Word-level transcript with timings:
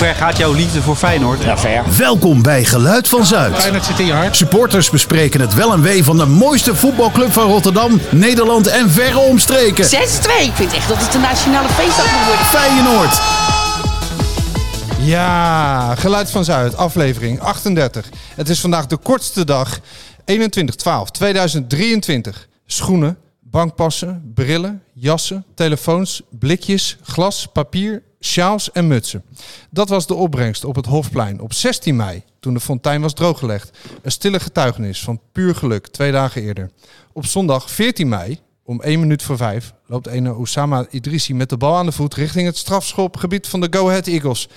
ver 0.00 0.14
gaat 0.14 0.36
jouw 0.36 0.52
liefde 0.52 0.82
voor 0.82 0.96
Feyenoord? 0.96 1.42
Ja, 1.42 1.58
ver. 1.58 1.84
Welkom 1.98 2.42
bij 2.42 2.64
Geluid 2.64 3.08
van 3.08 3.26
Zuid. 3.26 3.56
Feyenoord 3.56 3.84
zit 3.84 3.98
in 3.98 4.06
je 4.06 4.12
hart. 4.12 4.36
Supporters 4.36 4.90
bespreken 4.90 5.40
het 5.40 5.54
wel 5.54 5.72
en 5.72 5.82
wee 5.82 6.04
van 6.04 6.16
de 6.16 6.26
mooiste 6.26 6.74
voetbalclub 6.74 7.32
van 7.32 7.46
Rotterdam, 7.46 8.00
Nederland 8.10 8.66
en 8.66 8.90
verre 8.90 9.18
omstreken. 9.18 9.84
6-2. 9.84 9.88
Ik 9.88 10.52
vind 10.54 10.72
echt 10.72 10.88
dat 10.88 10.96
het 11.00 11.14
een 11.14 11.20
nationale 11.20 11.68
feestdag 11.68 12.12
moet 12.12 12.26
worden. 12.26 12.44
Feyenoord. 12.44 13.20
Ja, 15.06 15.94
Geluid 15.94 16.30
van 16.30 16.44
Zuid, 16.44 16.76
aflevering 16.76 17.40
38. 17.40 18.08
Het 18.34 18.48
is 18.48 18.60
vandaag 18.60 18.86
de 18.86 18.96
kortste 18.96 19.44
dag, 19.44 19.80
21-12-2023. 19.80 19.82
Schoenen, 22.66 23.18
bankpassen, 23.40 24.32
brillen, 24.34 24.82
jassen, 24.92 25.44
telefoons, 25.54 26.22
blikjes, 26.30 26.96
glas, 27.02 27.48
papier, 27.52 28.02
sjaals 28.20 28.72
en 28.72 28.86
mutsen. 28.86 29.24
Dat 29.70 29.88
was 29.88 30.06
de 30.06 30.14
opbrengst 30.14 30.64
op 30.64 30.76
het 30.76 30.86
Hofplein 30.86 31.40
op 31.40 31.52
16 31.52 31.96
mei, 31.96 32.22
toen 32.40 32.54
de 32.54 32.60
fontein 32.60 33.00
was 33.00 33.14
drooggelegd. 33.14 33.78
Een 34.02 34.10
stille 34.10 34.40
getuigenis 34.40 35.02
van 35.02 35.20
puur 35.32 35.54
geluk, 35.54 35.86
twee 35.86 36.12
dagen 36.12 36.42
eerder. 36.42 36.70
Op 37.12 37.26
zondag 37.26 37.70
14 37.70 38.08
mei, 38.08 38.38
om 38.64 38.80
1 38.80 39.00
minuut 39.00 39.22
voor 39.22 39.36
5, 39.36 39.72
loopt 39.86 40.06
ene 40.06 40.30
Oussama 40.30 40.86
Idrissi 40.90 41.34
met 41.34 41.48
de 41.48 41.56
bal 41.56 41.76
aan 41.76 41.86
de 41.86 41.92
voet 41.92 42.14
richting 42.14 42.46
het 42.46 42.56
strafschopgebied 42.56 43.48
van 43.48 43.60
de 43.60 43.68
Go 43.70 43.88
Ahead 43.88 44.06
Eagles. 44.06 44.48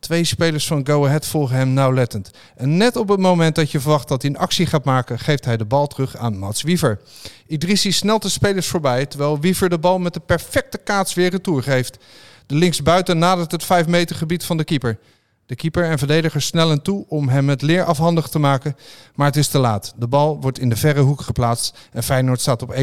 Twee 0.00 0.24
spelers 0.24 0.66
van 0.66 0.86
Go 0.86 1.06
Ahead 1.06 1.26
volgen 1.26 1.56
hem 1.56 1.72
nauwlettend. 1.72 2.30
En 2.56 2.76
net 2.76 2.96
op 2.96 3.08
het 3.08 3.20
moment 3.20 3.54
dat 3.54 3.70
je 3.70 3.80
verwacht 3.80 4.08
dat 4.08 4.22
hij 4.22 4.30
een 4.30 4.38
actie 4.38 4.66
gaat 4.66 4.84
maken, 4.84 5.18
geeft 5.18 5.44
hij 5.44 5.56
de 5.56 5.64
bal 5.64 5.86
terug 5.86 6.16
aan 6.16 6.38
Mats 6.38 6.62
Wiever. 6.62 7.00
Idrissi 7.46 7.92
snelt 7.92 8.22
de 8.22 8.28
spelers 8.28 8.66
voorbij, 8.66 9.06
terwijl 9.06 9.40
Wiever 9.40 9.68
de 9.68 9.78
bal 9.78 9.98
met 9.98 10.14
de 10.14 10.20
perfecte 10.20 10.78
kaats 10.78 11.14
weer 11.14 11.30
retour 11.30 11.62
geeft. 11.62 11.98
De 12.46 12.54
linksbuiten 12.54 13.18
nadert 13.18 13.52
het 13.52 13.64
5 13.64 13.86
meter 13.86 14.16
gebied 14.16 14.44
van 14.44 14.56
de 14.56 14.64
keeper. 14.64 14.98
De 15.46 15.54
keeper 15.54 15.84
en 15.84 15.98
verdediger 15.98 16.42
snellen 16.42 16.82
toe 16.82 17.04
om 17.08 17.28
hem 17.28 17.48
het 17.48 17.62
leer 17.62 17.84
afhandig 17.84 18.28
te 18.28 18.38
maken, 18.38 18.76
maar 19.14 19.26
het 19.26 19.36
is 19.36 19.48
te 19.48 19.58
laat. 19.58 19.94
De 19.96 20.06
bal 20.06 20.40
wordt 20.40 20.58
in 20.58 20.68
de 20.68 20.76
verre 20.76 21.00
hoek 21.00 21.20
geplaatst 21.20 21.78
en 21.92 22.02
Feyenoord 22.02 22.40
staat 22.40 22.62
op 22.62 22.74
1-0. 22.74 22.78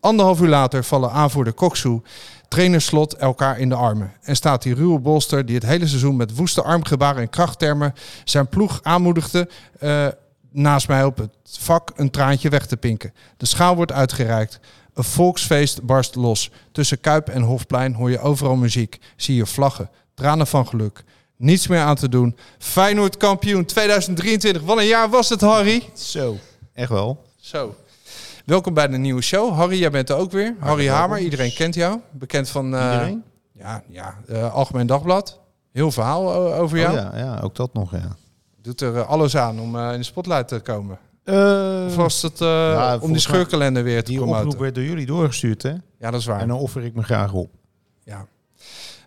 Anderhalf 0.00 0.40
uur 0.40 0.48
later 0.48 0.84
vallen 0.84 1.10
aanvoerder 1.10 1.52
Koksu, 1.52 2.00
trainer 2.48 2.80
Slot 2.80 3.14
elkaar 3.14 3.58
in 3.58 3.68
de 3.68 3.74
armen. 3.74 4.12
En 4.22 4.36
staat 4.36 4.62
die 4.62 4.74
ruwe 4.74 4.98
bolster 4.98 5.46
die 5.46 5.54
het 5.54 5.66
hele 5.66 5.86
seizoen 5.86 6.16
met 6.16 6.36
woeste 6.36 6.62
armgebaren 6.62 7.22
en 7.22 7.30
krachttermen 7.30 7.94
zijn 8.24 8.48
ploeg 8.48 8.80
aanmoedigde 8.82 9.48
eh, 9.78 10.06
naast 10.50 10.88
mij 10.88 11.04
op 11.04 11.16
het 11.16 11.30
vak 11.58 11.92
een 11.96 12.10
traantje 12.10 12.48
weg 12.48 12.66
te 12.66 12.76
pinken. 12.76 13.12
De 13.36 13.46
schaal 13.46 13.76
wordt 13.76 13.92
uitgereikt. 13.92 14.60
Een 14.98 15.04
volksfeest 15.04 15.82
barst 15.82 16.14
los. 16.14 16.50
Tussen 16.72 17.00
Kuip 17.00 17.28
en 17.28 17.42
Hofplein 17.42 17.94
hoor 17.94 18.10
je 18.10 18.18
overal 18.20 18.56
muziek. 18.56 18.98
Zie 19.16 19.36
je 19.36 19.46
vlaggen, 19.46 19.90
tranen 20.14 20.46
van 20.46 20.66
geluk. 20.66 21.04
Niets 21.36 21.66
meer 21.66 21.80
aan 21.80 21.94
te 21.96 22.08
doen. 22.08 22.36
Feyenoord 22.58 23.16
kampioen 23.16 23.64
2023. 23.64 24.62
Wat 24.62 24.78
een 24.78 24.86
jaar 24.86 25.08
was 25.10 25.28
het, 25.28 25.40
Harry. 25.40 25.82
Zo, 25.94 26.36
echt 26.72 26.88
wel. 26.90 27.24
Zo. 27.40 27.74
Welkom 28.44 28.74
bij 28.74 28.88
de 28.88 28.96
nieuwe 28.98 29.22
show. 29.22 29.54
Harry, 29.54 29.78
jij 29.78 29.90
bent 29.90 30.08
er 30.10 30.16
ook 30.16 30.30
weer. 30.30 30.54
Harry 30.58 30.84
welkom. 30.84 31.00
Hamer, 31.00 31.18
iedereen 31.18 31.54
kent 31.54 31.74
jou. 31.74 31.98
Bekend 32.12 32.48
van 32.48 32.74
eh, 32.76 32.82
Iedereen? 32.92 33.22
ja, 33.52 33.82
ja, 33.88 34.18
eh, 34.28 34.54
Algemeen 34.54 34.86
Dagblad. 34.86 35.40
Heel 35.72 35.90
verhaal 35.90 36.34
o- 36.34 36.52
over 36.54 36.78
jou. 36.78 36.90
Oh, 36.90 36.96
ja, 37.02 37.18
ja, 37.18 37.40
ook 37.40 37.54
dat 37.54 37.74
nog, 37.74 37.90
ja. 37.92 38.16
Doet 38.62 38.80
er 38.80 38.96
eh, 38.96 39.08
alles 39.08 39.36
aan 39.36 39.60
om 39.60 39.76
eh, 39.78 39.92
in 39.92 39.98
de 39.98 40.04
spotlight 40.04 40.48
te 40.48 40.60
komen. 40.60 40.98
Uh, 41.28 41.84
Of 41.86 41.96
was 41.96 42.22
het 42.22 42.40
eh, 42.40 42.48
ja, 42.48 42.98
om 43.00 43.12
die 43.12 43.20
scheurkalender 43.20 43.82
weer 43.82 44.04
te 44.04 44.10
die 44.10 44.16
promoten? 44.18 44.44
oproep 44.44 44.60
werd 44.60 44.74
door 44.74 44.84
jullie 44.84 45.06
doorgestuurd, 45.06 45.62
hè? 45.62 45.74
Ja, 45.98 46.10
dat 46.10 46.20
is 46.20 46.26
waar. 46.26 46.40
En 46.40 46.48
dan 46.48 46.58
offer 46.58 46.84
ik 46.84 46.94
me 46.94 47.02
graag 47.02 47.32
op. 47.32 47.50
Ja. 48.04 48.26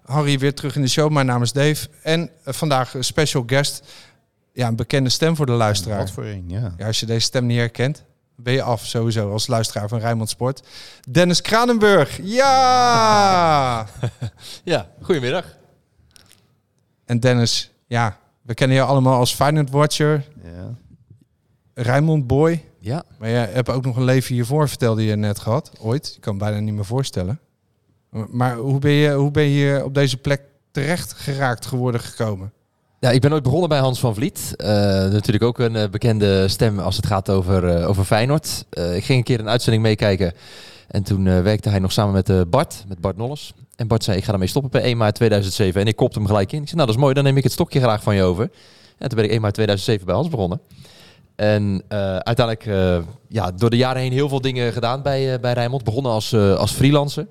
Harry 0.05 0.39
weer 0.39 0.53
terug 0.53 0.75
in 0.75 0.81
de 0.81 0.87
show. 0.87 1.11
Mijn 1.11 1.25
naam 1.25 1.41
is 1.41 1.51
Dave. 1.51 1.87
En 2.03 2.29
eh, 2.43 2.53
vandaag 2.53 2.93
een 2.93 3.03
special 3.03 3.43
guest. 3.45 3.83
Ja, 4.53 4.67
een 4.67 4.75
bekende 4.75 5.09
stem 5.09 5.35
voor 5.35 5.45
de 5.45 5.51
luisteraar. 5.51 5.97
Wat 5.97 6.11
voor 6.11 6.25
een, 6.25 6.43
ja. 6.47 6.73
Ja, 6.77 6.87
als 6.87 6.99
je 6.99 7.05
deze 7.05 7.19
stem 7.25 7.45
niet 7.45 7.57
herkent, 7.57 8.03
ben 8.35 8.53
je 8.53 8.61
af 8.61 8.85
sowieso 8.85 9.31
als 9.31 9.47
luisteraar 9.47 9.87
van 9.87 9.99
Rijnmond 9.99 10.29
Sport. 10.29 10.67
Dennis 11.09 11.41
Kranenburg. 11.41 12.19
Ja! 12.23 13.85
Ja, 14.63 14.89
goedemiddag. 15.01 15.45
en 17.05 17.19
Dennis, 17.19 17.71
ja, 17.87 18.17
we 18.41 18.53
kennen 18.53 18.77
jou 18.77 18.89
allemaal 18.89 19.17
als 19.17 19.35
Feyenoord 19.35 19.69
Watcher, 19.69 20.25
ja. 20.43 20.75
Rijnmond 21.81 22.27
Boy. 22.27 22.63
Ja, 22.79 23.03
Maar 23.19 23.29
jij 23.29 23.49
hebt 23.51 23.69
ook 23.69 23.85
nog 23.85 23.95
een 23.95 24.03
leven 24.03 24.35
hiervoor, 24.35 24.69
vertelde 24.69 25.05
je 25.05 25.15
net 25.15 25.39
gehad. 25.39 25.71
Ooit. 25.79 26.11
Je 26.13 26.19
kan 26.19 26.37
bijna 26.37 26.59
niet 26.59 26.73
meer 26.73 26.85
voorstellen. 26.85 27.39
Maar 28.29 28.55
hoe 28.55 28.79
ben 28.79 28.91
je, 28.91 29.13
hoe 29.13 29.31
ben 29.31 29.43
je 29.43 29.49
hier 29.49 29.83
op 29.83 29.93
deze 29.93 30.17
plek 30.17 30.41
terecht 30.71 31.13
geraakt 31.13 31.65
geworden 31.65 32.01
gekomen? 32.01 32.51
ja 32.99 33.11
ik 33.11 33.21
ben 33.21 33.33
ooit 33.33 33.43
begonnen 33.43 33.69
bij 33.69 33.79
Hans 33.79 33.99
van 33.99 34.15
Vliet. 34.15 34.53
Eh, 34.55 34.67
natuurlijk 35.11 35.43
ook 35.43 35.59
een 35.59 35.75
eh, 35.75 35.89
bekende 35.89 36.47
stem 36.47 36.79
als 36.79 36.95
het 36.95 37.05
gaat 37.05 37.29
over, 37.29 37.67
eh, 37.67 37.89
over 37.89 38.03
Feyenoord. 38.03 38.65
Ik 38.69 39.03
ging 39.03 39.17
een 39.17 39.23
keer 39.23 39.39
een 39.39 39.49
uitzending 39.49 39.83
meekijken. 39.83 40.33
En 40.87 41.03
toen 41.03 41.23
werkte 41.23 41.69
hij 41.69 41.79
nog 41.79 41.91
samen 41.91 42.13
met 42.13 42.49
Bart, 42.49 42.83
met 42.87 42.99
Bart 42.99 43.17
Nolles. 43.17 43.53
En 43.75 43.87
Bart 43.87 44.03
zei, 44.03 44.17
ik 44.17 44.23
ga 44.23 44.33
ermee 44.33 44.47
stoppen 44.47 44.71
bij 44.71 44.83
1 44.83 44.97
maart 44.97 45.15
2007. 45.15 45.81
En 45.81 45.87
ik 45.87 45.95
kopte 45.95 46.19
hem 46.19 46.27
gelijk 46.27 46.51
in. 46.51 46.61
Ik 46.61 46.67
zei, 46.67 46.75
nou 46.75 46.87
dat 46.87 46.95
is 46.95 47.01
mooi, 47.01 47.13
dan 47.13 47.23
neem 47.23 47.37
ik 47.37 47.43
het 47.43 47.51
stokje 47.51 47.79
graag 47.79 48.03
van 48.03 48.15
je 48.15 48.23
over. 48.23 48.49
En 48.97 49.09
toen 49.09 49.17
ben 49.17 49.25
ik 49.25 49.31
1 49.31 49.41
maart 49.41 49.53
2007 49.53 50.05
bij 50.05 50.15
Hans 50.15 50.29
begonnen. 50.29 50.61
En 51.41 51.83
eh, 51.87 52.15
uiteindelijk, 52.17 52.65
eh, 52.65 52.97
ja, 53.27 53.51
door 53.51 53.69
de 53.69 53.77
jaren 53.77 54.01
heen 54.01 54.11
heel 54.11 54.29
veel 54.29 54.41
dingen 54.41 54.73
gedaan 54.73 55.01
bij, 55.01 55.33
eh, 55.33 55.39
bij 55.39 55.53
Rijnmond. 55.53 55.83
Begonnen 55.83 56.11
als, 56.11 56.33
als 56.33 56.71
freelancer. 56.71 57.27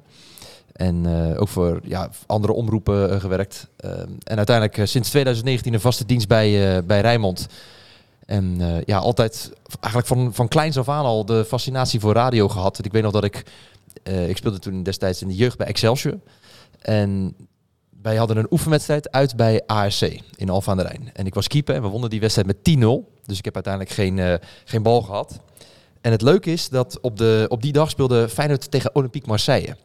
En 0.72 1.06
ook 1.37 1.48
voor 1.48 1.81
ja, 1.84 2.10
andere 2.26 2.53
omroepen 2.53 3.21
gewerkt. 3.21 3.69
Ehm, 3.76 4.09
en 4.22 4.37
uiteindelijk 4.37 4.88
sinds 4.88 5.09
2019 5.10 5.75
een 5.75 5.81
vaste 5.81 6.06
dienst 6.06 6.28
bij, 6.28 6.84
bij 6.84 7.00
Rijnmond. 7.00 7.47
En 8.26 8.60
ja, 8.84 8.98
altijd 8.98 9.53
eigenlijk 9.81 10.06
van, 10.06 10.34
van 10.34 10.48
kleins 10.48 10.78
af 10.78 10.88
aan 10.88 11.04
al 11.04 11.25
de 11.25 11.44
fascinatie 11.44 12.00
voor 12.00 12.15
radio 12.15 12.48
gehad. 12.48 12.84
Ik 12.84 12.92
weet 12.92 13.03
nog 13.03 13.12
dat 13.12 13.25
ik... 13.25 13.44
ik 14.28 14.37
speelde 14.37 14.59
toen 14.59 14.82
destijds 14.82 15.22
in 15.22 15.28
de 15.28 15.34
jeugd 15.34 15.59
bij 15.59 15.66
Excelsior. 15.66 16.19
En 16.81 17.34
wij 18.03 18.16
hadden 18.16 18.37
een 18.37 18.47
oefenwedstrijd 18.50 19.11
uit 19.11 19.37
bij 19.37 19.62
ARC 19.66 20.00
in 20.37 20.50
Alphen 20.50 20.71
aan 20.72 20.78
de 20.78 20.83
Rijn. 20.83 21.11
En 21.12 21.27
ik 21.27 21.34
was 21.34 21.49
keeper 21.49 21.75
en 21.75 21.83
we 21.83 21.88
wonnen 21.88 22.11
die 22.11 22.21
wedstrijd 22.21 22.47
met 22.47 22.56
10-0. 22.56 23.19
Dus 23.27 23.38
ik 23.38 23.44
heb 23.44 23.55
uiteindelijk 23.55 23.94
geen, 23.94 24.19
eh, 24.19 24.34
geen 24.65 24.83
bal 24.83 25.03
gehad. 25.03 25.41
En 26.00 26.10
het 26.10 26.22
leuke 26.22 26.53
is 26.53 26.69
dat 26.69 27.00
op, 27.00 27.16
de, 27.16 27.47
op 27.49 27.62
die 27.62 27.72
dag 27.72 27.91
speelde 27.91 28.28
Feyenoord 28.28 28.71
tegen 28.71 28.94
Olympique 28.94 29.28
Marseille. 29.28 29.77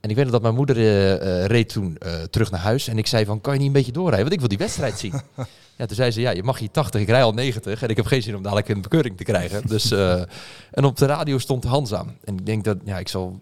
En 0.00 0.10
ik 0.10 0.16
weet 0.16 0.24
nog 0.24 0.32
dat 0.32 0.42
mijn 0.42 0.54
moeder 0.54 0.76
eh, 0.76 1.12
eh, 1.14 1.46
reed 1.46 1.68
toen 1.68 1.98
terug 2.30 2.50
naar 2.50 2.60
huis. 2.60 2.88
En 2.88 2.98
ik 2.98 3.06
zei 3.06 3.24
van, 3.24 3.40
kan 3.40 3.52
je 3.52 3.58
niet 3.58 3.68
een 3.68 3.74
beetje 3.74 3.92
doorrijden? 3.92 4.20
Want 4.20 4.32
ik 4.32 4.40
wil 4.40 4.48
die 4.48 4.58
wedstrijd 4.58 4.98
zien. 4.98 5.12
ja, 5.78 5.86
toen 5.86 5.96
zei 5.96 6.10
ze, 6.10 6.20
ja, 6.20 6.30
je 6.30 6.42
mag 6.42 6.58
hier 6.58 6.70
80, 6.70 7.00
ik 7.00 7.08
rij 7.08 7.22
al 7.22 7.32
90. 7.32 7.82
En 7.82 7.88
ik 7.88 7.96
heb 7.96 8.06
geen 8.06 8.22
zin 8.22 8.36
om 8.36 8.42
dadelijk 8.42 8.68
een 8.68 8.82
bekeuring 8.82 9.16
te 9.16 9.24
krijgen. 9.24 9.66
Dus, 9.66 9.90
en 10.70 10.84
op 10.84 10.96
de 10.96 11.06
radio 11.06 11.38
stond 11.38 11.64
Hans 11.64 11.94
aan. 11.94 12.16
En 12.24 12.38
ik 12.38 12.46
denk 12.46 12.64
dat, 12.64 12.76
ja, 12.84 12.98
ik 12.98 13.08
zal 13.08 13.40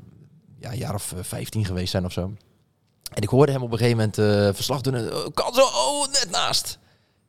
ja, 0.60 0.72
een 0.72 0.78
jaar 0.78 0.94
of 0.94 1.12
eh, 1.12 1.18
15 1.22 1.64
geweest 1.64 1.90
zijn 1.90 2.04
of 2.04 2.12
zo. 2.12 2.32
En 3.10 3.22
ik 3.22 3.28
hoorde 3.28 3.52
hem 3.52 3.62
op 3.62 3.72
een 3.72 3.78
gegeven 3.78 3.98
moment 3.98 4.18
eh, 4.18 4.54
verslag 4.54 4.80
doen. 4.80 4.94
En, 4.94 5.14
oh, 5.14 5.26
kan 5.34 5.54
zo, 5.54 5.60
oh, 5.62 6.06
net 6.12 6.28
naast. 6.30 6.78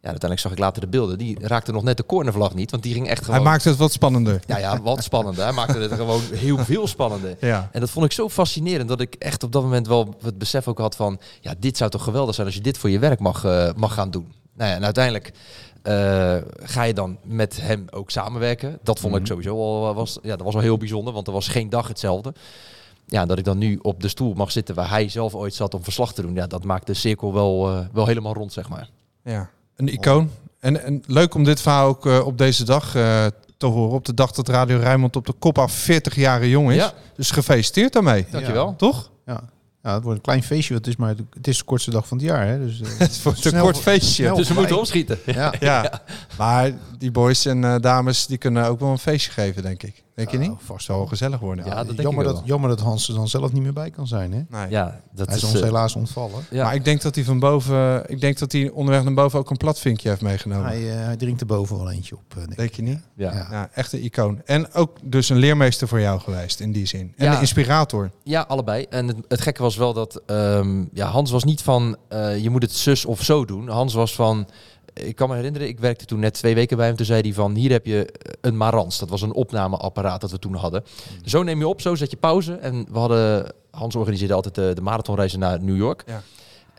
Ja, 0.02 0.10
uiteindelijk 0.10 0.40
zag 0.40 0.52
ik 0.52 0.58
later 0.58 0.82
de 0.82 0.88
beelden. 0.88 1.18
Die 1.18 1.38
raakte 1.42 1.72
nog 1.72 1.84
net 1.84 1.98
de 1.98 2.06
cornervlag 2.06 2.54
niet. 2.54 2.72
Want 2.72 2.84
die 2.84 2.94
ging 2.94 3.08
echt 3.08 3.20
gewoon... 3.20 3.36
Hij 3.36 3.50
maakt 3.50 3.64
het 3.64 3.78
wat 3.78 3.92
spannender. 3.92 4.42
Ja, 4.48 4.58
ja, 4.58 4.82
wat 4.82 5.04
spannender. 5.10 5.44
Hij 5.44 5.54
maakte 5.54 5.80
het 5.80 5.94
gewoon 5.94 6.22
heel 6.34 6.58
veel 6.58 6.88
spannender. 6.88 7.36
Ja. 7.40 7.70
En 7.72 7.80
dat 7.80 7.90
vond 7.90 8.06
ik 8.06 8.12
zo 8.12 8.30
fascinerend 8.30 8.90
dat 8.90 9.02
ik 9.02 9.16
echt 9.16 9.44
op 9.44 9.52
dat 9.52 9.64
moment 9.64 9.88
wel 9.88 10.16
het 10.24 10.38
besef 10.38 10.68
ook 10.68 10.78
had 10.78 10.96
van... 10.96 11.20
Ja, 11.42 11.54
dit 11.60 11.78
zou 11.78 11.90
toch 11.90 12.04
geweldig 12.04 12.36
zijn 12.36 12.48
als 12.48 12.56
je 12.56 12.62
dit 12.62 12.78
voor 12.78 12.90
je 12.90 13.00
werk 13.00 13.20
mag, 13.20 13.44
eh, 13.44 13.70
mag 13.76 13.94
gaan 13.94 14.12
doen. 14.12 14.34
Nou 14.54 14.70
ja, 14.70 14.76
en 14.76 14.84
uiteindelijk 14.84 15.32
eh, 15.82 16.38
ga 16.64 16.84
je 16.84 16.94
dan 16.94 17.18
met 17.24 17.62
hem 17.62 17.86
ook 17.90 18.10
samenwerken. 18.10 18.80
Dat 18.84 19.00
vond 19.00 19.16
ik 19.16 19.26
sowieso 19.26 19.56
al, 19.56 19.94
was, 19.94 20.20
ja, 20.22 20.36
dat 20.36 20.46
was 20.46 20.54
wel 20.54 20.64
heel 20.64 20.78
bijzonder, 20.78 21.14
want 21.14 21.28
er 21.28 21.34
was 21.34 21.48
geen 21.48 21.70
dag 21.70 21.88
hetzelfde. 21.88 22.34
Ja, 23.12 23.26
dat 23.26 23.38
ik 23.38 23.44
dan 23.44 23.58
nu 23.58 23.80
op 23.82 24.02
de 24.02 24.08
stoel 24.08 24.34
mag 24.34 24.52
zitten 24.52 24.76
waar 24.76 24.90
hij 24.90 25.10
zelf 25.10 25.36
ooit 25.36 25.54
zat 25.54 25.74
om 25.74 25.84
verslag 25.84 26.14
te 26.14 26.22
doen. 26.22 26.36
Ja, 26.36 26.48
dat 26.48 26.64
maakt 26.64 26.88
de 26.88 26.94
cirkel 26.94 27.34
wel, 27.34 27.70
eh, 27.70 27.86
wel 27.94 28.06
helemaal 28.06 28.34
rond, 28.34 28.54
zeg 28.54 28.70
maar. 28.70 28.90
Ja, 29.24 29.50
een 29.76 29.88
icoon. 29.88 30.30
En, 30.60 30.84
en 30.84 31.04
leuk 31.08 31.34
om 31.34 31.44
dit 31.44 31.62
verhaal 31.62 31.88
ook 31.88 32.06
eh, 32.06 32.26
op 32.26 32.38
deze 32.38 32.66
dag 32.66 32.96
eh, 32.96 33.26
te 33.58 33.66
horen. 33.66 33.96
Op 33.96 34.06
de 34.06 34.14
dag 34.14 34.32
dat 34.32 34.48
Radio 34.48 34.78
Rijnmond 34.78 35.16
op 35.16 35.26
de 35.26 35.34
kop 35.34 35.58
af 35.58 35.72
40 35.72 36.16
jaar 36.16 36.48
jong 36.48 36.70
is. 36.70 36.76
Ja. 36.76 36.94
Dus 37.16 37.32
gefeliciteerd 37.32 37.94
daarmee. 37.94 38.26
Dankjewel. 38.32 38.76
Toch? 38.76 39.12
Ja. 39.26 39.42
ja, 39.84 39.94
het 39.94 40.04
wordt 40.04 40.18
een 40.18 40.24
klein 40.24 40.44
feestje. 40.44 40.74
want 40.74 40.86
Het 40.86 40.94
is, 40.94 41.00
maar, 41.00 41.16
het 41.36 41.48
is 41.48 41.58
de 41.58 41.64
kortste 41.64 41.92
dag 41.92 42.08
van 42.08 42.18
het 42.18 42.26
jaar, 42.26 42.48
hè? 42.48 42.60
Dus, 42.60 42.82
Het 42.98 43.24
wordt 43.24 43.46
een 43.46 43.60
kort 43.60 43.78
feestje. 43.78 44.34
Dus 44.34 44.48
we 44.48 44.54
moeten 44.54 44.78
opschieten. 44.78 45.20
Ja. 45.26 45.54
Ja. 45.60 46.02
maar 46.38 46.72
die 46.98 47.12
boys 47.12 47.46
en 47.46 47.82
dames 47.82 48.26
die 48.26 48.38
kunnen 48.38 48.66
ook 48.66 48.80
wel 48.80 48.90
een 48.90 48.98
feestje 48.98 49.32
geven, 49.32 49.62
denk 49.62 49.84
ik. 49.84 50.04
Ik 50.22 50.30
Denk 50.30 50.44
je 50.44 50.50
niet? 50.50 50.60
Oh, 50.60 50.66
vast 50.66 50.88
wel 50.88 51.06
gezellig 51.06 51.40
worden. 51.40 51.66
Ja, 51.66 51.76
dat 51.76 51.86
denk 51.88 52.02
jammer, 52.02 52.24
dat, 52.24 52.34
wel. 52.34 52.44
jammer 52.46 52.70
dat 52.70 52.80
Hans 52.80 53.08
er 53.08 53.14
dan 53.16 53.28
zelf 53.28 53.52
niet 53.52 53.64
meer 53.64 53.74
bij 53.74 53.90
kan 53.90 54.08
zijn. 54.08 54.32
Hè? 54.34 54.42
Nee. 54.50 54.70
Ja, 54.70 55.00
dat 55.12 55.28
Hij 55.28 55.36
is 55.36 55.44
is... 55.44 55.50
ons 55.50 55.58
eh, 55.60 55.64
helaas 55.66 55.96
ontvallen. 55.96 56.44
ja. 56.50 56.64
Maar 56.64 56.76
ik 56.76 56.86
denk 56.86 57.02
dat 57.02 57.16
hij 57.16 57.24
van 57.24 57.40
boven, 57.40 58.04
ik 58.10 58.22
denk 58.22 58.40
dat 58.40 58.52
hij 58.52 58.70
onderweg 58.70 59.04
naar 59.04 59.14
boven 59.14 59.40
ook 59.40 59.50
een 59.50 59.58
platvinkje 59.58 60.10
heeft 60.10 60.22
meegenomen. 60.22 60.66
Hij, 60.66 60.90
eh, 60.92 61.06
hij 61.06 61.16
drinkt 61.16 61.42
er 61.42 61.48
boven 61.48 61.78
wel 61.78 61.92
eentje 61.92 62.16
op. 62.16 62.24
eh, 62.30 62.36
denk 62.38 62.50
ik. 62.52 62.58
Denk 62.58 62.74
je 62.74 62.82
niet? 62.82 63.00
ja. 63.16 63.34
Ja. 63.34 63.48
Ja, 63.52 63.70
echt 63.74 63.94
een 63.94 64.04
icoon. 64.04 64.42
En 64.46 64.74
ook 64.74 64.98
dus 65.04 65.30
een 65.30 65.38
leermeester 65.38 65.88
voor 65.88 66.00
jou 66.00 66.20
geweest 66.20 66.60
in 66.60 66.72
die 66.72 66.86
zin. 66.86 67.14
En 67.18 67.26
Ja. 67.26 67.34
een 67.34 67.40
inspirator. 67.40 68.12
Ja, 68.24 68.42
allebei. 68.48 68.86
En 68.90 69.08
het, 69.08 69.18
het 69.28 69.42
gekke 69.42 69.62
was 69.62 69.76
wel 69.76 69.94
dat 69.94 70.22
ehm, 70.26 70.84
ja, 70.94 71.08
Hans 71.08 71.32
was 71.32 71.44
niet 71.44 71.62
van 71.62 71.98
eh, 72.08 72.38
je 72.44 72.50
moet 72.50 72.62
het 72.62 72.72
zus 72.72 73.06
of 73.06 73.24
zo 73.24 73.46
doen. 73.46 73.68
Hans 73.70 73.94
was 73.94 74.16
van, 74.16 74.48
ik 74.94 75.16
kan 75.16 75.30
me 75.30 75.36
herinneren, 75.36 75.68
ik 75.68 75.80
werkte 75.80 76.06
toen 76.06 76.20
net 76.20 76.34
twee 76.34 76.56
weken 76.56 76.78
bij 76.78 76.86
hem. 76.86 76.96
Toen 76.96 77.06
zei 77.06 77.22
hij 77.22 77.34
van, 77.34 77.56
hier 77.56 77.72
heb 77.72 77.86
je 77.86 78.14
een 78.42 78.58
Marans. 78.58 79.00
Dat 79.00 79.10
was 79.10 79.22
een 79.22 79.34
opnameapparaat 79.34 80.22
dat 80.22 80.32
we 80.32 80.40
toen 80.40 80.56
hadden. 80.56 80.84
Zo 81.26 81.44
neem 81.44 81.60
je 81.60 81.68
op, 81.68 81.82
zo 81.82 81.96
zet 81.96 82.12
je 82.12 82.18
pauze. 82.18 82.54
En 82.54 82.86
we 82.92 83.00
hadden, 83.00 83.54
Hans 83.72 83.96
organiseerde 83.96 84.34
altijd 84.34 84.56
de, 84.56 84.72
de 84.74 84.82
marathonreizen 84.82 85.40
naar 85.40 85.64
New 85.64 85.78
York. 85.78 86.04
Ja. 86.06 86.22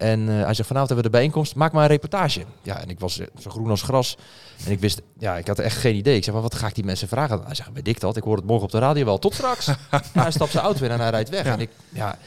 En 0.02 0.28
eh, 0.28 0.44
hij 0.44 0.54
zegt, 0.54 0.68
vanavond 0.68 0.88
hebben 0.88 0.96
we 0.96 1.02
de 1.02 1.10
bijeenkomst, 1.10 1.54
maak 1.54 1.72
maar 1.72 1.82
een 1.82 1.88
reportage. 1.88 2.44
Ja, 2.62 2.80
en 2.80 2.88
ik 2.88 3.00
was 3.00 3.18
eh, 3.18 3.26
zo 3.38 3.50
groen 3.50 3.70
als 3.70 3.82
gras. 3.82 4.16
En 4.64 4.72
ik 4.72 4.80
wist, 4.80 5.02
ja, 5.18 5.36
ik 5.36 5.46
had 5.46 5.58
echt 5.58 5.76
geen 5.76 5.94
idee. 5.94 6.16
Ik 6.16 6.24
zeg, 6.24 6.34
maar 6.34 6.42
wat 6.42 6.54
ga 6.54 6.66
ik 6.66 6.74
die 6.74 6.84
mensen 6.84 7.08
vragen? 7.08 7.42
Hij 7.44 7.54
zegt, 7.54 7.70
weet 7.72 7.88
ik 7.88 8.00
dat? 8.00 8.16
Ik 8.16 8.22
hoor 8.22 8.36
het 8.36 8.46
morgen 8.46 8.64
op 8.64 8.70
de 8.70 8.78
radio 8.78 9.04
wel. 9.04 9.18
Tot 9.18 9.34
straks. 9.34 9.66
ja, 9.90 10.02
hij 10.12 10.30
stapt 10.30 10.50
zijn 10.50 10.64
auto 10.64 10.84
in 10.84 10.90
en 10.90 11.00
hij 11.00 11.10
rijdt 11.10 11.28
weg. 11.28 11.44
Ja. 11.44 11.52
En 11.52 11.60
ik, 11.60 11.70
ja, 11.88 12.18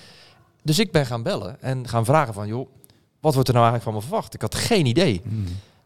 dus 0.61 0.79
ik 0.79 0.91
ben 0.91 1.05
gaan 1.05 1.23
bellen 1.23 1.61
en 1.61 1.87
gaan 1.87 2.05
vragen 2.05 2.33
van, 2.33 2.47
joh, 2.47 2.69
wat 3.19 3.33
wordt 3.33 3.49
er 3.49 3.55
nou 3.55 3.65
eigenlijk 3.65 3.83
van 3.83 3.93
me 3.93 4.01
verwacht? 4.01 4.33
Ik 4.33 4.41
had 4.41 4.55
geen 4.55 4.85
idee. 4.85 5.21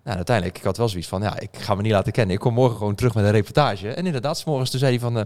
Nou, 0.03 0.15
uiteindelijk, 0.15 0.57
ik 0.57 0.63
had 0.63 0.77
wel 0.77 0.89
zoiets 0.89 1.07
van, 1.07 1.21
ja, 1.21 1.39
ik 1.39 1.49
ga 1.51 1.75
me 1.75 1.81
niet 1.81 1.91
laten 1.91 2.11
kennen. 2.11 2.35
Ik 2.35 2.41
kom 2.41 2.53
morgen 2.53 2.77
gewoon 2.77 2.95
terug 2.95 3.13
met 3.13 3.23
een 3.23 3.31
reportage. 3.31 3.93
En 3.93 4.05
inderdaad, 4.05 4.37
s 4.37 4.43
toen 4.43 4.65
zei 4.65 4.91
hij 4.91 4.99
van, 4.99 5.17
eh, 5.17 5.23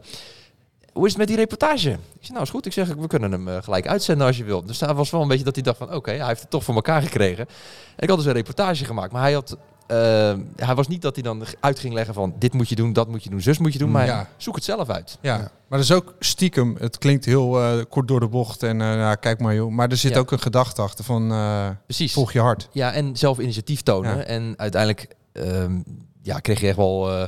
hoe 0.94 1.06
is 1.06 1.10
het 1.10 1.18
met 1.18 1.28
die 1.28 1.38
reportage? 1.38 1.90
Ik 1.90 1.98
zei, 2.20 2.32
nou 2.32 2.42
is 2.42 2.50
goed. 2.50 2.66
Ik 2.66 2.74
zeg, 2.74 2.88
we 2.88 3.08
kunnen 3.08 3.32
hem 3.32 3.48
eh, 3.48 3.64
gelijk 3.64 3.88
uitzenden 3.88 4.28
als 4.28 4.38
je 4.38 4.44
wilt. 4.44 4.68
Dus 4.68 4.78
daar 4.78 4.96
was 4.96 5.10
wel 5.10 5.22
een 5.22 5.28
beetje 5.28 5.44
dat 5.44 5.56
hij 5.56 5.64
dacht 5.64 5.78
van, 5.78 5.94
oké, 5.94 6.12
hij 6.12 6.28
heeft 6.28 6.42
het 6.42 6.50
toch 6.50 6.64
voor 6.64 6.76
elkaar 6.76 7.02
gekregen. 7.02 7.48
En 7.96 8.04
ik 8.04 8.10
had 8.10 8.18
dus 8.18 8.28
een 8.28 8.34
reportage 8.34 8.86
gemaakt, 8.86 9.12
maar 9.12 9.22
hij 9.22 9.34
had... 9.34 9.58
eh, 9.88 10.34
hij 10.56 10.76
was 10.76 10.88
niet 10.88 11.02
dat 11.02 11.14
hij 11.16 11.24
dan 11.24 11.44
uit 11.60 11.80
ging 11.80 11.94
leggen 11.94 12.14
van 12.14 12.34
dit 12.40 12.54
moet 12.54 12.70
je 12.70 12.76
doen, 12.76 12.94
dat 12.94 13.08
moet 13.08 13.24
je 13.24 13.30
doen, 13.30 13.42
zus 13.42 13.58
moet 13.58 13.74
je 13.74 13.80
doen. 13.80 13.92
Maar 13.92 14.06
Ja. 14.06 14.28
zoek 14.38 14.56
het 14.56 14.64
zelf 14.64 14.90
uit. 14.90 15.18
Ja. 15.22 15.34
Ja. 15.36 15.40
maar 15.40 15.80
dat 15.80 15.90
is 15.90 15.92
ook 15.92 16.14
stiekem. 16.20 16.76
Het 16.80 16.98
klinkt 16.98 17.26
heel 17.26 17.62
eh, 17.62 17.82
kort 17.90 18.08
door 18.08 18.20
de 18.20 18.28
bocht. 18.28 18.64
En 18.64 18.82
eh, 18.82 18.88
ja, 18.96 19.16
kijk 19.16 19.40
maar 19.40 19.56
joh. 19.56 19.72
Maar 19.72 19.90
er 19.90 19.98
zit 19.98 20.14
Ja. 20.14 20.20
ook 20.20 20.32
een 20.32 20.40
gedachte 20.40 20.82
achter 20.82 21.04
van 21.06 21.32
eh, 21.32 21.70
Precies. 21.86 22.14
volg 22.14 22.34
je 22.34 22.40
hart. 22.40 22.70
Ja, 22.72 22.92
en 22.94 23.18
zelf 23.18 23.40
initiatief 23.40 23.82
tonen. 23.82 24.18
Ja. 24.18 24.24
En 24.24 24.54
uiteindelijk 24.58 25.16
ehm, 25.34 25.80
ja, 26.22 26.40
kreeg 26.40 26.60
je 26.60 26.68
echt 26.68 26.78
wel 26.78 27.28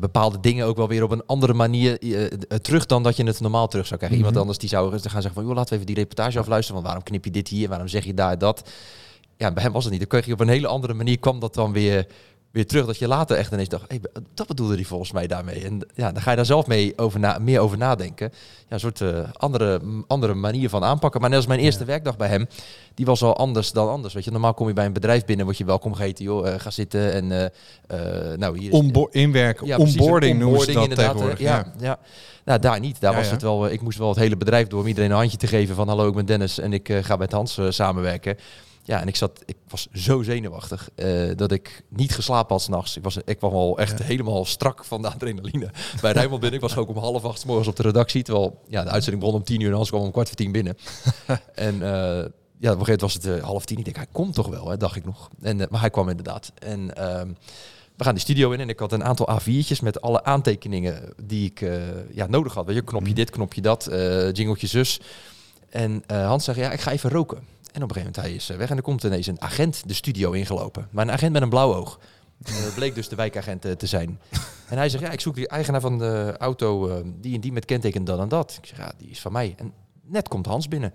bepaalde 0.00 0.40
dingen 0.40 0.66
ook 0.66 0.76
wel 0.76 0.88
weer 0.88 1.02
op 1.02 1.10
een 1.10 1.26
andere 1.26 1.52
manier 1.54 1.98
terug 2.62 2.86
dan 2.86 3.02
dat 3.02 3.16
je 3.16 3.24
het 3.24 3.40
normaal 3.40 3.68
terug 3.68 3.86
zou 3.86 3.98
krijgen. 3.98 4.18
Mhm. 4.18 4.26
Iemand 4.28 4.42
anders 4.46 4.58
die 4.58 4.68
zou 4.68 4.90
gaan 4.90 5.00
zeggen 5.22 5.34
van, 5.34 5.44
joh, 5.44 5.54
laten 5.54 5.68
we 5.70 5.74
even 5.74 5.86
die 5.86 5.96
reportage 5.96 6.38
afluisteren. 6.38 6.74
Want 6.74 6.86
waarom 6.86 7.02
knip 7.04 7.24
je 7.24 7.30
dit 7.30 7.48
hier? 7.48 7.68
Waarom 7.68 7.88
zeg 7.88 8.04
je 8.04 8.14
daar 8.14 8.38
dat? 8.38 8.70
Ja, 9.42 9.52
bij 9.52 9.62
hem 9.62 9.72
was 9.72 9.82
het 9.82 9.90
niet. 9.92 10.00
Dan 10.00 10.08
kreeg 10.10 10.26
je 10.26 10.32
op 10.32 10.40
een 10.40 10.48
hele 10.48 10.66
andere 10.66 10.94
manier 10.94 11.18
kwam 11.18 11.40
dat 11.40 11.54
dan 11.54 11.72
weer, 11.72 12.06
weer 12.50 12.66
terug. 12.66 12.86
Dat 12.86 12.98
je 12.98 13.08
later 13.08 13.36
echt 13.36 13.52
ineens 13.52 13.68
dacht, 13.68 13.84
hey, 13.88 14.00
dat 14.34 14.46
bedoelde 14.46 14.74
hij 14.74 14.84
volgens 14.84 15.12
mij 15.12 15.26
daarmee. 15.26 15.64
En 15.64 15.86
ja, 15.94 16.12
dan 16.12 16.22
ga 16.22 16.30
je 16.30 16.36
daar 16.36 16.46
zelf 16.46 16.66
mee 16.66 16.98
over 16.98 17.20
na, 17.20 17.38
meer 17.40 17.60
over 17.60 17.78
nadenken. 17.78 18.30
Ja, 18.68 18.74
een 18.74 18.80
soort 18.80 19.00
eh, 19.00 19.18
andere, 19.32 19.80
andere 20.06 20.34
manier 20.34 20.68
van 20.68 20.84
aanpakken. 20.84 21.20
Maar 21.20 21.28
net 21.30 21.38
als 21.38 21.48
mijn 21.48 21.60
eerste 21.60 21.84
werkdag 21.84 22.16
bij 22.16 22.28
hem, 22.28 22.46
die 22.94 23.06
was 23.06 23.22
al 23.22 23.36
anders 23.36 23.72
dan 23.72 23.88
anders. 23.88 24.14
Weet 24.14 24.24
je, 24.24 24.30
normaal 24.30 24.54
kom 24.54 24.68
je 24.68 24.72
bij 24.74 24.86
een 24.86 24.92
bedrijf 24.92 25.24
binnen, 25.24 25.44
word 25.44 25.58
je 25.58 25.64
welkom 25.64 25.94
geheten, 25.94 26.24
joh, 26.24 26.48
eh, 26.48 26.60
ga 26.60 26.70
zitten 26.70 27.12
en 27.12 27.52
eh, 27.86 27.98
nou 28.36 28.58
hier 28.58 28.68
is 28.72 28.78
Onbo 28.78 29.08
inwerken. 29.10 29.66
ja, 29.66 29.76
onboarding 29.76 30.38
noemen 30.38 30.60
ze 30.60 30.72
dat 30.72 30.94
tegenwoordig. 30.94 31.38
hè. 31.38 31.44
Ja, 31.44 31.72
ja. 31.80 31.98
Nou, 32.44 32.58
daar 32.60 32.80
niet. 32.80 33.00
Daar 33.00 33.10
Ja, 33.12 33.16
was 33.18 33.26
ja. 33.26 33.32
het 33.32 33.42
wel. 33.42 33.68
Ik 33.70 33.80
moest 33.80 33.98
wel 33.98 34.08
het 34.08 34.18
hele 34.18 34.36
bedrijf 34.36 34.66
door 34.68 34.80
om 34.80 34.86
iedereen 34.86 35.10
een 35.10 35.16
handje 35.16 35.36
te 35.36 35.46
geven 35.46 35.74
van 35.74 35.88
hallo, 35.88 36.08
ik 36.08 36.14
ben 36.14 36.26
Dennis 36.26 36.58
en 36.58 36.72
ik 36.72 36.98
ga 37.02 37.16
met 37.16 37.32
Hans 37.32 37.58
samenwerken. 37.68 38.36
Ja, 38.84 39.00
en 39.00 39.08
ik 39.08 39.16
zat, 39.16 39.42
ik 39.44 39.56
was 39.68 39.88
zo 39.92 40.22
zenuwachtig 40.22 40.88
eh, 40.94 41.30
dat 41.36 41.52
ik 41.52 41.84
niet 41.88 42.14
geslapen 42.14 42.52
had 42.52 42.62
s'nachts. 42.62 42.96
Ik 42.96 43.02
was, 43.02 43.16
ik 43.24 43.38
kwam 43.38 43.52
al 43.52 43.78
echt 43.78 44.02
helemaal 44.02 44.44
strak 44.44 44.84
van 44.84 45.02
de 45.02 45.08
adrenaline. 45.08 45.70
Bij 46.00 46.12
Rijnmond 46.12 46.40
binnen, 46.40 46.60
ik 46.60 46.66
was 46.66 46.76
ook 46.76 46.88
om 46.88 46.96
half 46.96 47.24
acht 47.24 47.40
's 47.40 47.44
morgens 47.44 47.68
op 47.68 47.76
de 47.76 47.82
redactie, 47.82 48.22
terwijl 48.22 48.60
ja, 48.68 48.82
de 48.82 48.90
uitzending 48.90 49.22
begon 49.22 49.38
om 49.38 49.44
tien 49.44 49.60
uur 49.60 49.68
en 49.68 49.74
Hans 49.74 49.88
kwam 49.88 50.02
om 50.02 50.10
kwart 50.10 50.28
voor 50.28 50.36
tien 50.36 50.52
binnen. 50.52 50.76
en 51.54 51.74
eh, 51.82 52.24
ja, 52.58 52.72
op 52.72 52.78
een 52.78 52.84
gegeven 52.84 52.86
moment 52.86 53.00
was 53.00 53.14
het 53.14 53.26
eh, 53.26 53.42
half 53.44 53.64
tien. 53.64 53.78
Ik 53.78 53.84
denk, 53.84 53.96
hij 53.96 54.06
komt 54.12 54.34
toch 54.34 54.48
wel, 54.48 54.68
hè, 54.68 54.76
dacht 54.76 54.96
ik 54.96 55.04
nog. 55.04 55.30
En, 55.40 55.56
maar 55.56 55.80
hij 55.80 55.90
kwam 55.90 56.08
inderdaad. 56.08 56.52
En 56.58 56.96
ehm, 56.96 57.28
we 57.96 58.04
gaan 58.04 58.14
die 58.14 58.22
studio 58.22 58.50
in 58.50 58.60
en 58.60 58.68
ik 58.68 58.78
had 58.78 58.92
een 58.92 59.04
aantal 59.04 59.40
A4'tjes 59.40 59.82
met 59.82 60.00
alle 60.00 60.24
aantekeningen 60.24 61.12
die 61.24 61.46
ik 61.46 61.60
ja, 62.12 62.26
nodig 62.26 62.54
had. 62.54 62.66
Weet 62.66 62.74
je, 62.74 62.82
knopje 62.82 63.14
dit, 63.14 63.30
knopje 63.30 63.60
dat, 63.60 63.88
jingeltje 64.32 64.66
zus. 64.66 65.00
En 65.70 66.02
Hans 66.06 66.44
zegt, 66.44 66.58
ja, 66.58 66.72
ik 66.72 66.80
ga 66.80 66.90
even 66.90 67.10
roken. 67.10 67.52
En 67.72 67.82
op 67.82 67.88
een 67.88 67.94
gegeven 67.94 68.12
moment 68.14 68.16
hij 68.16 68.34
is 68.34 68.50
eh, 68.50 68.56
weg 68.56 68.70
en 68.70 68.76
er 68.76 68.82
komt 68.82 69.04
ineens 69.04 69.26
een 69.26 69.40
agent 69.40 69.82
de 69.86 69.94
studio 69.94 70.32
ingelopen. 70.32 70.88
Maar 70.90 71.04
een 71.06 71.12
agent 71.12 71.32
met 71.32 71.42
een 71.42 71.48
blauw 71.48 71.74
oog. 71.74 71.98
Eh, 72.42 72.74
bleek 72.74 72.94
dus 72.94 73.08
de 73.08 73.16
wijkagent 73.16 73.64
eh, 73.64 73.72
te 73.72 73.86
zijn. 73.86 74.20
En 74.68 74.78
hij 74.78 74.88
zegt, 74.88 75.04
ja, 75.04 75.10
ik 75.10 75.20
zoek 75.20 75.34
die 75.34 75.48
eigenaar 75.48 75.80
van 75.80 75.98
de 75.98 76.34
auto, 76.38 77.02
die 77.20 77.34
en 77.34 77.40
die 77.40 77.52
met 77.52 77.64
kenteken 77.64 78.04
dan 78.04 78.20
en 78.20 78.28
dat. 78.28 78.58
Ik 78.62 78.66
zeg, 78.66 78.78
ja, 78.78 78.92
die 78.98 79.10
is 79.10 79.20
van 79.20 79.32
mij. 79.32 79.54
En 79.58 79.72
net 80.02 80.28
komt 80.28 80.46
Hans 80.46 80.68
binnen. 80.68 80.90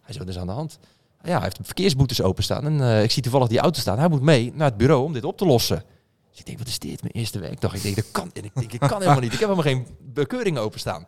Hij 0.00 0.12
zegt, 0.12 0.18
wat 0.18 0.28
is 0.28 0.38
aan 0.38 0.46
de 0.46 0.52
hand? 0.52 0.78
Ja, 1.22 1.32
hij 1.32 1.42
heeft 1.42 1.58
verkeersboetes 1.62 2.22
openstaan 2.22 2.80
en 2.80 3.02
ik 3.02 3.10
zie 3.10 3.22
toevallig 3.22 3.48
die 3.48 3.58
auto 3.58 3.80
staan. 3.80 3.98
Hij 3.98 4.08
moet 4.08 4.22
mee 4.22 4.52
naar 4.54 4.68
het 4.68 4.76
bureau 4.76 5.04
om 5.04 5.12
dit 5.12 5.24
op 5.24 5.36
te 5.36 5.46
lossen. 5.46 5.84
Dus 6.30 6.38
ik 6.38 6.46
denk, 6.46 6.58
wat 6.58 6.66
is 6.66 6.78
dit? 6.78 7.02
Mijn 7.02 7.14
eerste 7.14 7.38
werkdag. 7.38 7.74
Ik 7.74 7.82
denk, 7.82 7.96
dat 7.96 8.10
kan, 8.10 8.30
en 8.32 8.44
ik 8.44 8.50
denk, 8.54 8.72
ik 8.72 8.80
kan 8.80 9.00
helemaal 9.00 9.20
niet. 9.20 9.32
Ik 9.32 9.40
heb 9.40 9.48
helemaal 9.48 9.72
geen 9.72 9.86
bekeuring 10.00 10.58
openstaan. 10.58 11.06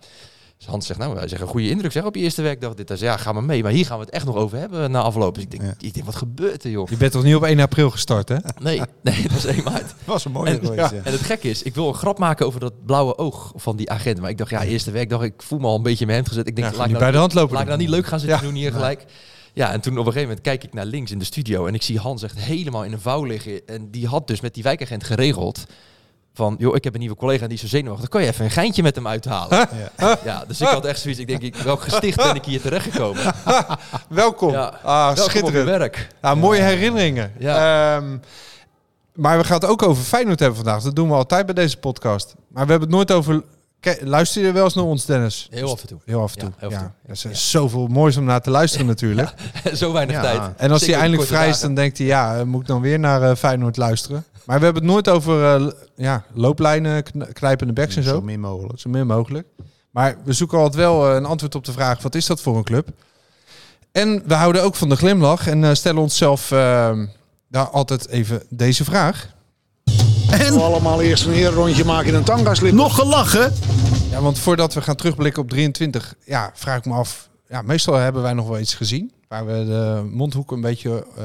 Dus 0.63 0.71
Hans 0.71 0.87
zegt, 0.87 0.99
nou, 0.99 1.15
wij 1.15 1.29
zeggen, 1.29 1.49
goede 1.49 1.69
indruk 1.69 1.93
zeg 1.93 2.05
op 2.05 2.15
je 2.15 2.21
eerste 2.21 2.43
werkdag. 2.43 2.75
Dit, 2.75 2.89
hij 2.89 2.97
zegt, 2.97 3.13
ja, 3.13 3.19
ga 3.19 3.33
maar 3.33 3.45
mee. 3.45 3.63
Maar 3.63 3.73
hier 3.73 3.87
gaan 3.87 3.99
we 3.99 4.05
het 4.05 4.15
echt 4.15 4.25
nog 4.25 4.37
over 4.37 4.59
hebben 4.59 4.91
na 4.91 5.01
afloop. 5.01 5.35
Dus 5.35 5.43
ik 5.43 5.51
denk, 5.51 5.63
Ja. 5.63 5.75
ik 5.79 5.95
denk 5.95 6.07
wat 6.07 6.15
gebeurt 6.15 6.65
er, 6.65 6.71
joh? 6.71 6.89
Je 6.91 6.97
bent 6.97 7.13
toch 7.13 7.23
niet 7.23 7.35
op 7.35 7.43
1 7.45 7.61
april 7.61 7.91
gestart, 7.91 8.29
hè? 8.29 8.37
Nee, 8.61 8.81
nee, 9.03 9.23
dat 9.23 9.33
was 9.33 9.45
1 9.45 9.63
maart. 9.65 9.95
was 10.05 10.25
een 10.25 10.33
mooie 10.33 10.59
En, 10.59 10.75
ja. 10.75 10.93
en 10.93 11.13
het 11.13 11.21
gekke 11.21 11.49
is, 11.51 11.63
ik 11.63 11.75
wil 11.75 11.89
een 11.89 11.95
grap 11.95 12.19
maken 12.19 12.47
over 12.47 12.61
dat 12.61 12.85
blauwe 12.87 13.19
oog 13.19 13.53
van 13.57 13.77
die 13.77 13.91
agent. 13.91 14.21
Maar 14.21 14.31
ik 14.31 14.39
dacht, 14.39 14.51
ja, 14.51 14.63
eerste 14.63 14.91
werkdag, 14.91 15.23
ik 15.23 15.43
voel 15.43 15.59
me 15.59 15.67
al 15.67 15.77
een 15.77 15.83
beetje 15.83 16.01
in 16.01 16.07
mijn 16.07 16.19
hemd 16.19 16.29
gezet. 16.29 16.47
Ik 16.49 16.57
denk, 16.57 16.71
Ja, 16.71 16.77
laat, 16.77 16.87
ik 16.87 16.93
niet 16.93 17.01
nou, 17.01 17.11
bij 17.11 17.13
de 17.13 17.19
hand 17.27 17.35
lopen 17.35 17.53
laat 17.53 17.63
ik 17.63 17.69
nou 17.69 17.81
niet 17.81 17.89
leuk 17.91 18.07
gaan 18.07 18.21
zitten 18.21 18.39
Ja. 18.39 18.45
doen 18.45 18.55
hier 18.55 18.73
gelijk. 18.73 19.05
Ja, 19.55 19.73
en 19.73 19.81
toen 19.81 19.93
op 19.93 19.99
een 19.99 20.05
gegeven 20.13 20.29
moment 20.29 20.41
kijk 20.47 20.65
ik 20.65 20.73
naar 20.75 20.85
links 20.87 21.11
in 21.11 21.19
de 21.19 21.25
studio 21.25 21.67
en 21.67 21.75
ik 21.75 21.83
zie 21.83 21.99
Hans 21.99 22.23
echt 22.23 22.39
helemaal 22.39 22.85
in 22.85 22.93
een 22.93 23.01
vouw 23.01 23.25
liggen. 23.25 23.67
En 23.67 23.91
die 23.91 24.07
had 24.07 24.27
dus 24.27 24.41
met 24.41 24.55
die 24.55 24.63
wijkagent 24.63 25.05
geregeld 25.05 25.65
van, 26.35 26.55
joh, 26.59 26.75
ik 26.75 26.85
heb 26.85 26.95
een 26.95 27.01
nieuwe 27.01 27.17
collega 27.17 27.43
en 27.43 27.49
die 27.49 27.57
is 27.57 27.63
zo 27.63 27.69
zenuwachtig. 27.77 28.09
Dan 28.09 28.19
kan 28.19 28.23
je 28.23 28.33
even 28.33 28.45
een 28.45 28.51
geintje 28.51 28.83
met 28.83 28.95
hem 28.95 29.07
uithalen. 29.07 29.69
Ja. 29.97 30.19
Ja, 30.25 30.45
dus 30.47 30.61
ik 30.61 30.67
had 30.67 30.85
echt 30.85 31.01
zoiets. 31.01 31.21
Ik 31.21 31.27
denk, 31.27 31.43
ik, 31.43 31.57
welk 31.57 31.81
gesticht 31.83 32.17
ben 32.17 32.35
ik 32.35 32.45
hier 32.45 32.61
terechtgekomen? 32.61 33.23
Welkom. 34.09 34.53
Ja. 34.53 34.79
Ah, 34.83 35.07
Welkom 35.07 35.25
schitterend. 35.25 35.65
werk. 35.65 36.09
Ja, 36.23 36.35
mooie 36.35 36.61
herinneringen. 36.63 37.33
Ja. 37.39 37.97
Ehm, 37.97 38.19
maar 39.15 39.39
we 39.39 39.45
gaan 39.45 39.59
het 39.61 39.69
ook 39.69 39.83
over 39.83 40.03
Feyenoord 40.03 40.39
hebben 40.39 40.57
vandaag. 40.57 40.83
Dat 40.83 40.97
doen 40.97 41.09
we 41.09 41.15
altijd 41.15 41.47
bij 41.47 41.55
deze 41.55 41.77
podcast. 41.77 42.35
Maar 42.49 42.65
we 42.65 42.71
hebben 42.71 42.89
het 42.89 42.97
nooit 42.97 43.13
over... 43.13 43.43
Luister 44.01 44.43
je 44.43 44.53
wel 44.53 44.65
eens 44.65 44.75
naar 44.75 44.85
ons, 44.85 45.05
Dennis? 45.05 45.49
Heel 45.51 45.71
af 45.73 45.81
en 45.81 45.87
toe. 45.87 45.99
Heel 46.05 46.23
af 46.23 46.37
en 46.37 46.45
Ja, 46.61 46.67
toe. 46.69 46.71
Ja. 46.71 46.95
Er 47.07 47.13
is 47.13 47.23
Ja. 47.23 47.35
zoveel 47.35 47.87
moois 47.87 48.17
om 48.17 48.25
naar 48.25 48.41
te 48.41 48.51
luisteren 48.51 48.87
natuurlijk. 48.87 49.35
Zo 49.73 49.93
weinig 49.93 50.15
Ja. 50.17 50.23
tijd. 50.23 50.41
En 50.57 50.71
als 50.71 50.79
Zeker 50.81 50.95
hij 50.95 51.03
eindelijk 51.03 51.29
vrij 51.31 51.49
is, 51.49 51.61
dan 51.61 51.75
denkt 51.75 51.99
hij... 51.99 52.07
Ja, 52.07 52.37
eh, 52.39 52.43
moet 52.45 52.61
ik 52.61 52.67
dan 52.67 52.81
weer 52.81 52.99
naar 52.99 53.23
eh, 53.23 53.37
Feyenoord 53.37 53.77
luisteren? 53.77 54.25
Maar 54.45 54.59
we 54.59 54.65
hebben 54.65 54.83
het 54.83 54.93
nooit 54.93 55.09
over 55.09 55.45
eh, 55.55 55.67
ja, 55.97 56.25
looplijnen, 56.33 57.03
kn- 57.03 57.33
knijpende 57.33 57.73
backs 57.73 57.97
en 57.97 58.03
zo. 58.03 58.11
Zo 58.15 58.21
min 58.23 58.41
mogelijk. 58.41 58.81
Zo 58.81 58.89
min 58.91 59.07
mogelijk. 59.07 59.47
Maar 59.91 60.17
we 60.25 60.33
zoeken 60.33 60.59
altijd 60.59 60.77
wel 60.77 61.09
eh, 61.09 61.15
een 61.15 61.25
antwoord 61.25 61.55
op 61.55 61.65
de 61.65 61.73
vraag: 61.73 62.03
wat 62.03 62.15
is 62.15 62.27
dat 62.27 62.41
voor 62.41 62.57
een 62.57 62.65
club? 62.65 62.89
En 63.93 64.23
we 64.27 64.35
houden 64.35 64.63
ook 64.63 64.75
van 64.75 64.89
de 64.89 64.97
glimlach 64.97 65.47
en 65.49 65.65
eh, 65.65 65.75
stellen 65.75 66.03
onszelf 66.03 66.51
eh, 66.51 66.99
daar 67.49 67.69
altijd 67.69 68.09
even 68.09 68.43
deze 68.49 68.85
vraag. 68.85 69.29
En 70.33 70.61
allemaal 70.61 71.03
eerst 71.03 71.27
een 71.27 71.47
rondje 71.47 71.85
maken 71.85 72.09
in 72.09 72.15
een 72.15 72.25
tanga-slip. 72.25 72.73
nog 72.73 72.95
gelachen? 72.95 73.53
Ja, 74.11 74.21
want 74.21 74.39
voordat 74.39 74.75
we 74.75 74.83
gaan 74.83 74.97
terugblikken 74.97 75.43
op 75.43 75.51
23, 75.51 76.15
ja, 76.25 76.51
vraag 76.55 76.79
ik 76.79 76.85
me 76.85 76.93
af. 76.95 77.29
Ja, 77.49 77.63
meestal 77.63 77.95
hebben 77.95 78.23
wij 78.23 78.33
nog 78.33 78.49
wel 78.49 78.59
iets 78.59 78.75
gezien 78.75 79.13
waar 79.29 79.47
we 79.47 79.53
de 79.65 80.09
mondhoek 80.11 80.53
een 80.53 80.61
beetje 80.61 81.07
eh, 81.17 81.25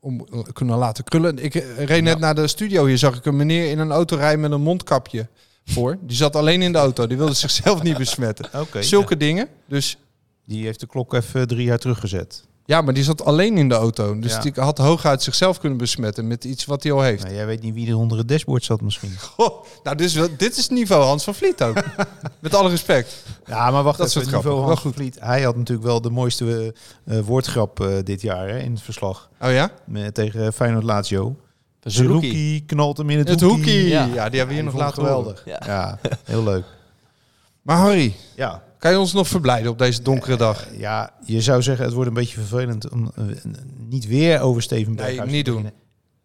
om 0.00 0.26
kunnen 0.52 0.76
laten 0.78 1.04
krullen. 1.04 1.38
Ik 1.38 1.54
eh, 1.54 1.84
reed 1.84 2.02
net 2.02 2.18
naar 2.18 2.34
de 2.34 2.46
studio. 2.46 2.86
Hier 2.86 2.98
zag 2.98 3.16
ik 3.16 3.26
een 3.26 3.36
meneer 3.36 3.70
in 3.70 3.78
een 3.78 3.90
auto 3.92 4.16
rijden 4.16 4.40
met 4.40 4.50
een 4.50 4.60
mondkapje 4.60 5.28
voor. 5.64 5.98
Die 6.00 6.16
zat 6.16 6.36
alleen 6.36 6.62
in 6.62 6.72
de 6.72 6.78
auto. 6.78 7.06
Die 7.06 7.16
wilde 7.16 7.34
zichzelf 7.46 7.82
niet 7.82 7.96
besmetten. 7.96 8.48
Oké. 8.60 8.82
Zulke 8.82 9.16
dingen. 9.16 9.48
Dus 9.68 9.98
Die 10.44 10.64
heeft 10.64 10.80
de 10.80 10.86
klok 10.86 11.14
even 11.14 11.48
drie 11.48 11.64
jaar 11.64 11.78
teruggezet. 11.78 12.44
Ja, 12.70 12.80
maar 12.80 12.94
die 12.94 13.04
zat 13.04 13.24
alleen 13.24 13.58
in 13.58 13.68
de 13.68 13.74
auto. 13.74 14.18
Dus 14.18 14.32
Ja. 14.32 14.40
die 14.40 14.52
had 14.54 14.78
hooguit 14.78 15.22
zichzelf 15.22 15.58
kunnen 15.58 15.78
besmetten 15.78 16.26
met 16.26 16.44
iets 16.44 16.64
wat 16.64 16.82
hij 16.82 16.92
al 16.92 17.00
heeft. 17.02 17.22
Nou, 17.22 17.34
jij 17.34 17.46
weet 17.46 17.62
niet 17.62 17.74
wie 17.74 17.88
er 17.88 17.96
onder 17.96 18.18
het 18.18 18.28
dashboard 18.28 18.64
zat 18.64 18.80
misschien. 18.80 19.18
Goh, 19.36 19.64
nou, 19.82 19.96
dit 19.96 20.06
is, 20.06 20.14
wel, 20.14 20.28
dit 20.36 20.56
is 20.56 20.68
niveau 20.68 21.04
Hans 21.04 21.24
van 21.24 21.34
Vliet 21.34 21.62
ook. 21.62 21.82
met 22.40 22.54
alle 22.54 22.68
respect. 22.68 23.24
Ja, 23.46 23.70
maar 23.70 23.82
wacht 23.82 23.98
Dat 23.98 24.06
is 24.06 24.14
even. 24.14 24.26
niveau 24.32 24.42
grappig. 24.56 24.68
Hans 24.68 24.82
Wel 24.82 24.92
van 24.92 25.02
Vliet. 25.02 25.16
Hij 25.20 25.42
had 25.42 25.56
natuurlijk 25.56 25.86
wel 25.86 26.00
de 26.00 26.10
mooiste 26.10 26.74
eh, 27.04 27.18
eh, 27.18 27.24
woordgrap 27.24 27.80
eh, 27.80 27.88
dit 28.04 28.22
jaar 28.22 28.48
hè, 28.48 28.58
in 28.58 28.72
het 28.72 28.82
verslag. 28.82 29.28
Oh 29.40 29.52
ja? 29.52 29.70
Met, 29.84 30.14
tegen 30.14 30.52
Feyenoord 30.52 30.84
Lazio. 30.84 31.36
Zerouki. 31.80 32.26
Zerouki 32.26 32.64
knalt 32.66 32.96
hem 32.96 33.10
in 33.10 33.18
het, 33.18 33.28
Het 33.28 33.40
hoekie. 33.40 33.56
hoekie. 33.58 33.88
Ja, 33.88 34.04
Ja. 34.04 34.28
die 34.28 34.38
hebben 34.38 34.46
we 34.56 34.62
hier 34.62 34.64
nog 34.64 34.74
laten 34.80 34.94
geweldig. 34.94 35.42
Ja. 35.44 35.60
Ja, 35.66 35.98
heel 36.24 36.42
leuk. 36.44 36.64
Maar 37.62 37.76
Harry, 37.76 38.14
Ja. 38.36 38.62
Kan 38.80 38.90
je 38.90 38.98
ons 38.98 39.12
nog 39.12 39.28
verblijden 39.28 39.70
op 39.70 39.78
deze 39.78 40.02
donkere 40.02 40.36
dag? 40.36 40.66
ja, 40.76 41.14
je 41.24 41.40
zou 41.40 41.62
zeggen 41.62 41.84
het 41.84 41.94
wordt 41.94 42.08
een 42.08 42.14
beetje 42.14 42.38
vervelend 42.38 42.90
om 42.90 43.10
eh, 43.14 43.24
niet 43.88 44.06
weer 44.06 44.40
over 44.40 44.62
Steven 44.62 44.92
Nee, 44.94 45.06
Berghuis 45.06 45.30
niet 45.30 45.44
te 45.44 45.50
doen. 45.50 45.70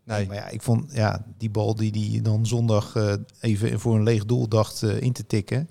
Nee. 0.04 0.28
Maar 0.28 0.36
ja, 0.36 0.48
ik 0.48 0.62
vond 0.62 0.92
ja, 0.94 1.26
die 1.38 1.50
bal 1.50 1.76
die 1.76 1.92
die 1.92 2.22
dan 2.22 2.46
zondag 2.46 2.96
eh, 2.96 3.14
even 3.40 3.80
voor 3.80 3.96
een 3.96 4.04
leeg 4.04 4.26
doel 4.26 4.48
dacht 4.48 4.84
eh, 4.84 5.02
in 5.02 5.14
te 5.14 5.26
tikken. 5.28 5.70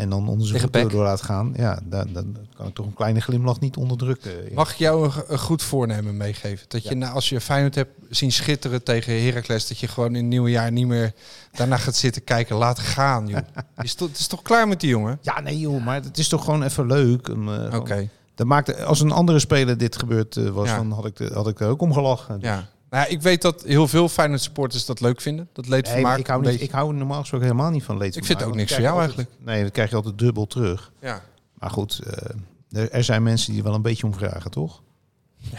En 0.00 0.10
dan 0.10 0.28
onder 0.28 0.46
zijn 0.46 0.60
voeten 0.60 0.88
door 0.88 1.02
laat 1.04 1.22
gaan. 1.22 1.52
Ja, 1.56 1.78
dan, 1.84 2.06
dan 2.12 2.36
kan 2.56 2.66
ik 2.66 2.74
toch 2.74 2.86
een 2.86 2.94
kleine 2.94 3.20
glimlach 3.20 3.60
niet 3.60 3.76
onderdrukken. 3.76 4.32
Mag 4.54 4.70
ik 4.70 4.76
jou 4.76 5.04
een, 5.04 5.12
een 5.28 5.38
goed 5.38 5.62
voornemen 5.62 6.16
meegeven? 6.16 6.64
Dat 6.68 6.82
je 6.82 6.94
nou, 6.94 7.14
als 7.14 7.28
je 7.28 7.40
Feyenoord 7.40 7.74
hebt 7.74 7.90
zien 8.10 8.32
schitteren 8.32 8.82
tegen 8.82 9.22
Heracles, 9.24 9.68
dat 9.68 9.78
je 9.78 9.88
gewoon 9.88 10.08
in 10.08 10.14
het 10.14 10.24
nieuwe 10.24 10.50
jaar 10.50 10.72
niet 10.72 10.86
meer 10.86 11.12
daarna 11.52 11.76
gaat 11.76 11.96
zitten 11.96 12.24
kijken. 12.24 12.56
Laat 12.56 12.78
gaan, 12.78 13.26
joh. 13.26 13.38
Is 13.82 13.94
toch, 13.94 14.08
het 14.08 14.18
is 14.18 14.26
toch 14.26 14.42
klaar 14.42 14.68
met 14.68 14.80
die 14.80 14.90
jongen? 14.90 15.18
Ja, 15.22 15.40
nee 15.40 15.58
joh, 15.58 15.84
maar 15.84 16.02
het 16.02 16.18
is 16.18 16.28
toch 16.28 16.44
gewoon 16.44 16.62
even 16.62 16.86
leuk. 16.86 17.28
om, 17.28 17.54
eh, 17.54 17.74
Oké, 17.78 18.08
Dat 18.34 18.46
maakte, 18.46 18.84
als 18.84 19.00
een 19.00 19.12
andere 19.12 19.38
speler 19.38 19.78
dit 19.78 19.96
gebeurd 19.98 20.36
eh, 20.36 20.48
was, 20.48 20.68
Ja. 20.68 20.76
dan 20.76 20.90
had 20.92 21.04
ik, 21.06 21.18
er- 21.18 21.34
had 21.34 21.48
ik 21.48 21.60
er 21.60 21.68
ook 21.68 21.80
om 21.82 21.92
gelachen. 21.92 22.38
ja. 22.40 22.68
Nou, 22.90 23.08
ik 23.08 23.22
weet 23.22 23.42
dat 23.42 23.62
heel 23.62 23.88
veel 23.88 24.08
Feyenoord 24.08 24.40
supporters 24.40 24.86
dat 24.86 25.00
leuk 25.00 25.20
vinden. 25.20 25.48
Dat 25.52 25.68
leed 25.68 25.84
Nee, 25.94 26.18
ik, 26.18 26.26
hou 26.26 26.46
niet, 26.50 26.60
ik 26.60 26.70
hou 26.70 26.94
normaal 26.94 27.20
gesproken 27.20 27.46
helemaal 27.46 27.70
niet 27.70 27.82
van 27.84 27.96
leed. 27.96 28.16
Ik 28.16 28.24
vind 28.24 28.38
het 28.38 28.48
ook 28.48 28.54
niks 28.54 28.72
voor 28.72 28.82
jou 28.82 28.98
eigenlijk. 28.98 29.30
Nee, 29.38 29.62
dat 29.62 29.72
krijg 29.72 29.90
je 29.90 29.96
altijd 29.96 30.18
dubbel 30.18 30.46
terug. 30.46 30.92
Ja. 31.00 31.22
Maar 31.54 31.70
goed, 31.70 32.00
eh, 32.06 32.82
er, 32.82 32.90
er 32.90 33.04
zijn 33.04 33.22
mensen 33.22 33.50
die 33.50 33.58
er 33.60 33.66
wel 33.66 33.74
een 33.74 33.82
beetje 33.82 34.06
om 34.06 34.14
vragen, 34.14 34.50
toch? 34.50 34.82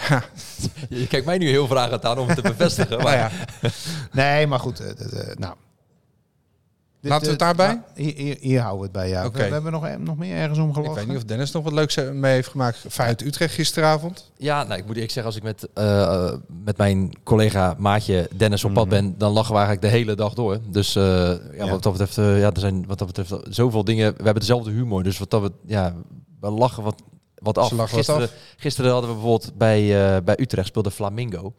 ja. 0.10 0.24
Je 0.90 1.08
kijkt 1.08 1.26
mij 1.26 1.38
nu 1.38 1.48
heel 1.50 1.68
vragend 1.68 2.06
aan 2.06 2.18
om 2.18 2.28
het 2.28 2.36
te 2.36 2.42
bevestigen. 2.58 2.90
Nou 2.90 3.04
Maar 3.04 3.18
ja. 3.18 3.32
Nee, 4.12 4.48
maar 4.48 4.60
goed. 4.60 4.80
eh, 4.80 5.30
eh, 5.30 5.38
nou. 5.38 5.56
Dit, 7.02 7.12
Laten 7.12 7.26
we 7.26 7.32
het 7.32 7.42
eh, 7.42 7.48
daarbij? 7.48 7.68
nou, 7.68 7.80
hier, 7.96 8.14
hier, 8.16 8.38
hier 8.40 8.60
houden 8.60 8.78
we 8.80 8.84
het 8.84 8.92
bij, 8.92 9.10
ja. 9.10 9.26
Oké. 9.26 9.38
We, 9.38 9.46
we 9.48 9.54
hebben 9.54 9.72
nog, 9.72 9.98
nog 9.98 10.18
meer 10.18 10.36
ergens 10.36 10.60
om 10.60 10.68
Ik 10.68 10.74
gelachen. 10.74 10.96
weet 10.96 11.08
niet 11.08 11.18
of 11.18 11.24
Dennis 11.24 11.52
nog 11.52 11.64
wat 11.64 11.74
leuks 11.74 11.96
mee 12.14 12.34
heeft 12.34 12.48
gemaakt. 12.48 12.86
Feyenoord 12.90 13.22
Utrecht 13.22 13.54
gisteravond. 13.54 14.32
Ja, 14.38 14.64
nou, 14.64 14.80
ik 14.80 14.86
moet 14.86 14.94
eerlijk 14.94 15.12
zeggen, 15.12 15.34
als 15.34 15.36
ik 15.36 15.44
met, 15.44 15.68
eh, 15.74 16.34
met 16.64 16.78
mijn 16.78 17.12
collega 17.24 17.76
Maatje 17.78 18.30
Dennis 18.38 18.64
op 18.64 18.74
pad 18.74 18.90
ben, 18.90 19.16
dan 19.18 19.32
lachen 19.32 19.52
we 19.54 19.60
eigenlijk 19.60 19.92
de 19.94 19.98
hele 20.00 20.16
dag 20.16 20.34
door. 20.34 20.60
Dus 20.70 20.96
eh, 20.96 21.04
ja, 21.04 21.40
Ja. 21.54 21.70
wat 21.70 21.84
dat 21.84 21.92
betreft, 21.92 22.18
eh, 22.18 22.40
ja, 22.40 22.52
er 22.52 22.60
zijn 22.60 22.86
wat 22.88 22.98
dat 22.98 23.08
betreft 23.14 23.34
zoveel 23.56 23.84
dingen. 23.84 24.10
We 24.12 24.24
hebben 24.24 24.40
dezelfde 24.40 24.72
humor, 24.72 25.04
dus 25.04 25.18
wat 25.20 25.30
dat 25.30 25.42
betreft, 25.42 25.64
ja, 25.68 25.96
we 26.40 26.50
lachen 26.50 26.84
wat, 26.84 27.02
wat 27.36 27.58
af. 27.58 27.68
Ze 27.68 27.76
lachen 27.76 27.96
wat 27.96 28.06
gisteren, 28.06 28.28
af. 28.30 28.34
gisteren 28.58 28.92
hadden 28.92 29.10
we 29.10 29.16
bijvoorbeeld 29.16 29.58
bij, 29.58 30.16
eh, 30.16 30.22
bij 30.24 30.40
Utrecht 30.40 30.68
speelde 30.68 30.92
Flamingo. 30.92 31.54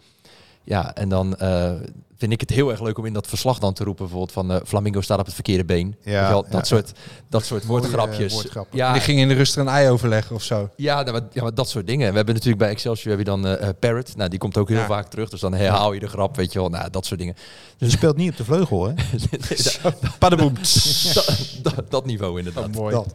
Ja, 0.65 0.95
en 0.95 1.09
dan 1.09 1.37
eh, 1.37 1.73
vind 2.17 2.33
ik 2.33 2.41
het 2.41 2.51
heel 2.51 2.71
erg 2.71 2.81
leuk 2.81 2.99
om 2.99 3.07
in 3.07 3.13
dat 3.13 3.27
verslag 3.27 3.59
dan 3.59 3.73
te 3.73 3.85
roepen, 3.85 4.03
bijvoorbeeld 4.05 4.33
van 4.33 4.53
eh, 4.53 4.61
Flamingo 4.67 5.01
staat 5.01 5.19
op 5.19 5.25
het 5.25 5.35
verkeerde 5.35 5.65
been. 5.65 5.97
Ja, 6.03 6.43
dat, 6.51 6.67
soort, 6.67 6.93
dat 7.29 7.45
soort 7.45 7.65
Mooie, 7.65 7.81
woordgrapjes. 7.81 8.27
eh, 8.27 8.33
woordgrappen. 8.33 8.79
Ja, 8.79 8.87
En 8.87 8.93
die 8.93 9.03
ging 9.03 9.19
in 9.19 9.29
de 9.29 9.35
rust 9.35 9.55
er 9.55 9.61
een 9.61 9.69
ei 9.69 9.89
overleggen 9.89 10.35
of 10.37 10.43
zo. 10.43 10.69
ja, 10.77 11.01
nou, 11.03 11.13
maar, 11.13 11.29
ja, 11.33 11.43
maar 11.43 11.55
dat 11.55 11.69
soort 11.69 11.87
dingen. 11.87 12.11
We 12.11 12.17
hebben 12.17 12.35
natuurlijk 12.35 12.63
bij 12.63 12.71
Excelsior 12.71 13.11
heb 13.17 13.19
je 13.19 13.25
dan 13.25 13.59
Parrot. 13.79 14.17
Nou, 14.17 14.31
die 14.31 14.39
komt 14.39 14.57
ook 14.57 14.69
heel 14.69 14.79
Ja. 14.79 14.87
vaak 14.87 15.09
terug. 15.11 15.29
Dus 15.29 15.41
dan 15.41 15.55
herhaal 15.55 15.93
je 15.93 16.01
de 16.01 16.09
grap, 16.09 16.37
weet 16.37 16.53
je 16.53 16.59
wel. 16.59 16.69
Nou, 16.69 16.91
dat 16.91 17.07
soort 17.07 17.21
dingen. 17.21 17.35
Je 17.77 17.91
speelt 17.91 18.17
niet 18.17 18.31
op 18.31 18.37
de 18.37 18.45
vleugel, 18.45 18.87
hè? 18.87 18.95
Paddenboem. 20.19 20.55
dat, 21.15 21.39
dat, 21.63 21.91
dat 21.91 22.07
niveau 22.07 22.39
inderdaad. 22.39 22.71
mooi. 22.75 22.95
Dat. 22.95 23.15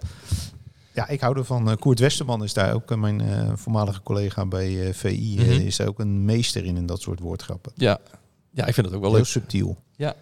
Ja, 0.98 1.08
ik 1.08 1.22
hou 1.22 1.38
ervan. 1.38 1.70
Eh, 1.70 1.76
Koert 1.78 2.00
Westerman 2.00 2.44
is 2.44 2.54
daar 2.54 2.74
ook, 2.74 2.92
eh, 2.92 2.98
mijn 2.98 3.22
eh, 3.22 3.52
voormalige 3.56 4.02
collega 4.04 4.46
bij 4.46 4.88
eh, 4.88 4.94
VI, 4.94 5.36
Mhm. 5.40 5.50
is 5.50 5.76
daar 5.78 5.88
ook 5.88 6.00
een 6.00 6.26
meester 6.26 6.66
in, 6.66 6.78
in 6.78 6.86
dat 6.86 7.02
soort 7.02 7.20
woordgrappen. 7.20 7.72
Ja. 7.76 8.00
ja, 8.52 8.66
ik 8.66 8.74
vind 8.74 8.86
het 8.86 8.96
ook 8.96 9.02
wel 9.02 9.10
Heel 9.10 9.20
leuk. 9.20 9.28
subtiel. 9.28 9.78
Ja. 9.96 10.14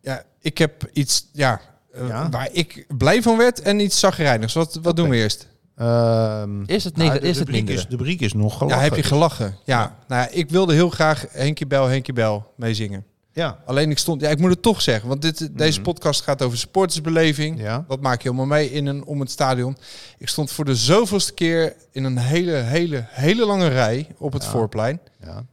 Ja, 0.00 0.22
ik 0.40 0.58
heb 0.58 0.88
iets 0.92 1.28
ja, 1.32 1.60
eh, 1.92 2.08
Ja? 2.08 2.28
waar 2.30 2.48
ik 2.52 2.86
blij 2.98 3.22
van 3.22 3.36
werd 3.36 3.60
en 3.60 3.80
iets 3.80 3.98
zagrijnigs. 3.98 4.54
Wat, 4.54 4.78
wat 4.82 4.96
doen 4.96 5.08
we 5.08 5.16
eerst? 5.16 5.48
Ehm, 5.76 6.62
Is 6.66 6.84
het, 6.84 6.96
nou, 6.96 7.10
de, 7.10 7.18
is 7.20 7.32
de 7.32 7.38
het 7.38 7.48
briek 7.48 7.64
minder? 7.64 7.74
is, 7.74 7.86
de 7.86 7.96
briek 7.96 8.20
is 8.20 8.32
nog 8.32 8.58
gelachen. 8.58 8.78
Ja, 8.78 8.82
heb 8.88 8.96
je 8.96 9.02
gelachen? 9.02 9.56
Ja. 9.64 9.96
Nou 10.08 10.22
ja, 10.22 10.28
ik 10.28 10.50
wilde 10.50 10.72
heel 10.74 10.90
graag 10.90 11.24
Henkie 11.30 11.66
Bel, 11.66 11.86
Henkie 11.86 12.14
Bel 12.14 12.52
meezingen. 12.56 13.04
Ja. 13.36 13.58
Alleen 13.64 13.90
ik 13.90 13.98
stond, 13.98 14.20
ja, 14.20 14.28
ik 14.28 14.38
moet 14.38 14.50
het 14.50 14.62
toch 14.62 14.82
zeggen, 14.82 15.08
want 15.08 15.22
dit, 15.22 15.48
deze 15.58 15.72
Mhm. 15.80 15.82
podcast 15.82 16.22
gaat 16.22 16.42
over 16.42 16.58
supportersbeleving. 16.58 17.60
Ja. 17.60 17.84
Wat 17.88 18.00
maak 18.00 18.22
je 18.22 18.28
allemaal 18.28 18.46
mee 18.46 18.70
in 18.70 18.88
en 18.88 19.04
om 19.04 19.20
het 19.20 19.30
stadion? 19.30 19.76
Ik 20.18 20.28
stond 20.28 20.50
voor 20.52 20.64
de 20.64 20.74
zoveelste 20.76 21.32
keer 21.34 21.74
in 21.92 22.04
een 22.04 22.18
hele, 22.18 22.52
hele, 22.52 23.04
hele 23.08 23.46
lange 23.46 23.68
rij 23.68 24.08
op 24.18 24.32
het 24.32 24.42
Ja. 24.44 24.50
voorplein. 24.50 25.00
ja. 25.24 25.44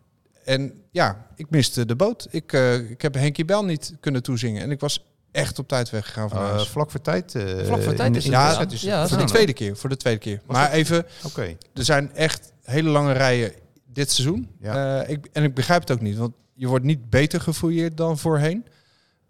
En 0.46 0.74
ja, 0.92 1.26
ik 1.36 1.50
miste 1.50 1.86
de 1.86 1.96
boot. 1.96 2.28
Ik, 2.30 2.54
eh, 2.54 2.90
ik 2.90 3.02
heb 3.02 3.14
Henkie 3.14 3.46
Bel 3.46 3.66
niet 3.66 3.94
kunnen 4.00 4.24
toezingen. 4.24 4.62
En 4.62 4.72
ik 4.72 4.80
was 4.80 5.06
echt 5.32 5.60
op 5.60 5.68
tijd 5.68 5.90
weggegaan 5.90 6.30
van 6.30 6.38
Eh, 6.42 6.50
huis. 6.50 6.68
vlak 6.68 6.92
voor 6.92 7.02
tijd. 7.02 7.36
eh, 7.36 7.44
Vlak 7.66 7.82
voor 7.82 7.94
tijd 7.94 8.10
is 8.10 8.16
het 8.16 8.24
gedaan. 8.24 8.44
wedstrijd 8.44 8.72
is 8.72 8.82
het 8.82 8.90
Ja, 8.90 9.08
voor 9.08 9.18
de 9.18 9.24
tweede 9.24 9.54
keer, 9.54 9.78
voor 9.78 9.90
de 9.90 9.98
tweede 9.98 10.20
keer. 10.20 10.42
Was 10.46 10.58
maar 10.58 10.66
dat- 10.70 10.76
even, 10.78 11.06
Oké. 11.26 11.42
er 11.74 11.84
zijn 11.84 12.12
echt 12.16 12.52
hele 12.64 12.90
lange 12.90 13.12
rijen 13.14 13.52
dit 13.94 14.12
seizoen. 14.12 14.50
Ja. 14.60 15.02
Eh, 15.02 15.10
ik, 15.10 15.28
en 15.32 15.44
ik 15.44 15.54
begrijp 15.54 15.82
het 15.82 15.92
ook 15.92 16.02
niet, 16.02 16.18
want 16.18 16.34
je 16.54 16.68
wordt 16.68 16.86
niet 16.86 17.10
beter 17.10 17.42
gefouilleerd 17.42 17.98
dan 17.98 18.18
voorheen. 18.18 18.66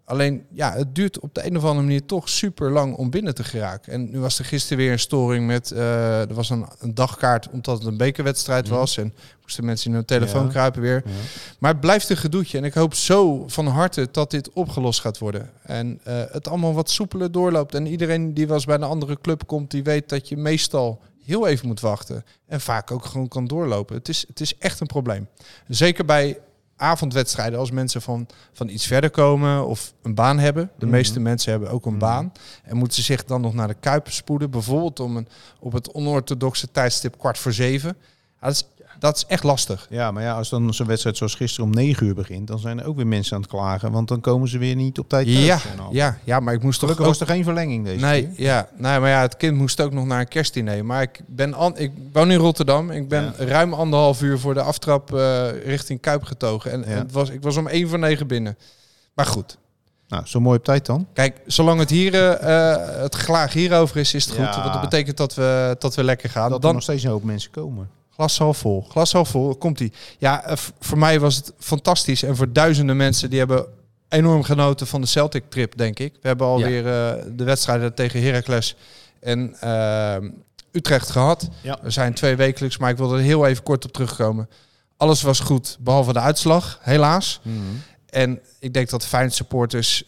Alleen, 0.06 0.44
ja, 0.50 0.72
het 0.72 0.94
duurt 0.94 1.20
op 1.20 1.34
de 1.34 1.46
een 1.46 1.56
of 1.56 1.62
andere 1.64 1.82
manier 1.86 2.06
toch 2.06 2.28
super 2.28 2.70
lang 2.70 2.94
om 2.96 3.10
binnen 3.10 3.34
te 3.34 3.44
geraken. 3.44 3.92
En 3.92 4.10
nu 4.10 4.18
was 4.18 4.38
er 4.38 4.44
gisteren 4.44 4.78
weer 4.78 4.92
een 4.92 4.98
storing 4.98 5.46
met, 5.46 5.70
eh, 5.70 6.20
er 6.20 6.34
was 6.34 6.50
een, 6.50 6.66
een 6.78 6.94
dagkaart 6.94 7.48
omdat 7.50 7.78
het 7.78 7.86
een 7.86 7.96
bekerwedstrijd 7.96 8.64
Mhm. 8.66 8.74
was. 8.74 8.96
En 8.96 9.14
moesten 9.42 9.64
mensen 9.64 9.90
in 9.90 9.96
hun 9.96 10.04
telefoon 10.04 10.44
Ja. 10.44 10.50
kruipen 10.50 10.80
weer. 10.82 11.02
Ja. 11.04 11.10
Maar 11.58 11.70
het 11.70 11.80
blijft 11.80 12.08
een 12.10 12.16
gedoetje. 12.16 12.58
En 12.58 12.64
ik 12.64 12.74
hoop 12.74 12.94
zo 12.94 13.44
van 13.48 13.66
harte 13.66 14.08
dat 14.10 14.30
dit 14.30 14.52
opgelost 14.52 15.00
gaat 15.00 15.18
worden. 15.18 15.50
En 15.62 16.00
eh, 16.04 16.22
het 16.30 16.48
allemaal 16.48 16.74
wat 16.74 16.90
soepeler 16.90 17.32
doorloopt. 17.32 17.74
En 17.74 17.86
iedereen 17.86 18.34
die 18.34 18.46
wel 18.46 18.54
eens 18.56 18.64
bij 18.64 18.74
een 18.74 18.82
andere 18.82 19.18
club 19.20 19.46
komt, 19.46 19.70
die 19.70 19.82
weet 19.82 20.08
dat 20.08 20.28
je 20.28 20.36
meestal 20.36 21.00
heel 21.24 21.46
even 21.46 21.66
moet 21.66 21.80
wachten. 21.80 22.24
En 22.46 22.60
vaak 22.60 22.90
ook 22.90 23.04
gewoon 23.04 23.28
kan 23.28 23.46
doorlopen. 23.46 23.96
Het 23.96 24.08
is, 24.08 24.24
het 24.28 24.40
is 24.40 24.58
echt 24.58 24.80
een 24.80 24.86
probleem. 24.86 25.28
Zeker 25.68 26.04
bij 26.04 26.38
avondwedstrijden, 26.76 27.58
als 27.58 27.70
mensen 27.70 28.02
van, 28.02 28.26
van 28.52 28.68
iets 28.68 28.86
verder 28.86 29.10
komen 29.10 29.66
of 29.66 29.94
een 30.02 30.14
baan 30.14 30.38
hebben. 30.38 30.70
De 30.78 30.86
Mhm. 30.86 30.94
meeste 30.94 31.20
mensen 31.20 31.50
hebben 31.50 31.70
ook 31.70 31.84
een 31.86 31.90
Mhm. 31.90 32.00
baan. 32.00 32.32
En 32.62 32.76
moeten 32.76 32.96
ze 32.96 33.02
zich 33.02 33.24
dan 33.24 33.40
nog 33.40 33.54
naar 33.54 33.68
de 33.68 33.76
Kuip 33.80 34.10
spoeden. 34.10 34.50
Bijvoorbeeld 34.50 35.00
om 35.00 35.16
een, 35.16 35.28
op 35.60 35.72
het 35.72 35.92
onorthodoxe 35.92 36.70
tijdstip 36.70 37.18
kwart 37.18 37.38
voor 37.38 37.52
zeven. 37.52 37.96
Ja, 38.40 38.46
dat, 38.46 38.52
is, 38.52 38.66
dat 39.04 39.16
is 39.16 39.24
echt 39.26 39.42
lastig. 39.42 39.86
Ja, 39.90 40.10
maar 40.10 40.22
ja, 40.22 40.34
als 40.36 40.48
dan 40.48 40.74
zo'n 40.74 40.86
wedstrijd 40.86 41.16
zoals 41.16 41.34
gisteren 41.34 41.64
om 41.70 41.74
9 41.74 42.06
uur 42.06 42.14
begint, 42.14 42.46
dan 42.46 42.58
zijn 42.58 42.80
er 42.80 42.86
ook 42.86 42.96
weer 42.96 43.06
mensen 43.06 43.34
aan 43.36 43.40
het 43.42 43.50
klagen, 43.50 43.92
want 43.92 44.08
dan 44.08 44.20
komen 44.20 44.48
ze 44.48 44.58
weer 44.58 44.74
niet 44.76 44.98
op 44.98 45.08
tijd 45.08 45.26
thuis. 45.26 45.44
Ja, 45.44 45.58
ja, 45.90 46.18
ja, 46.24 46.40
maar 46.40 46.54
ik 46.54 46.62
moest 46.62 46.80
toch 46.80 46.88
Gelukkig 46.90 47.06
ook 47.12 47.18
was 47.18 47.28
er 47.28 47.34
geen 47.34 47.44
verlenging 47.44 47.84
deze 47.84 48.04
Nee, 48.04 48.28
keer. 48.28 48.44
ja, 48.44 48.68
nee, 48.76 48.98
maar 49.00 49.08
ja, 49.10 49.20
het 49.20 49.36
kind 49.36 49.56
moest 49.56 49.80
ook 49.80 49.92
nog 49.92 50.04
naar 50.06 50.20
een 50.20 50.28
kerstdiner. 50.28 50.84
Maar 50.84 51.02
ik, 51.02 51.20
ben 51.26 51.54
an, 51.54 51.78
ik 51.78 51.92
woon 52.12 52.30
in 52.30 52.38
Rotterdam. 52.38 52.90
Ik 52.90 53.08
ben 53.08 53.34
Ja. 53.38 53.44
ruim 53.44 53.72
anderhalf 53.74 54.22
uur 54.22 54.38
voor 54.38 54.54
de 54.54 54.62
aftrap 54.62 55.14
eh, 55.14 55.64
richting 55.64 56.00
Kuip 56.00 56.22
getogen. 56.22 56.70
En, 56.72 56.80
Ja. 56.80 56.86
en 56.86 56.98
het 56.98 57.12
was, 57.12 57.28
ik 57.30 57.42
was 57.42 57.56
om 57.56 57.66
één 57.66 57.88
voor 57.88 57.98
negen 57.98 58.26
binnen. 58.26 58.56
Maar 59.14 59.26
goed, 59.26 59.58
Nou, 60.08 60.26
zo 60.26 60.40
mooi 60.40 60.58
op 60.58 60.64
tijd 60.64 60.86
dan. 60.86 61.06
kijk, 61.12 61.40
zolang 61.46 61.78
het 61.80 61.90
hier 61.90 62.14
eh, 62.14 62.72
eh, 62.72 63.00
het 63.02 63.14
glaag 63.14 63.52
hierover 63.52 63.96
is, 63.96 64.14
is 64.14 64.24
het 64.24 64.34
goed. 64.34 64.44
Ja. 64.44 64.60
Want 64.60 64.72
dat 64.72 64.82
betekent 64.82 65.16
dat 65.16 65.34
we, 65.34 65.76
dat 65.78 65.94
we 65.94 66.04
lekker 66.04 66.30
gaan. 66.30 66.48
Dat 66.48 66.54
er 66.58 66.60
Dan 66.60 66.72
nog 66.74 66.82
steeds 66.82 67.02
een 67.02 67.10
hoop 67.10 67.22
mensen 67.24 67.50
komen. 67.50 67.88
Glas 68.14 68.38
half 68.38 68.58
vol. 68.58 68.86
Glas 68.88 69.12
half 69.12 69.28
vol, 69.28 69.56
komt 69.56 69.80
ie. 69.80 69.92
Ja, 70.18 70.44
eh, 70.44 70.56
voor 70.80 70.98
mij 70.98 71.20
was 71.20 71.36
het 71.36 71.52
fantastisch. 71.58 72.22
En 72.22 72.36
voor 72.36 72.52
duizenden 72.52 72.96
mensen 72.96 73.30
die 73.30 73.38
hebben 73.38 73.66
enorm 74.08 74.42
genoten 74.42 74.86
van 74.86 75.00
de 75.00 75.06
Celtic 75.06 75.44
trip, 75.48 75.76
denk 75.76 75.98
ik. 75.98 76.12
We 76.12 76.28
hebben 76.28 76.46
alweer 76.46 76.86
eh, 76.86 77.24
de 77.32 77.44
wedstrijden 77.44 77.94
tegen 77.94 78.22
Heracles 78.22 78.76
en 79.20 79.56
eh, 79.60 80.16
Utrecht 80.72 81.10
gehad. 81.10 81.48
Ja. 81.60 81.78
Er 81.82 81.92
zijn 81.92 82.14
twee 82.14 82.36
wekelijks, 82.36 82.78
maar 82.78 82.90
ik 82.90 82.96
wil 82.96 83.14
er 83.14 83.20
heel 83.20 83.46
even 83.46 83.62
kort 83.62 83.84
op 83.84 83.92
terugkomen. 83.92 84.48
Alles 84.96 85.22
was 85.22 85.40
goed, 85.40 85.76
behalve 85.80 86.12
de 86.12 86.20
uitslag, 86.20 86.78
helaas. 86.82 87.40
En 88.10 88.40
ik 88.58 88.74
denk 88.74 88.90
dat 88.90 89.06
Feyenoord 89.06 89.34
supporters 89.34 90.04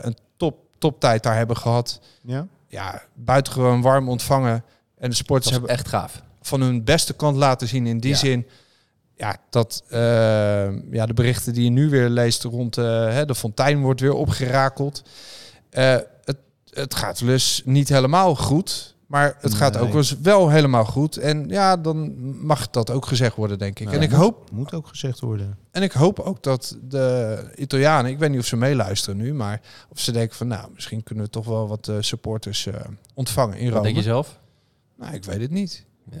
een 0.00 0.16
top, 0.36 0.56
toptijd 0.78 1.22
daar 1.22 1.36
hebben 1.36 1.56
gehad. 1.56 2.00
Ja? 2.22 2.46
Ja, 2.68 3.02
buitengewoon 3.14 3.82
warm 3.82 4.08
ontvangen. 4.08 4.64
En 4.98 5.10
de 5.10 5.16
supporters 5.16 5.52
hebben 5.52 5.70
echt 5.70 5.88
gaaf. 5.88 6.22
Van 6.48 6.60
hun 6.60 6.84
beste 6.84 7.12
kant 7.14 7.36
laten 7.36 7.68
zien. 7.68 7.86
In 7.86 7.98
die 7.98 8.10
Ja. 8.10 8.16
zin, 8.16 8.46
ja, 9.16 9.36
dat 9.50 9.82
eh, 9.88 10.00
ja, 10.92 11.06
de 11.06 11.14
berichten 11.14 11.52
die 11.52 11.64
je 11.64 11.70
nu 11.70 11.90
weer 11.90 12.08
leest 12.08 12.42
rond 12.44 12.78
eh, 12.78 12.84
hè, 13.08 13.24
de 13.24 13.34
fontein 13.34 13.80
wordt 13.80 14.00
weer 14.00 14.12
opgerakeld. 14.14 15.02
Eh, 15.70 15.96
het, 16.24 16.36
het 16.70 16.94
gaat 16.94 17.18
dus 17.18 17.62
niet 17.64 17.88
helemaal 17.88 18.34
goed. 18.34 18.96
Maar 19.06 19.36
het 19.40 19.54
gaat 19.54 19.72
Nee. 19.72 19.82
ook 19.82 19.88
wel 19.88 19.96
eens 19.96 20.16
wel 20.22 20.48
helemaal 20.50 20.84
goed. 20.84 21.16
En 21.16 21.48
ja, 21.48 21.76
dan 21.76 22.14
mag 22.46 22.70
dat 22.70 22.90
ook 22.90 23.06
gezegd 23.06 23.36
worden, 23.36 23.58
denk 23.58 23.78
ik. 23.78 23.84
Nou, 23.86 23.96
en, 23.96 24.02
ik 24.02 24.10
moet- 24.10 24.18
hoop, 24.18 24.50
Moet 24.50 24.74
ook 24.74 24.86
gezegd 24.86 25.20
worden. 25.20 25.58
en 25.70 25.82
ik 25.82 25.92
hoop 25.92 26.18
ook 26.20 26.42
dat 26.42 26.76
de 26.82 27.38
Italianen, 27.56 28.10
ik 28.10 28.18
weet 28.18 28.30
niet 28.30 28.38
of 28.40 28.46
ze 28.46 28.56
meeluisteren 28.56 29.16
nu, 29.16 29.34
maar 29.34 29.60
of 29.88 30.00
ze 30.00 30.12
denken 30.12 30.36
van, 30.36 30.46
nou, 30.46 30.70
misschien 30.74 31.02
kunnen 31.02 31.24
we 31.24 31.30
toch 31.30 31.46
wel 31.46 31.68
wat 31.68 31.88
eh, 31.88 31.96
supporters 32.00 32.66
eh, 32.66 32.74
ontvangen 33.14 33.56
in 33.58 33.64
Wat 33.64 33.72
Rome. 33.72 33.84
denk 33.84 33.96
je 33.96 34.02
zelf? 34.02 34.40
Nou, 34.96 35.14
ik 35.14 35.24
weet 35.24 35.40
het 35.40 35.50
niet. 35.50 35.84
Ik 36.10 36.18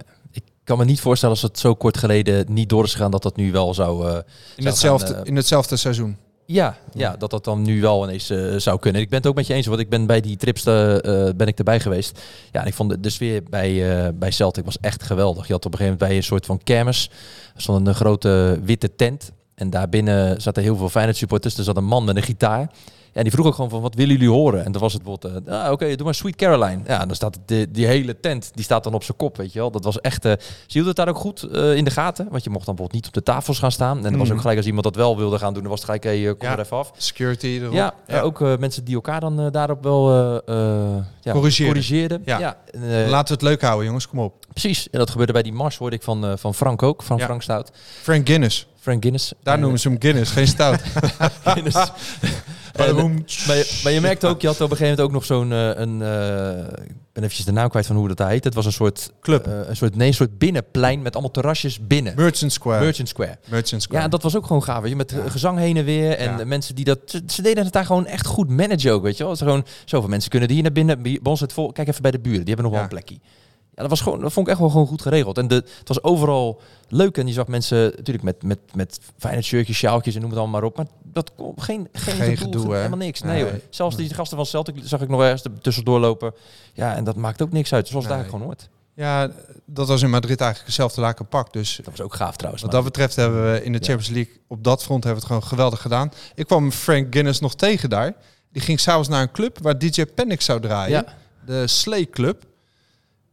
kan 0.68 0.78
me 0.78 0.84
niet 0.84 1.00
voorstellen 1.00 1.34
als 1.34 1.44
het 1.44 1.58
zo 1.58 1.74
kort 1.74 1.98
geleden 1.98 2.44
niet 2.48 2.68
door 2.68 2.84
is 2.84 2.92
gegaan 2.92 3.10
dat 3.10 3.22
dat 3.22 3.36
nu 3.36 3.52
wel 3.52 3.74
zou... 3.74 4.08
eh, 4.08 4.14
In 4.14 4.22
Zou 4.56 4.68
hetzelfde, 4.68 5.06
gaan, 5.06 5.16
eh, 5.16 5.20
in 5.24 5.36
hetzelfde 5.36 5.76
seizoen. 5.76 6.16
Ja, 6.46 6.76
ja, 6.94 7.16
dat 7.16 7.30
dat 7.30 7.44
dan 7.44 7.62
nu 7.62 7.80
wel 7.80 8.04
ineens 8.04 8.30
eh, 8.30 8.54
zou 8.56 8.78
kunnen. 8.78 9.00
Ik 9.02 9.08
ben 9.08 9.18
het 9.18 9.26
ook 9.26 9.34
met 9.34 9.46
je 9.46 9.54
eens, 9.54 9.66
want 9.66 9.80
ik 9.80 9.88
ben 9.88 10.06
bij 10.06 10.20
die 10.20 10.36
trips 10.36 10.62
ben 10.62 11.46
ik 11.46 11.58
erbij 11.58 11.80
geweest. 11.80 12.20
Ja, 12.52 12.60
en 12.60 12.66
ik 12.66 12.74
vond 12.74 12.90
de, 12.90 13.00
de 13.00 13.10
sfeer 13.10 13.42
bij, 13.50 13.98
eh, 14.06 14.08
bij 14.14 14.30
Celtic 14.30 14.64
was 14.64 14.78
echt 14.80 15.02
geweldig. 15.02 15.46
Je 15.46 15.52
had 15.52 15.64
op 15.66 15.72
een 15.72 15.78
gegeven 15.78 15.98
moment 15.98 16.08
bij 16.08 16.16
een 16.16 16.28
soort 16.28 16.46
van 16.46 16.60
kermis, 16.64 17.10
er 17.54 17.60
stond 17.60 17.86
een 17.86 17.94
grote 17.94 18.60
witte 18.62 18.94
tent. 18.96 19.30
En 19.54 19.70
daarbinnen 19.70 20.40
zaten 20.42 20.62
heel 20.62 20.76
veel 20.76 20.88
Feyenoord 20.88 21.16
supporters. 21.16 21.58
Er 21.58 21.64
zat 21.64 21.76
een 21.76 21.84
man 21.84 22.04
met 22.04 22.16
een 22.16 22.22
gitaar. 22.22 22.70
Ja, 23.18 23.24
die 23.24 23.32
vroeg 23.32 23.46
ook 23.46 23.54
gewoon 23.54 23.70
van, 23.70 23.80
wat 23.80 23.94
willen 23.94 24.12
jullie 24.12 24.28
horen? 24.30 24.64
En 24.64 24.72
dan 24.72 24.80
was 24.80 24.92
het 24.92 25.02
bijvoorbeeld, 25.02 25.46
eh, 25.46 25.64
ah, 25.64 25.72
oké, 25.72 25.94
doe 25.96 26.04
maar 26.04 26.14
Sweet 26.14 26.36
Caroline. 26.36 26.82
Ja, 26.86 27.06
dan 27.06 27.14
staat 27.14 27.38
de, 27.46 27.70
die 27.70 27.86
hele 27.86 28.20
tent, 28.20 28.50
die 28.54 28.64
staat 28.64 28.84
dan 28.84 28.94
op 28.94 29.02
zijn 29.04 29.16
kop, 29.16 29.36
weet 29.36 29.52
je 29.52 29.58
wel. 29.58 29.70
Dat 29.70 29.84
was 29.84 30.00
echt, 30.00 30.24
eh 30.24 30.32
ze 30.38 30.46
hielden 30.66 30.86
het 30.88 30.96
daar 30.96 31.08
ook 31.08 31.16
goed 31.16 31.42
eh, 31.42 31.74
in 31.74 31.84
de 31.84 31.90
gaten. 31.90 32.26
Want 32.30 32.44
je 32.44 32.50
mocht 32.50 32.66
dan 32.66 32.74
bijvoorbeeld 32.74 32.92
niet 32.92 33.06
op 33.06 33.12
de 33.24 33.32
tafels 33.32 33.58
gaan 33.58 33.72
staan. 33.72 34.06
En 34.06 34.12
er 34.12 34.18
was 34.18 34.30
ook 34.30 34.40
gelijk, 34.40 34.56
als 34.56 34.66
iemand 34.66 34.84
dat 34.84 34.96
wel 34.96 35.16
wilde 35.16 35.38
gaan 35.38 35.52
doen, 35.52 35.62
dan 35.62 35.70
was 35.70 35.80
het 35.80 35.88
gelijk, 35.88 36.04
hey, 36.04 36.26
eh, 36.28 36.32
kom 36.38 36.48
Ja. 36.48 36.52
er 36.54 36.60
even 36.60 36.76
af. 36.76 36.92
Security 36.96 37.46
erop. 37.46 37.72
Ja, 37.72 37.94
ja. 38.06 38.20
ook 38.20 38.40
mensen 38.58 38.84
die 38.84 38.94
elkaar 38.94 39.20
dan 39.20 39.50
daarop 39.50 39.82
wel 39.82 40.12
ja, 41.22 41.32
Corrigeerden. 41.32 41.66
corrigeerden. 41.74 42.22
Ja. 42.24 42.56
en, 42.72 43.08
Laten 43.08 43.26
we 43.28 43.32
het 43.32 43.42
leuk 43.42 43.62
houden, 43.62 43.86
jongens. 43.86 44.08
Kom 44.08 44.18
op. 44.18 44.34
precies. 44.52 44.90
En 44.90 44.98
dat 44.98 45.10
gebeurde 45.10 45.32
bij 45.32 45.42
die 45.42 45.52
mars, 45.52 45.76
hoorde 45.76 45.96
ik 45.96 46.02
van, 46.02 46.38
van 46.38 46.54
Frank 46.54 46.82
ook, 46.82 47.02
van. 47.02 47.20
Frank 47.20 47.42
Stout. 47.42 47.70
Frank 48.02 48.26
Guinness. 48.28 48.66
Frank 48.80 49.02
Guinness. 49.02 49.32
Daar 49.42 49.54
En, 49.54 49.60
noemen 49.60 49.80
ze 49.80 49.88
hem 49.88 49.96
Guinness, 50.00 50.30
geen 50.32 50.46
stout. 50.46 50.80
Guinness. 51.44 51.76
En, 52.86 53.24
maar, 53.46 53.56
je, 53.56 53.80
maar 53.82 53.92
je 53.92 54.00
merkte 54.00 54.26
ook, 54.26 54.40
je 54.40 54.46
had 54.46 54.60
op 54.60 54.70
een 54.70 54.76
gegeven 54.76 54.96
moment 54.96 55.06
ook 55.06 55.12
nog 55.12 55.24
zo'n, 55.24 55.52
eh, 55.52 55.70
een, 55.74 56.02
eh, 56.02 56.84
ik 56.84 56.94
ben 57.12 57.22
eventjes 57.22 57.44
de 57.44 57.52
naam 57.52 57.68
kwijt 57.68 57.86
van 57.86 57.96
hoe 57.96 58.08
dat 58.14 58.28
heet. 58.28 58.44
Het 58.44 58.54
was 58.54 58.66
een 58.66 58.72
soort 58.72 59.12
Club. 59.20 59.46
eh, 59.46 59.52
een 59.68 59.76
soort, 59.76 59.96
nee, 59.96 60.08
een 60.08 60.14
soort 60.14 60.38
binnenplein 60.38 61.02
met 61.02 61.12
allemaal 61.12 61.30
terrasjes 61.30 61.78
binnen. 61.86 62.12
Merchant 62.16 62.52
Square. 62.52 62.84
Merchant 62.84 63.08
Square. 63.08 63.38
Merchant 63.48 63.82
Square. 63.82 64.02
Ja, 64.02 64.08
dat 64.08 64.22
was 64.22 64.36
ook 64.36 64.46
gewoon 64.46 64.62
gaaf. 64.62 64.80
Weet 64.80 64.90
je, 64.90 64.96
met 64.96 65.14
gezang 65.28 65.58
heen 65.58 65.76
en 65.76 65.84
weer. 65.84 66.10
En 66.16 66.30
Ja. 66.30 66.36
de 66.36 66.44
mensen 66.44 66.74
die 66.74 66.84
dat. 66.84 66.98
Ze, 67.26 67.42
deden 67.42 67.64
het 67.64 67.72
daar 67.72 67.86
gewoon 67.86 68.06
echt 68.06 68.26
goed 68.26 68.48
managen 68.48 68.92
ook. 68.92 69.02
Weet 69.02 69.16
je 69.16 69.24
wel. 69.24 69.36
Gewoon 69.36 69.64
zoveel 69.84 70.08
mensen 70.08 70.30
kunnen 70.30 70.48
die 70.48 70.56
hier 70.56 70.66
naar 70.66 70.74
binnen. 70.84 71.02
Bij 71.02 71.18
ons 71.22 71.40
het 71.40 71.52
vol. 71.52 71.72
Kijk 71.72 71.88
even 71.88 72.02
bij 72.02 72.10
de 72.10 72.18
buren. 72.18 72.44
Die 72.44 72.54
hebben 72.54 72.64
nog 72.64 72.74
wel 72.74 72.82
een 72.82 72.88
plekje. 72.88 73.18
Ja, 73.78 73.84
dat 73.84 73.90
was 73.92 74.00
gewoon. 74.00 74.20
Dat 74.20 74.32
vond 74.32 74.46
ik 74.46 74.52
echt 74.52 74.60
wel 74.62 74.70
gewoon 74.70 74.86
goed 74.86 75.02
geregeld. 75.02 75.38
En 75.38 75.48
de, 75.48 75.54
het 75.54 75.88
was 75.88 76.02
overal 76.02 76.60
leuk. 76.88 77.18
En 77.18 77.26
je 77.26 77.32
zag 77.32 77.46
mensen 77.46 77.82
natuurlijk 77.96 78.22
met, 78.22 78.42
met, 78.42 78.58
met 78.74 78.98
fijne 79.18 79.42
shirtjes, 79.42 79.76
sjaaltjes 79.76 80.14
en 80.14 80.20
noem 80.20 80.30
het 80.30 80.38
allemaal 80.38 80.60
maar 80.60 80.70
op. 80.70 80.76
Maar 80.76 80.86
dat 81.12 81.32
kon 81.36 81.54
geen, 81.56 81.88
geen, 81.92 82.14
Geen 82.14 82.36
gedoe, 82.36 82.74
helemaal 82.74 82.98
niks. 82.98 83.20
Nee. 83.22 83.46
Zelfs 83.70 83.96
die 83.96 84.14
gasten 84.14 84.36
van 84.36 84.46
Celtic 84.46 84.74
zag 84.82 85.00
ik 85.00 85.08
nog 85.08 85.20
ergens 85.22 85.44
er 85.44 85.50
tussendoor 85.60 86.00
lopen. 86.00 86.34
Ja, 86.72 86.94
en 86.94 87.04
dat 87.04 87.16
maakt 87.16 87.42
ook 87.42 87.52
niks 87.52 87.72
uit. 87.72 87.88
Zoals 87.88 88.04
Nee. 88.04 88.14
eigenlijk 88.14 88.44
gewoon 88.44 88.56
hoort. 88.58 88.68
Ja, 88.94 89.30
dat 89.66 89.88
was 89.88 90.02
in 90.02 90.10
Madrid 90.10 90.40
eigenlijk 90.40 90.66
hetzelfde 90.66 91.00
laken 91.00 91.26
pak. 91.26 91.52
Dus 91.52 91.76
Dat 91.76 91.90
was 91.96 92.00
ook 92.00 92.14
gaaf 92.14 92.36
trouwens. 92.36 92.62
wat 92.62 92.72
maar- 92.72 92.82
dat 92.82 92.92
betreft 92.92 93.16
hebben 93.16 93.52
we 93.52 93.64
in 93.64 93.72
de. 93.72 93.78
Champions 93.78 94.08
League 94.08 94.32
op 94.46 94.64
dat 94.64 94.82
front 94.82 95.04
hebben 95.04 95.22
we 95.22 95.26
het 95.28 95.36
gewoon 95.36 95.50
geweldig 95.50 95.80
gedaan. 95.80 96.12
Ik 96.34 96.46
kwam 96.46 96.72
Frank 96.72 97.06
Guinness 97.10 97.40
nog 97.40 97.54
tegen 97.54 97.90
daar. 97.90 98.14
Die 98.52 98.62
ging 98.62 98.80
s'avonds 98.80 99.08
naar 99.08 99.22
een 99.22 99.30
club 99.30 99.58
waar 99.62 99.78
DJ 99.78 100.04
Panic 100.14 100.40
zou 100.40 100.60
draaien. 100.60 100.90
Ja. 100.90 101.14
De 101.46 101.66
Slay 101.66 102.06
Club. 102.10 102.44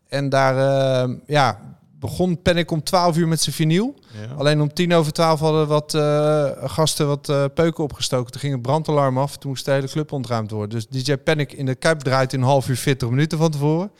En 0.07 0.29
daar 0.29 0.57
eh, 0.57 1.13
ja, 1.25 1.59
begon 1.99 2.41
Panic 2.41 2.71
om 2.71 2.83
12 2.83 3.17
uur 3.17 3.27
met 3.27 3.41
zijn 3.41 3.55
vinyl. 3.55 3.95
Alleen 4.37 4.61
om 4.61 4.73
tien 4.73 4.93
over 4.93 5.11
twaalf 5.11 5.39
hadden 5.39 5.67
wat 5.67 5.93
eh, 5.93 6.49
gasten 6.63 7.07
wat 7.07 7.29
eh, 7.29 7.45
peuken 7.53 7.83
opgestoken. 7.83 8.31
Toen 8.31 8.41
ging 8.41 8.53
het 8.53 8.61
brandalarm 8.61 9.17
af. 9.17 9.37
Toen 9.37 9.49
moest 9.49 9.65
de 9.65 9.71
hele 9.71 9.87
club 9.87 10.11
ontruimd 10.11 10.51
worden. 10.51 10.69
Dus 10.69 11.03
DJ 11.03 11.15
Panic 11.17 11.53
in 11.53 11.65
de 11.65 11.75
Kuip 11.75 11.99
draait 11.99 12.33
in 12.33 12.39
een 12.39 12.45
half 12.45 12.69
uur 12.69 12.77
40 12.77 13.09
minuten 13.09 13.37
van 13.37 13.51
tevoren. 13.51 13.91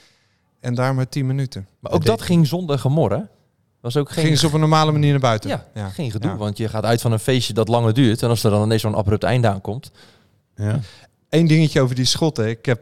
En 0.60 0.76
daar 0.76 0.96
maar 0.96 1.10
10 1.10 1.26
minuten. 1.26 1.68
Maar 1.80 1.92
ook 1.92 2.06
dat 2.06 2.22
ging 2.22 2.48
zonder 2.48 2.80
gemor, 2.80 3.12
hè? 3.12 3.22
Was 3.82 3.98
ook 3.98 4.10
geen 4.10 4.24
Gingen 4.24 4.40
ze 4.40 4.48
op 4.48 4.54
een 4.54 4.60
normale 4.60 4.92
manier 4.92 5.12
naar 5.12 5.20
buiten. 5.20 5.62
Ja, 5.74 5.90
geen 5.90 6.12
gedoe. 6.12 6.32
Ja. 6.32 6.38
Want 6.38 6.58
je 6.58 6.70
gaat 6.70 6.84
uit 6.84 7.02
van 7.02 7.12
een 7.12 7.20
feestje 7.20 7.54
dat 7.54 7.68
langer 7.68 7.94
duurt. 7.94 8.22
En 8.22 8.30
als 8.30 8.44
er 8.44 8.52
dan 8.52 8.64
ineens 8.64 8.82
zo'n 8.82 8.96
abrupt 8.96 9.24
einde 9.24 9.48
aankomt. 9.48 9.92
Ja. 10.56 10.80
Eén 11.30 11.48
dingetje 11.48 11.82
over 11.82 11.96
die 11.96 12.06
schotten. 12.06 12.48
Ik 12.50 12.66
heb 12.66 12.80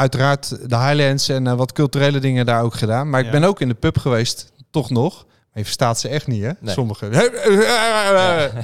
uiteraard 0.00 0.48
de 0.70 0.76
Highlands 0.76 1.28
en 1.28 1.46
eh, 1.46 1.54
wat 1.54 1.72
culturele 1.72 2.18
dingen 2.20 2.46
daar 2.46 2.62
ook 2.62 2.74
gedaan. 2.74 3.10
Maar 3.10 3.20
ik 3.20 3.26
Ja. 3.26 3.32
ben 3.32 3.44
ook 3.44 3.60
in 3.60 3.68
de 3.68 3.74
pub 3.74 3.98
geweest, 3.98 4.52
toch 4.70 4.90
nog. 4.90 5.24
Maar 5.24 5.58
je 5.58 5.64
verstaat 5.64 6.00
ze 6.00 6.08
echt 6.08 6.26
niet, 6.26 6.42
hè? 6.42 6.50
Nee. 6.60 6.74
Sommige. 6.74 7.06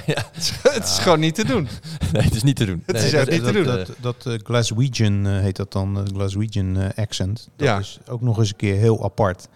Ja. 0.06 0.22
Het 0.62 0.84
is 0.84 0.98
gewoon 0.98 1.20
niet 1.20 1.34
te 1.34 1.44
doen. 1.44 1.68
Nee, 2.12 2.22
het 2.22 2.34
is 2.34 2.42
niet 2.42 2.56
te 2.56 2.64
doen. 2.64 2.82
Het 2.86 2.96
Nee, 2.96 3.04
is 3.06 3.12
echt 3.12 3.24
dat- 3.24 3.34
niet 3.34 3.44
te 3.44 3.52
dat, 3.52 3.64
doen. 3.64 3.78
eh, 3.78 3.86
Dat, 4.00 4.16
dat 4.24 4.32
eh, 4.34 4.38
Glaswegian 4.44 5.26
eh, 5.26 5.38
heet 5.38 5.56
dat 5.56 5.72
dan, 5.72 5.96
eh, 5.96 6.02
Glaswegian 6.14 6.76
eh, 6.76 6.88
accent. 7.04 7.48
Dat 7.56 7.66
Ja. 7.66 7.78
is 7.78 7.98
ook 8.08 8.20
nog 8.20 8.38
eens 8.38 8.48
een 8.48 8.56
keer 8.56 8.76
heel 8.76 9.04
apart. 9.04 9.48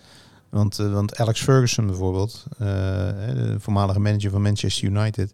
Want, 0.51 0.77
want 0.77 1.17
Alex 1.17 1.41
Ferguson 1.43 1.87
bijvoorbeeld, 1.87 2.45
eh, 2.59 2.67
hè, 3.17 3.35
de 3.35 3.57
voormalige 3.61 4.01
manager 4.01 4.31
van 4.31 4.43
Manchester 4.43 4.85
United, 4.89 5.33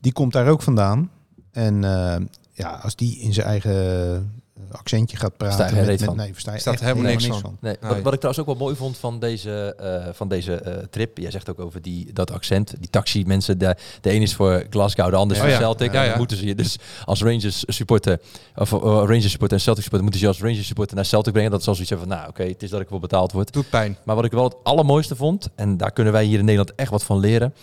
die 0.00 0.12
komt 0.12 0.32
daar 0.32 0.48
ook 0.48 0.62
vandaan. 0.62 1.10
En 1.52 1.84
eh, 1.84 2.16
ja, 2.52 2.80
als 2.82 2.96
die 2.96 3.18
in 3.18 3.32
zijn 3.32 3.46
eigen 3.46 4.39
accentje 4.70 5.16
gaat 5.16 5.36
praten, 5.36 5.74
met, 5.74 6.14
nee, 6.16 6.32
versta 6.32 6.52
je 6.52 6.58
Staat 6.58 6.80
helemaal 6.80 7.02
niks 7.02 7.26
van. 7.26 7.56
Nee, 7.60 7.76
Nee. 7.80 7.90
Wat, 7.90 8.00
wat 8.02 8.12
ik 8.12 8.20
trouwens 8.20 8.38
ook 8.38 8.46
wel 8.46 8.66
mooi 8.66 8.76
vond 8.76 8.98
van 8.98 9.18
deze, 9.18 9.74
eh, 9.74 10.12
van 10.12 10.28
deze 10.28 10.54
eh, 10.54 10.74
trip. 10.90 11.18
Jij 11.18 11.30
zegt 11.30 11.50
ook 11.50 11.60
over 11.60 11.82
die, 11.82 12.12
dat 12.12 12.30
accent. 12.30 12.74
Die 12.78 12.90
taxi 12.90 13.24
mensen. 13.26 13.58
De, 13.58 13.76
de 14.00 14.12
een 14.12 14.22
is 14.22 14.34
voor 14.34 14.66
Glasgow, 14.70 15.10
de 15.10 15.16
ander 15.16 15.36
is 15.36 15.42
Oh 15.42 15.48
voor 15.48 15.56
ja. 15.56 15.60
Celtic. 15.60 15.92
Ja, 15.92 16.16
moeten 16.16 16.36
ze 16.36 16.46
je 16.46 16.54
dus 16.54 16.78
als 17.04 17.22
Rangers 17.22 17.64
supporter. 17.66 18.20
Of 18.56 18.72
eh, 18.72 18.80
Rangers 18.80 19.30
supporter 19.30 19.56
en 19.56 19.62
Celtic 19.62 19.82
supporter. 19.82 20.02
Moeten 20.02 20.20
ze 20.20 20.26
je 20.26 20.32
als 20.32 20.40
Rangers 20.40 20.66
supporter 20.66 20.96
naar 20.96 21.04
Celtic 21.04 21.32
brengen. 21.32 21.50
Dat 21.50 21.60
is 21.60 21.68
al 21.68 21.74
zoiets 21.74 21.92
van. 21.98 22.08
Nou 22.08 22.28
oké, 22.28 22.42
het 22.42 22.62
is 22.62 22.70
dat 22.70 22.80
ik 22.80 22.88
wel 22.88 22.98
betaald 22.98 23.32
word. 23.32 23.52
Doet 23.52 23.70
pijn. 23.70 23.96
Maar 24.04 24.16
wat 24.16 24.24
ik 24.24 24.32
wel 24.32 24.44
het 24.44 24.56
allermooiste 24.62 25.16
vond, 25.16 25.48
en 25.54 25.76
daar 25.76 25.92
kunnen 25.92 26.12
wij 26.12 26.24
hier 26.24 26.38
in 26.38 26.44
Nederland 26.44 26.74
echt 26.74 26.90
wat 26.90 27.04
van 27.04 27.18
leren, 27.18 27.54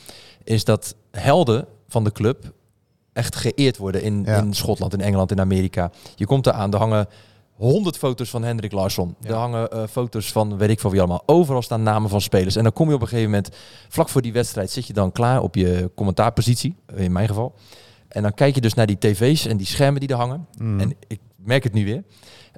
is 0.44 0.64
dat 0.64 0.96
helden 1.12 1.68
van 1.88 2.04
de 2.04 2.12
club 2.12 2.54
echt 3.18 3.36
geëerd 3.36 3.78
worden 3.78 4.02
in, 4.02 4.24
Ja. 4.26 4.38
in 4.38 4.54
Schotland, 4.54 4.94
in 4.94 5.02
Engeland, 5.02 5.32
in 5.32 5.40
Amerika. 5.40 5.92
Je 6.16 6.26
komt 6.26 6.48
eraan, 6.48 6.74
er 6.74 6.80
hangen 6.80 7.08
honderd 7.56 7.98
foto's 7.98 8.30
van 8.30 8.44
Hendrik 8.44 8.72
Larsson. 8.72 9.16
Ja. 9.20 9.30
Er 9.30 9.36
hangen 9.36 9.72
eh, 9.72 9.84
foto's 9.90 10.32
van 10.32 10.58
weet 10.58 10.70
ik 10.70 10.80
veel 10.80 10.90
wie 10.92 11.00
allemaal. 11.00 11.24
Overal 11.26 11.62
staan 11.62 11.84
namen 11.84 12.10
van 12.10 12.22
spelers. 12.22 12.56
En 12.56 12.64
dan 12.64 12.74
kom 12.74 12.88
je 12.90 12.96
op 12.96 13.02
een 13.02 13.08
gegeven 13.08 13.30
moment, 13.32 13.50
vlak 13.90 14.10
voor 14.10 14.22
die 14.22 14.34
wedstrijd, 14.34 14.72
zit 14.72 14.88
je 14.88 14.94
dan 14.94 15.12
klaar 15.12 15.42
op 15.42 15.56
je 15.56 15.92
commentaarpositie, 15.96 16.76
in 16.96 17.12
mijn 17.12 17.28
geval. 17.28 17.54
En 18.08 18.22
dan 18.22 18.34
kijk 18.34 18.56
je 18.56 18.62
dus 18.62 18.74
naar 18.74 18.86
die 18.88 18.98
tv's 18.98 19.46
en 19.46 19.58
die 19.58 19.68
schermen 19.68 20.00
die 20.00 20.10
er 20.10 20.16
hangen. 20.16 20.48
Mm. 20.58 20.80
En 20.80 20.94
ik 21.08 21.20
merk 21.36 21.64
het 21.64 21.74
nu 21.74 21.86
weer. 21.86 22.04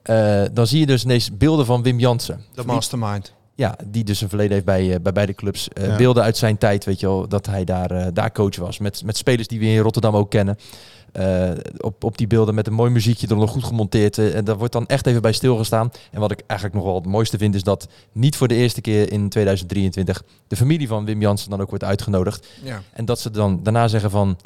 Eh, 0.04 0.43
dan 0.54 0.67
zie 0.67 0.80
je 0.80 0.86
dus 0.86 1.04
ineens 1.04 1.38
beelden 1.38 1.65
van 1.65 1.84
Wim 1.84 2.00
Jansen. 2.00 2.41
De 2.54 2.63
mastermind. 2.65 3.34
Ja, 3.60 3.76
die 3.88 4.04
dus 4.04 4.22
een 4.22 4.30
verleden 4.30 4.54
heeft 4.54 4.65
bij, 4.65 4.93
eh, 4.93 5.00
bij 5.02 5.12
beide 5.12 5.34
clubs. 5.34 5.67
Eh, 5.69 5.88
Ja. 5.88 5.95
Beelden 5.95 6.24
uit 6.24 6.38
zijn 6.38 6.58
tijd, 6.58 6.86
weet 6.86 7.00
je 7.00 7.06
wel, 7.08 7.28
dat 7.28 7.45
hij 7.45 7.63
daar, 7.63 7.91
eh, 7.91 8.08
daar 8.13 8.32
coach 8.32 8.56
was. 8.56 8.78
Met, 8.80 9.04
met 9.06 9.17
spelers 9.17 9.48
die 9.48 9.60
we 9.60 9.65
in 9.65 9.78
Rotterdam 9.80 10.15
ook 10.15 10.30
kennen. 10.30 10.58
Eh, 11.12 11.50
op, 11.78 12.04
op 12.04 12.17
die 12.17 12.28
beelden 12.28 12.56
met 12.56 12.67
een 12.67 12.74
mooi 12.74 12.91
muziekje 12.91 13.28
er 13.28 13.36
nog 13.36 13.52
goed 13.52 13.63
gemonteerd. 13.63 14.17
eh, 14.17 14.36
en 14.36 14.45
daar 14.45 14.58
wordt 14.58 14.74
dan 14.74 14.88
echt 14.88 15.06
even 15.08 15.22
bij 15.22 15.32
stilgestaan. 15.32 15.91
En 16.12 16.19
wat 16.19 16.32
ik 16.32 16.41
eigenlijk 16.48 16.80
nog 16.80 16.88
wel 16.89 16.95
het 17.02 17.06
mooiste 17.10 17.38
vind, 17.38 17.56
is 17.56 17.63
dat 17.63 17.88
niet 18.12 18.36
voor 18.36 18.48
de 18.48 18.56
eerste 18.56 18.82
keer 18.82 19.12
in 19.12 19.30
2023 19.30 20.24
de 20.48 20.56
familie 20.56 20.88
van 20.88 21.06
Wim 21.06 21.22
Jansen 21.22 21.50
dan 21.50 21.62
ook 21.62 21.69
wordt 21.69 21.84
uitgenodigd. 21.84 22.48
Ja. 22.63 22.82
En 22.93 23.06
dat 23.06 23.19
ze 23.19 23.32
dan 23.32 23.60
daarna 23.63 23.88
zeggen 23.88 24.10
van 24.12 24.38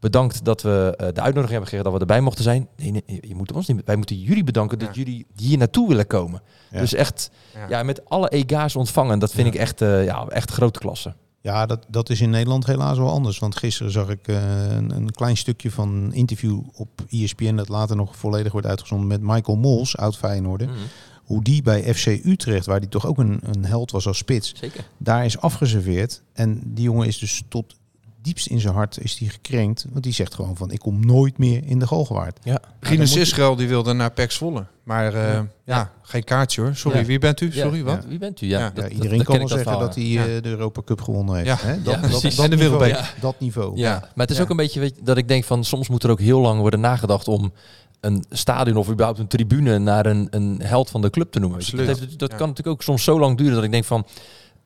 bedankt 0.00 0.44
dat 0.44 0.62
we 0.62 0.94
eh, 0.96 0.96
de 0.96 1.20
uitnodiging 1.20 1.50
hebben 1.50 1.68
gekregen 1.68 1.84
dat 1.84 1.92
we 1.92 2.00
erbij 2.00 2.20
mochten 2.20 2.44
zijn. 2.44 2.68
Nee, 2.76 2.90
nee, 2.90 3.02
je 3.20 3.34
moet 3.34 3.52
ons 3.52 3.66
niet. 3.66 3.82
Wij 3.84 3.96
moeten 3.96 4.18
jullie 4.20 4.44
bedanken 4.44 4.78
dat 4.78 4.94
jullie 4.94 5.26
hier 5.36 5.58
naartoe 5.58 5.88
willen 5.88 6.06
komen. 6.06 6.42
Ja. 6.70 6.80
Dus 6.80 6.94
echt, 6.94 7.30
Ja. 7.68 7.82
met 7.82 8.08
alle 8.08 8.28
ega's 8.28 8.76
ontvangen. 8.76 9.18
Dat 9.18 9.32
vind 9.32 9.46
ik 9.46 9.54
echt, 9.54 9.80
eh, 9.80 10.04
ja, 10.04 10.26
echt 10.26 10.50
grote 10.50 10.78
klasse. 10.78 11.14
Ja, 11.42 11.66
dat, 11.66 11.86
dat 11.88 12.10
is 12.10 12.20
in 12.20 12.30
Nederland 12.30 12.66
helaas 12.66 12.98
wel 12.98 13.10
anders. 13.10 13.38
Want 13.38 13.56
gisteren 13.56 13.92
zag 13.92 14.08
ik 14.08 14.28
eh, 14.28 14.70
een, 14.70 14.90
een 14.96 15.10
klein 15.10 15.36
stukje 15.36 15.70
van 15.70 15.88
een 15.88 16.12
interview 16.12 16.60
op 16.72 16.88
ESPN... 17.08 17.54
dat 17.54 17.68
later 17.68 17.96
nog 17.96 18.16
volledig 18.16 18.52
wordt 18.52 18.66
uitgezonden 18.66 19.06
met 19.06 19.20
Michael 19.20 19.56
Mols, 19.58 19.96
oud 19.96 20.16
Feyenoorder. 20.16 20.66
Mhm. 20.68 20.76
Hoe 21.24 21.42
die 21.42 21.62
bij 21.62 21.94
FC 21.94 22.06
Utrecht, 22.06 22.66
waar 22.66 22.80
die 22.80 22.88
toch 22.88 23.06
ook 23.06 23.18
een, 23.18 23.40
een 23.42 23.64
held 23.64 23.90
was 23.90 24.06
als 24.06 24.18
spits... 24.18 24.52
Zeker. 24.56 24.84
daar 24.98 25.24
is 25.24 25.38
afgeserveerd. 25.38 26.22
En 26.32 26.60
die 26.66 26.84
jongen 26.84 27.06
is 27.06 27.18
dus 27.18 27.42
tot 27.48 27.74
diepst 28.22 28.46
in 28.46 28.60
zijn 28.60 28.74
hart 28.74 28.98
is 29.02 29.16
die 29.16 29.28
gekrenkt. 29.30 29.86
Want 29.90 30.04
die 30.04 30.12
zegt 30.12 30.34
gewoon 30.34 30.56
van, 30.56 30.70
ik 30.70 30.78
kom 30.78 31.06
nooit 31.06 31.38
meer 31.38 31.62
in 31.64 31.78
de 31.78 31.86
Galgenwaard. 31.86 32.38
Ja. 32.42 32.60
Rinus 32.80 33.16
Israël 33.16 33.56
die 33.56 33.68
wilde 33.68 33.92
naar 33.92 34.10
Pek 34.10 34.30
Zwolle. 34.32 34.64
Maar 34.82 35.14
eh, 35.14 35.22
ja. 35.32 35.46
Ja. 35.64 35.90
geen 36.02 36.24
kaartje 36.24 36.60
hoor. 36.60 36.74
Sorry, 36.74 36.98
Ja. 36.98 37.04
wie 37.04 37.18
bent 37.18 37.40
u? 37.40 37.52
Sorry, 37.52 37.78
Ja, 37.78 37.82
wat? 37.84 38.04
Wie 38.08 38.18
bent 38.18 38.40
u? 38.40 38.46
Ja, 38.46 38.58
Ja. 38.58 38.64
dat- 38.64 38.74
Ja, 38.76 38.82
dat- 38.82 38.90
iedereen 38.92 39.16
dat 39.18 39.26
kan 39.26 39.38
wel 39.38 39.48
zeggen 39.48 39.78
dat 39.78 39.94
hij 39.94 40.04
Ja. 40.04 40.20
eh, 40.26 40.42
de 40.42 40.48
Europa 40.48 40.82
Cup 40.84 41.00
gewonnen 41.00 41.34
heeft. 41.34 41.46
Ja. 41.46 41.56
Hè? 41.60 41.82
Dat, 41.82 41.94
Ja, 41.94 42.00
dat, 42.00 42.10
precies. 42.10 42.36
dat, 42.36 42.44
En 42.50 42.58
de. 42.58 42.86
Ja. 42.88 43.04
dat 43.20 43.40
niveau. 43.40 43.76
Ja. 43.76 43.98
maar 44.00 44.10
het 44.14 44.30
is 44.30 44.36
Ja. 44.36 44.42
ook 44.42 44.50
een 44.50 44.56
beetje 44.56 44.80
weet, 44.80 44.94
dat 45.02 45.16
ik 45.16 45.28
denk 45.28 45.44
van 45.44 45.64
soms 45.64 45.88
moet 45.88 46.02
er 46.04 46.10
ook 46.10 46.20
heel 46.20 46.40
lang 46.40 46.60
worden 46.60 46.80
nagedacht 46.80 47.28
om 47.28 47.52
een 48.00 48.24
stadion 48.30 48.76
of 48.76 48.88
überhaupt 48.88 49.18
een 49.18 49.26
tribune 49.26 49.78
naar 49.78 50.06
een, 50.06 50.26
een 50.30 50.60
held 50.62 50.90
van 50.90 51.00
de 51.00 51.10
club 51.10 51.32
te 51.32 51.38
noemen. 51.38 51.58
Absoluut. 51.58 51.86
Dat, 51.86 51.98
heeft- 51.98 52.18
dat 52.18 52.30
Ja. 52.30 52.36
kan 52.36 52.48
natuurlijk 52.48 52.76
ook 52.76 52.82
soms 52.82 53.04
zo 53.04 53.18
lang 53.20 53.36
duren 53.36 53.54
dat 53.54 53.64
ik 53.64 53.70
denk 53.72 53.84
van 53.84 54.06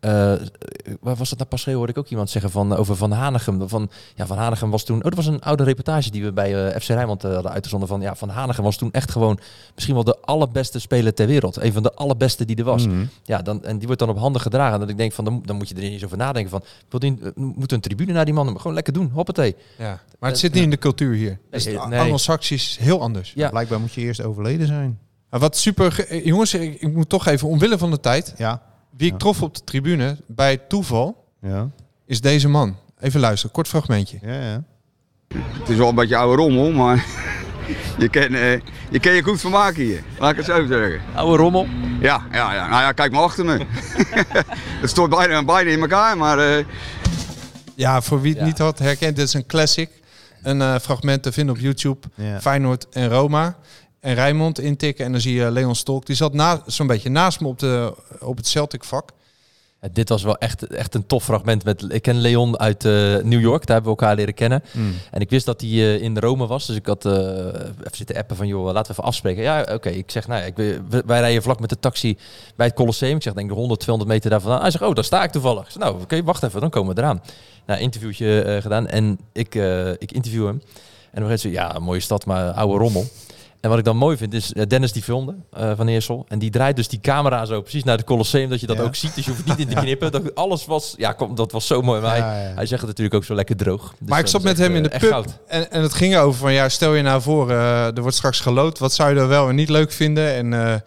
eh, 0.04 0.46
waar 1.00 1.16
was 1.16 1.28
dat 1.28 1.38
nou 1.38 1.50
pas 1.50 1.64
hoorde 1.64 1.92
ik 1.92 1.98
ook 1.98 2.08
iemand 2.08 2.30
zeggen 2.30 2.50
van, 2.50 2.76
over 2.76 2.96
Van 2.96 3.12
Hanegem. 3.12 3.68
Van, 3.68 3.90
ja, 4.14 4.26
Van 4.26 4.36
Hanegem 4.38 4.70
was 4.70 4.84
toen... 4.84 4.96
Oh, 4.96 5.02
dat 5.02 5.14
was 5.14 5.26
een 5.26 5.40
oude 5.40 5.64
reportage 5.64 6.10
die 6.10 6.22
we 6.24 6.32
bij 6.32 6.66
eh, 6.72 6.80
FC 6.80 6.88
Rijnmond 6.88 7.24
eh, 7.24 7.32
hadden 7.32 7.52
uitgezonden. 7.52 7.88
Van, 7.88 8.00
ja, 8.00 8.14
Van 8.14 8.28
Hanegem 8.28 8.64
was 8.64 8.76
toen 8.76 8.92
echt 8.92 9.10
gewoon 9.10 9.38
misschien 9.74 9.94
wel 9.94 10.04
de 10.04 10.16
allerbeste 10.20 10.78
speler 10.80 11.14
ter 11.14 11.26
wereld. 11.26 11.56
Een 11.56 11.72
van 11.72 11.82
de 11.82 11.92
allerbeste 11.94 12.44
die 12.44 12.56
er 12.56 12.64
was. 12.64 12.86
Mhm. 12.86 13.04
Ja, 13.24 13.42
dan, 13.42 13.64
en 13.64 13.76
die 13.76 13.86
wordt 13.86 14.00
dan 14.00 14.10
op 14.10 14.18
handen 14.18 14.40
gedragen. 14.40 14.74
En 14.74 14.80
dat 14.80 14.88
ik 14.88 14.96
denk 14.96 15.12
van, 15.12 15.24
dan, 15.24 15.42
dan 15.44 15.56
moet 15.56 15.68
je 15.68 15.74
er 15.74 15.80
niet 15.82 15.92
eens 15.92 16.04
over 16.04 16.16
nadenken 16.16 16.50
van... 16.50 16.62
Wil 16.88 17.00
die, 17.00 17.18
eh, 17.22 17.30
moet 17.34 17.72
een 17.72 17.80
tribune 17.80 18.12
naar 18.12 18.24
die 18.24 18.34
man? 18.34 18.56
Gewoon 18.60 18.74
lekker 18.74 18.92
doen, 18.92 19.10
hoppatee. 19.12 19.56
Ja. 19.78 20.00
Maar 20.18 20.30
het 20.30 20.38
zit 20.38 20.52
niet 20.54 20.62
in 20.62 20.70
de 20.70 20.78
cultuur 20.78 21.14
hier. 21.14 21.38
Dus 21.50 21.64
Nee. 21.64 21.78
Anglo-Saxisch 21.78 22.68
is 22.70 22.76
heel 22.84 23.00
anders. 23.00 23.32
Ja, 23.34 23.48
Blijkbaar 23.50 23.80
moet 23.80 23.92
je 23.92 24.00
eerst 24.00 24.22
overleden 24.22 24.66
zijn. 24.66 24.98
Wat 25.28 25.56
super... 25.56 25.92
ge- 25.92 26.04
eh, 26.06 26.24
Jongens, 26.24 26.54
ik, 26.54 26.80
ik 26.80 26.92
moet 26.94 27.08
toch 27.08 27.26
even, 27.26 27.48
omwille 27.48 27.78
van 27.78 27.90
de 27.90 28.00
tijd... 28.00 28.34
Ja. 28.36 28.62
Wie 28.96 29.06
ik 29.06 29.12
Ja. 29.12 29.18
trof 29.18 29.42
op 29.42 29.54
de 29.54 29.64
tribune, 29.64 30.16
bij 30.26 30.56
toeval, 30.56 31.24
Ja. 31.40 31.68
is 32.06 32.20
deze 32.20 32.48
man. 32.48 32.76
Even 33.00 33.20
luisteren, 33.20 33.54
kort 33.54 33.68
fragmentje. 33.68 34.18
Ja, 34.22 34.32
ja. 34.40 34.62
Het 35.38 35.68
is 35.68 35.76
wel 35.76 35.88
een 35.88 35.94
beetje 35.94 36.16
oude 36.16 36.42
rommel, 36.42 36.70
maar 36.72 37.04
je 37.98 38.08
kan, 38.08 38.22
eh, 38.34 38.60
je 38.90 39.00
kan 39.00 39.12
je 39.12 39.22
goed 39.22 39.40
vermaken 39.40 39.82
hier. 39.82 40.02
Laat 40.18 40.30
ik 40.30 40.36
het 40.36 40.46
zo 40.46 40.66
zeggen. 40.66 41.00
oude 41.14 41.36
rommel. 41.42 41.66
Ja, 42.00 42.22
ja, 42.32 42.54
ja. 42.54 42.68
Nou 42.68 42.82
ja, 42.82 42.92
kijk 42.92 43.12
maar 43.12 43.22
achter 43.22 43.44
me. 43.44 43.66
het 44.80 44.90
stort 44.90 45.10
bijna, 45.10 45.44
bijna 45.44 45.70
in 45.70 45.80
elkaar, 45.80 46.16
maar 46.16 46.38
eh, 46.38 46.64
Ja, 47.76 48.00
voor 48.02 48.20
wie 48.20 48.30
het 48.30 48.40
Ja. 48.40 48.46
niet 48.46 48.58
had 48.58 48.78
herkend, 48.78 49.16
dit 49.16 49.26
is 49.26 49.34
een 49.34 49.46
classic. 49.46 49.90
Een 50.42 50.60
eh, 50.62 50.78
fragment 50.78 51.22
te 51.22 51.32
vinden 51.32 51.54
op 51.54 51.60
YouTube. 51.60 52.06
Ja. 52.14 52.40
Feyenoord 52.40 52.88
en 52.88 53.08
Roma. 53.08 53.56
En 54.04 54.14
Rijnmond 54.14 54.60
intikken 54.60 55.04
en 55.04 55.12
dan 55.12 55.20
zie 55.20 55.34
je 55.34 55.50
Leon 55.50 55.74
Stolk. 55.74 56.06
Die 56.06 56.16
zat 56.16 56.32
na, 56.32 56.62
zo'n 56.66 56.86
beetje 56.86 57.08
naast 57.08 57.40
me 57.40 57.48
op, 57.48 57.58
de, 57.58 57.94
op 58.20 58.36
het 58.36 58.46
Celtic 58.46 58.84
vak. 58.84 59.10
Ja, 59.80 59.88
dit 59.92 60.08
was 60.08 60.22
wel 60.22 60.38
echt, 60.38 60.66
echt 60.66 60.94
een 60.94 61.06
tof 61.06 61.24
fragment. 61.24 61.64
Met, 61.64 61.84
ik 61.88 62.02
ken 62.02 62.20
Leon 62.20 62.58
uit 62.58 62.84
eh, 62.84 62.92
New 63.22 63.40
York, 63.40 63.66
daar 63.66 63.76
hebben 63.76 63.92
we 63.94 63.98
elkaar 64.00 64.16
leren 64.16 64.34
kennen. 64.34 64.62
Mm. 64.72 64.94
En 65.10 65.20
ik 65.20 65.30
wist 65.30 65.46
dat 65.46 65.60
hij 65.60 65.70
eh, 65.70 66.02
in 66.02 66.18
Rome 66.18 66.46
was, 66.46 66.66
dus 66.66 66.76
ik 66.76 66.86
had 66.86 67.04
eh, 67.04 67.12
even 67.12 67.96
zitten 67.96 68.16
appen 68.16 68.36
van, 68.36 68.46
joh, 68.46 68.64
laten 68.64 68.82
we 68.82 68.90
even 68.90 69.04
afspreken. 69.04 69.42
Ja, 69.42 69.66
oké. 69.72 69.88
Ik 69.88 70.10
zeg, 70.10 70.28
nou 70.28 70.40
ja, 70.40 70.46
ik, 70.46 70.80
wij 71.06 71.20
rijden 71.20 71.42
vlak 71.42 71.60
met 71.60 71.70
de 71.70 71.78
taxi 71.78 72.18
bij 72.56 72.66
het 72.66 72.74
Colosseum. 72.74 73.16
Ik 73.16 73.22
zeg, 73.22 73.32
denk 73.32 73.50
ik 73.50 73.56
100, 73.56 73.80
200 73.80 74.14
meter 74.14 74.30
daar 74.30 74.40
vandaan. 74.40 74.60
Hij 74.60 74.70
zegt, 74.70 74.84
oh, 74.84 74.94
daar 74.94 75.04
sta 75.04 75.22
ik 75.22 75.30
toevallig. 75.30 75.64
Ik 75.64 75.70
zeg, 75.70 75.82
nou, 75.82 76.00
oké, 76.00 76.22
wacht 76.22 76.42
even, 76.42 76.60
dan 76.60 76.70
komen 76.70 76.94
we 76.94 77.00
eraan. 77.00 77.22
Nou, 77.66 77.80
interviewtje 77.80 78.58
gedaan 78.62 78.86
en 78.88 79.18
ik, 79.32 79.54
ik 79.98 80.12
interview 80.12 80.46
hem. 80.46 80.62
En 81.10 81.20
dan 81.20 81.26
zei 81.26 81.36
ze, 81.36 81.50
ja, 81.50 81.78
mooie 81.78 82.00
stad, 82.00 82.26
maar 82.26 82.50
oude 82.50 82.78
rommel. 82.78 83.06
En 83.64 83.70
wat 83.70 83.78
ik 83.78 83.84
dan 83.84 83.96
mooi 83.96 84.16
vind 84.16 84.34
is, 84.34 84.52
eh, 84.52 84.66
Dennis 84.66 84.92
die 84.92 85.02
filmde 85.02 85.34
eh, 85.52 85.72
van 85.76 85.88
Eersel. 85.88 86.24
En 86.28 86.38
die 86.38 86.50
draait 86.50 86.76
dus 86.76 86.88
die 86.88 87.00
camera 87.00 87.44
zo 87.44 87.60
precies 87.60 87.84
naar 87.84 87.96
het 87.96 88.06
Colosseum, 88.06 88.48
dat 88.50 88.60
je 88.60 88.66
dat 88.66 88.76
Ja. 88.76 88.82
ook 88.82 88.94
ziet. 88.94 89.14
Dus 89.14 89.24
je 89.24 89.30
hoeft 89.30 89.44
niet 89.44 89.58
in 89.58 89.68
te 89.68 89.74
knippen. 89.84 90.12
Dat, 90.12 90.34
alles 90.34 90.64
was, 90.66 90.94
ja, 90.96 91.12
kom, 91.12 91.34
dat 91.34 91.52
was 91.52 91.66
zo 91.66 91.82
mooi. 91.82 92.00
Maar 92.00 92.16
Ja, 92.16 92.24
hij, 92.54 92.66
zegt 92.66 92.80
het 92.80 92.90
natuurlijk 92.90 93.14
ook 93.16 93.24
zo 93.24 93.34
lekker 93.34 93.56
droog. 93.56 93.94
Dus 93.98 94.08
maar 94.08 94.18
ik 94.18 94.26
zat 94.26 94.42
met 94.42 94.52
echt, 94.58 94.60
hem 94.68 94.76
in 94.76 94.82
de 94.82 94.88
eh, 94.88 95.00
pub. 95.00 95.26
En, 95.46 95.70
en 95.70 95.82
het 95.82 95.94
ging 95.94 96.16
over 96.16 96.40
van, 96.40 96.52
ja, 96.52 96.68
stel 96.68 96.94
je 96.94 97.02
nou 97.02 97.22
voor, 97.22 97.50
er 97.50 98.00
wordt 98.00 98.16
straks 98.16 98.40
geloot. 98.40 98.78
Wat 98.78 98.92
zou 98.92 99.14
je 99.14 99.20
er 99.20 99.28
wel 99.28 99.48
en 99.48 99.54
niet 99.54 99.68
leuk 99.68 99.92
vinden? 99.92 100.34
En 100.54 100.80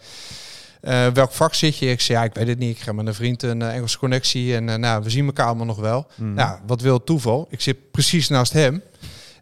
welk 1.14 1.32
vak 1.32 1.54
zit 1.54 1.78
je? 1.78 1.86
Ik 1.90 2.00
zei, 2.00 2.18
ja, 2.18 2.24
ik 2.24 2.34
weet 2.34 2.48
het 2.48 2.58
niet. 2.58 2.76
Ik 2.76 2.82
ga 2.82 2.92
met 2.92 3.06
een 3.06 3.14
vriend 3.14 3.42
een 3.42 3.62
Engelse 3.62 3.98
connectie. 3.98 4.54
En 4.54 4.80
nou, 4.80 5.02
we 5.02 5.10
zien 5.10 5.26
elkaar 5.26 5.46
allemaal 5.46 5.66
nog 5.66 5.80
wel. 5.80 6.06
Mm. 6.14 6.34
Nou, 6.34 6.58
wat 6.66 6.80
wil 6.80 6.94
het 6.94 7.06
toeval? 7.06 7.46
Ik 7.50 7.60
zit 7.60 7.90
precies 7.90 8.28
naast 8.28 8.52
hem. 8.52 8.82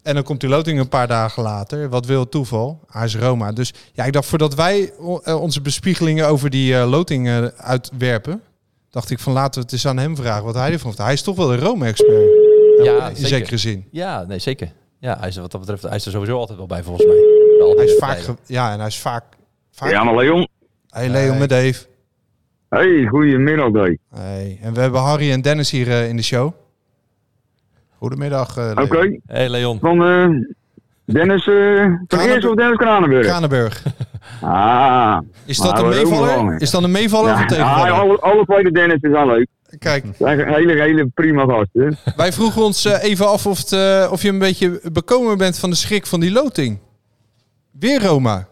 En 0.07 0.15
dan 0.15 0.23
komt 0.23 0.41
die 0.41 0.49
loting 0.49 0.79
een 0.79 0.89
paar 0.89 1.07
dagen 1.09 1.43
later. 1.43 1.89
Wat 1.89 2.07
wil 2.07 2.21
het 2.21 2.31
toeval? 2.31 2.81
Hij 2.91 3.05
is 3.05 3.17
Roma. 3.17 3.53
Dus 3.53 3.75
ja, 3.93 4.05
ik 4.05 4.13
dacht 4.13 4.27
voordat 4.27 4.55
wij 4.55 4.93
eh, 5.25 5.41
onze 5.41 5.61
bespiegelingen 5.61 6.27
over 6.29 6.51
die 6.51 6.77
eh, 6.79 6.91
loting 6.91 7.29
eh, 7.29 7.45
uitwerpen, 7.57 8.43
dacht 8.91 9.11
ik 9.11 9.19
van 9.19 9.33
laten 9.33 9.55
we 9.55 9.61
het 9.61 9.73
eens 9.73 9.87
aan 9.87 9.97
hem 9.97 10.17
vragen 10.17 10.45
wat 10.45 10.55
hij 10.55 10.65
ervan 10.73 10.81
vindt. 10.81 10.99
Hij 10.99 11.13
is 11.13 11.23
toch 11.23 11.37
wel 11.37 11.53
een 11.53 11.59
Rome-expert. 11.61 12.25
Ja, 12.85 13.09
in 13.09 13.17
zeker. 13.17 13.29
zekere 13.29 13.57
zin. 13.57 13.85
Ja, 13.91 14.25
nee, 14.25 14.39
zeker. 14.39 14.73
Ja, 15.01 15.17
hij 15.19 15.29
is, 15.29 15.37
wat 15.37 15.51
dat 15.51 15.61
betreft, 15.61 15.83
hij 15.83 15.97
is 15.97 16.07
er 16.07 16.13
sowieso 16.13 16.39
altijd 16.39 16.59
wel 16.59 16.67
bij, 16.67 16.83
volgens 16.83 17.07
mij. 17.07 17.17
Hij 17.77 17.85
is 17.85 17.95
vaak, 17.99 18.19
ge- 18.19 18.35
ja, 18.47 18.73
en 18.73 18.79
hij 18.79 18.89
is 18.89 18.99
vaak. 18.99 19.25
vaak 19.71 19.91
ja, 19.91 20.05
maar 20.05 20.17
Leon. 20.17 20.49
Hey 20.89 21.09
Leon 21.09 21.31
Hey. 21.31 21.39
met 21.39 21.49
Dave. 21.49 21.85
Hey, 22.69 23.07
goedemiddag, 23.11 23.71
Dave. 23.71 23.99
Hey. 24.15 24.59
En 24.63 24.75
we 24.75 24.81
hebben 24.81 25.01
Harry 25.01 25.31
en 25.31 25.41
Dennis 25.43 25.71
hier 25.71 25.89
in 25.89 26.17
de 26.17 26.23
show. 26.23 26.53
Goedemiddag. 28.11 28.57
eh, 28.57 28.71
Oké, 28.83 28.99
Leon. 28.99 29.21
Hey 29.27 29.49
Leon. 29.49 29.79
van 29.81 30.05
eh, 30.05 30.29
Dennis 31.05 31.45
van 31.45 31.55
Kranenburg. 32.07 32.35
Eerst 32.35 32.49
of 32.49 32.55
Dennis 32.55 32.77
Kranenburg? 32.77 33.27
Kranenburg. 33.27 33.83
Ah. 34.41 35.19
Is 35.47 35.57
dat 35.59 35.73
Nou, 35.75 35.85
een 35.85 35.91
we 36.05 36.09
meevaller? 36.11 36.61
Is 36.61 36.71
dat 36.71 36.83
een 36.83 36.91
meevaller 36.91 37.33
of 37.33 37.37
een 37.37 37.43
Ja, 37.43 37.47
tegenvaller? 37.49 37.93
alle, 37.93 38.19
alle 38.21 38.45
twee 38.45 38.63
de 38.65 38.71
Dennis 38.73 39.01
is 39.01 39.15
al 39.15 39.27
leuk. 39.27 39.47
Kijk, 39.79 40.05
hele, 40.19 40.73
hele 40.83 41.07
prima 41.15 41.45
gasten. 41.45 41.97
wij 42.17 42.33
vroegen 42.33 42.63
ons 42.63 42.85
eh, 42.85 43.03
even 43.05 43.29
af 43.29 43.47
of, 43.47 43.59
het, 43.59 43.73
eh, 43.73 44.09
of 44.13 44.23
je 44.23 44.29
een 44.29 44.39
beetje 44.39 44.81
bekomen 44.93 45.39
bent 45.39 45.59
van 45.59 45.71
de 45.71 45.77
schrik 45.77 46.07
van 46.07 46.21
die 46.21 46.33
loting. 46.33 46.79
Weer 47.79 48.03
Roma. 48.03 48.47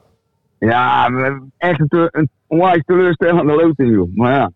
Ja, 0.58 1.12
we 1.12 1.22
hebben 1.22 1.52
echt 1.56 1.80
een, 1.80 1.88
te- 1.88 2.08
een 2.10 2.28
onwijs 2.46 2.82
teleurstellende 2.86 3.52
loting, 3.54 3.90
joh. 3.90 4.16
Maar 4.16 4.32
ja, 4.34 4.50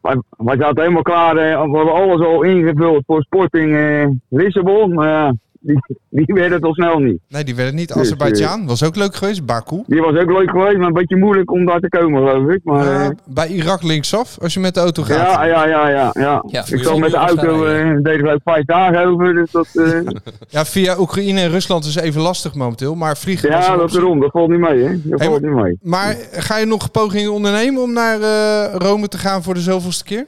wij, 0.00 0.56
zaten 0.56 0.80
helemaal 0.80 1.02
klaar. 1.02 1.36
eh, 1.36 1.62
we 1.62 1.76
hadden 1.76 1.94
alles 1.94 2.20
al 2.20 2.42
ingevuld 2.42 3.02
voor 3.06 3.22
Sporting 3.22 3.76
eh, 3.76 4.08
Lissabon. 4.28 4.94
Maar 4.94 5.32
die, 5.60 5.78
die 6.10 6.34
werden 6.34 6.60
toch 6.60 6.74
snel 6.74 6.98
niet. 6.98 7.18
Nee, 7.28 7.44
die 7.44 7.54
werden 7.54 7.74
niet. 7.74 7.88
Dus, 7.88 7.96
Azerbeidzjan 7.96 8.66
was 8.66 8.84
ook 8.84 8.96
leuk 8.96 9.14
geweest. 9.14 9.46
Baku. 9.46 9.82
Die 9.86 10.00
was 10.00 10.16
ook 10.16 10.30
leuk 10.30 10.50
geweest, 10.50 10.76
maar 10.76 10.86
een 10.86 10.92
beetje 10.92 11.16
moeilijk 11.16 11.50
om 11.50 11.66
daar 11.66 11.80
te 11.80 11.88
komen, 11.88 12.28
geloof 12.28 12.50
ik. 12.50 12.60
Maar, 12.64 12.84
Ja, 12.84 13.04
eh, 13.04 13.10
bij 13.26 13.48
Irak 13.48 13.82
linksaf, 13.82 14.38
als 14.42 14.54
je 14.54 14.60
met 14.60 14.74
de 14.74 14.80
auto 14.80 15.02
gaat. 15.02 15.16
ja, 15.16 15.44
ja, 15.44 15.66
ja, 15.66 15.88
ja, 15.88 16.10
ja. 16.12 16.44
Ja, 16.46 16.64
ik 16.70 16.82
zat 16.82 16.98
met 16.98 17.10
de 17.10 17.16
auto, 17.16 17.64
eh 17.64 17.96
deed 18.02 18.18
er 18.20 18.32
ook 18.32 18.40
vijf 18.44 18.64
dagen 18.64 19.04
over. 19.06 19.34
Dus 19.34 19.50
dat, 19.50 19.68
eh, 19.74 20.00
Ja, 20.48 20.64
via 20.64 20.98
Oekraïne 20.98 21.40
en 21.40 21.50
Rusland 21.50 21.84
is 21.84 21.96
even 21.96 22.20
lastig 22.20 22.54
momenteel. 22.54 22.94
Maar 22.94 23.16
vliegen 23.16 23.50
ja, 23.50 23.76
dat 23.76 23.94
erom. 23.94 24.20
Dat 24.20 24.30
valt 24.30 24.50
niet 24.50 24.60
mee, 24.60 24.82
hè. 24.82 25.00
Dat 25.04 25.18
Hey, 25.20 25.28
valt 25.28 25.42
niet 25.42 25.52
mee. 25.54 25.78
Maar 25.82 26.16
ga 26.32 26.58
je 26.58 26.66
nog 26.66 26.90
pogingen 26.90 27.32
ondernemen 27.32 27.82
om 27.82 27.92
naar 27.92 28.20
eh, 28.20 28.74
Rome 28.74 29.08
te 29.08 29.18
gaan 29.18 29.42
voor 29.42 29.54
de 29.54 29.60
zoveelste 29.60 30.04
keer? 30.04 30.26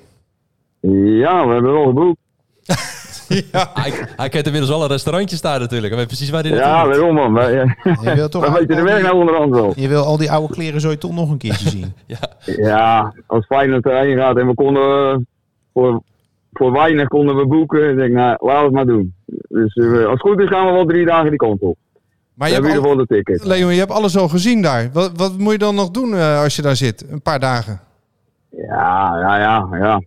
Ja, 1.21 1.47
we 1.47 1.53
hebben 1.53 1.73
wel 1.73 1.85
geboekt. 1.87 2.19
Ja. 3.53 3.70
Hij, 3.75 3.92
hij 4.16 4.29
kent 4.29 4.46
inmiddels 4.46 4.73
al 4.73 4.83
een 4.83 4.88
restaurantje 4.88 5.37
staan 5.37 5.61
natuurlijk. 5.61 5.88
Hij 5.88 5.99
weet 5.99 6.07
precies 6.07 6.31
waar 6.31 6.42
hij 6.42 6.51
Ja, 6.53 6.87
waarom 6.87 7.14
man? 7.14 7.33
Wij, 7.33 7.61
eh, 7.61 7.73
Je 8.03 8.14
wil 8.14 8.29
toch 8.29 8.44
al- 8.46 8.53
weten 8.53 8.77
de 8.77 8.83
weg 8.83 8.94
die- 8.94 9.05
nou 9.05 9.16
onderhand 9.16 9.51
wel. 9.55 9.73
Je 9.77 9.88
wil 9.88 10.03
al 10.05 10.16
die 10.16 10.31
oude 10.31 10.53
kleren 10.55 10.81
zo 10.81 10.96
toch 10.99 11.12
nog 11.12 11.31
een 11.31 11.38
keertje 11.38 11.68
zien. 11.70 11.92
Ja, 12.44 13.14
als 13.27 13.46
Feyenoord 13.46 13.87
erheen 13.87 14.16
gaat 14.16 14.37
en 14.37 14.46
we 14.46 14.55
konden 14.55 15.11
eh, 15.12 15.16
voor, 15.73 16.03
voor 16.53 16.73
weinig 16.73 17.09
konden 17.09 17.37
we 17.37 17.46
boeken. 17.46 17.90
Ik 17.90 17.96
denk, 17.96 18.12
nou, 18.12 18.37
laten 18.40 18.59
we 18.59 18.64
het 18.64 18.73
maar 18.73 18.87
doen. 18.87 19.14
Dus 19.49 19.75
eh, 19.75 19.92
als 20.05 20.11
het 20.12 20.20
goed 20.20 20.40
is 20.40 20.49
gaan 20.49 20.66
we 20.66 20.73
wel 20.73 20.87
drie 20.87 21.07
dagen 21.07 21.29
die 21.29 21.38
kant 21.38 21.61
op. 21.61 21.77
Maar 22.35 22.49
je 22.49 22.55
hebt 22.55 22.87
al, 22.87 23.05
ticket. 23.05 23.44
Leon, 23.44 23.73
je 23.73 23.79
hebt 23.79 23.90
alles 23.92 24.16
al 24.16 24.29
gezien 24.29 24.62
daar. 24.62 24.90
Wat, 24.92 25.12
wat 25.16 25.38
moet 25.38 25.53
je 25.53 25.59
dan 25.59 25.75
nog 25.75 25.90
doen 25.90 26.14
eh, 26.14 26.40
als 26.42 26.57
je 26.57 26.62
daar 26.62 26.77
zit? 26.77 27.05
Een 27.11 27.23
paar 27.23 27.40
dagen. 27.40 27.81
Ja, 28.51 29.18
ja, 29.20 29.38
ja, 29.38 29.68
ja. 29.79 30.03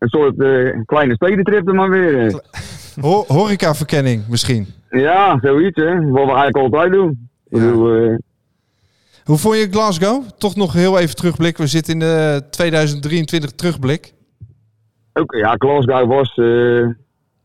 Een 0.00 0.08
soort 0.08 0.40
eh, 0.40 0.80
kleine 0.84 1.14
stedentrip 1.14 1.68
er 1.68 1.74
maar 1.74 1.90
weer. 1.90 2.40
Ho 3.00 3.24
horecaverkenning 3.26 4.22
misschien. 4.28 4.66
Ja, 4.90 5.38
zoiets 5.42 5.82
hè. 5.82 5.94
Wat 6.10 6.24
we 6.26 6.32
eigenlijk 6.32 6.56
altijd 6.56 6.92
doen. 6.92 7.28
Ik 7.48 7.58
Ja. 7.60 7.64
bedoel, 7.66 7.94
eh, 7.94 8.16
Hoe 9.24 9.36
vond 9.38 9.56
je 9.56 9.68
Glasgow? 9.70 10.22
Toch 10.38 10.56
nog 10.56 10.72
heel 10.72 10.98
even 10.98 11.16
terugblik. 11.16 11.56
We 11.56 11.66
zitten 11.66 11.92
in 11.92 11.98
de 12.00 12.42
2023 12.50 13.50
terugblik. 13.50 14.12
ook, 15.12 15.34
ja, 15.34 15.54
Glasgow 15.58 16.08
was, 16.08 16.34
eh, 16.34 16.86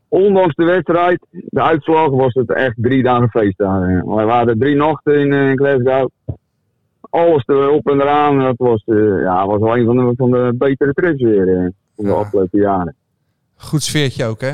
ondanks 0.08 0.54
de 0.54 0.64
wedstrijd, 0.64 1.26
de 1.30 1.62
uitslag, 1.62 2.10
was 2.10 2.34
het 2.34 2.52
echt 2.54 2.74
drie 2.76 3.02
dagen 3.02 3.28
feest 3.28 3.58
daar. 3.58 4.04
Wij 4.06 4.24
waren 4.24 4.58
drie 4.58 4.76
nachten 4.76 5.14
in 5.20 5.32
eh, 5.32 5.52
Glasgow. 5.54 6.08
Alles 7.00 7.42
erop 7.46 7.88
en 7.88 8.00
eraan. 8.00 8.38
Dat 8.38 8.56
was, 8.56 8.82
ja, 9.22 9.46
was 9.46 9.60
wel 9.60 9.76
een 9.76 9.84
van 9.86 9.96
de, 9.96 10.12
van 10.16 10.30
de 10.30 10.54
betere 10.58 10.92
trips 10.92 11.22
weer 11.22 11.72
van 11.96 12.04
de 12.04 12.10
Ja. 12.10 12.16
afgelopen 12.16 12.60
jaren. 12.60 12.94
Goed 13.56 13.82
sfeertje 13.82 14.24
ook, 14.24 14.40
hè? 14.40 14.52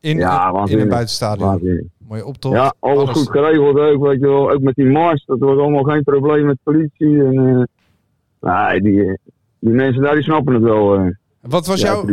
In, 0.00 0.18
Ja, 0.18 0.64
in 0.66 0.80
een 0.80 0.88
buitenstadion. 0.88 1.90
Mooie 2.08 2.26
optocht. 2.26 2.54
Ja, 2.54 2.74
alles, 2.80 3.10
goed 3.10 3.30
geregeld 3.30 3.78
ook, 3.78 4.02
weet 4.06 4.20
je 4.20 4.26
wel. 4.26 4.50
Ook 4.50 4.60
met 4.60 4.74
die 4.74 4.86
mars, 4.86 5.24
dat 5.24 5.38
was 5.38 5.58
allemaal 5.58 5.82
geen 5.82 6.02
probleem 6.02 6.46
met 6.46 6.58
politie. 6.62 7.24
En, 7.24 7.66
eh, 8.40 8.68
nee, 8.70 8.80
die, 8.80 9.00
eh, 9.04 9.14
die 9.58 9.72
mensen 9.72 10.02
daar 10.02 10.14
die 10.14 10.22
snappen 10.22 10.54
het 10.54 10.62
wel. 10.62 10.94
eh, 10.96 11.06
Wat 11.40 11.66
was, 11.66 11.80
jouw, 11.80 12.04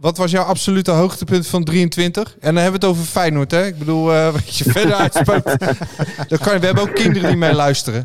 wat 0.00 0.16
was 0.18 0.30
jouw 0.30 0.44
absolute 0.44 0.90
hoogtepunt 0.90 1.46
van 1.46 1.64
23? 1.64 2.36
En 2.40 2.54
dan 2.54 2.62
hebben 2.62 2.80
we 2.80 2.86
het 2.86 2.96
over 2.96 3.04
Feyenoord, 3.10 3.50
hè? 3.50 3.66
Ik 3.66 3.78
bedoel, 3.78 4.12
eh, 4.12 4.32
wat 4.36 4.56
je 4.56 4.70
verder 4.70 4.94
uitspookt. 4.94 5.58
dat 6.28 6.38
kan, 6.40 6.58
we 6.60 6.66
hebben 6.66 6.82
ook 6.82 6.94
kinderen 6.94 7.28
die 7.28 7.38
mee 7.38 7.54
luisteren. 7.54 8.04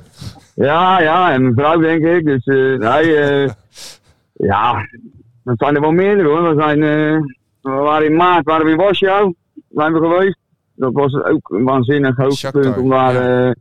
Ja, 0.55 1.01
ja, 1.01 1.31
en 1.33 1.41
mijn 1.41 1.53
vrouw 1.55 1.79
denk 1.79 2.05
ik. 2.05 2.25
Dus 2.25 2.45
eh 2.45 2.55
nee, 2.77 3.15
eh, 3.15 3.49
ja, 4.51 4.87
dat 5.43 5.57
zijn 5.57 5.75
er 5.75 5.81
wel 5.81 5.91
meerdere 5.91 6.29
hoor. 6.29 6.55
We, 6.55 6.61
zijn, 6.61 6.83
eh, 6.83 7.21
we 7.61 7.71
waren 7.71 8.07
in 8.07 8.15
maart 8.15 8.45
waren 8.45 8.65
we 8.65 8.71
in 8.71 8.77
Warschau, 8.77 9.33
zijn 9.69 9.93
we 9.93 9.99
geweest. 9.99 10.37
Dat 10.75 10.93
was 10.93 11.13
ook 11.23 11.49
een 11.49 11.63
waanzinnig 11.63 12.15
hoogtepunt. 12.15 12.77
Om 12.77 12.89
daar, 12.89 13.13
ja. 13.13 13.47
eh, 13.47 13.55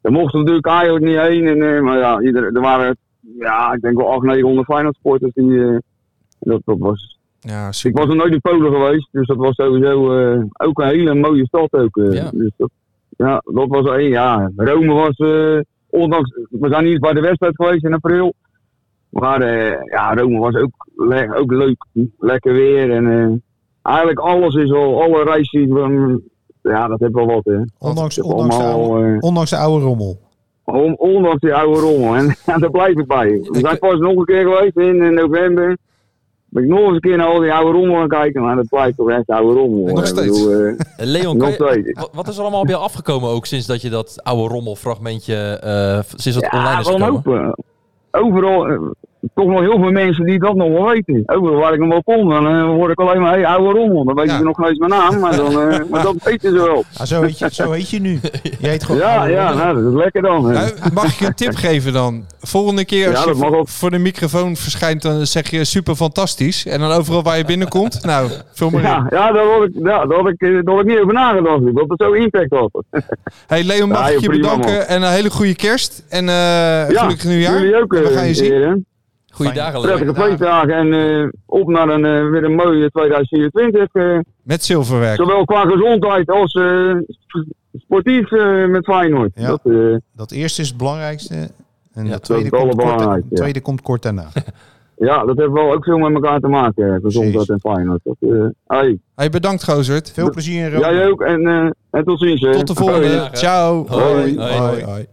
daar 0.00 0.12
mochten 0.12 0.38
natuurlijk 0.38 0.66
eigenlijk 0.66 1.04
niet 1.04 1.16
heen. 1.16 1.46
En, 1.46 1.76
eh, 1.76 1.82
maar 1.82 1.98
ja, 1.98 2.20
ieder, 2.20 2.44
er 2.44 2.60
waren, 2.60 2.96
ja, 3.38 3.72
ik 3.72 3.80
denk 3.80 3.96
wel 3.96 4.06
800, 4.06 4.34
900 4.34 4.66
Feyenoord 4.66 4.94
supporters 4.94 5.32
die, 5.34 5.80
dat, 6.38 6.60
dat 6.64 6.78
was 6.78 7.18
Ja, 7.40 7.70
Ik 7.82 7.96
was 7.96 8.06
nog 8.06 8.16
nooit 8.16 8.32
in 8.32 8.40
Polen 8.40 8.72
geweest, 8.72 9.08
dus 9.12 9.26
dat 9.26 9.36
was 9.36 9.54
sowieso 9.54 10.14
ook 10.52 10.80
een 10.80 10.88
hele 10.88 11.14
mooie 11.14 11.46
stad. 11.46 11.72
Ook. 11.72 12.00
Ja. 12.10 12.30
Dus 12.32 12.50
dat, 12.56 12.70
ja, 13.16 13.42
dat 13.44 13.68
was 13.68 13.96
één. 13.96 14.08
Ja, 14.08 14.50
Rome 14.56 14.92
was, 14.92 15.16
ondanks, 15.90 16.30
we 16.50 16.68
zijn 16.68 16.84
niet 16.84 17.00
bij 17.00 17.12
de 17.12 17.20
wedstrijd 17.20 17.54
geweest 17.54 17.84
in 17.84 17.94
april. 17.94 18.34
Maar 19.10 19.40
eh, 19.42 19.72
ja, 19.90 20.14
Rome 20.14 20.38
was 20.38 20.54
ook, 20.54 20.86
le- 20.96 21.34
ook 21.36 21.52
leuk. 21.52 21.84
Lekker 22.18 22.52
weer. 22.52 22.90
En 22.92 23.06
eh, 23.06 23.36
eigenlijk 23.94 24.18
alles 24.18 24.54
is 24.54 24.70
wel, 24.70 25.02
alle 25.02 25.24
reisjes, 25.24 25.66
van, 25.68 26.20
ja, 26.62 26.88
dat 26.88 27.00
heeft 27.00 27.12
wel 27.12 27.26
wat. 27.26 27.44
Hè. 27.44 27.58
Ondanks, 27.78 28.20
ondanks, 28.20 28.56
de 28.56 28.62
oude, 28.62 29.06
eh, 29.06 29.16
ondanks 29.20 29.50
de 29.50 29.56
oude 29.56 29.84
rommel. 29.84 30.18
on- 30.64 30.98
ondanks 30.98 31.40
die 31.40 31.54
oude 31.54 31.80
rommel. 31.80 32.14
En 32.14 32.36
ja, 32.46 32.58
daar 32.58 32.70
blijf 32.70 32.98
ik 32.98 33.06
bij. 33.06 33.28
We 33.42 33.58
zijn 33.58 33.78
pas 33.78 33.98
nog 33.98 34.16
een 34.16 34.24
keer 34.24 34.42
geweest 34.42 34.76
in, 34.76 35.14
november. 35.14 35.76
Ben 36.52 36.62
ik 36.62 36.68
nog 36.68 36.80
eens 36.80 36.94
een 36.94 37.00
keer 37.00 37.16
naar 37.16 37.26
al 37.26 37.40
die 37.40 37.52
oude 37.52 37.78
rommel 37.78 37.96
gaan 37.96 38.08
kijken, 38.08 38.42
maar 38.42 38.56
dat 38.56 38.68
blijft 38.68 38.96
toch 38.96 39.10
echt 39.10 39.26
oude 39.26 39.60
rommel. 39.60 39.94
Nog 39.94 40.06
steeds. 40.06 40.44
bedoel, 40.44 40.60
eh, 40.64 40.74
Leon, 40.96 41.36
Nog 41.36 41.56
kan 41.56 41.68
je- 41.68 41.82
steeds. 41.82 42.08
wat, 42.12 42.28
is 42.28 42.36
er 42.36 42.42
allemaal 42.42 42.60
op 42.60 42.68
jou 42.68 42.82
afgekomen 42.82 43.28
ook 43.30 43.46
sinds 43.46 43.66
dat 43.66 43.80
je 43.82 43.90
dat 43.90 44.20
oude 44.22 44.54
rommelfragmentje, 44.54 45.34
eh, 45.62 45.98
sinds 46.16 46.40
dat 46.40 46.52
online 46.52 46.80
is 46.80 46.86
gekomen? 46.86 47.08
open. 47.08 47.54
Overal, 48.12 48.72
eh, 48.72 49.09
toch 49.34 49.46
nog 49.46 49.60
heel 49.60 49.78
veel 49.78 49.90
mensen 49.90 50.24
die 50.24 50.38
dat 50.38 50.54
nog 50.54 50.68
wel 50.68 50.88
weten. 50.88 51.22
Overal 51.26 51.58
waar 51.60 51.72
ik 51.72 51.80
hem 51.80 51.88
wel 51.88 52.02
kom, 52.02 52.28
dan 52.28 52.46
eh, 52.46 52.62
hoor 52.64 52.90
ik 52.90 53.00
alleen 53.00 53.20
maar, 53.20 53.32
hey, 53.32 53.46
oude 53.46 53.78
rommel. 53.78 54.04
Dan 54.04 54.14
weet 54.14 54.30
Ja. 54.30 54.36
je 54.38 54.44
nog 54.44 54.58
niet 54.58 54.68
eens 54.68 54.78
mijn 54.78 54.90
naam, 54.90 55.18
maar, 55.20 55.36
dan, 55.36 55.60
eh, 55.70 55.78
maar 55.90 56.02
dat 56.02 56.14
weten 56.24 56.50
ze 56.52 56.56
wel. 56.58 56.84
Ah, 56.98 57.06
zo, 57.06 57.22
heet 57.22 57.38
je, 57.38 57.48
zo 57.54 57.70
heet 57.70 57.90
je 57.90 58.00
nu. 58.00 58.18
Je 58.60 58.68
heet 58.68 58.84
gewoon 58.84 59.00
Ja, 59.00 59.24
ja, 59.26 59.54
nou, 59.54 59.82
dat 59.82 59.92
is 59.92 59.98
lekker 59.98 60.22
dan. 60.22 60.44
hè. 60.44 60.52
Nou, 60.52 60.70
mag 60.94 61.04
ik 61.04 61.18
je 61.18 61.26
een 61.26 61.34
tip 61.34 61.54
geven 61.66 61.92
dan? 61.92 62.24
Volgende 62.40 62.84
keer 62.84 63.06
als 63.08 63.14
Ja, 63.16 63.20
je 63.20 63.26
dat 63.26 63.36
voor, 63.36 63.56
ook. 63.58 63.68
voor 63.68 63.90
de 63.90 63.98
microfoon 63.98 64.56
verschijnt, 64.56 65.02
dan 65.02 65.26
zeg 65.26 65.50
je 65.50 65.64
super 65.64 65.94
fantastisch. 65.94 66.66
En 66.66 66.80
dan 66.80 66.90
overal 66.92 67.22
waar 67.22 67.36
je 67.38 67.44
binnenkomt, 67.44 67.98
nou, 68.04 68.30
vul 68.52 68.70
maar 68.70 68.80
in. 68.82 68.86
Ja, 68.88 69.06
ja, 69.10 69.32
daar 69.32 69.44
had 69.46 69.62
ik, 69.62 69.70
ja, 69.74 70.06
daar 70.06 70.18
had 70.18 70.28
ik, 70.28 70.40
eh, 70.40 70.50
daar 70.62 70.74
had 70.74 70.80
ik 70.84 70.86
niet 70.90 70.98
over 70.98 71.12
nagedacht. 71.14 71.74
Dat 71.74 71.84
het 71.88 72.00
zo 72.02 72.12
impact 72.12 72.50
had. 72.54 72.70
Hey 73.46 73.64
Leon, 73.64 73.88
mag 73.88 73.98
Ja, 74.08 74.14
ik 74.14 74.20
je 74.20 74.28
prima, 74.28 74.42
bedanken 74.42 74.72
man. 74.76 74.82
en 74.86 75.02
een 75.02 75.10
hele 75.12 75.30
goede 75.30 75.54
kerst. 75.54 76.04
En 76.08 76.28
eh 76.28 76.34
Ja, 76.34 76.86
gelukkig 77.02 77.24
nieuwjaar. 77.24 77.58
jullie 77.60 77.76
ook. 77.82 77.92
We 77.92 78.06
gaan 78.14 78.26
je 78.26 78.34
zien. 78.34 78.86
Heren. 79.30 79.36
Goeie 79.36 79.52
Fijn. 79.52 79.64
dagen. 79.72 79.80
Prettige 79.80 80.14
feestdagen 80.14 80.72
en 80.74 80.92
eh, 81.22 81.28
op 81.46 81.68
naar 81.68 81.88
een, 81.88 82.04
eh, 82.04 82.30
weer 82.30 82.44
een 82.44 82.54
mooie 82.54 82.90
2024. 82.90 83.92
eh, 83.92 84.18
Met 84.42 84.64
zilverwerk. 84.64 85.16
zowel 85.16 85.44
qua 85.44 85.62
gezondheid 85.64 86.30
als 86.30 86.52
eh, 86.52 86.92
sportief 87.78 88.30
met 88.68 88.84
Feyenoord. 88.84 89.30
Ja. 89.34 89.46
Dat, 89.46 89.60
eh, 89.64 89.96
Dat 90.14 90.30
eerste 90.30 90.62
is 90.62 90.68
het 90.68 90.76
belangrijkste. 90.76 91.50
En 91.94 92.04
Ja, 92.04 92.10
dat 92.10 92.22
tweede, 92.24 92.50
dat 92.50 92.60
komt 92.60 92.74
kort, 92.76 93.00
ja. 93.00 93.20
tweede 93.32 93.60
komt 93.60 93.82
kort 93.82 94.02
daarna. 94.02 94.28
Ja, 95.02 95.24
dat 95.24 95.36
heeft 95.36 95.50
wel 95.52 95.72
ook 95.72 95.84
veel 95.84 95.98
met 95.98 96.14
elkaar 96.14 96.40
te 96.40 96.48
maken, 96.48 97.00
gezondheid 97.02 97.48
en 97.48 97.60
Feyenoord. 97.60 98.00
Dat, 98.04 98.16
eh, 98.20 98.30
hey, 98.66 98.98
Hey, 99.14 99.30
bedankt 99.30 99.64
Gozert. 99.64 100.10
Veel 100.12 100.30
plezier 100.30 100.64
in 100.64 100.70
Rome. 100.72 100.94
jij 100.94 101.06
ook 101.10 101.20
en, 101.22 101.46
eh, 101.46 101.70
en 101.90 102.04
tot 102.04 102.20
ziens. 102.20 102.40
hè. 102.40 102.52
Tot 102.52 102.66
de 102.66 102.74
volgende. 102.74 103.28
Ciao. 103.32 103.86
Hoi. 103.88 104.36
Hoi. 104.38 104.56
Hoi. 104.58 104.84
Hoi. 104.84 105.06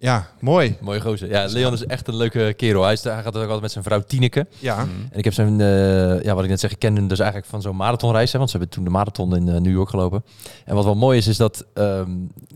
Ja, 0.00 0.26
mooi. 0.40 0.76
Mooie 0.80 1.00
gozer. 1.00 1.28
Ja, 1.28 1.46
Leon 1.46 1.72
is 1.72 1.86
echt 1.86 2.08
een 2.08 2.16
leuke 2.16 2.54
kerel. 2.56 2.82
Hij, 2.82 2.92
is, 2.92 3.04
hij 3.04 3.22
gaat 3.22 3.36
ook 3.36 3.42
altijd 3.42 3.60
met 3.60 3.72
zijn 3.72 3.84
vrouw 3.84 4.00
Tineke. 4.00 4.46
Ja. 4.58 4.78
En 5.10 5.18
ik 5.18 5.24
heb 5.24 5.32
zijn, 5.32 5.60
eh, 5.60 6.22
ja, 6.22 6.34
wat 6.34 6.44
ik 6.44 6.50
net 6.50 6.60
zeg, 6.60 6.70
ik 6.70 6.78
ken 6.78 6.96
hem 6.96 7.08
dus 7.08 7.18
eigenlijk 7.18 7.50
van 7.50 7.62
zo'n 7.62 7.76
marathonreis. 7.76 8.32
Hè, 8.32 8.38
want 8.38 8.50
ze 8.50 8.56
hebben 8.56 8.74
toen 8.76 8.84
de 8.84 8.90
marathon 8.90 9.36
in 9.36 9.48
eh, 9.48 9.60
New 9.60 9.72
York 9.72 9.88
gelopen. 9.88 10.24
En 10.64 10.74
wat 10.74 10.84
wel 10.84 10.94
mooi 10.94 11.18
is, 11.18 11.26
is 11.26 11.36
dat, 11.36 11.64
ehm, 11.74 12.10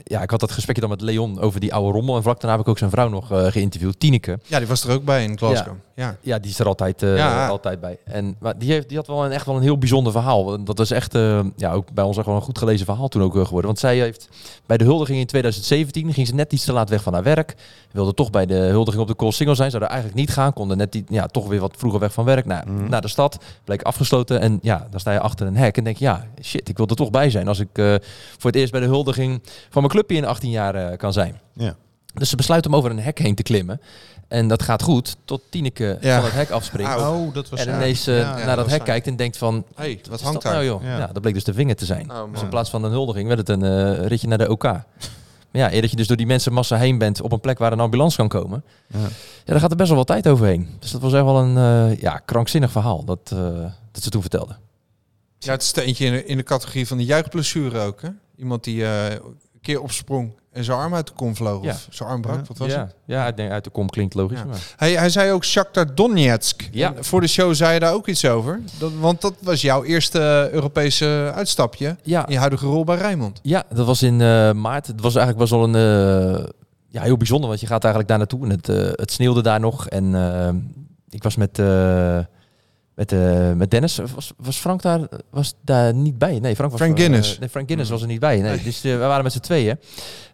ja, 0.05 0.23
ik 0.23 0.31
had 0.31 0.41
dat 0.41 0.53
gesprekje 0.53 0.81
dan 0.81 0.91
met 0.91 1.01
Leon 1.01 1.41
over 1.41 1.61
die 1.61 1.75
oude 1.75 1.93
rommel. 1.93 2.17
En 2.17 2.23
vlak 2.23 2.41
daarna 2.41 2.57
heb 2.57 2.61
ik 2.67 2.71
ook 2.71 2.79
zijn 2.79 2.91
vrouw 2.91 3.09
nog 3.09 3.31
eh, 3.33 3.47
geïnterviewd, 3.47 4.01
Tineke. 4.01 4.39
ja, 4.47 4.59
die 4.59 4.69
was 4.69 4.85
er 4.85 4.93
ook 4.93 5.05
bij 5.05 5.25
in 5.25 5.39
Glasgow. 5.39 5.75
Ja. 5.95 6.17
Ja, 6.21 6.39
die 6.39 6.51
is 6.51 6.59
er 6.59 6.67
altijd, 6.67 7.01
Ja. 7.01 7.49
altijd 7.49 7.81
bij. 7.81 7.99
En, 8.05 8.37
maar 8.41 8.59
die, 8.59 8.73
heeft, 8.73 8.89
die 8.89 8.97
had 8.97 9.07
wel 9.07 9.25
een, 9.25 9.31
echt 9.33 9.47
wel 9.47 9.57
een 9.57 9.63
heel 9.63 9.79
bijzonder 9.79 10.13
verhaal. 10.13 10.65
Dat 10.65 10.79
was 10.79 10.91
echt, 10.91 11.13
ja, 11.57 11.73
ook 11.73 11.93
bij 11.93 12.05
ons 12.05 12.17
echt 12.17 12.27
wel 12.27 12.35
een 12.35 12.43
goed 12.43 12.59
gelezen 12.59 12.87
verhaal 12.87 13.09
toen 13.09 13.23
ook 13.23 13.33
geworden. 13.33 13.65
Want 13.67 13.79
zij 13.79 13.99
heeft 13.99 14.29
bij 14.67 14.77
de 14.77 14.85
huldiging 14.85 15.19
in 15.19 15.27
2017, 15.27 16.13
ging 16.13 16.27
ze 16.27 16.35
net 16.35 16.53
iets 16.53 16.65
te 16.65 16.73
laat 16.73 16.89
weg 16.91 17.03
van 17.03 17.13
haar 17.13 17.23
werk. 17.35 17.55
Wilde 17.93 18.15
toch 18.15 18.31
bij 18.31 18.47
de 18.47 18.55
huldiging 18.55 19.03
op 19.03 19.09
de 19.09 19.17
Cool 19.17 19.33
Single 19.33 19.55
zijn. 19.55 19.71
Zou 19.71 19.83
er 19.83 19.89
eigenlijk 19.89 20.21
niet 20.21 20.31
gaan. 20.31 20.53
Konden 20.53 20.77
net 20.77 20.93
die, 20.93 21.05
ja, 21.09 21.27
toch 21.27 21.49
weer 21.49 21.61
wat 21.61 21.75
vroeger 21.77 22.01
weg 22.01 22.13
van 22.13 22.25
werk. 22.25 22.45
Nou, 22.47 22.71
Mhm. 22.71 22.89
Naar 22.89 23.01
de 23.01 23.09
stad. 23.09 23.39
Bleek 23.65 23.83
afgesloten. 23.83 24.41
En 24.41 24.59
ja, 24.63 24.87
dan 24.91 25.01
sta 25.01 25.13
je 25.13 25.21
achter 25.21 25.47
een 25.47 25.57
hek 25.57 25.77
en 25.77 25.85
denk 25.85 25.97
je, 25.97 26.05
ja, 26.05 26.25
shit, 26.43 26.69
ik 26.69 26.77
wil 26.77 26.87
er 26.87 26.97
toch 26.97 27.11
bij 27.11 27.31
zijn. 27.31 27.49
Als 27.49 27.59
ik 27.59 27.69
eh, 27.73 27.85
voor 28.39 28.51
het 28.51 28.55
eerst 28.57 28.73
bij 28.73 28.81
de 28.81 28.87
huldiging 28.87 29.41
van 29.71 29.83
mijn 29.83 29.89
clubje 29.95 30.17
in 30.17 30.25
18 30.25 30.51
jaar 30.51 30.75
eh, 30.75 30.97
kan 30.99 31.13
zijn. 31.13 31.41
Ja. 31.53 31.75
Dus 32.15 32.29
ze 32.29 32.37
besluit 32.37 32.67
om 32.67 32.77
over 32.77 32.91
een 32.91 32.99
hek 33.01 33.19
heen 33.19 33.35
te 33.35 33.43
klimmen. 33.43 33.81
En 34.29 34.49
dat 34.49 34.63
gaat 34.63 34.83
goed, 34.83 35.17
tot 35.25 35.43
Tineke 35.51 35.99
Ja. 36.01 36.15
van 36.17 36.25
het 36.25 36.33
hek 36.35 36.51
afspringt. 36.51 36.97
Oh, 36.97 37.35
dat 37.35 37.49
was 37.49 37.61
En 37.61 37.69
ja. 37.69 37.77
ineens 37.77 38.07
eh, 38.07 38.19
Ja, 38.19 38.45
naar 38.45 38.57
dat 38.57 38.71
hek 38.71 38.85
kijkt 38.85 39.07
en 39.07 39.17
denkt 39.17 39.37
van... 39.37 39.65
Hey, 39.75 40.01
wat 40.11 40.21
hangt 40.21 40.43
daar? 40.43 40.53
nou 40.53 40.65
joh? 40.65 40.83
Ja. 40.83 40.99
Ja. 40.99 41.07
dat 41.07 41.23
bleek 41.23 41.35
dus 41.35 41.45
de 41.45 41.55
vinger 41.55 41.77
te 41.77 41.85
zijn. 41.85 42.11
Oh, 42.11 42.33
dus 42.33 42.43
in 42.43 42.49
plaats 42.49 42.71
van 42.71 42.85
een 42.85 42.91
huldiging 42.91 43.27
werd 43.27 43.39
het 43.39 43.49
een 43.49 44.07
ritje 44.09 44.29
naar 44.29 44.39
de 44.39 44.51
OK. 44.51 44.65
Maar 45.53 45.63
ja, 45.63 45.73
eer 45.73 45.81
dat 45.81 45.91
je 45.91 45.97
dus 45.97 46.07
door 46.07 46.17
die 46.17 46.27
mensenmassa 46.27 46.77
heen 46.77 46.99
bent 46.99 47.21
op 47.21 47.33
een 47.33 47.41
plek 47.41 47.59
waar 47.59 47.73
een 47.73 47.81
ambulance 47.81 48.17
kan 48.17 48.29
komen. 48.29 48.65
Ja. 48.87 48.99
Ja, 48.99 49.09
daar 49.45 49.61
gaat 49.61 49.71
er 49.71 49.77
best 49.77 49.89
wel 49.89 49.99
wat 49.99 50.07
tijd 50.07 50.29
overheen. 50.29 50.69
Dus 50.79 50.91
dat 50.91 51.01
was 51.01 51.13
echt 51.13 51.25
wel 51.25 51.39
een 51.39 51.57
eh, 51.57 52.01
ja, 52.01 52.19
krankzinnig 52.19 52.71
verhaal 52.71 53.05
dat, 53.05 53.31
eh, 53.33 53.39
dat 53.93 54.03
ze 54.03 54.11
toen 54.11 54.21
vertelde. 54.21 54.57
Ja, 55.39 55.53
het 55.53 55.63
is 55.63 55.73
er 55.73 55.83
eentje 55.83 56.07
in 56.07 56.13
de, 56.13 56.25
in 56.25 56.37
de 56.37 56.43
categorie 56.43 56.87
van 56.87 56.97
de 56.97 57.05
juichblessure 57.05 57.81
ook. 57.81 58.03
Hè? 58.03 58.09
Iemand 58.37 58.65
die 58.65 58.85
eh, 58.85 59.11
een 59.11 59.52
keer 59.63 59.81
opsprong 59.81 60.33
en 60.53 60.65
zijn 60.65 60.79
arm 60.79 60.95
uit 60.95 61.07
de 61.07 61.13
kom 61.13 61.37
vloog. 61.37 61.65
Ja. 61.65 61.71
Of 61.71 61.87
zijn 61.91 62.09
arm 62.09 62.21
brak. 62.21 62.47
Wat 62.47 62.59
was 62.59 62.69
ja, 62.69 62.81
het? 62.81 62.95
ja, 63.05 63.27
ik 63.27 63.37
denk 63.37 63.51
uit 63.51 63.65
de 63.65 63.71
kom 63.71 63.89
klinkt 63.89 64.15
logisch. 64.15 64.39
Ja. 64.39 64.45
Maar. 64.45 64.75
Hij, 64.77 64.93
hij 64.93 65.11
zei 65.11 65.33
ook 65.33 65.45
Shakhtar 65.45 65.95
Donetsk. 65.95 66.69
Ja. 66.73 66.95
En 66.95 67.05
voor 67.05 67.21
de 67.21 67.27
show 67.27 67.55
zei 67.55 67.75
je 67.75 67.81
daar 67.81 67.93
ook 67.93 68.09
iets 68.09 68.25
over. 68.25 68.61
Dat, 68.79 68.93
want 69.01 69.21
dat 69.21 69.35
was 69.41 69.61
jouw 69.61 69.85
eerste 69.85 70.49
Europese 70.53 71.33
uitstapje. 71.35 71.97
Ja, 72.03 72.27
In 72.27 72.33
je 72.33 72.39
huidige 72.39 72.67
rol 72.67 72.85
bij 72.85 72.97
Rijnmond. 72.97 73.41
Ja, 73.43 73.65
dat 73.75 73.87
was 73.87 74.03
in 74.03 74.21
eh, 74.21 74.53
maart. 74.53 74.87
Het 74.87 75.01
was 75.01 75.15
eigenlijk 75.15 75.39
best 75.39 75.61
wel 75.61 75.75
een 75.75 76.39
eh, 76.39 76.45
ja, 76.93 77.03
heel 77.03 77.17
bijzonder, 77.17 77.49
want 77.49 77.61
je 77.61 77.67
gaat 77.67 77.85
eigenlijk 77.85 78.09
daar 78.09 78.19
naartoe 78.19 78.45
en 78.45 78.51
het, 78.51 78.69
eh, 78.69 78.91
het 78.93 79.13
sneeuwde 79.13 79.43
daar 79.43 79.61
nog. 79.61 79.89
En 79.89 80.15
eh, 80.15 80.55
ik 81.09 81.23
was 81.23 81.37
met, 81.37 81.59
eh, 81.59 82.19
met, 82.95 83.13
eh, 83.13 83.53
met 83.53 83.71
Dennis. 83.71 83.99
Was, 84.15 84.33
was 84.37 84.57
Frank 84.57 84.83
daar, 84.83 85.01
was 85.31 85.55
daar 85.65 85.95
niet 85.95 86.19
bij? 86.19 86.39
Nee, 86.39 86.55
Frank 86.55 86.71
was 86.71 86.81
Frank 86.81 86.97
eh, 86.99 87.01
Guinness. 87.05 87.39
nee, 87.39 87.49
Frank 87.49 87.67
Guinness 87.67 87.91
was 87.91 88.01
er 88.01 88.07
niet 88.07 88.21
bij. 88.21 88.41
Nee. 88.41 88.63
Dus 88.63 88.85
eh, 88.85 88.93
we 88.93 88.99
waren 88.99 89.23
met 89.25 89.33
z'n 89.33 89.39
tweeën. 89.41 89.79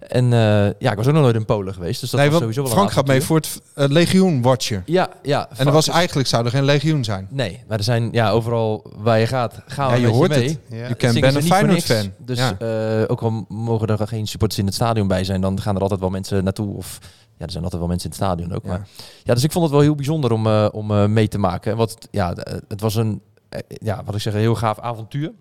En 0.01 0.25
eh, 0.25 0.38
ja, 0.79 0.90
ik 0.90 0.97
was 0.97 1.07
ook 1.07 1.12
nog 1.12 1.23
nooit 1.23 1.35
in 1.35 1.44
Polen 1.44 1.75
geweest. 1.75 2.01
Dus 2.01 2.11
dat 2.11 2.21
nee, 2.21 2.31
was 2.31 2.38
sowieso 2.38 2.62
wel 2.62 2.71
Frank 2.73 2.90
gaat 2.92 3.07
mee 3.07 3.21
voor 3.21 3.37
het 3.37 3.61
legioen 3.92 4.42
watchen. 4.42 4.83
Ja, 4.87 5.09
ja. 5.23 5.49
En 5.57 5.66
er 5.66 5.73
was 5.73 5.88
eigenlijk 5.88 6.29
zou 6.29 6.44
er 6.44 6.51
geen 6.51 6.64
legioen 6.64 7.05
zijn. 7.05 7.27
Nee, 7.31 7.62
maar 7.68 7.79
er 7.79 7.85
zijn 7.85 8.09
ja, 8.12 8.31
overal 8.31 8.87
waar 8.97 9.18
je 9.18 9.27
gaat, 9.27 9.61
gaan 9.66 9.90
we 9.90 9.97
Ja, 10.01 10.07
je 10.07 10.12
hoort 10.12 10.35
je 10.35 10.38
mee. 10.40 10.49
het. 10.49 10.59
Ja. 10.68 10.77
Je 10.77 10.83
Het 10.83 10.97
kent 10.97 11.12
zingen 11.14 11.21
ben 11.21 11.31
ze 11.31 11.37
een 11.37 11.42
niet 11.44 11.53
voor 11.53 11.79
Feyenoord 11.79 11.88
niks. 11.88 12.01
fan. 12.01 12.27
Dus 12.27 12.38
Ja. 12.38 13.03
eh, 13.03 13.11
ook 13.11 13.21
al 13.23 13.44
mogen 13.49 13.88
er 13.88 14.09
geen 14.09 14.27
supporters 14.27 14.61
in 14.61 14.66
het 14.66 14.75
stadion 14.75 15.09
bij 15.09 15.25
zijn, 15.25 15.40
dan 15.40 15.61
gaan 15.61 15.75
er 15.77 15.83
altijd 15.83 16.01
wel 16.01 16.11
mensen 16.11 16.44
naartoe. 16.44 16.77
Of 16.77 16.99
ja, 17.38 17.44
er 17.44 17.51
zijn 17.51 17.62
altijd 17.62 17.81
wel 17.81 17.90
mensen 17.90 18.11
in 18.11 18.16
het 18.16 18.24
stadion 18.24 18.53
ook. 18.55 18.62
Ja. 18.64 18.68
Maar 18.68 18.88
ja, 19.24 19.35
dus 19.35 19.42
ik 19.44 19.53
vond 19.53 19.64
het 19.64 19.72
wel 19.74 19.83
heel 19.83 19.94
bijzonder 19.94 20.33
om, 20.33 20.46
eh, 20.46 20.68
om 20.72 20.90
eh, 20.90 21.07
mee 21.07 21.29
te 21.29 21.38
maken. 21.38 21.77
Wat, 21.77 22.09
ja, 22.11 22.33
d- 22.33 22.61
het 22.68 22.81
was 22.81 22.94
een, 22.94 23.20
eh, 23.48 23.61
ja, 23.68 24.03
wat 24.05 24.14
ik 24.14 24.20
zeg, 24.20 24.33
een 24.35 24.38
heel 24.40 24.55
gaaf 24.55 24.79
avontuur. 24.79 25.33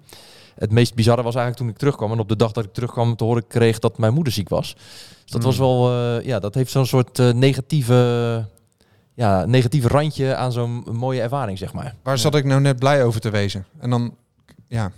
Het 0.55 0.71
meest 0.71 0.95
bizarre 0.95 1.23
was 1.23 1.35
eigenlijk 1.35 1.63
toen 1.63 1.73
ik 1.73 1.77
terugkwam. 1.79 2.11
En 2.11 2.19
op 2.19 2.29
de 2.29 2.35
dag 2.35 2.51
dat 2.51 2.63
ik 2.63 2.73
terugkwam 2.73 3.15
te 3.15 3.23
horen 3.23 3.47
kreeg 3.47 3.79
dat 3.79 3.97
mijn 3.97 4.13
moeder 4.13 4.33
ziek 4.33 4.49
was. 4.49 4.73
Dus 4.73 5.31
dat 5.31 5.41
Hmm. 5.41 5.41
was 5.43 5.57
wel, 5.57 5.91
eh, 5.91 6.25
ja, 6.25 6.39
dat 6.39 6.53
heeft 6.55 6.71
zo'n 6.71 6.85
soort 6.85 7.19
eh, 7.19 7.31
negatieve, 7.33 8.45
ja, 9.13 9.45
negatieve 9.45 9.87
randje 9.87 10.35
aan 10.35 10.51
zo'n 10.51 10.83
mooie 10.91 11.21
ervaring, 11.21 11.57
zeg 11.57 11.73
maar. 11.73 11.95
Waar 12.03 12.17
zat 12.17 12.35
ik 12.35 12.45
nou 12.45 12.61
net 12.61 12.79
blij 12.79 13.03
over 13.03 13.21
te 13.21 13.29
wezen? 13.29 13.65
En 13.79 13.89
dan 13.89 14.15
ja, 14.67 14.91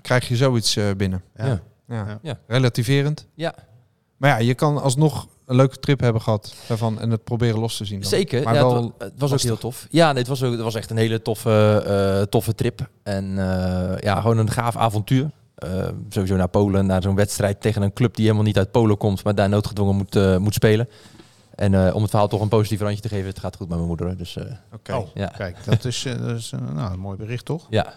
krijg 0.00 0.28
je 0.28 0.36
zoiets 0.36 0.76
eh, 0.76 0.84
binnen. 0.96 1.22
Ja. 1.36 1.60
Ja. 1.88 2.18
Ja. 2.22 2.38
Relativerend. 2.46 3.26
Ja. 3.34 3.54
Maar 4.16 4.30
ja, 4.30 4.36
je 4.36 4.54
kan 4.54 4.82
alsnog 4.82 5.26
een 5.52 5.58
leuke 5.58 5.78
trip 5.78 6.00
hebben 6.00 6.22
gehad 6.22 6.54
daarvan 6.68 7.00
en 7.00 7.10
het 7.10 7.24
proberen 7.24 7.58
los 7.60 7.76
te 7.76 7.84
zien. 7.84 8.00
dan. 8.00 8.08
Zeker, 8.08 8.42
Maar 8.42 8.54
ja, 8.54 8.60
wel 8.60 8.74
het, 8.74 8.92
wa- 8.98 9.04
het 9.04 9.12
was 9.16 9.32
ook 9.32 9.40
heel 9.40 9.58
tof. 9.58 9.86
Ja, 9.90 10.08
nee, 10.08 10.18
het, 10.18 10.28
was 10.28 10.42
ook, 10.42 10.52
het 10.52 10.60
was 10.60 10.74
echt 10.74 10.90
een 10.90 10.96
hele 10.96 11.22
toffe, 11.22 11.82
eh, 11.86 12.22
toffe 12.26 12.54
trip. 12.54 12.88
En 13.02 13.24
eh, 13.38 13.98
ja, 13.98 14.20
gewoon 14.20 14.38
een 14.38 14.50
gaaf 14.50 14.76
avontuur. 14.76 15.30
Eh, 15.54 15.88
sowieso 16.08 16.36
naar 16.36 16.48
Polen, 16.48 16.86
naar 16.86 17.02
zo'n 17.02 17.14
wedstrijd 17.14 17.60
tegen 17.60 17.82
een 17.82 17.92
club 17.92 18.14
die 18.14 18.24
helemaal 18.24 18.46
niet 18.46 18.58
uit 18.58 18.70
Polen 18.70 18.96
komt, 18.96 19.24
maar 19.24 19.34
daar 19.34 19.48
noodgedwongen 19.48 19.96
moet, 19.96 20.38
moet 20.38 20.54
spelen. 20.54 20.88
En 21.54 21.74
eh, 21.86 21.94
om 21.94 22.00
het 22.00 22.10
verhaal 22.10 22.28
toch 22.28 22.40
een 22.40 22.48
positief 22.48 22.80
randje 22.80 23.00
te 23.02 23.08
geven, 23.08 23.26
het 23.28 23.38
gaat 23.38 23.56
goed 23.56 23.66
met 23.68 23.76
mijn 23.76 23.88
moeder. 23.88 24.16
Dus 24.16 24.36
eh, 24.36 24.44
Oké. 24.74 24.94
Oh, 24.94 25.08
ja. 25.14 25.26
kijk, 25.26 25.56
dat 25.64 25.84
is, 25.84 26.02
dat 26.18 26.36
is 26.38 26.52
nou, 26.74 26.92
een 26.92 26.98
mooi 26.98 27.16
bericht, 27.16 27.44
toch? 27.44 27.66
ja, 27.70 27.94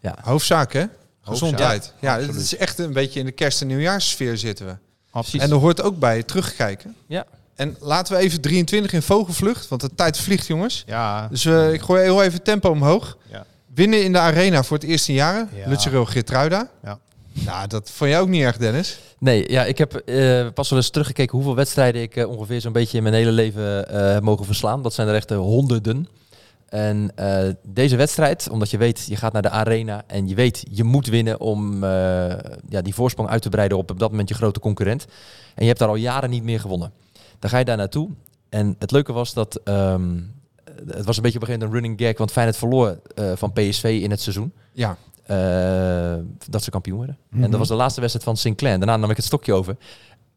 Ja, 0.00 0.16
Hoofdzaak 0.22 0.72
hè? 0.72 0.84
Gezondheid. 1.22 1.94
Hoofdzaak, 2.00 2.20
Ja, 2.20 2.26
het 2.26 2.34
is 2.36 2.56
echt 2.56 2.78
een 2.78 2.92
beetje 2.92 3.20
in 3.20 3.26
de 3.26 3.32
kerst- 3.32 3.60
en 3.60 3.66
nieuwjaarssfeer 3.66 4.38
zitten 4.38 4.66
we. 4.66 4.76
Absoluut. 5.14 5.42
En 5.46 5.50
er 5.50 5.56
hoort 5.56 5.82
ook 5.82 5.98
bij 5.98 6.22
terugkijken. 6.22 6.94
Ja. 7.06 7.24
En 7.54 7.76
laten 7.80 8.14
we 8.16 8.20
even 8.20 8.40
23 8.40 8.92
in 8.92 9.02
vogelvlucht, 9.02 9.68
want 9.68 9.80
de 9.80 9.90
tijd 9.94 10.18
vliegt 10.18 10.46
jongens. 10.46 10.82
Ja, 10.86 11.28
Dus 11.28 11.44
eh, 11.44 11.72
ik 11.72 11.80
gooi 11.80 12.02
heel 12.02 12.22
even 12.22 12.42
tempo 12.42 12.70
omhoog. 12.70 13.16
Ja. 13.30 13.44
Winnen 13.74 14.04
in 14.04 14.12
de 14.12 14.18
arena 14.18 14.62
voor 14.62 14.76
het 14.76 14.86
eerste 14.86 15.12
jaren. 15.12 15.48
Ja. 15.54 15.68
Lutsero 15.68 16.04
Geertruida. 16.04 16.68
Ja. 16.82 16.98
Nou, 17.32 17.66
dat 17.66 17.90
vond 17.90 18.10
jij 18.10 18.20
ook 18.20 18.28
niet 18.28 18.42
erg, 18.42 18.56
Dennis. 18.56 18.98
Nee, 19.18 19.50
ja, 19.50 19.64
ik 19.64 19.78
heb 19.78 19.94
eh, 19.94 20.46
pas 20.54 20.70
wel 20.70 20.78
eens 20.78 20.90
teruggekeken 20.90 21.34
hoeveel 21.34 21.54
wedstrijden 21.54 22.02
ik 22.02 22.16
eh, 22.16 22.28
ongeveer 22.28 22.60
zo'n 22.60 22.72
beetje 22.72 22.96
in 22.96 23.02
mijn 23.02 23.14
hele 23.14 23.30
leven 23.32 23.88
eh, 23.88 24.12
heb 24.12 24.22
mogen 24.22 24.44
verslaan. 24.44 24.82
Dat 24.82 24.94
zijn 24.94 25.08
er 25.08 25.14
echt 25.14 25.30
honderden. 25.30 26.08
En 26.68 27.10
eh, 27.14 27.48
deze 27.62 27.96
wedstrijd, 27.96 28.48
omdat 28.50 28.70
je 28.70 28.76
weet, 28.76 29.06
je 29.06 29.16
gaat 29.16 29.32
naar 29.32 29.42
de 29.42 29.50
arena 29.50 30.02
en 30.06 30.28
je 30.28 30.34
weet, 30.34 30.64
je 30.70 30.84
moet 30.84 31.06
winnen 31.06 31.40
om 31.40 31.84
eh, 31.84 31.90
ja, 32.68 32.82
die 32.82 32.94
voorsprong 32.94 33.28
uit 33.28 33.42
te 33.42 33.48
breiden 33.48 33.78
op 33.78 33.90
op 33.90 33.98
dat 33.98 34.10
moment 34.10 34.28
je 34.28 34.34
grote 34.34 34.60
concurrent. 34.60 35.04
En 35.54 35.62
je 35.62 35.66
hebt 35.66 35.78
daar 35.78 35.88
al 35.88 35.94
jaren 35.94 36.30
niet 36.30 36.42
meer 36.42 36.60
gewonnen. 36.60 36.92
Dan 37.38 37.50
ga 37.50 37.58
je 37.58 37.64
daar 37.64 37.76
naartoe. 37.76 38.10
En 38.48 38.76
het 38.78 38.90
leuke 38.90 39.12
was 39.12 39.34
dat, 39.34 39.60
ehm, 39.64 40.20
het 40.86 41.04
was 41.04 41.16
een 41.16 41.22
beetje 41.22 41.38
op 41.38 41.42
een 41.42 41.48
gegeven 41.48 41.52
moment 41.52 41.62
een 41.62 41.72
running 41.72 42.00
gag, 42.00 42.18
want 42.18 42.32
Feyenoord 42.32 42.56
verloor 42.58 43.00
eh, 43.14 43.32
van 43.34 43.52
PSV 43.52 43.98
in 44.02 44.10
het 44.10 44.20
seizoen. 44.20 44.52
Ja. 44.72 44.96
Dat 46.50 46.62
ze 46.62 46.70
kampioen 46.70 46.98
werden. 46.98 47.18
En 47.30 47.50
dat 47.50 47.58
was 47.58 47.68
de 47.68 47.74
laatste 47.74 48.00
wedstrijd 48.00 48.26
van 48.26 48.36
Sinclair. 48.36 48.78
Daarna 48.78 48.96
nam 48.96 49.10
ik 49.10 49.16
het 49.16 49.24
stokje 49.24 49.52
over. 49.52 49.76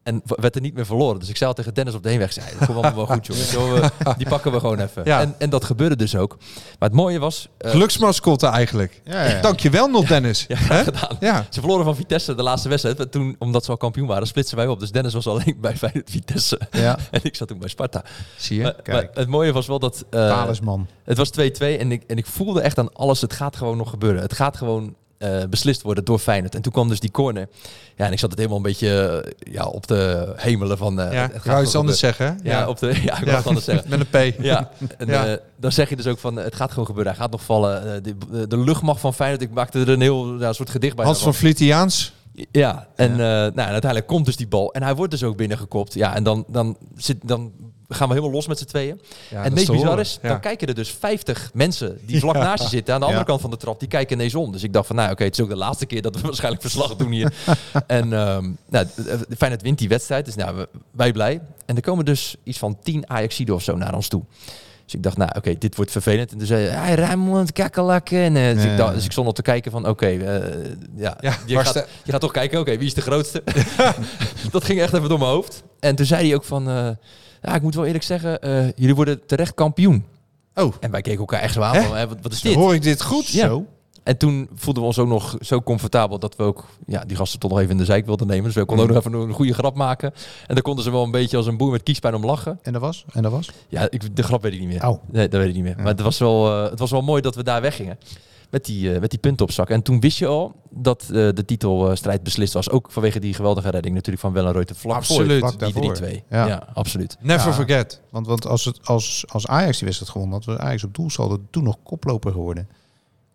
En 0.08 0.22
werd 0.24 0.54
er 0.54 0.60
niet 0.60 0.74
meer 0.74 0.86
verloren. 0.86 1.18
Dus 1.20 1.28
ik 1.28 1.36
zei 1.36 1.50
al 1.50 1.56
tegen 1.56 1.74
Dennis 1.74 1.94
op 1.94 2.02
de 2.02 2.08
heenweg. 2.08 2.32
Zei, 2.32 2.46
dat 2.58 2.66
komt 2.66 2.78
allemaal 2.84 3.06
wel 3.06 3.16
goed, 3.16 3.26
die 4.18 4.28
pakken 4.28 4.52
we 4.52 4.60
gewoon 4.60 4.78
even. 4.80 5.02
Ja. 5.04 5.20
En, 5.20 5.34
en 5.38 5.50
dat 5.50 5.64
gebeurde 5.64 5.96
dus 5.96 6.16
ook. 6.16 6.36
Maar 6.78 6.88
het 6.88 6.92
mooie 6.98 7.18
was... 7.18 7.48
eh, 7.58 7.70
Geluksmascotte 7.70 8.46
eigenlijk. 8.46 9.00
Ja, 9.04 9.24
ja. 9.24 9.40
Dankjewel 9.40 9.88
nog, 9.88 10.04
Dennis. 10.06 10.44
ja, 10.48 10.56
gedaan. 10.56 11.16
Ja. 11.20 11.46
Ze 11.50 11.60
verloren 11.60 11.84
van 11.84 11.96
Vitesse 11.96 12.34
de 12.34 12.42
laatste 12.42 12.68
wedstrijd. 12.68 13.12
Toen, 13.12 13.36
omdat 13.38 13.64
ze 13.64 13.70
al 13.70 13.76
kampioen 13.76 14.06
waren, 14.06 14.26
splitsen 14.26 14.56
wij 14.56 14.66
op. 14.66 14.80
Dus 14.80 14.90
Dennis 14.90 15.12
was 15.14 15.26
alleen 15.26 15.56
bij 15.60 15.76
Feyenoord 15.76 16.10
Vitesse. 16.10 16.60
Ja. 16.70 16.98
En 17.10 17.20
ik 17.22 17.36
zat 17.36 17.48
toen 17.48 17.58
bij 17.58 17.68
Sparta. 17.68 18.02
Zie 18.36 18.56
je? 18.56 18.62
Maar, 18.62 18.74
Kijk. 18.82 18.86
maar 19.06 19.08
het 19.14 19.28
mooie 19.28 19.52
was 19.52 19.66
wel 19.66 19.78
dat... 19.78 20.04
eh, 20.10 20.28
Talisman. 20.28 20.86
het 21.04 21.16
was 21.16 21.30
2-2 21.30 21.32
en 21.58 21.92
ik, 21.92 22.02
en 22.06 22.16
ik 22.16 22.26
voelde 22.26 22.60
echt 22.60 22.78
aan 22.78 22.92
alles, 22.92 23.20
het 23.20 23.32
gaat 23.32 23.56
gewoon 23.56 23.76
nog 23.76 23.90
gebeuren. 23.90 24.22
Het 24.22 24.32
gaat 24.32 24.56
gewoon 24.56 24.94
eh, 25.18 25.42
beslist 25.50 25.82
worden 25.82 26.04
door 26.04 26.18
Feyenoord. 26.18 26.54
En 26.54 26.62
toen 26.62 26.72
kwam 26.72 26.88
dus 26.88 27.00
die 27.00 27.10
corner. 27.10 27.48
Ja, 27.96 28.06
en 28.06 28.12
ik 28.12 28.18
zat 28.18 28.30
het 28.30 28.38
helemaal 28.38 28.58
een 28.58 28.64
beetje 28.70 29.22
eh, 29.38 29.52
ja, 29.52 29.64
op 29.66 29.86
de 29.86 30.32
hemelen 30.36 30.78
van... 30.78 31.00
eh 31.00 31.12
Ja, 31.12 31.30
het 31.32 31.62
iets 31.66 31.74
anders 31.74 31.98
zeggen. 31.98 32.26
hè? 32.26 32.50
Ja, 32.50 32.68
op 32.68 32.78
de, 32.78 32.86
ja 33.04 33.18
ik 33.18 33.24
wou 33.24 33.26
Ja. 33.26 33.36
het 33.36 33.46
anders 33.46 33.64
zeggen. 33.64 33.88
Met 33.98 34.00
een 34.00 34.34
P. 34.34 34.42
Ja, 34.42 34.70
en 34.98 35.40
dan 35.56 35.72
zeg 35.72 35.88
je 35.88 35.96
dus 35.96 36.06
ook 36.06 36.18
van, 36.18 36.36
het 36.36 36.54
gaat 36.54 36.70
gewoon 36.70 36.86
gebeuren. 36.86 37.12
Hij 37.12 37.22
gaat 37.22 37.30
nog 37.30 37.42
vallen. 37.42 38.02
De, 38.02 38.46
de, 38.46 38.58
luchtmacht 38.58 39.00
van 39.00 39.14
Feyenoord, 39.14 39.42
ik 39.42 39.50
maakte 39.50 39.78
er 39.80 39.88
een 39.88 40.00
heel 40.00 40.40
ja, 40.40 40.52
soort 40.52 40.70
gedicht 40.70 40.96
bij. 40.96 41.04
Hans 41.04 41.22
van 41.22 41.34
Vlietiaans. 41.34 42.12
Ja, 42.50 42.88
en, 42.96 43.16
nou, 43.16 43.52
en 43.52 43.54
uiteindelijk 43.56 44.06
komt 44.06 44.24
dus 44.24 44.36
die 44.36 44.48
bal. 44.48 44.72
En 44.72 44.82
hij 44.82 44.94
wordt 44.94 45.10
dus 45.12 45.22
ook 45.22 45.36
binnengekopt. 45.36 45.94
Ja, 45.94 46.14
en 46.14 46.22
dan, 46.22 46.44
dan, 46.48 46.76
zit, 46.96 47.16
dan 47.24 47.52
gaan 47.88 48.08
we 48.08 48.14
helemaal 48.14 48.34
los 48.36 48.46
met 48.46 48.58
z'n 48.58 48.64
tweeën. 48.64 49.00
Ja, 49.30 49.36
en 49.36 49.42
het 49.44 49.54
meest 49.54 49.70
bizar 49.70 50.00
is, 50.00 50.18
Ja. 50.22 50.28
dan 50.28 50.40
kijken 50.40 50.68
er 50.68 50.74
dus 50.74 50.90
50 50.90 51.50
mensen 51.54 51.98
die 52.06 52.20
vlak 52.20 52.34
naast 52.34 52.62
je 52.62 52.68
zitten 52.68 52.94
aan 52.94 53.00
de 53.00 53.06
andere 53.06 53.24
kant 53.24 53.40
van 53.40 53.50
de 53.50 53.56
trap. 53.56 53.78
Die 53.80 53.88
kijken 53.88 54.16
ineens 54.16 54.34
om. 54.34 54.52
Dus 54.52 54.62
ik 54.62 54.72
dacht 54.72 54.86
van, 54.86 54.96
nou 54.96 55.10
oké, 55.10 55.24
het 55.24 55.32
is 55.38 55.40
ook 55.40 55.48
de 55.48 55.56
laatste 55.56 55.86
keer 55.86 56.02
dat 56.02 56.14
we 56.14 56.20
waarschijnlijk 56.26 56.62
verslag 56.62 56.96
doen 56.96 57.10
hier. 57.10 57.32
en 57.86 58.12
ehm 58.12 58.50
nou, 58.68 58.86
Feyenoord 59.38 59.62
wint 59.62 59.78
die 59.78 59.88
wedstrijd, 59.88 60.24
dus 60.24 60.34
nou, 60.34 60.56
we- 60.56 60.68
wij 60.90 61.12
blij. 61.12 61.40
En 61.66 61.76
er 61.76 61.82
komen 61.82 62.04
dus 62.04 62.36
iets 62.42 62.58
van 62.58 62.78
10 62.82 63.10
Ajaxiden 63.10 63.54
of 63.54 63.62
zo 63.62 63.76
naar 63.76 63.94
ons 63.94 64.08
toe. 64.08 64.22
Dus 64.84 64.96
ik 64.96 65.02
dacht, 65.02 65.16
nou 65.16 65.30
oké, 65.36 65.54
dit 65.58 65.76
wordt 65.76 65.90
vervelend. 65.90 66.32
En 66.32 66.38
toen 66.38 66.46
zei 66.46 66.66
hij, 66.66 66.94
Rijnmond, 66.94 67.52
kakkelakken. 67.52 68.18
En, 68.18 68.36
eh, 68.36 68.54
dus, 68.54 68.62
Ja. 68.64 68.70
ik 68.70 68.76
dacht, 68.76 68.94
dus 68.94 69.04
ik 69.04 69.12
stond 69.12 69.26
al 69.26 69.32
te 69.32 69.42
kijken 69.42 69.70
van, 69.70 69.88
oké, 69.88 70.06
eh, 70.06 70.16
ja, 70.96 71.16
Ja, 71.20 71.36
je, 71.46 71.58
gaat, 71.58 71.86
je 72.04 72.10
gaat 72.12 72.20
toch 72.20 72.32
kijken, 72.32 72.60
oké, 72.60 72.76
wie 72.78 72.86
is 72.86 72.94
de 72.94 73.00
grootste? 73.00 73.42
dat 74.50 74.64
ging 74.64 74.80
echt 74.80 74.92
even 74.94 75.08
door 75.08 75.18
mijn 75.18 75.30
hoofd. 75.30 75.62
En 75.80 75.94
toen 75.96 76.06
zei 76.06 76.26
hij 76.26 76.34
ook 76.34 76.44
van, 76.44 76.68
eh, 76.68 76.88
ja, 77.42 77.54
ik 77.54 77.62
moet 77.62 77.74
wel 77.74 77.84
eerlijk 77.84 78.04
zeggen, 78.04 78.40
eh, 78.40 78.64
jullie 78.76 78.94
worden 78.94 79.26
terecht 79.26 79.54
kampioen. 79.54 80.04
Oh, 80.54 80.74
En 80.80 80.90
wij 80.90 81.02
keken 81.02 81.20
elkaar 81.20 81.40
echt 81.40 81.54
zo 81.54 81.60
aan 81.60 81.74
Hè? 81.74 82.08
wat, 82.08 82.16
wat 82.22 82.32
is 82.32 82.40
dit? 82.40 82.54
hoor 82.54 82.74
ik 82.74 82.82
dit 82.82 83.02
goed? 83.02 83.28
Ja. 83.28 83.46
Zo. 83.46 83.66
En 84.02 84.16
toen 84.16 84.48
voelden 84.54 84.82
we 84.82 84.88
ons 84.88 84.98
ook 84.98 85.08
nog 85.08 85.36
zo 85.40 85.62
comfortabel 85.62 86.18
dat 86.18 86.36
we 86.36 86.42
ook 86.42 86.64
ja, 86.86 87.04
die 87.06 87.16
gasten 87.16 87.38
toch 87.40 87.50
nog 87.50 87.58
even 87.58 87.70
in 87.72 87.78
de 87.78 87.84
zijk 87.84 88.06
wilden 88.06 88.26
nemen. 88.26 88.44
Dus 88.44 88.54
we 88.54 88.64
konden 88.64 88.86
ook 88.86 88.92
nog 88.92 89.04
even 89.06 89.28
een 89.28 89.32
goede 89.32 89.54
grap 89.54 89.74
maken. 89.76 90.12
En 90.46 90.54
dan 90.54 90.62
konden 90.62 90.84
ze 90.84 90.90
wel 90.90 91.02
een 91.02 91.10
beetje 91.10 91.36
als 91.36 91.46
een 91.46 91.56
boer 91.56 91.70
met 91.70 91.82
kiespijn 91.82 92.14
om 92.14 92.24
lachen. 92.24 92.58
En 92.62 92.72
dat 92.72 92.80
was? 92.82 93.04
En 93.12 93.22
dat 93.22 93.32
was? 93.32 93.50
Ja, 93.68 93.86
ik, 93.90 94.16
de 94.16 94.22
grap 94.22 94.42
weet 94.42 94.52
ik 94.52 94.58
niet 94.58 94.68
meer. 94.68 94.86
Oh. 94.88 95.02
Nee, 95.06 95.28
dat 95.28 95.40
weet 95.40 95.48
ik 95.48 95.54
niet 95.54 95.64
meer. 95.64 95.76
Maar 95.76 95.86
het 95.86 96.00
was, 96.00 96.18
wel, 96.18 96.64
eh, 96.64 96.70
het 96.70 96.78
was 96.78 96.90
wel 96.90 97.02
mooi 97.02 97.22
dat 97.22 97.34
we 97.34 97.42
daar 97.42 97.60
weggingen. 97.60 97.98
Met 98.50 98.64
die, 98.64 98.94
eh, 98.94 99.00
met 99.00 99.10
die 99.10 99.18
punten 99.18 99.46
op 99.46 99.52
zak. 99.52 99.70
En 99.70 99.82
toen 99.82 100.00
wist 100.00 100.18
je 100.18 100.26
al 100.26 100.54
dat 100.70 101.02
eh, 101.02 101.08
de 101.10 101.44
titelstrijd 101.44 102.22
beslist 102.22 102.52
was. 102.52 102.70
Ook 102.70 102.90
vanwege 102.90 103.18
die 103.20 103.34
geweldige 103.34 103.70
redding 103.70 103.94
natuurlijk 103.94 104.20
van 104.22 104.32
Wellenreuter. 104.32 104.76
Vlak 104.76 104.96
Absoluut. 104.96 105.40
voor 105.40 105.58
die 105.58 105.92
3-2. 105.92 106.22
Ja. 106.30 106.46
Ja. 106.46 106.68
absoluut. 106.74 107.16
Never 107.20 107.48
Ja. 107.48 107.54
forget. 107.54 108.00
Want, 108.10 108.26
want 108.26 108.46
als, 108.46 108.64
het, 108.64 108.78
als, 108.86 109.24
als 109.28 109.46
Ajax 109.46 109.76
die 109.76 109.84
wedstrijd 109.86 110.12
gewonnen 110.12 110.36
had, 110.36 110.44
was 110.44 110.56
Ajax 110.58 110.84
op 110.84 110.94
doelsaldo 110.94 111.38
toen 111.50 111.62
nog 111.64 111.76
koploper 111.82 112.32
geworden. 112.32 112.68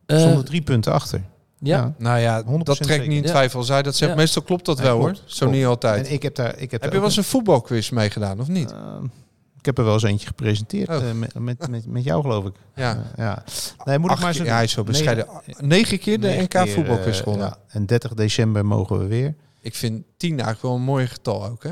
Eh, 0.06 0.20
Zonder 0.20 0.46
drie 0.46 0.62
punten 0.62 0.94
achter. 0.94 1.22
ja. 1.60 1.94
Nou 1.98 2.20
ja, 2.20 2.44
100% 2.44 2.46
dat 2.64 2.82
trekt 2.84 3.08
niet 3.08 3.24
in 3.24 3.30
twijfel. 3.30 3.66
Hij 3.68 3.82
dat 3.82 3.96
zegt, 3.96 4.12
Ja. 4.12 4.18
meestal 4.18 4.42
klopt 4.42 4.66
dat 4.66 4.78
Ja, 4.78 4.84
wel 4.84 4.98
klopt, 5.00 5.18
hoor. 5.20 5.30
Zo 5.30 5.38
klopt. 5.40 5.54
niet 5.54 5.66
altijd. 5.66 6.08
En 6.08 6.14
ik 6.14 6.24
heb 6.24 6.36
daar... 6.36 6.58
Ik 6.58 6.72
heb, 6.72 6.82
Heb 6.82 6.92
je 6.92 6.98
wel 6.98 7.08
eens 7.08 7.18
een 7.18 7.24
voetbalquiz 7.24 7.90
meegedaan 7.90 8.40
of 8.40 8.48
niet? 8.48 8.72
een- 8.72 8.78
Eh, 8.78 9.10
ik 9.64 9.70
heb 9.70 9.78
er 9.78 9.84
wel 9.84 9.94
eens 9.94 10.04
eentje 10.04 10.28
gepresenteerd 10.28 10.90
Oh. 10.90 10.96
eh, 11.10 11.16
met, 11.16 11.34
met, 11.40 11.68
met, 11.70 11.86
met 11.86 12.04
jou, 12.04 12.22
geloof 12.22 12.46
ik. 12.46 12.54
Ja. 12.76 12.92
Eh, 12.96 13.02
ja. 13.18 13.44
Nee, 13.84 14.00
moet 14.00 14.12
ik 14.12 14.20
maar 14.20 14.32
keer- 14.32 14.40
zo 14.40 14.44
ja, 14.46 14.54
hij 14.54 14.64
is 14.64 14.72
zo 14.72 14.84
bescheiden. 14.84 15.28
Negen 15.58 16.00
keer 16.00 16.20
de 16.20 16.28
Negen 16.28 16.44
NK 16.64 16.70
voetbalquiz 16.70 17.18
eh, 17.18 17.24
gewonnen. 17.24 17.48
ja. 17.48 17.58
En 17.68 17.86
30 17.86 18.14
december 18.14 18.66
mogen 18.66 19.00
we 19.00 19.06
weer. 19.08 19.36
Ik 19.62 19.76
vind 19.76 20.04
tien 20.18 20.32
eigenlijk 20.32 20.62
wel 20.62 20.76
een 20.76 20.82
mooi 20.82 21.08
getal 21.08 21.46
ook, 21.46 21.64
hè? 21.64 21.72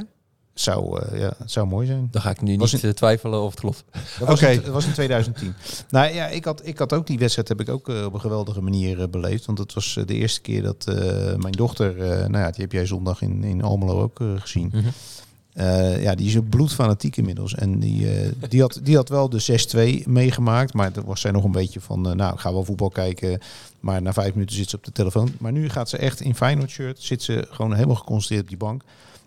Zou, 0.54 1.01
eh, 1.01 1.19
ja, 1.19 1.34
het 1.38 1.51
zou 1.51 1.67
mooi 1.67 1.88
zijn. 1.88 2.08
Dan 2.12 2.21
ga 2.21 2.30
ik 2.30 2.41
nu 2.41 2.58
Was 2.58 2.82
niet 2.82 2.95
twijfelen 2.95 3.41
of 3.41 3.51
het 3.51 3.60
klopt. 3.60 3.84
Dat 4.19 4.27
was, 4.27 4.41
Oké. 4.41 4.51
in, 4.51 4.62
dat 4.62 4.73
was 4.73 4.86
in 4.86 4.93
2010. 4.93 5.54
nou 5.89 6.13
ja, 6.13 6.27
ik 6.27 6.45
had, 6.45 6.62
ik 6.65 6.77
had 6.77 6.93
ook 6.93 7.08
die 7.08 7.17
wedstrijd 7.19 7.47
heb 7.47 7.60
ik 7.62 7.69
ook 7.69 7.88
op 7.88 8.13
een 8.13 8.19
geweldige 8.21 8.62
manier 8.62 9.10
beleefd. 9.10 9.45
Want 9.45 9.58
het 9.58 9.73
was 9.73 9.99
de 10.06 10.13
eerste 10.13 10.41
keer 10.41 10.62
dat 10.62 10.88
eh, 10.88 10.95
mijn 11.36 11.51
dochter, 11.54 12.01
eh, 12.01 12.08
nou 12.27 12.38
ja, 12.43 12.51
die 12.51 12.62
heb 12.62 12.71
jij 12.71 12.86
zondag 12.86 13.21
in, 13.21 13.43
in 13.43 13.62
Almelo 13.62 14.01
ook 14.01 14.19
gezien. 14.38 14.69
Mhm. 14.73 14.88
Eh, 15.53 16.03
ja, 16.03 16.15
die 16.15 16.27
is 16.27 16.37
ook 16.37 16.49
bloedfanatiek 16.49 17.17
inmiddels. 17.17 17.55
En 17.55 17.79
die, 17.79 18.11
eh, 18.11 18.31
die, 18.49 18.61
had, 18.61 18.79
die 18.83 18.95
had 18.95 19.09
wel 19.09 19.29
de 19.29 19.39
6-2 19.39 20.07
meegemaakt. 20.09 20.73
Maar 20.73 20.93
daar 20.93 21.05
was 21.05 21.21
zij 21.21 21.31
nog 21.31 21.43
een 21.43 21.51
beetje 21.51 21.79
van, 21.81 22.09
eh, 22.09 22.15
nou, 22.15 22.33
ik 22.33 22.39
ga 22.39 22.53
wel 22.53 22.63
voetbal 22.63 22.89
kijken. 22.89 23.39
Maar 23.79 24.01
na 24.01 24.13
vijf 24.13 24.33
minuten 24.33 24.55
zit 24.55 24.69
ze 24.69 24.75
op 24.75 24.83
de 24.83 24.91
telefoon. 24.91 25.31
Maar 25.39 25.51
nu 25.51 25.69
gaat 25.69 25.89
ze 25.89 25.97
echt 25.97 26.21
in 26.21 26.35
Feyenoord 26.35 26.69
shirt. 26.69 26.99
Zit 27.01 27.23
ze 27.23 27.47
gewoon 27.49 27.73
helemaal 27.73 27.95
geconcentreerd 27.95 28.41
op 28.41 28.47
die 28.49 28.57
bank. 28.57 28.83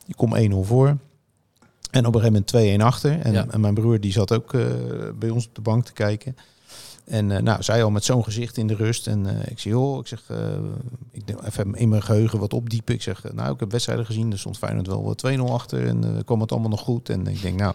Die 0.07 0.15
komt 0.15 0.35
1-0 0.35 0.63
voor. 0.65 0.97
En 1.91 2.07
op 2.07 2.15
een 2.15 2.21
gegeven 2.21 2.33
moment 2.33 2.47
2-1 2.47 2.83
achter. 2.83 3.21
En, 3.21 3.33
Ja. 3.33 3.47
en 3.51 3.61
mijn 3.61 3.75
broer 3.75 4.01
die 4.01 4.13
zat 4.13 4.33
ook 4.33 4.53
bij 5.19 5.31
ons 5.31 5.47
op 5.47 5.55
de 5.55 5.61
bank 5.61 5.85
te 5.85 5.93
kijken. 5.93 6.37
En 7.05 7.31
eh, 7.31 7.43
nou, 7.43 7.63
zij 7.63 7.85
al 7.85 7.91
met 7.91 8.05
zo'n 8.05 8.25
gezicht 8.25 8.57
in 8.57 8.67
de 8.67 8.75
rust. 8.75 9.07
En 9.07 9.27
eh, 9.27 9.51
ik 9.51 9.59
zeg, 9.59 9.73
joh, 9.73 9.99
ik 9.99 10.07
zeg, 10.07 10.23
eh, 10.27 10.37
ik 11.11 11.27
denk 11.27 11.43
even 11.43 11.75
in 11.75 11.89
mijn 11.89 12.03
geheugen 12.03 12.39
wat 12.39 12.53
opdiepen. 12.53 12.95
Ik 12.95 13.03
zeg, 13.03 13.23
nou, 13.33 13.55
ik 13.55 13.61
heb 13.61 13.71
wedstrijden 13.71 14.07
gezien. 14.07 14.33
Er 14.33 14.39
stond 14.39 14.59
Feyenoord 14.59 14.87
wel 14.87 15.05
wat 15.05 15.25
2-0 15.27 15.41
achter. 15.41 15.87
En 15.87 16.23
kwam 16.25 16.41
het 16.41 16.53
allemaal 16.53 16.71
nog 16.71 16.81
goed. 16.81 17.09
En 17.09 17.27
ik 17.27 17.43
denk, 17.43 17.59
nou, 17.59 17.75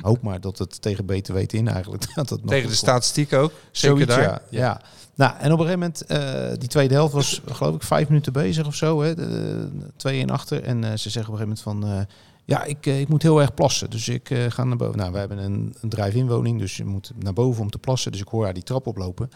hoop 0.00 0.22
maar 0.22 0.40
dat 0.40 0.58
het 0.58 0.82
tegen 0.82 1.06
beter 1.06 1.34
weten 1.34 1.58
in 1.58 1.68
eigenlijk. 1.68 2.04
Dat 2.14 2.30
het 2.30 2.40
nog 2.40 2.50
Tegen 2.50 2.68
de 2.68 2.74
statistiek 2.74 3.32
ook. 3.32 3.52
Zeker 3.70 3.96
Zoiets, 3.96 4.14
daar. 4.14 4.22
Ja, 4.22 4.42
ja. 4.48 4.80
Nou, 5.14 5.32
en 5.38 5.52
op 5.52 5.58
een 5.58 5.66
gegeven 5.66 5.92
moment, 6.08 6.60
die 6.60 6.68
tweede 6.68 6.94
helft 6.94 7.12
was 7.12 7.40
geloof 7.46 7.74
ik 7.74 7.82
vijf 7.82 8.08
minuten 8.08 8.32
bezig 8.32 8.66
of 8.66 8.74
zo. 8.74 9.02
Hè, 9.02 9.14
de, 9.14 9.68
twee 9.96 10.18
in 10.18 10.30
achter. 10.30 10.62
En 10.62 10.98
ze 10.98 11.10
zeggen 11.10 11.32
op 11.32 11.40
een 11.40 11.46
gegeven 11.46 11.72
moment 11.74 11.88
van, 11.88 12.06
ja, 12.50 12.64
ik, 12.64 12.86
eh, 12.86 13.00
ik 13.00 13.08
moet 13.08 13.22
heel 13.22 13.40
erg 13.40 13.54
plassen. 13.54 13.90
Dus 13.90 14.08
ik 14.08 14.30
eh, 14.30 14.44
ga 14.48 14.64
naar 14.64 14.76
boven. 14.76 14.98
Nou, 14.98 15.12
we 15.12 15.18
hebben 15.18 15.38
een, 15.38 15.74
een 15.80 15.88
drive-in 15.88 16.28
woning, 16.28 16.58
dus 16.58 16.76
je 16.76 16.84
moet 16.84 17.12
naar 17.18 17.32
boven 17.32 17.62
om 17.62 17.70
te 17.70 17.78
plassen. 17.78 18.12
Dus 18.12 18.20
ik 18.20 18.28
hoor 18.28 18.44
haar 18.44 18.54
die 18.54 18.62
trap 18.62 18.86
oplopen. 18.86 19.30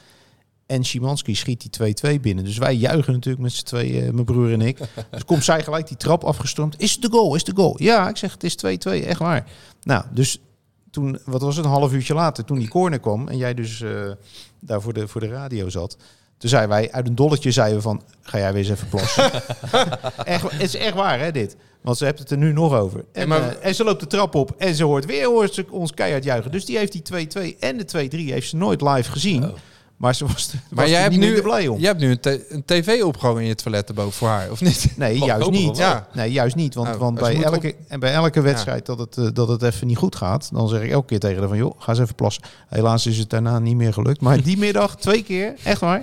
En 0.66 0.84
Szymanski 0.84 1.34
schiet 1.34 1.76
die 1.78 1.94
2-2 2.16 2.20
binnen. 2.20 2.44
Dus 2.44 2.58
wij 2.58 2.74
juichen 2.74 3.12
natuurlijk 3.12 3.42
met 3.42 3.52
z'n 3.52 3.64
tweeën, 3.64 4.06
eh, 4.06 4.12
mijn 4.12 4.24
broer 4.24 4.52
en 4.52 4.60
ik. 4.60 4.78
Dus 5.10 5.24
komt 5.24 5.44
zij 5.44 5.62
gelijk 5.62 5.88
die 5.88 5.96
trap 5.96 6.24
afgestormd. 6.24 6.80
Is 6.80 6.92
het 6.92 7.02
de 7.02 7.10
goal? 7.10 7.34
Is 7.34 7.44
de 7.44 7.52
goal? 7.54 7.82
Ja, 7.82 8.08
ik 8.08 8.16
zeg 8.16 8.32
het 8.32 8.44
is 8.44 8.56
2-2, 8.56 9.04
echt 9.04 9.18
waar. 9.18 9.50
Nou, 9.82 10.04
dus 10.10 10.40
toen, 10.90 11.18
wat 11.24 11.42
was 11.42 11.56
het, 11.56 11.64
een 11.64 11.70
half 11.70 11.92
uurtje 11.92 12.14
later, 12.14 12.44
toen 12.44 12.58
die 12.58 12.68
corner 12.68 13.00
kwam 13.00 13.28
en 13.28 13.36
jij 13.36 13.54
dus 13.54 13.80
eh, 13.80 14.10
daar 14.60 14.82
voor 14.82 14.92
de, 14.92 15.08
voor 15.08 15.20
de 15.20 15.28
radio 15.28 15.68
zat. 15.68 15.96
Toen 16.38 16.50
zeiden 16.50 16.70
wij, 16.70 16.92
uit 16.92 17.08
een 17.08 17.14
dolletje 17.14 17.50
zeiden 17.50 17.76
we 17.76 17.82
van, 17.82 18.02
ga 18.22 18.38
jij 18.38 18.52
weer 18.52 18.62
eens 18.62 18.70
even 18.70 18.88
plassen. 18.88 19.32
echt, 20.24 20.50
het 20.50 20.60
is 20.60 20.74
echt 20.74 20.94
waar 20.94 21.18
hè, 21.18 21.32
dit. 21.32 21.56
Want 21.84 21.96
ze 21.96 22.04
heeft 22.04 22.18
het 22.18 22.30
er 22.30 22.36
nu 22.36 22.52
nog 22.52 22.72
over. 22.74 23.04
En, 23.12 23.28
maar- 23.28 23.56
eh, 23.56 23.68
en 23.68 23.74
ze 23.74 23.84
loopt 23.84 24.00
de 24.00 24.06
trap 24.06 24.34
op 24.34 24.54
en 24.58 24.74
ze 24.74 24.84
hoort 24.84 25.04
weer 25.04 25.26
hoort 25.26 25.54
ze 25.54 25.66
ons 25.70 25.92
keihard 25.94 26.24
juichen. 26.24 26.50
Dus 26.50 26.64
die 26.64 26.78
heeft 26.78 26.92
die 26.92 27.02
2-2 27.02 27.56
en 27.60 27.76
de 27.76 27.84
2-3 27.84 28.32
heeft 28.32 28.48
ze 28.48 28.56
nooit 28.56 28.80
live 28.80 29.10
gezien. 29.10 29.52
Maar 29.96 30.14
ze 30.14 30.24
was, 30.26 30.32
was 30.34 30.54
Maar 30.70 30.88
jij 30.88 31.02
hebt, 31.02 31.16
nu, 31.16 31.42
blij 31.42 31.68
om. 31.68 31.78
jij 31.78 31.86
hebt 31.88 32.00
nu 32.00 32.10
een, 32.20 32.42
een 32.48 32.64
tv 32.64 33.02
opgehangen 33.02 33.42
in 33.42 33.48
je 33.48 33.54
toilet 33.54 33.88
erboven 33.88 34.12
voor 34.12 34.28
haar, 34.28 34.50
of 34.50 34.60
niet? 34.60 34.92
Nee, 34.96 35.20
Oh, 35.20 35.26
juist 35.26 35.50
niet. 35.50 35.76
Ja. 35.76 36.08
Nee, 36.12 36.32
juist 36.32 36.56
niet. 36.56 36.74
Want, 36.74 36.88
Oh, 36.88 37.00
want 37.00 37.18
bij, 37.18 37.42
elke, 37.42 37.74
en 37.88 38.00
bij 38.00 38.12
elke 38.12 38.40
wedstrijd 38.40 38.86
dat, 38.86 38.98
het, 38.98 39.16
eh, 39.16 39.28
dat 39.32 39.48
het 39.48 39.62
even 39.62 39.86
niet 39.86 39.96
goed 39.96 40.16
gaat, 40.16 40.48
dan 40.52 40.68
zeg 40.68 40.82
ik 40.82 40.90
elke 40.90 41.06
keer 41.06 41.18
tegen 41.18 41.38
haar 41.38 41.48
van, 41.48 41.56
joh, 41.56 41.74
ga 41.78 41.90
eens 41.92 42.00
even 42.00 42.14
plassen. 42.14 42.42
Helaas 42.68 43.06
is 43.06 43.18
het 43.18 43.30
daarna 43.30 43.58
niet 43.58 43.76
meer 43.76 43.92
gelukt. 43.92 44.20
Maar 44.20 44.42
die 44.42 44.58
middag 44.58 44.96
twee 44.96 45.22
keer, 45.22 45.54
echt 45.64 45.80
waar, 45.80 46.02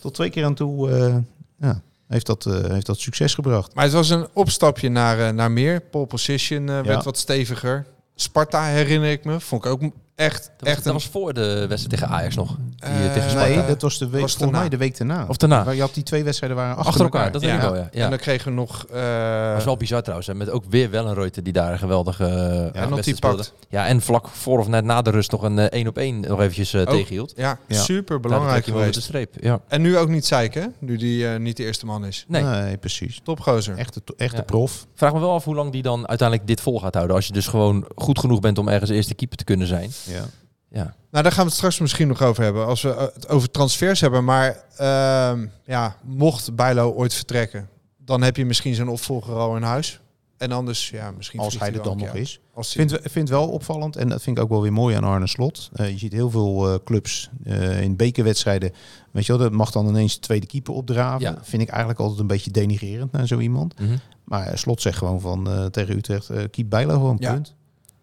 tot 0.00 0.14
twee 0.14 0.30
keer 0.30 0.44
aan 0.44 0.54
toe, 0.54 0.90
eh, 0.90 1.16
ja, 1.60 1.80
heeft, 2.08 2.26
dat, 2.26 2.46
eh, 2.46 2.70
heeft 2.70 2.86
dat 2.86 2.98
succes 2.98 3.34
gebracht. 3.34 3.74
Maar 3.74 3.84
het 3.84 3.92
was 3.92 4.10
een 4.10 4.26
opstapje 4.32 4.88
naar, 4.88 5.18
eh, 5.20 5.28
naar 5.30 5.50
meer. 5.50 5.80
Pole 5.80 6.06
position 6.06 6.68
eh, 6.68 6.74
werd 6.74 6.86
Ja. 6.86 7.02
wat 7.02 7.18
steviger. 7.18 7.86
Sparta 8.14 8.64
herinner 8.64 9.10
ik 9.10 9.24
me. 9.24 9.40
Vond 9.40 9.64
ik 9.64 9.70
ook 9.70 9.80
Echt, 10.16 10.42
Dat 10.42 10.52
was, 10.58 10.68
echt 10.68 10.84
dat 10.84 10.92
was 10.92 11.06
voor 11.06 11.34
de 11.34 11.66
wedstrijd 11.68 11.90
tegen 12.00 12.08
Ajax 12.08 12.34
nog. 12.36 12.56
Die, 12.56 12.90
Eh, 12.90 13.12
tegen 13.12 13.30
Sparta. 13.30 13.48
Nee, 13.48 13.66
dat 13.66 13.82
was 13.82 13.98
de 13.98 14.08
week, 14.08 14.20
was 14.20 14.36
daarna. 14.36 14.58
mij 14.58 14.68
de 14.68 14.76
week 14.76 14.96
daarna. 14.98 15.24
Of 15.28 15.36
daarna. 15.36 15.64
Waar 15.64 15.74
je 15.74 15.80
had 15.80 15.94
die 15.94 16.02
twee 16.02 16.24
wedstrijden 16.24 16.56
waren 16.58 16.70
achter, 16.76 16.86
Achter 16.88 17.04
elkaar, 17.04 17.32
dat 17.32 17.40
weet 17.40 17.50
Ja. 17.50 17.56
ik 17.56 17.62
wel, 17.62 17.76
ja. 17.76 17.88
ja. 17.92 18.04
En 18.04 18.10
dan 18.10 18.18
kregen 18.18 18.48
we 18.48 18.54
nog... 18.54 18.86
eh, 18.92 19.48
Dat 19.50 19.58
is 19.58 19.64
wel 19.64 19.76
bizar 19.76 20.00
trouwens. 20.02 20.26
Hè? 20.28 20.34
Met 20.34 20.50
ook 20.50 20.64
weer 20.68 20.90
wel 20.90 21.06
een 21.06 21.14
Reuter 21.14 21.42
die 21.42 21.52
daar 21.52 21.72
een 21.72 21.78
geweldige 21.78 22.24
uh, 22.24 22.30
en 22.30 22.62
wedstrijd 22.62 22.88
dat 22.90 23.04
die 23.04 23.14
speelde. 23.14 23.44
Ja, 23.68 23.86
en 23.86 24.00
vlak 24.00 24.28
voor 24.28 24.58
of 24.58 24.68
net 24.68 24.84
na 24.84 25.02
de 25.02 25.10
rust 25.10 25.30
nog 25.30 25.42
een 25.42 25.58
eh, 25.58 25.64
één 25.64 25.86
op 25.88 25.98
één 25.98 26.20
nog 26.20 26.40
eventjes 26.40 26.72
eh, 26.74 26.80
Oh, 26.80 26.86
tegenhield. 26.86 27.32
Ja, 27.36 27.58
Ja. 27.68 27.80
super 27.80 28.14
Ja, 28.14 28.20
belangrijk 28.20 28.58
over 28.68 28.72
de 28.72 28.78
geweest. 28.78 29.02
streep. 29.02 29.34
Ja. 29.40 29.60
En 29.68 29.82
nu 29.82 29.98
ook 29.98 30.08
niet 30.08 30.26
zeiken, 30.26 30.62
hè? 30.62 30.68
nu 30.78 30.96
die 30.96 31.28
eh, 31.28 31.38
niet 31.38 31.56
de 31.56 31.64
eerste 31.64 31.86
man 31.86 32.04
is. 32.06 32.24
Nee, 32.28 32.42
Nee, 32.42 32.76
precies. 32.76 33.20
Topgozer. 33.24 33.76
Echte, 33.78 34.02
echte 34.16 34.36
Ja. 34.36 34.42
prof. 34.42 34.86
vraag 34.94 35.12
me 35.12 35.20
wel 35.20 35.32
af 35.32 35.44
hoe 35.44 35.54
lang 35.54 35.72
die 35.72 35.82
dan 35.82 36.08
uiteindelijk 36.08 36.48
dit 36.48 36.60
vol 36.60 36.80
gaat 36.80 36.94
houden. 36.94 37.16
Als 37.16 37.26
je 37.26 37.32
dus 37.32 37.46
gewoon 37.46 37.84
goed 37.96 38.18
genoeg 38.18 38.40
bent 38.40 38.58
om 38.58 38.68
ergens 38.68 38.90
eerste 38.90 39.14
keeper 39.14 39.36
te 39.36 39.44
kunnen 39.44 39.66
zijn. 39.66 39.90
Ja. 40.06 40.24
Ja, 40.68 40.94
Nou, 41.10 41.22
daar 41.22 41.32
gaan 41.32 41.42
we 41.42 41.48
het 41.48 41.58
straks 41.58 41.78
misschien 41.78 42.08
nog 42.08 42.22
over 42.22 42.42
hebben. 42.42 42.66
Als 42.66 42.82
we 42.82 43.10
het 43.14 43.28
over 43.28 43.50
transfers 43.50 44.00
hebben. 44.00 44.24
Maar 44.24 44.64
ehm, 44.76 45.46
ja, 45.64 45.96
mocht 46.02 46.54
Bijlo 46.54 46.92
ooit 46.92 47.14
vertrekken, 47.14 47.68
dan 47.96 48.22
heb 48.22 48.36
je 48.36 48.44
misschien 48.44 48.74
zijn 48.74 48.88
opvolger 48.88 49.34
al 49.34 49.56
in 49.56 49.62
huis. 49.62 50.00
En 50.36 50.52
anders, 50.52 50.90
ja, 50.90 51.10
misschien 51.10 51.40
Als 51.40 51.58
hij 51.58 51.72
er 51.72 51.82
dan 51.82 51.92
een 52.00 52.06
nog 52.06 52.14
is. 52.14 52.40
Als 52.54 52.76
Ik 52.76 52.88
vind, 52.88 53.04
ik 53.04 53.10
vind 53.10 53.28
wel 53.28 53.48
opvallend, 53.48 53.96
en 53.96 54.08
dat 54.08 54.22
vind 54.22 54.36
ik 54.36 54.42
ook 54.42 54.48
wel 54.50 54.62
weer 54.62 54.72
mooi 54.72 54.96
aan 54.96 55.04
Arne 55.04 55.26
Slot. 55.26 55.70
Eh, 55.72 55.90
je 55.90 55.98
ziet 55.98 56.12
heel 56.12 56.30
veel 56.30 56.72
eh, 56.72 56.78
clubs 56.84 57.30
eh, 57.44 57.80
in 57.80 57.96
bekerwedstrijden. 57.96 58.72
Weet 59.10 59.26
je 59.26 59.32
wel, 59.32 59.42
dat 59.42 59.52
mag 59.52 59.70
dan 59.70 59.88
ineens 59.88 60.14
de 60.14 60.20
tweede 60.20 60.46
keeper 60.46 60.74
opdraven. 60.74 61.20
Ja. 61.20 61.38
Vind 61.42 61.62
ik 61.62 61.68
eigenlijk 61.68 62.00
altijd 62.00 62.20
een 62.20 62.26
beetje 62.26 62.50
denigrerend 62.50 63.12
naar 63.12 63.26
zo 63.26 63.38
iemand. 63.38 63.80
Mhm. 63.80 63.96
Maar 64.24 64.58
Slot 64.58 64.82
zegt 64.82 64.98
gewoon 64.98 65.20
van 65.20 65.68
tegen 65.70 65.96
Utrecht, 65.96 66.30
keep 66.50 66.70
Bijlo 66.70 66.92
gewoon, 66.92 67.16
Ja. 67.18 67.32
punt. 67.32 67.54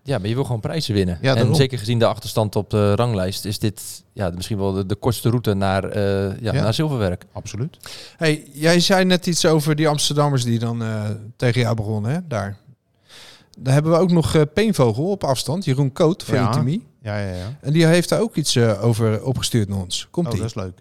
Ja 0.03 0.17
maar 0.17 0.27
je 0.27 0.35
wil 0.35 0.43
gewoon 0.43 0.59
prijzen 0.61 0.93
winnen. 0.93 1.17
Ja, 1.21 1.35
en 1.35 1.55
zeker 1.55 1.77
gezien 1.77 1.99
de 1.99 2.05
achterstand 2.05 2.55
op 2.55 2.69
de 2.69 2.95
ranglijst 2.95 3.45
is 3.45 3.59
dit 3.59 4.03
ja, 4.13 4.29
misschien 4.35 4.57
wel 4.57 4.71
de, 4.73 4.85
de 4.85 4.95
kortste 4.95 5.29
route 5.29 5.53
naar, 5.53 5.83
eh, 5.83 6.41
ja, 6.41 6.53
Ja. 6.53 6.61
naar 6.63 6.73
zilverwerk. 6.73 7.25
Absoluut. 7.31 7.77
Hey, 8.17 8.43
jij 8.53 8.79
zei 8.79 9.05
net 9.05 9.27
iets 9.27 9.45
over 9.45 9.75
die 9.75 9.87
Amsterdammers 9.87 10.43
die 10.43 10.59
dan 10.59 10.81
eh, 10.83 11.09
tegen 11.35 11.61
jou 11.61 11.75
begonnen, 11.75 12.11
hè? 12.11 12.19
Daar. 12.27 12.57
Daar 13.59 13.73
hebben 13.73 13.91
we 13.91 13.97
ook 13.97 14.11
nog 14.11 14.35
eh 14.35 14.41
Peenvogel 14.53 15.09
op 15.09 15.23
afstand, 15.23 15.65
Jeroen 15.65 15.91
Koot 15.91 16.23
van 16.23 16.35
Ja. 16.35 16.63
Ja, 17.01 17.17
ja, 17.19 17.35
ja. 17.35 17.57
En 17.61 17.73
die 17.73 17.85
heeft 17.85 18.09
daar 18.09 18.19
ook 18.21 18.35
iets 18.35 18.55
eh, 18.55 18.83
over 18.83 19.23
opgestuurd 19.23 19.69
naar 19.69 19.79
ons. 19.79 20.07
Komt 20.11 20.27
Oh, 20.27 20.33
ie. 20.33 20.39
dat 20.39 20.47
is 20.47 20.55
leuk. 20.55 20.79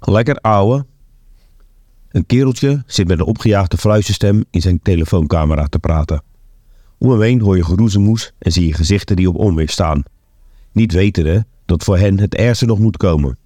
Lekker 0.00 0.36
ouwe. 0.36 0.86
Een 2.10 2.26
kereltje 2.26 2.82
zit 2.86 3.08
met 3.08 3.18
een 3.18 3.26
opgejaagde 3.26 3.76
fluisterstem 3.76 4.44
in 4.50 4.60
zijn 4.60 4.80
telefooncamera 4.82 5.66
te 5.66 5.78
praten. 5.78 6.22
Om 6.98 7.10
hem 7.10 7.20
heen 7.20 7.40
hoor 7.40 7.56
je 7.56 7.64
geroezemoes 7.64 8.32
en 8.38 8.52
zie 8.52 8.66
je 8.66 8.74
gezichten 8.74 9.16
die 9.16 9.28
op 9.28 9.36
onweer 9.36 9.68
staan. 9.68 10.02
Niet 10.72 10.92
wetende 10.92 11.46
dat 11.64 11.84
voor 11.84 11.98
hen 11.98 12.18
het 12.18 12.34
ergste 12.34 12.66
nog 12.66 12.78
moet 12.78 12.96
komen. 12.96 13.38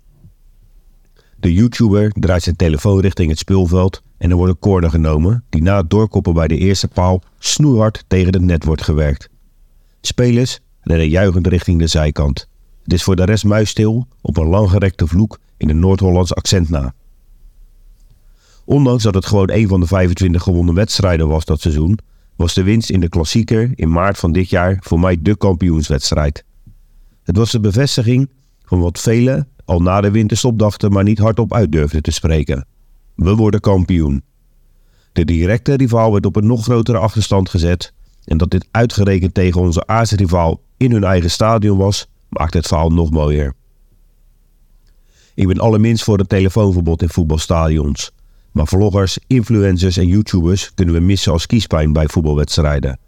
De 1.36 1.52
YouTuber 1.52 2.12
draait 2.12 2.42
zijn 2.42 2.56
telefoon 2.56 3.00
richting 3.00 3.30
het 3.30 3.38
speelveld 3.38 4.02
en 4.18 4.30
er 4.30 4.36
wordt 4.36 4.66
een 4.66 4.90
genomen 4.90 5.44
die 5.48 5.62
na 5.62 5.76
het 5.76 5.90
doorkoppen 5.90 6.34
bij 6.34 6.48
de 6.48 6.56
eerste 6.56 6.88
paal 6.88 7.22
snoerhard 7.38 8.04
tegen 8.06 8.32
het 8.32 8.42
net 8.42 8.64
wordt 8.64 8.82
gewerkt. 8.82 9.28
Spelers 10.00 10.60
rennen 10.80 11.08
juichend 11.08 11.46
richting 11.46 11.78
de 11.78 11.86
zijkant. 11.86 12.48
Het 12.82 12.92
is 12.92 13.02
voor 13.02 13.16
de 13.16 13.24
rest 13.24 13.44
muisstil 13.44 14.06
op 14.20 14.36
een 14.36 14.46
langgerekte 14.46 15.06
vloek 15.06 15.38
in 15.56 15.68
een 15.68 15.78
Noord-Hollands 15.78 16.34
accent 16.34 16.68
na. 16.68 16.94
Ondanks 18.64 19.02
dat 19.02 19.14
het 19.14 19.26
gewoon 19.26 19.50
een 19.50 19.68
van 19.68 19.80
de 19.80 19.86
25 19.86 20.42
gewonnen 20.42 20.74
wedstrijden 20.74 21.28
was 21.28 21.44
dat 21.44 21.60
seizoen, 21.60 21.98
was 22.36 22.54
de 22.54 22.62
winst 22.62 22.90
in 22.90 23.00
de 23.00 23.08
klassieker 23.08 23.70
in 23.74 23.90
maart 23.90 24.18
van 24.18 24.32
dit 24.32 24.50
jaar 24.50 24.76
voor 24.80 25.00
mij 25.00 25.22
de 25.22 25.36
kampioenswedstrijd. 25.36 26.44
Het 27.22 27.36
was 27.36 27.50
de 27.50 27.60
bevestiging 27.60 28.30
van 28.64 28.80
wat 28.80 29.00
velen 29.00 29.48
al 29.64 29.82
na 29.82 30.00
de 30.00 30.10
winterstop 30.10 30.58
dachten, 30.58 30.92
maar 30.92 31.04
niet 31.04 31.18
hardop 31.18 31.52
uit 31.54 31.72
durfden 31.72 32.02
te 32.02 32.10
spreken. 32.10 32.66
We 33.14 33.34
worden 33.34 33.60
kampioen. 33.60 34.22
De 35.12 35.24
directe 35.24 35.74
rivaal 35.74 36.12
werd 36.12 36.26
op 36.26 36.36
een 36.36 36.46
nog 36.46 36.62
grotere 36.62 36.98
achterstand 36.98 37.48
gezet 37.48 37.92
en 38.24 38.36
dat 38.36 38.50
dit 38.50 38.68
uitgerekend 38.70 39.34
tegen 39.34 39.60
onze 39.60 39.86
aardsrivaal 39.86 40.60
in 40.76 40.92
hun 40.92 41.04
eigen 41.04 41.30
stadion 41.30 41.78
was, 41.78 42.06
maakt 42.28 42.54
het 42.54 42.66
verhaal 42.66 42.90
nog 42.90 43.10
mooier. 43.10 43.54
Ik 45.34 45.46
ben 45.46 45.58
allerminst 45.58 46.04
voor 46.04 46.18
een 46.18 46.26
telefoonverbod 46.26 47.02
in 47.02 47.08
voetbalstadions. 47.08 48.12
Maar 48.54 48.66
vloggers, 48.66 49.18
influencers 49.26 49.96
en 49.96 50.06
YouTubers 50.06 50.74
kunnen 50.74 50.94
we 50.94 51.00
missen 51.00 51.32
als 51.32 51.46
kiespijn 51.46 51.92
bij 51.92 52.08
voetbalwedstrijden. 52.08 52.98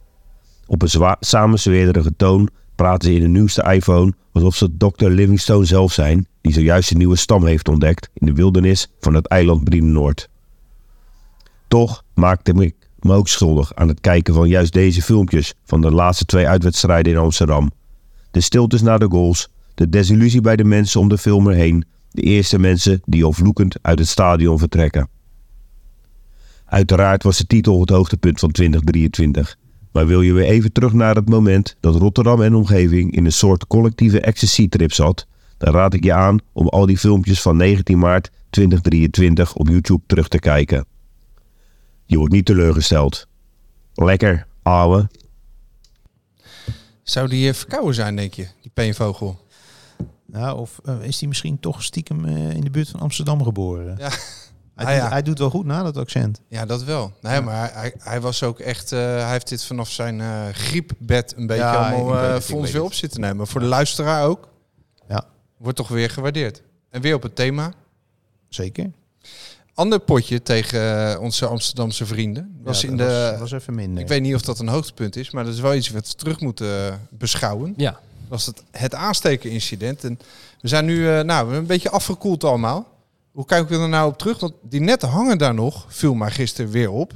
Op 0.66 0.82
een 0.82 1.16
samenzweerderige 1.20 2.16
toon 2.16 2.48
praten 2.74 3.08
ze 3.08 3.14
in 3.14 3.20
de 3.20 3.28
nieuwste 3.28 3.62
iPhone 3.62 4.12
alsof 4.32 4.56
ze 4.56 4.76
Dr. 4.76 5.06
Livingstone 5.06 5.64
zelf 5.64 5.92
zijn, 5.92 6.26
die 6.40 6.52
zojuist 6.52 6.90
een 6.90 6.98
nieuwe 6.98 7.16
stam 7.16 7.46
heeft 7.46 7.68
ontdekt 7.68 8.10
in 8.14 8.26
de 8.26 8.32
wildernis 8.32 8.90
van 9.00 9.14
het 9.14 9.26
eiland 9.26 9.64
Brienenoord. 9.64 10.28
Toch 11.68 12.04
maakte 12.14 12.52
ik 12.52 12.74
me 12.98 13.14
ook 13.14 13.28
schuldig 13.28 13.74
aan 13.74 13.88
het 13.88 14.00
kijken 14.00 14.34
van 14.34 14.48
juist 14.48 14.72
deze 14.72 15.02
filmpjes 15.02 15.54
van 15.64 15.80
de 15.80 15.90
laatste 15.90 16.24
twee 16.24 16.48
uitwedstrijden 16.48 17.12
in 17.12 17.18
Amsterdam. 17.18 17.70
De 18.30 18.40
stiltes 18.40 18.82
na 18.82 18.98
de 18.98 19.08
goals, 19.10 19.48
de 19.74 19.88
desillusie 19.88 20.40
bij 20.40 20.56
de 20.56 20.64
mensen 20.64 21.00
om 21.00 21.08
de 21.08 21.18
film 21.18 21.48
erheen, 21.48 21.84
de 22.10 22.22
eerste 22.22 22.58
mensen 22.58 23.02
die 23.04 23.24
al 23.24 23.32
vloekend 23.32 23.76
uit 23.82 23.98
het 23.98 24.08
stadion 24.08 24.58
vertrekken. 24.58 25.08
Uiteraard 26.66 27.22
was 27.22 27.38
de 27.38 27.46
titel 27.46 27.80
het 27.80 27.90
hoogtepunt 27.90 28.40
van 28.40 28.50
2023. 28.50 29.58
Maar 29.92 30.06
wil 30.06 30.22
je 30.22 30.32
weer 30.32 30.44
even 30.44 30.72
terug 30.72 30.92
naar 30.92 31.14
het 31.14 31.28
moment 31.28 31.76
dat 31.80 31.94
Rotterdam 31.94 32.42
en 32.42 32.54
omgeving 32.54 33.16
in 33.16 33.24
een 33.24 33.32
soort 33.32 33.66
collectieve 33.66 34.20
ecstasy-trip 34.20 34.92
zat, 34.92 35.26
dan 35.58 35.74
raad 35.74 35.94
ik 35.94 36.04
je 36.04 36.12
aan 36.12 36.38
om 36.52 36.68
al 36.68 36.86
die 36.86 36.98
filmpjes 36.98 37.42
van 37.42 37.56
19 37.56 37.98
maart 37.98 38.30
2023 38.50 39.54
op 39.54 39.68
YouTube 39.68 40.02
terug 40.06 40.28
te 40.28 40.38
kijken. 40.38 40.86
Je 42.04 42.18
wordt 42.18 42.32
niet 42.32 42.44
teleurgesteld. 42.44 43.26
Lekker, 43.94 44.46
ouwe. 44.62 45.08
Zou 47.02 47.28
die 47.28 47.48
eh, 47.48 47.54
verkouden 47.54 47.94
zijn, 47.94 48.16
denk 48.16 48.34
je, 48.34 48.48
die 48.62 48.70
Peenvogel? 48.74 49.38
Nou, 50.26 50.58
of 50.58 50.80
eh, 50.84 51.02
is 51.02 51.18
hij 51.18 51.28
misschien 51.28 51.60
toch 51.60 51.82
stiekem 51.82 52.24
eh, 52.24 52.50
in 52.50 52.60
de 52.60 52.70
buurt 52.70 52.88
van 52.88 53.00
Amsterdam 53.00 53.42
geboren? 53.42 53.96
Ja. 53.98 54.10
Hij, 54.76 54.94
Ah, 54.96 55.00
doet, 55.02 55.10
hij 55.10 55.22
doet 55.22 55.38
wel 55.38 55.50
goed 55.50 55.64
na 55.64 55.82
dat 55.82 55.96
accent. 55.96 56.40
Ja, 56.48 56.66
dat 56.66 56.84
wel. 56.84 57.12
Nee, 57.20 57.40
maar 57.40 57.72
hij, 57.74 57.94
hij 57.98 58.20
was 58.20 58.42
ook 58.42 58.58
echt. 58.60 58.92
eh, 58.92 58.98
hij 59.00 59.30
heeft 59.30 59.48
dit 59.48 59.64
vanaf 59.64 59.90
zijn 59.90 60.20
eh, 60.20 60.42
griepbed 60.52 61.34
een 61.36 61.46
beetje 61.46 61.62
Ja, 61.62 61.90
allemaal 61.92 62.18
eh, 62.18 62.40
voor 62.40 62.56
ons 62.58 62.66
weer 62.70 62.80
het. 62.80 62.90
op 62.90 62.94
zitten 62.94 63.20
nemen. 63.20 63.46
Voor 63.46 63.60
de 63.60 63.66
luisteraar 63.66 64.24
ook. 64.26 64.48
Ja. 65.08 65.24
Wordt 65.56 65.76
toch 65.76 65.88
weer 65.88 66.10
gewaardeerd. 66.10 66.62
En 66.90 67.00
weer 67.00 67.14
op 67.14 67.22
het 67.22 67.36
thema. 67.36 67.72
Zeker. 68.48 68.90
Ander 69.74 69.98
potje 69.98 70.42
tegen 70.42 71.20
onze 71.20 71.46
Amsterdamse 71.46 72.06
vrienden. 72.06 72.58
Was 72.62 72.80
Ja, 72.80 72.88
in 72.88 72.96
dat 72.96 73.08
de. 73.08 73.28
was, 73.30 73.38
was 73.50 73.52
even 73.52 73.74
minder. 73.74 74.02
ik 74.02 74.08
weet 74.08 74.22
niet 74.22 74.34
of 74.34 74.42
dat 74.42 74.58
een 74.58 74.68
hoogtepunt 74.68 75.16
is, 75.16 75.30
maar 75.30 75.44
dat 75.44 75.54
is 75.54 75.60
wel 75.60 75.74
iets 75.74 75.90
wat 75.90 76.08
we 76.08 76.14
terug 76.14 76.40
moeten 76.40 77.00
beschouwen. 77.10 77.74
Ja, 77.76 77.90
Dat 77.90 78.00
was 78.28 78.46
het, 78.46 78.62
het 78.70 78.94
aansteken-incident. 78.94 80.04
En 80.04 80.18
we 80.60 80.68
zijn 80.68 80.84
nu 80.84 80.96
eh, 81.08 81.12
nou, 81.12 81.24
we 81.26 81.34
hebben 81.34 81.56
een 81.56 81.66
beetje 81.66 81.90
afgekoeld 81.90 82.44
allemaal. 82.44 82.86
Hoe 83.36 83.44
kijken 83.44 83.76
we 83.76 83.82
er 83.82 83.88
nou 83.88 84.08
op 84.10 84.18
terug? 84.18 84.40
Want 84.40 84.54
die 84.62 84.80
netten 84.80 85.08
hangen 85.08 85.38
daar 85.38 85.54
nog. 85.54 85.84
Viel 85.88 86.14
maar 86.14 86.30
gisteren 86.30 86.70
weer 86.70 86.90
op. 86.90 87.12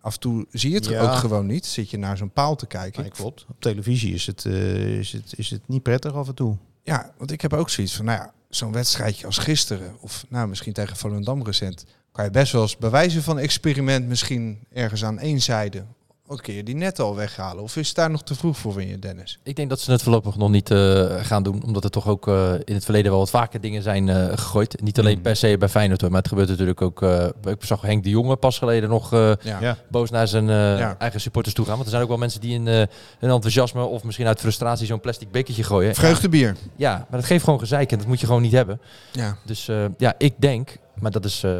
Af 0.00 0.14
en 0.14 0.20
toe 0.20 0.46
zie 0.50 0.70
je 0.70 0.76
het 0.76 0.86
Ja. 0.86 1.00
ook 1.00 1.12
gewoon 1.14 1.46
niet. 1.46 1.66
Zit 1.66 1.90
je 1.90 1.98
naar 1.98 2.16
zo'n 2.16 2.30
paal 2.30 2.56
te 2.56 2.66
kijken. 2.66 3.02
Nee, 3.02 3.10
klopt. 3.10 3.46
Op 3.48 3.60
televisie 3.60 4.14
is 4.14 4.26
het, 4.26 4.44
eh, 4.44 4.98
is, 4.98 5.12
het, 5.12 5.32
is 5.36 5.50
het 5.50 5.60
niet 5.68 5.82
prettig 5.82 6.12
af 6.14 6.28
en 6.28 6.34
toe. 6.34 6.56
Ja, 6.82 7.12
want 7.18 7.30
ik 7.30 7.40
heb 7.40 7.52
ook 7.52 7.70
zoiets 7.70 7.96
van, 7.96 8.04
nou 8.04 8.18
ja, 8.18 8.32
zo'n 8.48 8.72
wedstrijdje 8.72 9.26
als 9.26 9.38
gisteren, 9.38 9.96
of 10.00 10.24
nou 10.28 10.48
misschien 10.48 10.72
tegen 10.72 10.96
Volendam 10.96 11.44
recent, 11.44 11.84
kan 12.12 12.24
je 12.24 12.30
best 12.30 12.52
wel 12.52 12.62
eens 12.62 12.76
bewijzen 12.76 13.22
van 13.22 13.38
experiment 13.38 14.08
misschien 14.08 14.58
ergens 14.72 15.04
aan 15.04 15.18
één 15.18 15.40
zijde. 15.40 15.84
Wat 16.30 16.40
kun 16.40 16.54
je 16.54 16.62
die 16.62 16.74
net 16.74 16.98
al 16.98 17.16
weghalen? 17.16 17.62
Of 17.62 17.76
is 17.76 17.86
het 17.86 17.96
daar 17.96 18.10
nog 18.10 18.22
te 18.22 18.34
vroeg 18.34 18.58
voor, 18.58 18.72
vind 18.72 18.90
je, 18.90 18.98
Dennis? 18.98 19.38
ik 19.42 19.56
denk 19.56 19.68
dat 19.68 19.80
ze 19.80 19.90
het 19.90 20.02
voorlopig 20.02 20.36
nog 20.36 20.50
niet 20.50 20.70
eh, 20.70 21.04
gaan 21.24 21.42
doen. 21.42 21.62
Omdat 21.64 21.84
er 21.84 21.90
toch 21.90 22.08
ook 22.08 22.28
eh, 22.28 22.52
in 22.64 22.74
het 22.74 22.84
verleden 22.84 23.10
wel 23.10 23.20
wat 23.20 23.30
vaker 23.30 23.60
dingen 23.60 23.82
zijn 23.82 24.08
eh, 24.08 24.28
gegooid. 24.28 24.80
Niet 24.82 24.98
alleen 24.98 25.20
per 25.20 25.36
se 25.36 25.56
bij 25.58 25.68
Feyenoord, 25.68 26.00
hoor, 26.00 26.10
maar 26.10 26.18
het 26.20 26.28
gebeurt 26.28 26.48
natuurlijk 26.48 26.82
ook... 26.82 27.02
eh, 27.02 27.26
ik 27.44 27.64
zag 27.64 27.80
Henk 27.82 28.04
de 28.04 28.10
Jonge 28.10 28.36
pas 28.36 28.58
geleden 28.58 28.88
nog 28.88 29.12
eh, 29.12 29.32
Ja. 29.42 29.76
Boos 29.90 30.10
naar 30.10 30.28
zijn 30.28 30.48
eh, 30.50 30.78
Ja. 30.78 30.94
eigen 30.98 31.20
supporters 31.20 31.54
toe 31.54 31.64
gaan. 31.64 31.74
Want 31.74 31.84
er 31.84 31.90
zijn 31.90 32.02
ook 32.02 32.08
wel 32.08 32.18
mensen 32.18 32.40
die 32.40 32.54
in 32.54 32.68
eh, 32.68 32.74
hun 33.18 33.30
enthousiasme 33.30 33.82
of 33.84 34.04
misschien 34.04 34.26
uit 34.26 34.40
frustratie 34.40 34.86
zo'n 34.86 35.00
plastic 35.00 35.30
bekertje 35.30 35.62
gooien. 35.64 35.94
Vreugdebier. 35.94 36.56
Ja, 36.76 36.92
maar 37.10 37.18
dat 37.20 37.28
geeft 37.28 37.44
gewoon 37.44 37.58
gezeik 37.58 37.92
en 37.92 37.98
dat 37.98 38.06
moet 38.06 38.20
je 38.20 38.26
gewoon 38.26 38.42
niet 38.42 38.52
hebben. 38.52 38.80
Ja. 39.12 39.36
Dus 39.44 39.68
eh, 39.68 39.84
ja, 39.98 40.14
ik 40.18 40.34
denk, 40.38 40.76
maar 40.94 41.10
dat 41.10 41.24
is 41.24 41.42
eh, 41.42 41.52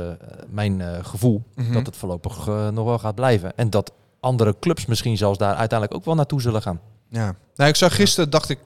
mijn 0.48 0.80
eh, 0.80 0.98
gevoel, 1.02 1.42
Mhm. 1.54 1.72
dat 1.72 1.86
het 1.86 1.96
voorlopig 1.96 2.46
nog 2.72 2.84
wel 2.84 2.98
gaat 2.98 3.14
blijven. 3.14 3.52
En 3.56 3.70
dat 3.70 3.92
andere 4.20 4.56
clubs 4.60 4.86
misschien 4.86 5.16
zelfs 5.16 5.38
daar 5.38 5.54
uiteindelijk 5.54 5.98
ook 5.98 6.04
wel 6.04 6.14
naartoe 6.14 6.40
zullen 6.40 6.62
gaan. 6.62 6.80
Ja. 7.10 7.34
Nou, 7.54 7.70
ik 7.70 7.76
zag 7.76 7.94
gisteren, 7.94 8.30
dacht 8.30 8.48
ik, 8.48 8.58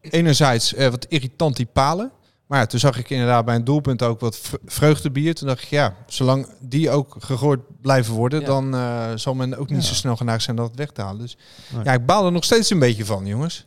enerzijds 0.00 0.74
eh, 0.74 0.88
wat 0.88 1.06
irritant 1.08 1.56
die 1.56 1.68
palen. 1.72 2.10
Maar 2.46 2.58
ja, 2.58 2.66
toen 2.66 2.80
zag 2.80 2.98
ik 2.98 3.10
inderdaad 3.10 3.44
bij 3.44 3.54
een 3.54 3.64
doelpunt 3.64 4.02
ook 4.02 4.20
wat 4.20 4.40
vreugdebier. 4.66 5.34
Toen 5.34 5.48
dacht 5.48 5.62
ik, 5.62 5.68
ja, 5.68 5.94
zolang 6.06 6.48
die 6.60 6.90
ook 6.90 7.16
gegooid 7.18 7.60
blijven 7.80 8.14
worden, 8.14 8.40
Ja. 8.40 8.46
dan 8.46 8.74
eh, 8.74 9.10
zal 9.14 9.34
men 9.34 9.56
ook 9.56 9.68
niet 9.70 9.82
Ja. 9.82 9.88
zo 9.88 9.94
snel 9.94 10.16
geneigd 10.16 10.42
zijn 10.42 10.56
dat 10.56 10.70
weg 10.74 10.90
te 10.90 11.00
halen. 11.02 11.20
Dus 11.20 11.36
Nee. 11.74 11.84
ja, 11.84 11.92
ik 11.92 12.06
baal 12.06 12.26
er 12.26 12.32
nog 12.32 12.44
steeds 12.44 12.70
een 12.70 12.78
beetje 12.78 13.04
van, 13.04 13.26
jongens. 13.26 13.64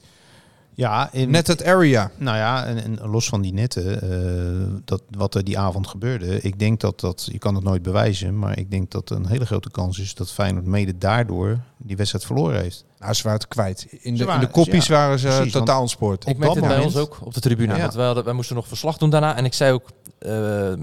Ja, 0.77 1.09
in, 1.11 1.29
Net 1.29 1.47
het 1.47 1.63
area. 1.63 2.11
Nou 2.17 2.37
ja, 2.37 2.65
en, 2.65 2.77
en 2.77 3.09
los 3.09 3.29
van 3.29 3.41
die 3.41 3.53
netten, 3.53 4.01
eh, 4.01 4.79
dat, 4.85 5.03
wat 5.09 5.35
er 5.35 5.43
die 5.43 5.59
avond 5.59 5.87
gebeurde. 5.87 6.41
Ik 6.41 6.59
denk 6.59 6.79
dat 6.79 6.99
dat, 6.99 7.29
je 7.31 7.37
kan 7.37 7.55
het 7.55 7.63
nooit 7.63 7.81
bewijzen, 7.81 8.39
maar 8.39 8.57
ik 8.57 8.71
denk 8.71 8.91
dat 8.91 9.09
een 9.09 9.27
hele 9.27 9.45
grote 9.45 9.71
kans 9.71 9.99
is 9.99 10.13
dat 10.13 10.31
Feyenoord 10.31 10.65
mede 10.65 10.97
daardoor 10.97 11.59
die 11.77 11.97
wedstrijd 11.97 12.25
verloren 12.25 12.61
heeft. 12.61 12.85
Nou, 12.99 13.13
ze 13.13 13.23
waren 13.23 13.39
het 13.39 13.47
kwijt. 13.47 13.83
In 13.89 13.97
de, 14.01 14.07
in 14.07 14.15
de 14.15 14.25
waren- 14.25 14.51
koppies 14.51 14.87
ja, 14.87 14.93
waren 14.93 15.19
ze 15.19 15.27
precies, 15.27 15.51
totaal 15.51 15.81
ontspoord. 15.81 16.23
Ik 16.27 16.33
Op 16.33 16.37
merkte 16.37 16.59
het 16.59 16.67
bij 16.67 16.79
ons 16.83 16.95
ook 16.95 17.17
op 17.23 17.33
de 17.33 17.39
tribune. 17.39 17.73
Ja. 17.75 17.81
Want 17.81 17.93
wij, 17.93 18.05
hadden, 18.05 18.23
wij 18.23 18.33
moesten 18.33 18.55
nog 18.55 18.67
verslag 18.67 18.97
doen 18.97 19.09
daarna. 19.09 19.35
En 19.35 19.45
ik 19.45 19.53
zei 19.53 19.71
ook 19.73 19.83
eh, 20.19 20.71
eh, 20.71 20.79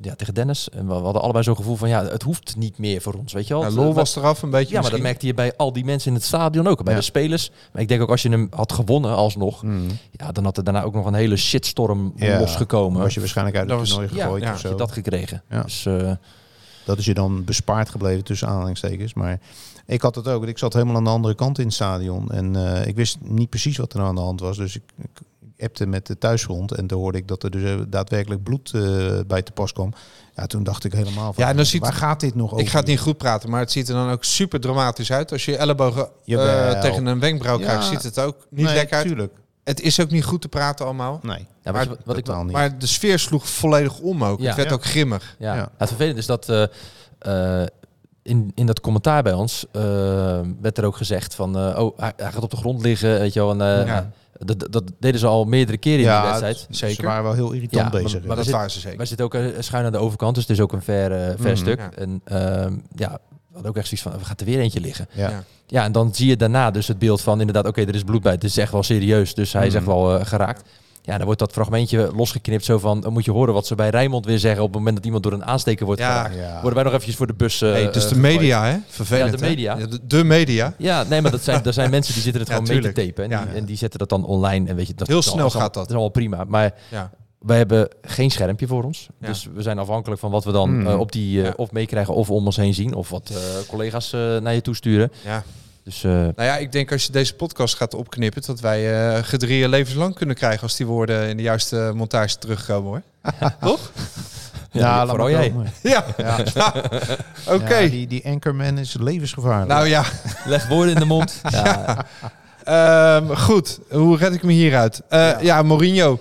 ja, 0.00 0.14
tegen 0.14 0.34
Dennis, 0.34 0.68
en 0.68 0.86
we, 0.86 0.92
hadden 0.92 1.22
allebei 1.22 1.44
zo'n 1.44 1.56
gevoel 1.56 1.76
van 1.76 1.88
ja, 1.88 2.04
het 2.04 2.22
hoeft 2.22 2.56
niet 2.56 2.78
meer 2.78 3.00
voor 3.00 3.14
ons. 3.14 3.32
Weet 3.32 3.46
je 3.46 3.54
wel? 3.54 3.62
Ja, 3.62 3.70
lol 3.70 3.88
eh, 3.88 3.94
was 3.94 4.16
eraf 4.16 4.42
een 4.42 4.50
beetje 4.50 4.74
ja, 4.74 4.80
maar 4.80 4.90
dat 4.90 5.00
merkte 5.00 5.26
je 5.26 5.34
bij 5.34 5.56
al 5.56 5.72
die 5.72 5.84
mensen 5.84 6.08
in 6.08 6.16
het 6.16 6.24
stadion 6.26 6.66
ook. 6.66 6.84
Bij 6.84 6.92
Ja. 6.92 6.98
de 6.98 7.04
spelers. 7.04 7.50
Maar 7.72 7.82
ik 7.82 7.88
denk 7.88 8.02
ook 8.02 8.10
als 8.10 8.22
je 8.22 8.28
hem 8.28 8.46
had 8.50 8.72
gewonnen 8.72 9.14
alsnog. 9.14 9.62
Ja, 10.10 10.32
dan 10.32 10.44
had 10.44 10.56
er 10.56 10.64
daarna 10.64 10.82
ook 10.82 10.94
nog 10.94 11.06
een 11.06 11.14
hele 11.14 11.36
shitstorm 11.36 12.12
Ja, 12.16 12.38
losgekomen. 12.38 13.00
Was 13.02 13.14
je 13.14 13.20
waarschijnlijk 13.20 13.56
uit 13.56 13.68
was- 13.70 13.88
toernooi 13.88 14.08
ja, 14.14 14.22
gegooid 14.22 14.42
ja, 14.42 14.48
of 14.48 14.54
had 14.54 14.62
je 14.62 14.68
zo. 14.68 14.74
dat 14.74 14.92
gekregen. 14.92 15.42
Ja. 15.50 15.62
Dus, 15.62 15.86
eh, 15.86 16.10
Dat 16.84 16.98
is 16.98 17.04
je 17.04 17.14
dan 17.14 17.44
bespaard 17.44 17.88
gebleven 17.90 18.24
tussen 18.24 18.48
aanhalingstekens. 18.48 19.14
Maar 19.14 19.38
ik 19.86 20.02
had 20.02 20.14
het 20.14 20.28
ook. 20.28 20.46
Ik 20.46 20.58
zat 20.58 20.72
helemaal 20.72 20.96
aan 20.96 21.04
de 21.04 21.10
andere 21.10 21.34
kant 21.34 21.58
in 21.58 21.64
het 21.64 21.74
stadion. 21.74 22.30
En 22.30 22.56
eh, 22.56 22.86
ik 22.86 22.96
wist 22.96 23.18
niet 23.20 23.48
precies 23.48 23.76
wat 23.76 23.92
er 23.92 23.98
nou 23.98 24.08
aan 24.08 24.14
de 24.16 24.20
hand 24.20 24.40
was. 24.40 24.56
Dus 24.56 24.76
ik, 24.76 24.82
ik 25.02 25.20
appte 25.64 25.86
met 25.86 26.06
de 26.06 26.18
thuisgrond. 26.18 26.72
En 26.72 26.86
toen 26.86 26.98
hoorde 26.98 27.18
ik 27.18 27.28
dat 27.28 27.42
er 27.42 27.50
dus 27.50 27.62
eh, 27.62 27.80
daadwerkelijk 27.88 28.42
bloed 28.42 28.70
eh, 28.74 28.82
bij 29.26 29.42
te 29.42 29.52
pas 29.52 29.72
kwam. 29.72 29.92
Ja, 30.34 30.46
toen 30.46 30.62
dacht 30.62 30.84
ik 30.84 30.92
helemaal 30.92 31.32
van, 31.32 31.44
Ja, 31.44 31.50
en 31.50 31.56
dan 31.56 31.66
ziet- 31.66 31.80
waar 31.82 31.92
gaat 31.92 32.20
dit 32.20 32.34
nog 32.34 32.50
over? 32.52 32.64
Ik 32.64 32.70
ga 32.70 32.78
het 32.78 32.86
niet 32.86 33.00
goed 33.00 33.16
praten, 33.16 33.50
maar 33.50 33.60
het 33.60 33.70
ziet 33.72 33.88
er 33.88 33.94
dan 33.94 34.10
ook 34.10 34.24
super 34.24 34.60
dramatisch 34.60 35.12
uit. 35.12 35.32
Als 35.32 35.44
je 35.44 35.50
je 35.50 35.56
ellebogen 35.56 36.02
eh, 36.04 36.10
Jawel. 36.24 36.80
tegen 36.80 37.06
een 37.06 37.20
wenkbrauw 37.20 37.58
Ja. 37.58 37.64
krijgt, 37.64 37.84
ziet 37.84 38.02
het 38.02 38.18
ook 38.20 38.36
niet 38.50 38.64
Nee, 38.66 38.74
lekker 38.74 38.96
uit. 38.96 39.06
tuurlijk. 39.06 39.32
Het 39.64 39.80
is 39.80 40.00
ook 40.00 40.10
niet 40.10 40.24
goed 40.24 40.40
te 40.40 40.48
praten 40.48 40.84
allemaal. 40.84 41.18
Nee, 41.22 41.46
ja, 41.62 41.72
Maar 41.72 41.86
wat, 42.04 42.16
ik 42.16 42.26
niet. 42.26 42.50
Maar 42.52 42.78
de 42.78 42.86
sfeer 42.86 43.18
sloeg 43.18 43.48
volledig 43.48 43.98
om 43.98 44.24
ook. 44.24 44.40
Ja. 44.40 44.46
Het 44.46 44.56
werd 44.56 44.68
Ja. 44.68 44.74
ook 44.74 44.84
grimmig. 44.84 45.36
Ja. 45.38 45.54
Ja. 45.54 45.68
Het 45.76 45.88
vervelende 45.88 46.20
is 46.20 46.26
dat 46.26 46.48
eh, 46.48 46.62
eh, 47.18 47.66
in, 48.22 48.52
in 48.54 48.66
dat 48.66 48.80
commentaar 48.80 49.22
bij 49.22 49.32
ons 49.32 49.66
eh, 49.72 49.82
werd 50.60 50.78
er 50.78 50.84
ook 50.84 50.96
gezegd 50.96 51.34
van, 51.34 51.56
eh, 51.58 51.78
oh, 51.84 51.98
hij, 51.98 52.12
hij 52.16 52.32
gaat 52.32 52.42
op 52.42 52.50
de 52.50 52.56
grond 52.56 52.82
liggen, 52.82 53.18
weet 53.18 53.32
je 53.32 53.40
wel. 53.40 53.50
En, 53.50 53.60
eh, 53.80 53.86
Ja. 53.86 54.10
dat, 54.38 54.72
dat 54.72 54.84
deden 54.98 55.20
ze 55.20 55.26
al 55.26 55.44
meerdere 55.44 55.78
keren 55.78 55.98
in 55.98 56.04
die 56.04 56.12
ja, 56.14 56.24
wedstrijd. 56.24 56.60
het- 56.68 56.76
zeker. 56.76 56.94
Ze 56.96 57.02
waren 57.02 57.22
wel 57.24 57.32
heel 57.34 57.52
irritant 57.52 57.82
Ja, 57.84 57.88
maar- 57.92 58.02
bezig. 58.02 58.24
maar 58.24 58.36
dat 58.36 58.44
zit- 58.44 58.54
waren 58.54 58.70
ze 58.70 58.80
zeker. 58.80 58.96
Wij 58.96 59.06
zitten 59.06 59.26
ook 59.26 59.36
schuin 59.58 59.84
aan 59.84 59.92
de 59.92 59.98
overkant, 59.98 60.34
dus 60.34 60.44
het 60.46 60.52
is 60.56 60.62
ook 60.62 60.72
een 60.72 60.82
ver, 60.82 61.10
ver 61.38 61.50
Mhm. 61.50 61.56
stuk. 61.56 61.78
Ja. 61.78 61.90
En 61.94 62.20
ehm, 62.24 62.76
ja, 62.94 63.18
we 63.52 63.58
hadden 63.58 63.70
ook 63.70 63.76
echt 63.76 63.86
zoiets 63.88 64.06
van, 64.08 64.18
we 64.18 64.24
gaan 64.24 64.36
er 64.38 64.44
weer 64.44 64.58
eentje 64.60 64.80
liggen. 64.80 65.08
ja. 65.12 65.42
Ja. 65.66 65.84
En 65.84 65.92
dan 65.92 66.14
zie 66.14 66.28
je 66.28 66.36
daarna 66.36 66.70
dus 66.70 66.88
het 66.88 66.98
beeld 66.98 67.20
van 67.20 67.38
inderdaad, 67.40 67.66
oké, 67.66 67.80
er 67.80 67.94
is 67.94 68.02
bloed 68.04 68.22
bij. 68.22 68.32
Het 68.32 68.44
is 68.44 68.56
echt 68.56 68.72
wel 68.72 68.82
serieus, 68.82 69.34
dus 69.34 69.52
hij 69.52 69.66
is 69.66 69.74
echt 69.74 69.84
Mhm. 69.86 69.94
wel 69.94 70.18
eh, 70.18 70.26
geraakt. 70.26 70.62
Ja, 71.02 71.16
dan 71.16 71.24
wordt 71.24 71.40
dat 71.40 71.52
fragmentje 71.52 72.10
losgeknipt 72.14 72.64
zo 72.64 72.78
van, 72.78 73.00
dan 73.00 73.12
moet 73.12 73.24
je 73.24 73.30
horen 73.30 73.54
wat 73.54 73.66
ze 73.66 73.74
bij 73.74 73.88
Rijnmond 73.88 74.26
weer 74.26 74.38
zeggen 74.38 74.62
op 74.62 74.68
het 74.68 74.76
moment 74.76 74.96
dat 74.96 75.04
iemand 75.04 75.22
door 75.22 75.32
een 75.32 75.44
aansteker 75.44 75.86
wordt 75.86 76.00
Ja. 76.00 76.12
geraakt. 76.16 76.34
Ja. 76.34 76.52
Worden 76.52 76.74
wij 76.74 76.82
nog 76.82 76.92
eventjes 76.92 77.16
voor 77.16 77.26
de 77.26 77.34
bus 77.34 77.62
eh 77.62 77.70
Hey, 77.70 77.82
het 77.82 77.96
is 77.96 78.02
eh, 78.04 78.08
de 78.08 78.14
gegooid. 78.14 78.36
media, 78.38 78.64
hè? 78.64 78.76
Vervelend, 78.88 79.30
Ja, 79.30 79.36
de 79.36 79.42
media. 79.46 79.76
Ja, 79.78 79.86
de, 79.86 79.98
de 80.06 80.24
media. 80.24 80.74
Ja, 80.78 81.02
nee, 81.02 81.20
maar 81.20 81.30
dat 81.30 81.42
zijn, 81.42 81.64
er 81.66 81.72
zijn 81.72 81.90
mensen 81.90 82.12
die 82.14 82.22
zitten 82.22 82.40
het 82.40 82.50
Ja, 82.50 82.56
gewoon 82.56 82.80
mee 82.80 82.92
te 82.92 83.06
tapen. 83.06 83.24
En, 83.24 83.30
Ja. 83.30 83.44
die, 83.44 83.54
en 83.54 83.64
die 83.64 83.76
zetten 83.76 83.98
dat 83.98 84.08
dan 84.08 84.24
online. 84.24 84.68
En 84.68 84.76
weet 84.76 84.86
je, 84.86 84.94
dat 84.94 85.08
Heel 85.08 85.22
snel 85.22 85.50
gaat 85.50 85.60
dat. 85.62 85.74
Dat 85.74 85.84
is 85.86 85.90
allemaal 85.92 86.08
prima. 86.10 86.44
Maar 86.44 86.74
Ja. 87.42 87.48
wij 87.48 87.56
hebben 87.56 87.88
geen 88.02 88.30
schermpje 88.30 88.66
voor 88.66 88.84
ons. 88.84 89.08
Ja. 89.20 89.26
Dus 89.26 89.48
we 89.54 89.62
zijn 89.62 89.78
afhankelijk 89.78 90.20
van 90.20 90.30
wat 90.30 90.44
we 90.44 90.52
dan 90.52 90.68
Hmm. 90.68 90.86
eh, 90.86 90.98
op 90.98 91.12
die 91.12 91.40
Ja. 91.42 91.52
of 91.56 91.70
meekrijgen 91.72 92.14
of 92.14 92.30
om 92.30 92.44
ons 92.46 92.56
heen 92.56 92.74
zien. 92.74 92.94
Of 92.94 93.08
wat 93.08 93.30
eh, 93.32 93.36
collega's 93.68 94.10
naar 94.12 94.54
je 94.54 94.60
toesturen. 94.62 95.12
ja. 95.24 95.42
Dus 95.84 96.04
eh, 96.04 96.10
Nou 96.12 96.32
ja, 96.36 96.56
ik 96.56 96.72
denk 96.72 96.92
als 96.92 97.04
je 97.06 97.12
deze 97.12 97.34
podcast 97.34 97.74
gaat 97.76 97.94
opknippen, 97.94 98.42
dat 98.46 98.60
wij 98.60 99.12
eh 99.16 99.22
gedrieën 99.22 99.68
levenslang 99.68 100.14
kunnen 100.14 100.36
krijgen 100.36 100.62
als 100.62 100.76
die 100.76 100.86
woorden 100.86 101.28
in 101.28 101.36
de 101.36 101.42
juiste 101.42 101.92
montage 101.94 102.38
terugkomen 102.38 102.90
hoor. 102.90 103.02
Toch? 103.60 103.90
ja, 104.70 105.04
maar 105.04 105.30
jij. 105.30 105.52
Ja. 105.82 106.04
Ja. 106.16 106.72
Oké. 107.48 107.76
Ja, 107.78 107.88
die, 107.88 108.06
die 108.06 108.26
anchorman 108.26 108.78
is 108.78 108.96
levensgevaarlijk. 109.00 109.68
Nou 109.70 109.86
ja, 109.86 110.04
Leg 110.44 110.68
woorden 110.68 110.94
in 110.94 111.00
de 111.00 111.06
mond. 111.06 111.40
ja. 111.50 112.04
Ehm, 112.64 113.34
goed. 113.34 113.78
Hoe 113.90 114.16
red 114.16 114.34
ik 114.34 114.42
me 114.42 114.52
hieruit? 114.52 115.02
Eh 115.08 115.30
ja. 115.40 115.62
Mourinho. 115.62 116.20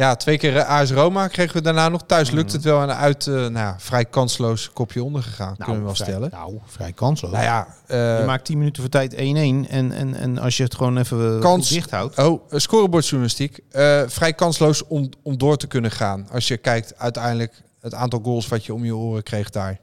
Ja, 0.00 0.16
twee 0.16 0.38
keer 0.38 0.56
eh, 0.56 0.68
AS 0.68 0.90
Roma 0.90 1.28
kregen 1.28 1.56
we 1.56 1.62
daarna 1.62 1.88
nog. 1.88 2.02
Thuis 2.06 2.30
lukt 2.30 2.52
het 2.52 2.62
wel 2.62 2.82
en 2.82 2.96
uit 2.96 3.26
eh, 3.26 3.34
nou, 3.34 3.52
ja, 3.52 3.74
vrij 3.78 4.04
kansloos 4.04 4.70
kopje 4.72 5.04
ondergegaan, 5.04 5.56
kunnen 5.56 5.76
we 5.76 5.82
wel 5.84 5.94
vrij, 5.94 6.06
stellen. 6.08 6.30
Nou, 6.30 6.58
vrij 6.66 6.92
kansloos. 6.92 7.32
Nou 7.32 7.44
ja, 7.44 7.66
eh, 7.86 8.18
je 8.18 8.24
maakt 8.26 8.44
10 8.44 8.58
minuten 8.58 8.82
voor 8.82 8.90
tijd 8.90 9.14
1-1. 9.14 9.16
En, 9.16 9.66
en, 9.68 10.14
en 10.14 10.38
als 10.38 10.56
je 10.56 10.62
het 10.62 10.74
gewoon 10.74 10.98
even 10.98 11.40
Kans- 11.40 11.68
dicht 11.68 11.90
houdt. 11.90 12.18
Oh, 12.18 12.42
scorebordjournalistiek. 12.50 13.58
Eh, 13.70 14.02
vrij 14.06 14.32
kansloos 14.32 14.86
om, 14.86 15.08
om 15.22 15.38
door 15.38 15.56
te 15.56 15.66
kunnen 15.66 15.90
gaan. 15.90 16.28
Als 16.32 16.48
je 16.48 16.56
kijkt 16.56 16.98
uiteindelijk 16.98 17.62
het 17.80 17.94
aantal 17.94 18.20
goals 18.22 18.48
wat 18.48 18.64
je 18.64 18.74
om 18.74 18.84
je 18.84 18.96
oren 18.96 19.22
kreeg 19.22 19.50
daar. 19.50 19.80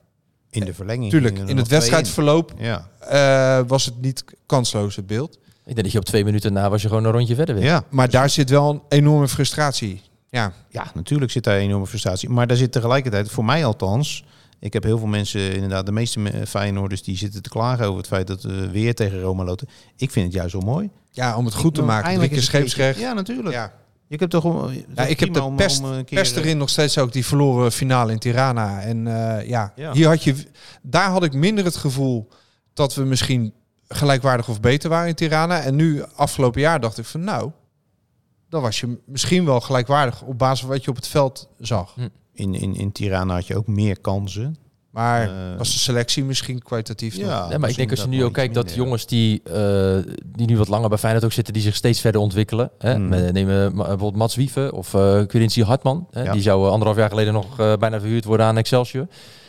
In 0.50 0.66
de 0.66 0.74
verlenging. 0.74 1.12
Tuurlijk, 1.12 1.38
in 1.38 1.58
het 1.58 1.68
wedstrijdverloop 1.68 2.54
Ja. 2.58 2.88
eh, 3.00 3.60
was 3.68 3.86
het 3.86 4.02
niet 4.02 4.24
kansloos 4.46 4.96
het 4.96 5.08
beeld. 5.08 5.34
Ik 5.66 5.74
denk 5.74 5.84
dat 5.84 5.92
je 5.92 5.98
op 6.00 6.06
twee 6.06 6.24
minuten 6.24 6.54
na 6.54 6.70
was 6.70 6.82
je 6.82 6.88
gewoon 6.88 7.04
een 7.06 7.12
rondje 7.12 7.36
verder 7.36 7.56
weer. 7.56 7.64
Ja. 7.64 7.84
Maar 7.90 8.10
daar 8.10 8.30
zit 8.30 8.50
wel 8.50 8.70
een 8.70 8.82
enorme 8.90 9.28
frustratie. 9.28 10.02
Ja, 10.30 10.54
ja, 10.70 10.92
natuurlijk 10.94 11.32
zit 11.32 11.44
daar 11.44 11.56
een 11.56 11.62
enorme 11.62 11.88
frustratie. 11.88 12.30
Maar 12.30 12.48
daar 12.48 12.58
zit 12.58 12.72
tegelijkertijd, 12.72 13.30
voor 13.32 13.46
mij 13.46 13.66
althans... 13.66 14.24
Ik 14.60 14.74
heb 14.74 14.84
heel 14.84 14.98
veel 14.98 15.08
mensen, 15.08 15.54
inderdaad, 15.54 15.86
de 15.86 15.92
meeste 15.92 16.20
me- 16.20 16.48
Feyenoorders... 16.48 17.04
die 17.04 17.18
zitten 17.18 17.42
te 17.42 17.50
klagen 17.50 17.86
over 17.86 17.98
het 17.98 18.08
feit 18.08 18.28
dat 18.28 18.42
we 18.44 18.70
weer 18.72 18.96
tegen 18.96 19.22
Roma 19.22 19.44
loten. 19.44 19.68
Ik 19.96 20.12
vind 20.12 20.26
het 20.26 20.36
juist 20.36 20.54
wel 20.54 20.62
mooi. 20.62 20.90
ja 21.12 21.36
om 21.38 21.46
het 21.46 21.54
goed 21.54 21.74
te 21.74 21.80
Nou, 21.80 21.92
maken. 21.92 22.06
Eindelijk 22.06 22.32
keertje- 22.34 22.50
scheepsrecht. 22.50 23.00
Ja, 23.00 23.14
natuurlijk. 23.14 23.56
Ja. 23.56 23.74
Je 24.08 24.16
hebt 24.18 24.32
toch. 24.32 24.72
Ja, 24.96 25.06
ik 25.06 25.20
heb 25.20 25.34
de 25.34 25.52
pest, 25.56 26.06
pest 26.06 26.36
erin 26.38 26.58
nog 26.58 26.70
steeds 26.70 26.98
ook 26.98 27.12
die 27.14 27.26
verloren 27.26 27.72
finale 27.72 28.12
in 28.12 28.20
Tirana. 28.20 28.82
En 28.82 29.08
eh, 29.08 29.48
ja, 29.48 29.74
Ja. 29.76 29.92
hier 29.94 30.08
had 30.08 30.24
je, 30.24 30.36
daar 30.82 31.10
had 31.10 31.24
ik 31.24 31.34
minder 31.34 31.66
het 31.66 31.76
gevoel 31.76 32.28
dat 32.74 32.96
we 32.96 33.04
misschien 33.04 33.54
gelijkwaardig 33.88 34.50
of 34.50 34.60
beter 34.60 34.90
waren 34.90 35.08
in 35.08 35.16
Tirana. 35.16 35.60
En 35.62 35.76
nu, 35.76 36.04
afgelopen 36.16 36.62
jaar, 36.62 36.80
dacht 36.80 36.98
ik 36.98 37.06
van 37.06 37.24
nou, 37.24 37.52
dan 38.50 38.62
was 38.62 38.80
je 38.80 38.98
misschien 39.06 39.46
wel 39.46 39.60
gelijkwaardig 39.60 40.22
op 40.22 40.38
basis 40.38 40.60
van 40.60 40.70
wat 40.70 40.84
je 40.84 40.90
op 40.90 40.96
het 40.96 41.08
veld 41.08 41.50
zag. 41.60 41.96
In, 42.34 42.54
in, 42.56 42.76
in 42.76 42.92
Tirana 42.92 43.34
had 43.34 43.48
je 43.48 43.56
ook 43.56 43.68
meer 43.68 44.00
kansen. 44.00 44.58
Maar 44.92 45.30
Eh, 45.30 45.58
was 45.58 45.72
de 45.74 45.80
selectie 45.80 46.24
misschien 46.24 46.62
kwalitatief 46.62 47.18
nog? 47.18 47.28
Ja, 47.28 47.48
Nee, 47.48 47.58
maar 47.58 47.70
ik 47.70 47.76
denk 47.76 47.92
als 47.92 48.02
je 48.02 48.08
nu 48.08 48.24
ook 48.24 48.34
kijkt 48.34 48.54
dat 48.54 48.74
jongens 48.74 49.06
jongens 49.06 49.06
die, 49.06 49.42
eh, 49.44 50.14
die 50.26 50.48
nu 50.48 50.58
wat 50.58 50.68
langer 50.68 50.90
bij 50.90 50.98
Feyenoord 50.98 51.26
ook 51.26 51.32
zitten, 51.32 51.54
die 51.54 51.62
zich 51.62 51.76
steeds 51.76 52.00
verder 52.02 52.22
ontwikkelen. 52.22 52.72
Hè? 52.78 52.98
Mm. 52.98 53.08
Met- 53.08 53.34
Neem 53.34 53.50
eh, 53.50 53.56
ma- 53.56 53.70
bijvoorbeeld 53.72 54.16
Mats 54.16 54.36
Wieven 54.36 54.74
of 54.74 54.94
uh, 54.94 55.26
Quincy 55.26 55.62
Hartman. 55.64 56.08
Hè? 56.12 56.24
Ja. 56.24 56.32
Die 56.32 56.42
zou 56.42 56.70
anderhalf 56.70 56.98
jaar 56.98 57.10
geleden 57.10 57.34
nog 57.34 57.60
eh, 57.60 57.74
bijna 57.76 58.00
verhuurd 58.00 58.26
worden 58.26 58.46
aan 58.46 58.58
Excelsior. 58.58 59.08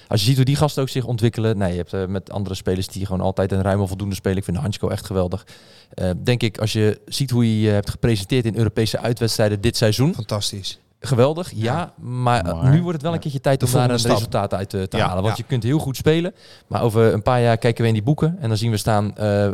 Als 0.09 0.21
je 0.21 0.27
ziet 0.27 0.37
hoe 0.37 0.45
die 0.45 0.57
gasten 0.57 0.83
ook 0.83 0.89
zich 0.89 1.05
ontwikkelen. 1.05 1.59
Nee, 1.59 1.71
je 1.71 1.77
hebt 1.77 1.93
eh, 1.93 2.07
met 2.07 2.31
andere 2.31 2.55
spelers 2.55 2.87
die 2.87 3.07
gewoon 3.07 3.21
altijd 3.21 3.53
een 3.53 3.63
ruim 3.63 3.81
of 3.81 3.89
voldoende 3.89 4.15
spelen. 4.15 4.39
Ik 4.39 4.45
vind 4.45 4.57
Hansko 4.57 4.89
echt 4.89 5.07
geweldig. 5.07 5.47
Eh, 5.95 6.11
denk 6.23 6.43
ik, 6.43 6.59
als 6.59 6.73
je 6.73 7.01
ziet 7.07 7.31
hoe 7.31 7.45
je 7.55 7.61
je 7.61 7.71
hebt 7.71 7.91
gepresenteerd 7.91 8.45
in 8.45 8.57
Europese 8.57 8.99
uitwedstrijden 8.99 9.61
dit 9.61 9.77
seizoen. 9.77 10.15
Fantastisch. 10.15 10.79
Geweldig, 11.01 11.51
ja. 11.55 11.93
Maar, 11.97 12.45
eh, 12.47 12.61
Maar- 12.63 12.71
nu 12.71 12.79
wordt 12.79 12.93
het 12.93 13.03
wel 13.03 13.13
een 13.13 13.19
keertje 13.21 13.41
tijd 13.41 13.63
om 13.63 13.73
daar 13.73 13.91
een 13.91 13.99
stap. 13.99 14.13
resultaat 14.13 14.55
uit 14.55 14.75
eh, 14.75 14.83
te 14.83 14.97
Ja, 14.97 15.07
halen. 15.07 15.23
Want 15.23 15.37
ja. 15.37 15.43
je 15.43 15.49
kunt 15.49 15.63
heel 15.63 15.79
goed 15.79 15.97
spelen. 15.97 16.35
Maar 16.67 16.83
over 16.83 17.13
een 17.13 17.23
paar 17.23 17.41
jaar 17.43 17.57
kijken 17.59 17.83
we 17.83 17.89
in 17.89 17.95
die 17.95 18.03
boeken. 18.03 18.37
En 18.41 18.49
dan 18.49 18.57
zien 18.57 18.71
we 18.71 18.77
staan 18.77 19.17
eh, 19.17 19.49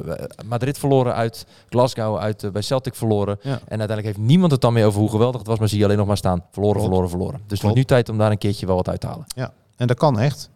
Madrid 0.45 0.79
verloren 0.79 1.15
uit, 1.15 1.47
Glasgow 1.69 2.19
uit, 2.19 2.43
eh, 2.45 2.51
bij 2.51 2.63
Celtic 2.63 2.95
verloren. 2.95 3.39
Ja. 3.43 3.51
En 3.51 3.59
uiteindelijk 3.79 4.07
heeft 4.07 4.19
niemand 4.29 4.53
het 4.53 4.61
dan 4.61 4.73
meer 4.73 4.87
over 4.87 5.01
hoe 5.01 5.11
geweldig 5.11 5.39
het 5.39 5.49
was. 5.49 5.59
Maar 5.59 5.69
zie 5.69 5.79
je 5.79 5.85
alleen 5.85 5.97
nog 5.97 6.07
maar 6.07 6.17
staan. 6.17 6.45
Verloren, 6.51 6.75
Klopt. 6.81 6.87
verloren, 6.89 7.11
verloren. 7.11 7.41
Dus 7.41 7.51
het 7.51 7.63
wordt 7.63 7.77
nu 7.77 7.85
tijd 7.85 8.09
om 8.09 8.19
daar 8.19 8.31
een 8.31 8.39
keertje 8.39 8.67
wel 8.67 8.77
wat 8.77 8.89
uit 8.89 9.01
te 9.01 9.07
halen. 9.07 9.25
Ja, 9.35 9.53
en 9.77 9.87
dat 9.87 9.97
kan 9.97 10.19
echt. 10.19 10.53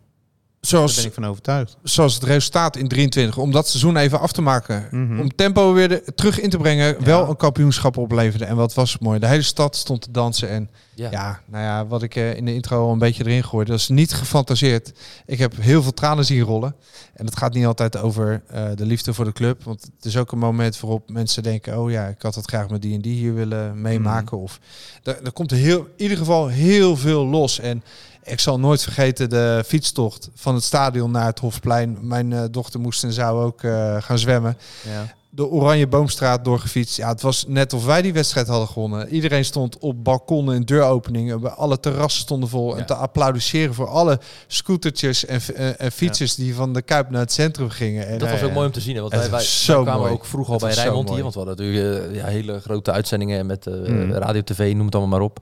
Daar 0.61 0.71
Zoals, 0.71 0.97
ben 0.97 1.05
ik 1.05 1.13
van 1.13 1.27
overtuigd. 1.27 1.77
zoals 1.83 2.15
het 2.15 2.23
resultaat 2.23 2.77
in 2.77 2.89
23, 2.89 3.39
om 3.39 3.51
dat 3.51 3.69
seizoen 3.69 3.97
even 3.97 4.21
af 4.21 4.33
te 4.33 4.43
maken. 4.43 4.89
Mhm. 4.91 5.21
Om 5.21 5.35
tempo 5.35 5.73
weer 5.73 5.89
de- 5.89 6.13
terug 6.15 6.41
in 6.41 6.51
te 6.51 6.57
brengen, 6.57 7.05
wel 7.05 7.29
een 7.29 7.37
kampioenschap 7.37 7.97
opleverde. 7.97 8.45
En 8.45 8.57
wat 8.57 8.75
was 8.75 8.93
het 8.93 9.01
mooi. 9.03 9.19
De 9.19 9.27
hele 9.27 9.43
stad 9.43 9.77
stond 9.77 10.01
te 10.03 10.11
dansen. 10.11 10.49
En 10.49 10.71
Ja. 10.95 11.11
ja, 11.11 11.41
nou 11.47 11.65
ja, 11.65 11.87
wat 11.87 12.03
ik 12.03 12.17
eh, 12.17 12.35
in 12.37 12.45
de 12.45 12.55
intro 12.55 12.87
al 12.87 12.93
een 12.93 12.99
beetje 12.99 13.25
erin 13.25 13.45
gooide, 13.45 13.71
dat 13.71 13.81
is 13.81 13.89
niet 13.89 14.13
gefantaseerd. 14.13 14.93
Ik 15.27 15.39
heb 15.39 15.57
heel 15.61 15.83
veel 15.83 15.95
tranen 15.95 16.25
zien 16.25 16.41
rollen. 16.41 16.75
En 17.15 17.25
het 17.25 17.37
gaat 17.39 17.55
niet 17.55 17.67
altijd 17.67 17.97
over 17.97 18.43
eh, 18.47 18.65
de 18.75 18.87
liefde 18.87 19.15
voor 19.15 19.25
de 19.25 19.33
club. 19.33 19.65
Want 19.65 19.83
het 19.97 20.05
is 20.05 20.17
ook 20.17 20.33
een 20.33 20.39
moment 20.39 20.81
waarop 20.81 21.11
mensen 21.11 21.43
denken, 21.43 21.79
oh 21.81 21.91
ja, 21.91 22.07
ik 22.07 22.23
had 22.23 22.35
het 22.35 22.49
graag 22.49 22.69
met 22.69 22.83
die 22.83 22.95
en 22.95 23.01
die 23.01 23.15
hier 23.19 23.35
willen 23.35 23.81
meemaken. 23.81 24.39
Of 24.39 24.61
er, 25.03 25.23
er 25.25 25.33
komt 25.33 25.51
heel, 25.51 25.79
in 25.81 25.87
ieder 26.03 26.17
geval 26.19 26.47
heel 26.49 26.97
veel 26.97 27.27
los. 27.27 27.61
En 27.61 27.83
ik 28.31 28.41
zal 28.41 28.59
nooit 28.61 28.83
vergeten 28.83 29.31
de 29.31 29.63
fietstocht 29.67 30.31
van 30.35 30.55
het 30.55 30.65
stadion 30.65 31.11
naar 31.11 31.27
het 31.27 31.39
Hofplein. 31.39 31.99
Mijn 32.01 32.33
eh, 32.33 32.43
dochter 32.51 32.81
moest 32.81 33.05
en 33.05 33.13
zou 33.13 33.45
ook 33.45 33.63
eh, 33.63 33.97
gaan 34.03 34.19
zwemmen. 34.19 34.57
Ja. 34.85 35.17
de 35.31 35.47
Oranje 35.47 35.87
Boomstraat 35.87 36.45
doorgefietst. 36.45 36.97
Ja, 36.97 37.09
het 37.09 37.23
was 37.23 37.45
net 37.49 37.73
of 37.73 37.85
wij 37.85 38.03
die 38.03 38.13
wedstrijd 38.13 38.47
hadden 38.47 38.69
gewonnen. 38.69 39.09
Iedereen 39.09 39.45
stond 39.45 39.79
op 39.79 40.05
balkonnen 40.05 40.55
en 40.55 40.63
deuropeningen. 40.65 41.41
Bij 41.41 41.51
Alle 41.51 41.81
terrassen 41.81 42.21
stonden 42.23 42.49
vol. 42.49 42.79
En 42.79 42.87
te 42.87 42.95
applaudisseren 42.95 43.75
voor 43.75 43.89
alle 43.89 44.21
scootertjes 44.47 45.25
en, 45.27 45.41
eh, 45.55 45.81
en 45.81 45.93
fietsers 45.93 46.35
die 46.35 46.55
van 46.55 46.73
de 46.73 46.83
Kuip 46.83 47.11
naar 47.11 47.21
het 47.21 47.33
centrum 47.33 47.69
gingen. 47.69 48.07
En, 48.07 48.19
Dat 48.19 48.31
was 48.31 48.43
ook 48.43 48.53
mooi 48.53 48.67
om 48.67 48.73
te 48.73 48.81
zien. 48.81 48.95
Hè? 48.95 49.01
Want 49.01 49.13
wij, 49.13 49.31
wij, 49.31 49.45
kwamen 49.67 49.97
mooi. 49.99 50.13
ook 50.13 50.25
vroeg 50.25 50.49
al 50.51 50.59
bij 50.59 50.73
Rijnmond 50.75 51.11
hier. 51.11 51.23
Want 51.23 51.35
we 51.35 51.41
hadden 51.41 51.67
natuurlijk 51.67 52.15
ja, 52.15 52.27
hele 52.27 52.61
grote 52.61 52.93
uitzendingen 52.93 53.47
met 53.47 53.67
eh, 53.67 53.75
Mm. 53.75 54.13
radio, 54.13 54.43
tv, 54.43 54.75
noem 54.75 54.87
het 54.87 54.95
allemaal 54.95 55.19
maar 55.19 55.29
op. 55.29 55.41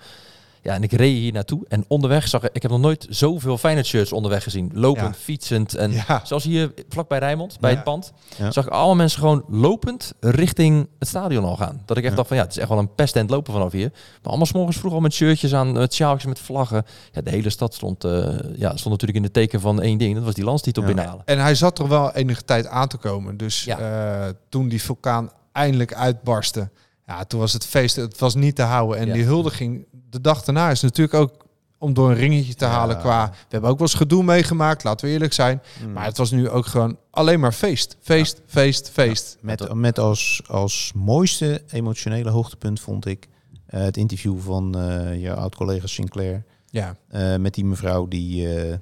Ja, 0.67 0.75
en 0.75 0.83
ik 0.83 0.93
reed 0.93 1.17
hier 1.17 1.33
naartoe. 1.33 1.65
En 1.69 1.85
onderweg 1.89 2.29
zag 2.29 2.43
ik... 2.43 2.51
Ik 2.53 2.63
heb 2.63 2.71
nog 2.71 2.81
nooit 2.81 3.07
zoveel 3.11 3.59
Feyenoord 3.59 3.87
shirts 3.87 4.13
onderweg 4.13 4.43
gezien. 4.43 4.71
Lopend, 4.75 5.15
Ja. 5.15 5.21
fietsend. 5.23 5.75
En 5.75 5.93
Ja. 5.93 6.21
zoals 6.25 6.45
hier 6.45 6.73
vlak 6.89 7.09
bij 7.09 7.19
Rijnmond, 7.19 7.61
bij 7.61 7.71
Ja. 7.71 7.77
het 7.77 7.85
pand... 7.85 8.13
Zag 8.51 8.67
ik 8.67 8.73
allemaal 8.73 8.95
mensen 8.95 9.21
gewoon 9.21 9.45
lopend 9.49 10.13
richting 10.21 10.89
het 10.99 11.09
stadion 11.09 11.45
al 11.45 11.57
gaan. 11.57 11.83
Dat 11.85 11.97
ik 11.97 12.05
echt 12.05 12.17
dacht 12.17 12.29
van 12.29 12.37
ja, 12.37 12.43
het 12.43 12.53
is 12.53 12.59
echt 12.59 12.69
wel 12.69 12.79
een 12.79 12.95
pest 12.95 13.15
en 13.15 13.21
het 13.23 13.31
lopen 13.31 13.53
vanaf 13.53 13.73
hier. 13.73 13.91
Maar 13.93 14.21
allemaal 14.23 14.47
's 14.47 14.53
morgens 14.53 14.77
vroeg 14.77 14.93
al 14.93 15.01
met 15.01 15.13
shirtjes 15.13 15.55
aan, 15.55 15.73
met 15.73 15.95
sjaaltjes, 15.95 16.29
met 16.29 16.39
vlaggen. 16.39 16.85
Ja, 17.13 17.21
de 17.21 17.31
hele 17.31 17.51
stad 17.51 17.75
stond, 17.75 18.05
eh, 18.05 18.11
ja, 18.57 18.69
stond 18.77 18.85
natuurlijk 18.91 19.19
in 19.19 19.23
het 19.23 19.33
teken 19.33 19.61
van 19.61 19.83
één 19.83 19.99
ding. 19.99 20.15
Dat 20.15 20.25
was 20.25 20.35
die 20.35 20.45
landstitel 20.45 20.83
binnenhalen. 20.83 21.23
En 21.25 21.39
hij 21.39 21.55
zat 21.55 21.79
er 21.79 21.89
wel 21.89 22.13
enige 22.15 22.45
tijd 22.45 22.67
aan 22.67 22.89
te 22.89 22.97
komen. 22.97 23.37
Dus 23.37 23.65
Ja. 23.65 23.79
eh, 23.79 24.33
toen 24.49 24.69
die 24.69 24.83
vulkaan 24.83 25.31
eindelijk 25.53 25.95
uitbarstte, 25.95 26.69
ja, 27.07 27.25
toen 27.25 27.41
was 27.41 27.53
het 27.53 27.67
feest, 27.67 27.97
het 27.97 28.19
was 28.19 28.35
niet 28.35 28.57
te 28.57 28.63
houden. 28.63 28.99
En 28.99 29.07
Ja. 29.07 29.13
die 29.13 29.25
huldiging 29.25 29.87
de 30.11 30.21
dag 30.21 30.45
daarna 30.45 30.71
is 30.71 30.81
natuurlijk 30.81 31.15
ook 31.17 31.45
om 31.79 31.95
door 31.95 32.11
een 32.11 32.17
ringetje 32.17 32.55
te 32.55 32.65
Ja. 32.65 32.71
halen 32.71 32.99
qua... 32.99 33.29
We 33.31 33.37
hebben 33.49 33.71
ook 33.71 33.79
wel 33.79 33.87
eens 33.87 33.97
gedoe 33.97 34.23
meegemaakt, 34.25 34.85
laten 34.85 35.07
we 35.07 35.13
eerlijk 35.13 35.33
zijn. 35.33 35.63
Mm. 35.87 35.93
Maar 35.93 36.05
het 36.05 36.17
was 36.17 36.31
nu 36.31 36.49
ook 36.49 36.67
gewoon 36.67 36.99
alleen 37.11 37.41
maar 37.41 37.53
feest. 37.53 37.97
Feest, 38.01 38.41
feest, 38.47 38.91
feest. 38.91 39.39
Met, 39.41 39.75
met 39.75 39.99
als, 39.99 40.43
als 40.47 40.93
mooiste 40.95 41.63
emotionele 41.71 42.31
hoogtepunt 42.31 42.81
vond 42.81 43.07
ik 43.07 43.29
eh, 43.67 43.81
het 43.81 43.97
interview 43.97 44.39
van 44.39 44.79
eh 44.79 45.21
je 45.23 45.35
oud-collega 45.35 45.87
Sinclair. 45.87 46.45
Ja. 46.71 46.97
eh, 47.09 47.37
met 47.37 47.55
die 47.55 47.65
mevrouw 47.65 48.09
die, 48.09 48.55
eh, 48.57 48.75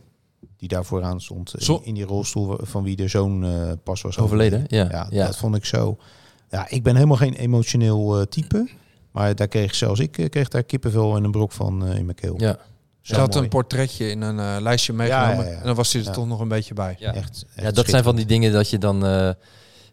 die 0.57 0.69
daar 0.69 0.85
vooraan 0.85 1.21
stond. 1.21 1.53
Zo- 1.59 1.75
In, 1.77 1.85
in 1.85 1.95
die 1.95 2.05
rolstoel 2.05 2.59
van 2.63 2.83
wie 2.83 2.97
de 2.97 3.09
zoon 3.09 3.47
pas 3.83 4.03
was 4.03 4.19
Overleden, 4.19 4.65
ja. 4.67 4.87
Ja, 4.91 5.07
Ja. 5.11 5.27
dat 5.27 5.37
vond 5.37 5.57
ik 5.57 5.65
zo. 5.65 5.97
Ja, 6.55 6.67
ik 6.69 6.83
ben 6.83 6.95
helemaal 6.95 7.17
geen 7.17 7.35
emotioneel 7.35 8.19
eh, 8.21 8.27
type. 8.27 8.69
Maar 9.13 9.35
daar 9.35 9.49
kreeg 9.49 9.75
zelfs 9.75 10.01
ik 10.01 10.19
eh, 10.19 10.29
kreeg 10.29 10.49
daar 10.49 10.63
kippenvel 10.63 11.17
en 11.17 11.25
een 11.25 11.31
brok 11.31 11.53
van 11.53 11.87
eh, 11.87 11.97
in 11.97 12.05
mijn 12.05 12.17
keel. 12.17 12.35
Ja. 12.41 12.57
Ze 13.01 13.15
had 13.17 13.31
mooi. 13.33 13.45
een 13.45 13.51
portretje 13.51 14.09
in 14.11 14.21
een 14.23 14.39
eh, 14.39 14.57
lijstje 14.61 14.93
meegenomen. 14.93 15.37
Ja, 15.37 15.43
ja, 15.45 15.51
ja. 15.51 15.59
En 15.59 15.65
dan 15.67 15.75
was 15.75 15.93
hij 15.93 16.01
er 16.03 16.07
Ja. 16.09 16.13
toch 16.15 16.27
nog 16.27 16.41
een 16.41 16.49
beetje 16.49 16.75
bij. 16.75 16.97
Ja. 16.99 17.15
Echt, 17.15 17.45
Ja, 17.57 17.71
dat 17.71 17.89
zijn 17.89 18.03
van 18.05 18.17
die 18.17 18.27
dingen 18.27 18.53
dat 18.53 18.71
je 18.71 18.79
dan 18.79 19.05
eh, 19.07 19.29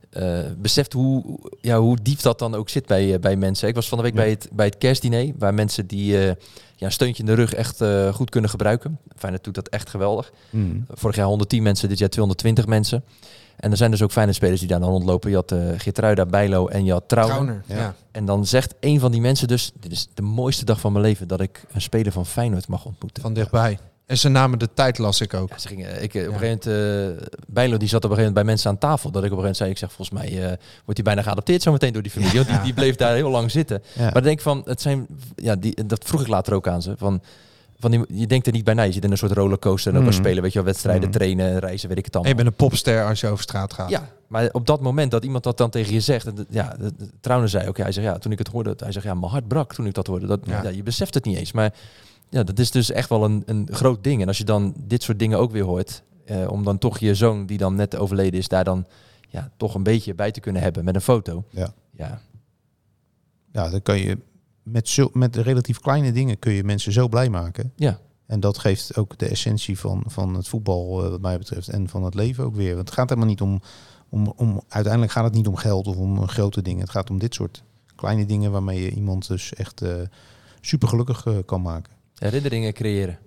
eh, 0.10 0.46
beseft 0.58 0.94
hoe, 0.94 1.40
ja, 1.62 1.80
hoe 1.80 1.98
diep 2.02 2.22
dat 2.22 2.40
dan 2.40 2.56
ook 2.56 2.70
zit 2.70 2.86
bij, 2.86 3.20
bij 3.20 3.36
mensen. 3.36 3.68
Ik 3.68 3.76
was 3.76 3.88
van 3.88 3.98
de 3.98 4.04
week 4.04 4.14
Ja. 4.14 4.20
bij, 4.22 4.30
het, 4.30 4.50
bij 4.52 4.66
het 4.66 4.78
kerstdiner, 4.78 5.34
waar 5.38 5.54
mensen 5.54 5.88
die 5.88 6.18
eh, 6.18 6.26
ja, 6.76 6.86
een 6.86 6.92
steuntje 6.92 7.24
in 7.24 7.30
de 7.30 7.36
rug 7.36 7.54
echt 7.54 7.82
eh, 7.82 8.14
goed 8.14 8.30
kunnen 8.30 8.50
gebruiken. 8.50 9.00
Feyenoord 9.18 9.44
doet 9.44 9.56
dat 9.56 9.68
echt 9.70 9.90
geweldig. 9.90 10.32
Mm. 10.50 10.86
Vorig 10.90 11.16
jaar 11.16 11.26
110 11.28 11.64
mensen, 11.64 11.90
dit 11.90 11.98
jaar 12.00 12.10
220 12.10 12.66
mensen. 12.66 13.04
En 13.62 13.72
er 13.72 13.78
zijn 13.78 13.92
dus 13.92 14.02
ook 14.02 14.12
fijne 14.12 14.34
spelers 14.34 14.60
die 14.60 14.70
daar 14.70 14.80
dan 14.80 14.90
rondlopen. 14.90 15.30
Je 15.30 15.36
had 15.36 15.52
uh, 15.52 15.60
Geertruida, 15.78 16.26
Bijlo 16.26 16.68
en 16.68 16.86
je 16.86 16.92
had 16.92 17.04
Trouwen. 17.08 17.36
Trauner, 17.36 17.64
Ja. 17.68 17.76
ja. 17.76 17.96
En 18.12 18.26
dan 18.26 18.46
zegt 18.46 18.74
een 18.80 19.00
van 19.00 19.12
die 19.12 19.22
mensen 19.22 19.48
dus... 19.48 19.72
Dit 19.80 19.92
is 19.92 20.08
de 20.14 20.22
mooiste 20.22 20.66
dag 20.66 20.80
van 20.80 20.92
mijn 20.92 21.06
leven 21.06 21.28
dat 21.28 21.42
ik 21.42 21.64
een 21.74 21.82
speler 21.82 22.12
van 22.12 22.26
Feyenoord 22.26 22.68
mag 22.68 22.86
ontmoeten. 22.86 23.24
Van 23.24 23.34
dichtbij. 23.34 23.78
En 24.06 24.18
ze 24.18 24.30
namen 24.30 24.60
de 24.60 24.70
tijd, 24.74 24.98
las 24.98 25.22
ik 25.22 25.34
ook. 25.34 25.50
Ja, 25.50 25.58
ze 25.58 25.68
gingen, 25.68 26.04
ik, 26.04 26.14
eh, 26.14 26.28
op 26.28 26.34
een 26.34 26.40
gegeven 26.40 26.72
moment, 26.74 27.20
eh, 27.22 27.28
Bijlo 27.48 27.78
die 27.78 27.88
zat 27.88 28.04
op 28.04 28.10
een 28.10 28.16
gegeven 28.18 28.34
moment 28.34 28.34
bij 28.34 28.44
mensen 28.44 28.70
aan 28.70 28.78
tafel. 28.78 29.12
Dat 29.12 29.24
ik 29.24 29.32
op 29.32 29.38
een 29.38 29.44
gegeven 29.44 29.58
moment 29.58 29.58
zei, 29.58 29.70
ik 29.70 29.78
zeg 29.78 29.92
volgens 29.92 30.20
mij 30.20 30.42
eh, 30.42 30.58
wordt 30.86 30.94
hij 30.94 31.04
bijna 31.04 31.22
geadopteerd 31.22 31.62
zometeen 31.62 31.94
door 31.94 32.02
die 32.02 32.12
familie. 32.12 32.46
Die, 32.46 32.62
die 32.62 32.74
bleef 32.74 32.96
daar 32.96 33.16
heel 33.16 33.30
lang 33.30 33.52
zitten. 33.52 33.84
Ja. 33.94 34.04
Maar 34.04 34.14
dan 34.14 34.24
denk 34.24 34.38
ik 34.38 34.44
van, 34.44 34.62
het 34.66 34.82
zijn, 34.82 35.08
ja, 35.36 35.56
die, 35.56 35.86
dat 35.86 36.04
vroeg 36.06 36.22
ik 36.22 36.28
later 36.28 36.54
ook 36.54 36.68
aan 36.68 36.82
ze. 36.82 36.94
Van, 36.98 37.22
van 37.82 37.92
die, 37.92 38.04
je 38.08 38.28
denkt 38.28 38.48
er 38.48 38.54
niet 38.54 38.64
bij 38.64 38.74
na. 38.74 38.82
Je 38.84 38.92
zit 38.92 39.04
in 39.04 39.12
een 39.12 39.18
soort 39.18 39.32
rollercoaster 39.32 39.92
en 39.94 39.98
ook 40.00 40.04
Mhm. 40.06 40.14
spelen, 40.14 40.42
weet 40.44 40.52
je 40.52 40.58
wel, 40.58 40.68
wedstrijden, 40.68 41.10
Mhm. 41.10 41.18
trainen, 41.18 41.60
reizen, 41.60 41.90
weet 41.90 41.98
ik 41.98 42.06
het 42.06 42.14
En 42.16 42.20
allemaal. 42.22 42.38
je 42.38 42.44
bent 42.44 42.60
een 42.60 42.68
popster 42.68 43.06
als 43.06 43.20
je 43.20 43.28
over 43.28 43.44
straat 43.44 43.74
gaat. 43.74 43.90
Ja, 43.90 44.10
maar 44.28 44.50
op 44.52 44.66
dat 44.66 44.82
moment 44.82 45.12
dat 45.12 45.24
iemand 45.24 45.44
dat 45.44 45.58
dan 45.58 45.70
tegen 45.70 45.94
je 45.94 46.00
zegt, 46.00 46.26
en 46.28 46.46
ja, 46.50 46.76
Trouwens 47.22 47.52
zei 47.52 47.68
ook, 47.68 47.78
ja, 47.78 47.84
hij 47.84 47.92
zegt 47.92 48.08
ja, 48.08 48.18
toen 48.18 48.32
ik 48.32 48.38
het 48.38 48.48
hoorde, 48.48 48.74
hij 48.78 48.92
zegt 48.92 49.06
ja, 49.06 49.14
mijn 49.14 49.32
hart 49.32 49.48
brak 49.48 49.74
toen 49.74 49.86
ik 49.86 49.94
dat 49.94 50.08
hoorde. 50.08 50.26
Dat, 50.28 50.40
Ja. 50.44 50.64
ja. 50.64 50.70
je 50.70 50.84
beseft 50.84 51.14
het 51.14 51.26
niet 51.26 51.38
eens, 51.38 51.52
maar 51.52 51.74
ja, 52.30 52.44
dat 52.44 52.60
is 52.60 52.72
dus 52.72 52.92
echt 52.92 53.10
wel 53.10 53.24
een, 53.24 53.44
een 53.46 53.68
groot 53.72 54.04
ding. 54.04 54.22
En 54.22 54.28
als 54.28 54.38
je 54.38 54.44
dan 54.44 54.74
dit 54.78 55.04
soort 55.04 55.20
dingen 55.20 55.38
ook 55.40 55.52
weer 55.52 55.64
hoort, 55.64 56.04
eh, 56.26 56.52
om 56.52 56.64
dan 56.64 56.78
toch 56.78 57.00
je 57.00 57.16
zoon 57.16 57.46
die 57.46 57.58
dan 57.58 57.76
net 57.76 57.96
overleden 57.96 58.40
is, 58.40 58.48
daar 58.48 58.64
dan 58.64 58.86
ja, 59.30 59.50
toch 59.58 59.76
een 59.76 59.84
beetje 59.84 60.14
bij 60.16 60.32
te 60.32 60.40
kunnen 60.40 60.62
hebben 60.62 60.84
met 60.86 60.96
een 60.96 61.02
foto. 61.02 61.44
Ja. 61.50 61.74
Ja, 61.92 62.22
Ja, 63.54 63.70
dan 63.70 63.82
kan 63.82 63.98
je 64.00 64.18
met, 64.64 64.90
zo, 64.90 65.10
met 65.14 65.36
relatief 65.36 65.80
kleine 65.80 66.12
dingen 66.12 66.40
kun 66.40 66.52
je 66.54 66.64
mensen 66.64 66.92
zo 66.92 67.08
blij 67.08 67.30
maken. 67.30 67.72
ja. 67.76 68.00
En 68.26 68.40
dat 68.40 68.58
geeft 68.58 68.98
ook 68.98 69.18
de 69.18 69.28
essentie 69.28 69.80
van, 69.80 70.04
van 70.08 70.34
het 70.36 70.48
voetbal, 70.48 71.04
eh, 71.04 71.10
wat 71.10 71.22
mij 71.22 71.38
betreft, 71.38 71.68
en 71.68 71.90
van 71.90 72.04
het 72.04 72.14
leven 72.14 72.44
ook 72.44 72.56
weer. 72.56 72.76
Want 72.76 72.88
het 72.88 72.98
gaat 72.98 73.10
helemaal 73.10 73.30
niet 73.30 73.42
om, 73.42 73.62
om, 74.10 74.34
om, 74.36 74.62
uiteindelijk 74.68 75.12
gaat 75.14 75.24
het 75.24 75.34
niet 75.34 75.48
om 75.48 75.56
geld 75.56 75.88
of 75.88 75.96
om 75.96 76.18
eh, 76.18 76.28
grote 76.28 76.62
dingen. 76.62 76.82
Het 76.82 76.90
gaat 76.90 77.10
om 77.10 77.20
dit 77.20 77.34
soort 77.34 77.64
kleine 77.96 78.26
dingen 78.26 78.52
waarmee 78.52 78.82
je 78.82 78.90
iemand 78.92 79.28
dus 79.28 79.54
echt 79.54 79.82
eh 79.82 79.94
super 80.62 80.88
gelukkig 80.88 81.26
kan 81.46 81.62
maken. 81.62 81.94
herinneringen 82.16 82.74
creëren. 82.74 83.20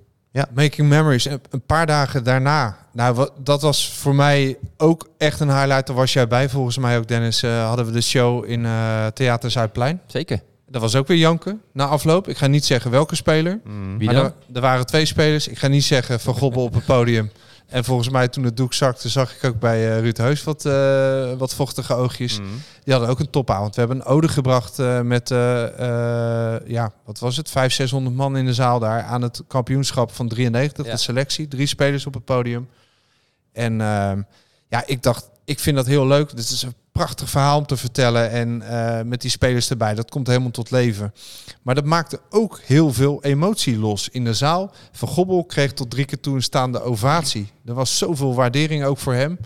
Making 0.54 0.88
Memories. 0.88 1.26
En 1.26 1.40
Een 1.50 1.66
paar 1.66 1.86
dagen 1.86 2.24
daarna. 2.24 2.76
Nou, 2.92 3.14
wat, 3.14 3.32
dat 3.38 3.62
was 3.62 3.92
voor 3.92 4.14
mij 4.14 4.58
ook 4.76 5.08
echt 5.18 5.40
een 5.40 5.48
highlight. 5.50 5.86
Daar 5.86 5.96
was 5.96 6.12
jij 6.12 6.28
bij, 6.28 6.48
volgens 6.48 6.78
mij 6.78 6.98
ook, 6.98 7.08
Dennis. 7.08 7.42
eh, 7.42 7.66
hadden 7.66 7.86
we 7.86 7.92
de 7.92 8.00
show 8.00 8.44
in 8.48 8.64
eh, 8.64 9.06
Theater 9.06 9.50
Zuidplein. 9.50 10.00
Zeker. 10.06 10.42
Dat 10.74 10.82
was 10.82 10.96
ook 10.96 11.06
weer 11.06 11.16
janken 11.18 11.62
na 11.72 11.86
afloop. 11.86 12.28
Ik 12.28 12.36
ga 12.36 12.46
niet 12.46 12.64
zeggen 12.64 12.90
welke 12.90 13.14
speler. 13.14 13.60
Wie 13.98 14.06
maar 14.06 14.14
dan? 14.14 14.24
er, 14.24 14.32
er 14.52 14.60
waren 14.60 14.86
twee 14.86 15.04
spelers. 15.04 15.48
Ik 15.48 15.58
ga 15.58 15.68
niet 15.68 15.84
zeggen 15.84 16.20
Van 16.20 16.34
Gobbel 16.34 16.62
op 16.62 16.74
het 16.74 16.84
podium. 16.84 17.30
En 17.66 17.84
volgens 17.84 18.08
mij 18.08 18.28
toen 18.28 18.44
het 18.44 18.56
doek 18.56 18.74
zakte, 18.74 19.08
zag 19.08 19.34
ik 19.36 19.44
ook 19.44 19.58
bij 19.58 19.90
eh, 19.90 20.00
Ruud 20.00 20.16
Heus 20.16 20.44
wat, 20.44 20.64
eh, 20.66 21.32
wat 21.32 21.54
vochtige 21.54 21.94
oogjes. 21.94 22.36
Die 22.84 22.92
hadden 22.92 23.08
ook 23.10 23.20
een 23.20 23.30
topavond. 23.30 23.74
We 23.74 23.80
hebben 23.80 23.98
een 23.98 24.04
ode 24.04 24.28
gebracht 24.28 24.78
eh, 24.78 25.00
met, 25.00 25.28
ja, 26.66 26.92
wat 27.04 27.18
was 27.18 27.36
het? 27.36 27.50
500, 27.50 27.72
600 27.74 28.16
man 28.16 28.36
in 28.36 28.44
de 28.44 28.54
zaal 28.54 28.78
daar 28.78 29.02
aan 29.02 29.22
het 29.22 29.42
kampioenschap 29.46 30.12
van 30.12 30.28
93, 30.28 30.86
Ja. 30.86 30.92
de 30.92 30.98
selectie. 30.98 31.48
Drie 31.48 31.66
spelers 31.66 32.06
op 32.06 32.14
het 32.14 32.24
podium. 32.24 32.68
En 33.52 33.76
ja, 34.68 34.82
ik 34.86 35.02
dacht, 35.02 35.30
ik 35.44 35.58
vind 35.60 35.76
dat 35.76 35.86
heel 35.86 36.06
leuk. 36.06 36.36
Dit 36.36 36.50
is 36.50 36.62
een 36.62 36.74
prachtig 36.94 37.30
verhaal 37.30 37.58
om 37.58 37.66
te 37.66 37.76
vertellen. 37.76 38.30
En 38.30 38.62
eh, 38.62 39.04
met 39.04 39.20
die 39.20 39.30
spelers 39.30 39.70
erbij, 39.70 39.94
dat 39.94 40.10
komt 40.10 40.26
helemaal 40.26 40.50
tot 40.50 40.70
leven. 40.70 41.14
Maar 41.62 41.74
dat 41.74 41.84
maakte 41.84 42.20
ook 42.30 42.60
heel 42.64 42.92
veel 42.92 43.22
emotie 43.22 43.78
los 43.78 44.08
in 44.08 44.24
de 44.24 44.34
zaal. 44.34 44.72
Van 44.92 45.08
Gobbel 45.08 45.44
kreeg 45.44 45.72
tot 45.72 45.90
drie 45.90 46.04
keer 46.04 46.20
toe 46.20 46.34
een 46.34 46.42
staande 46.42 46.82
ovatie. 46.82 47.52
Er 47.64 47.74
was 47.74 47.98
zoveel 47.98 48.34
waardering 48.34 48.84
ook 48.84 48.98
voor 48.98 49.14
hem. 49.14 49.38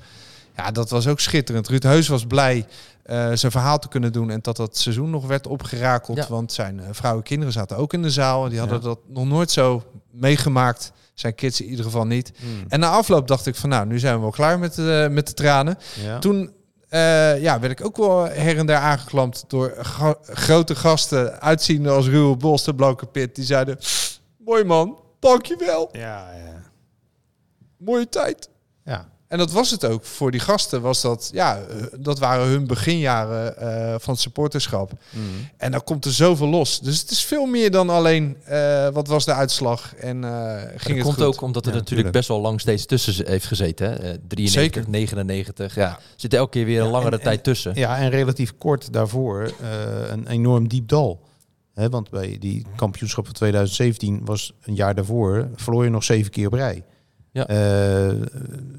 Ja, 0.57 0.71
dat 0.71 0.91
was 0.91 1.07
ook 1.07 1.21
schitterend. 1.21 1.69
Ruud 1.69 1.83
Heus 1.83 2.09
was 2.09 2.27
blij 2.27 2.67
eh, 3.03 3.31
zijn 3.35 3.53
verhaal 3.53 3.79
te 3.79 3.89
kunnen 3.89 4.13
doen 4.13 4.31
en 4.31 4.39
dat 4.43 4.57
dat 4.57 4.77
seizoen 4.77 5.11
nog 5.11 5.27
werd 5.27 5.47
opgerakeld. 5.47 6.17
Ja. 6.17 6.27
Want 6.29 6.53
zijn 6.53 6.81
eh, 6.81 6.87
vrouw 6.91 7.17
en 7.17 7.23
kinderen 7.23 7.53
zaten 7.53 7.77
ook 7.77 7.93
in 7.93 8.03
de 8.03 8.11
zaal. 8.11 8.45
En 8.45 8.51
die 8.51 8.59
hadden 8.59 8.79
Ja. 8.79 8.85
dat 8.85 8.99
nog 9.09 9.27
nooit 9.27 9.51
zo 9.51 9.83
meegemaakt. 10.11 10.93
Zijn 11.15 11.35
kids 11.35 11.61
in 11.61 11.69
ieder 11.69 11.85
geval 11.85 12.07
niet. 12.07 12.33
En 12.69 12.81
na 12.81 12.91
afloop 12.91 13.29
dacht 13.29 13.47
ik 13.47 13.55
van 13.55 13.69
nou, 13.69 13.87
nu 13.87 13.99
zijn 13.99 14.15
we 14.15 14.21
wel 14.21 14.31
klaar 14.31 14.59
met, 14.59 14.75
de 14.75 15.09
met 15.11 15.27
de 15.27 15.35
tranen. 15.35 15.79
Ja. 16.05 16.19
Toen 16.19 16.51
eh, 16.89 17.43
ja, 17.43 17.61
werd 17.61 17.81
ik 17.81 17.87
ook 17.87 17.97
wel 17.97 18.25
her 18.25 18.59
en 18.59 18.67
der 18.67 18.77
aangeklampt 18.77 19.45
door 19.49 19.75
ga- 19.79 20.19
grote 20.23 20.75
gasten, 20.75 21.41
uitziende 21.41 21.91
als 21.91 22.07
Ruwe 22.09 22.37
Bos, 22.37 22.65
de 22.65 22.75
Blanke 22.75 23.07
Pit. 23.07 23.35
Die 23.35 23.45
zeiden, 23.45 23.79
mooi 24.39 24.65
man, 24.65 24.99
dankjewel, 25.19 25.89
Ja, 25.93 26.33
ja. 26.33 26.63
mooie 27.77 28.09
tijd. 28.09 28.49
ja. 28.85 29.09
En 29.29 29.39
dat 29.39 29.53
was 29.53 29.71
het 29.71 29.85
ook. 29.85 30.05
Voor 30.05 30.31
die 30.31 30.41
gasten 30.41 30.81
was 30.81 31.01
dat, 31.03 31.31
ja, 31.33 31.59
eh, 31.59 31.77
dat 31.99 32.19
waren 32.19 32.47
hun 32.47 32.67
beginjaren 32.67 33.57
eh, 33.59 33.95
van 33.99 34.13
het 34.13 34.23
supporterschap. 34.23 34.93
En 35.57 35.71
dan 35.71 35.85
komt 35.85 36.05
er 36.05 36.13
zoveel 36.13 36.47
los. 36.49 36.81
Dus 36.81 37.01
het 37.01 37.11
is 37.11 37.25
veel 37.25 37.47
meer 37.47 37.71
dan 37.71 37.91
alleen, 37.91 38.37
eh, 38.45 38.89
wat 38.89 39.07
was 39.09 39.25
de 39.25 39.33
uitslag 39.33 39.95
en 39.95 40.25
eh, 40.25 40.31
ging 40.61 40.71
dat 40.77 40.87
het 40.89 41.03
komt 41.03 41.15
goed. 41.15 41.25
ook 41.25 41.41
omdat 41.41 41.67
er 41.67 41.73
Ja, 41.73 41.79
natuurlijk 41.79 41.87
tuurlijk. 41.89 42.13
best 42.13 42.29
wel 42.29 42.41
lang 42.41 42.61
steeds 42.61 42.87
tussen 42.87 43.27
heeft 43.27 43.47
gezeten. 43.47 43.87
Hè? 43.91 43.95
Eh, 43.97 44.19
93, 44.29 44.51
Zeker. 44.83 44.85
99. 44.91 45.75
Ja. 45.75 45.99
Zit 46.17 46.35
elke 46.35 46.51
keer 46.51 46.65
weer 46.65 46.81
een 46.81 46.91
langere 46.91 47.17
en- 47.17 47.23
tijd 47.23 47.45
tussen. 47.45 47.73
Ja, 47.75 47.97
en 47.99 48.11
relatief 48.11 48.53
kort 48.59 48.93
daarvoor 48.93 49.43
eh, 49.61 50.11
een 50.11 50.27
enorm 50.27 50.69
diep 50.69 50.89
dal. 50.89 51.21
Hè, 51.75 51.89
want 51.89 52.11
bij 52.11 52.37
die 52.41 52.67
kampioenschap 52.77 53.25
van 53.25 53.35
2017 53.35 54.21
was 54.25 54.53
een 54.63 54.75
jaar 54.75 54.95
daarvoor, 54.95 55.49
verloor 55.57 55.85
je 55.85 55.91
nog 55.91 56.05
zeven 56.05 56.31
keer 56.31 56.47
op 56.47 56.53
rij. 56.53 56.85
Ja. 57.33 57.47
Eh, 57.47 58.09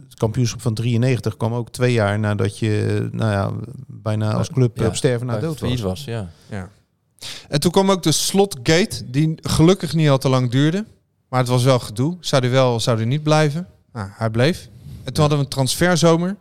het 0.10 0.18
kampioenschap 0.18 0.62
van 0.62 0.74
93 0.74 1.38
kwam 1.38 1.54
ook 1.54 1.70
twee 1.72 1.94
jaar 1.94 2.20
nadat 2.20 2.60
je 2.60 3.08
nou 3.12 3.32
ja, 3.32 3.52
bijna 3.88 4.34
als 4.34 4.50
club 4.50 4.78
Ja, 4.78 4.88
op 4.88 4.96
sterven 4.96 5.28
na 5.28 5.40
dood 5.40 5.60
was. 5.60 5.82
was. 5.82 6.04
Ja. 6.04 6.30
Ja. 6.50 6.70
En 7.48 7.60
toen 7.60 7.72
kwam 7.72 7.92
ook 7.92 8.04
de 8.04 8.12
slotgate, 8.12 9.10
die 9.10 9.38
gelukkig 9.42 9.94
niet 9.94 10.10
al 10.10 10.18
te 10.18 10.30
lang 10.30 10.52
duurde. 10.52 10.86
Maar 11.30 11.40
het 11.40 11.50
was 11.50 11.64
wel 11.64 11.80
gedoe. 11.80 12.18
Zou 12.20 12.42
hij 12.42 12.52
wel, 12.52 12.80
zou 12.80 12.98
hij 12.98 13.06
niet 13.06 13.24
blijven? 13.24 13.68
Nou, 13.94 14.10
hij 14.12 14.30
bleef. 14.30 14.70
En 15.04 15.14
toen 15.14 15.20
hadden 15.22 15.38
we 15.38 15.44
een 15.44 15.50
transferzomer. 15.50 16.36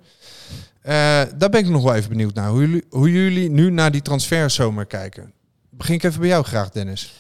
Eh, 0.81 0.95
daar 1.37 1.51
ben 1.51 1.61
ik 1.61 1.69
nog 1.69 1.83
wel 1.83 1.95
even 1.95 2.09
benieuwd 2.09 2.35
naar. 2.35 2.49
Hoe 2.51 2.61
jullie, 2.61 2.85
hoe 2.91 3.13
jullie 3.13 3.51
nu 3.51 3.71
naar 3.71 3.91
die 3.91 4.03
transferzomer 4.03 4.87
kijken. 4.87 5.33
Begin 5.71 5.95
ik 5.95 6.03
even 6.03 6.21
bij 6.21 6.29
jou 6.29 6.45
graag, 6.45 6.71
Dennis. 6.71 7.15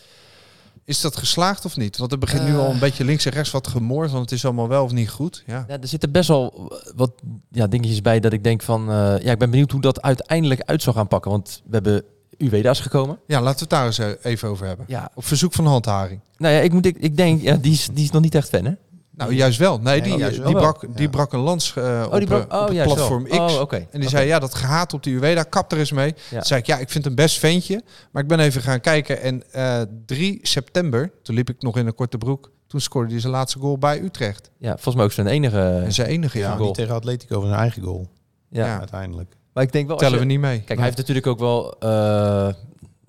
Is 0.89 1.01
dat 1.01 1.17
geslaagd 1.17 1.65
of 1.65 1.77
niet? 1.77 1.97
Want 1.97 2.13
er 2.13 2.19
begint 2.19 2.43
nu 2.45 2.51
Eh. 2.53 2.59
al 2.59 2.71
een 2.71 2.79
beetje 2.79 3.05
links 3.05 3.25
en 3.25 3.33
rechts 3.33 3.51
wat 3.51 3.67
gemoord, 3.69 4.11
want 4.11 4.23
het 4.23 4.33
is 4.33 4.45
allemaal 4.45 4.69
wel 4.69 4.85
of 4.85 4.93
niet 4.93 5.11
goed. 5.11 5.43
Ja. 5.47 5.65
Ja, 5.69 5.79
er 5.81 5.89
zitten 5.89 6.11
best 6.13 6.29
wel 6.29 6.73
wat 6.97 7.13
ja, 7.51 7.67
dingetjes 7.67 8.01
bij 8.03 8.21
dat 8.21 8.33
ik 8.33 8.45
denk 8.45 8.63
van... 8.63 8.91
eh, 8.91 8.95
ja, 9.21 9.33
ik 9.33 9.39
ben 9.39 9.51
benieuwd 9.51 9.71
hoe 9.71 9.81
dat 9.81 10.03
uiteindelijk 10.03 10.61
uit 10.61 10.83
zal 10.83 10.93
gaan 10.93 11.09
pakken. 11.09 11.31
Want 11.31 11.63
we 11.65 11.75
hebben 11.75 12.03
Uweda's 12.39 12.81
gekomen. 12.81 13.19
ja, 13.27 13.41
laten 13.41 13.55
we 13.55 13.61
het 13.61 13.71
daar 13.71 13.87
eens 13.87 13.99
eh, 13.99 14.09
even 14.33 14.49
over 14.49 14.67
hebben. 14.67 14.85
Ja, 14.89 15.11
Op 15.15 15.25
verzoek 15.25 15.53
van 15.53 15.67
handharing. 15.67 16.21
nou 16.37 16.55
ja, 16.55 16.61
ik, 16.61 16.73
moet, 16.73 16.87
ik, 16.87 16.97
ik 16.99 17.17
denk, 17.17 17.43
ja, 17.43 17.57
die, 17.57 17.73
is, 17.73 17.89
die 17.93 18.05
is 18.05 18.11
nog 18.11 18.23
niet 18.23 18.35
echt 18.35 18.49
fan, 18.49 18.65
hè? 18.65 18.73
Nou, 19.19 19.35
juist 19.35 19.59
wel. 19.59 19.79
Nee, 19.81 20.03
die, 20.03 20.17
die, 20.31 20.41
wel. 20.43 20.53
brak, 20.53 20.83
Ja. 20.83 20.89
die 20.95 21.09
brak 21.09 21.33
een 21.33 21.41
lans 21.41 21.75
eh, 21.77 22.03
op, 22.07 22.13
Oh, 22.13 22.19
die 22.19 22.27
brak, 22.27 22.53
eh, 22.53 22.61
op 22.61 22.69
oh, 22.71 22.83
platform. 22.83 23.25
X. 23.25 23.37
Oh. 23.37 23.73
En 23.73 24.01
die 24.01 24.09
zei, 24.09 24.27
ja, 24.27 24.39
dat 24.39 24.55
gehaat 24.55 24.93
op 24.93 25.03
die 25.03 25.15
Ueda, 25.21 25.43
kap 25.43 25.73
er 25.73 25.79
eens 25.79 25.93
mee. 25.93 26.15
Ja. 26.31 26.37
Toen 26.37 26.43
zei 26.47 26.61
ik, 26.61 26.67
ja, 26.67 26.79
ik 26.79 26.91
vind 26.91 27.05
hem 27.05 27.15
best 27.15 27.39
ventje. 27.39 27.83
Maar 28.11 28.23
ik 28.23 28.29
ben 28.29 28.41
even 28.41 28.63
gaan 28.63 28.81
kijken. 28.81 29.21
En 29.23 29.53
eh 29.53 29.81
3 30.07 30.39
september, 30.43 31.11
toen 31.23 31.35
liep 31.35 31.49
ik 31.51 31.63
nog 31.63 31.77
in 31.77 31.87
een 31.87 31.95
korte 31.95 32.19
broek. 32.19 32.51
Toen 32.67 32.81
scoorde 32.81 33.11
hij 33.11 33.21
zijn 33.21 33.33
laatste 33.33 33.59
goal 33.59 33.79
bij 33.79 34.01
Utrecht. 34.03 34.51
Ja, 34.59 34.73
volgens 34.73 34.95
mij 34.95 35.05
ook 35.05 35.13
zijn 35.13 35.27
enige... 35.27 35.61
En 35.85 35.93
zijn 35.93 36.09
enige, 36.09 36.39
ja. 36.39 36.51
Ja, 36.53 36.57
die 36.57 36.73
tegen 36.73 36.95
Atletico 36.95 37.39
van 37.41 37.49
zijn 37.49 37.61
eigen 37.61 37.83
goal. 37.83 38.09
ja. 38.51 38.67
ja. 38.67 38.79
Uiteindelijk. 38.79 39.37
Maar 39.53 39.63
ik 39.67 39.73
denk 39.73 39.89
wel... 39.89 39.97
Tellen 39.97 40.13
je- 40.15 40.19
we 40.21 40.25
niet 40.25 40.41
mee. 40.41 40.59
Kijk, 40.61 40.79
hij 40.79 40.85
heeft 40.85 40.97
natuurlijk 40.99 41.27
ook 41.27 41.39
wel... 41.39 41.79
eh, 41.79 42.49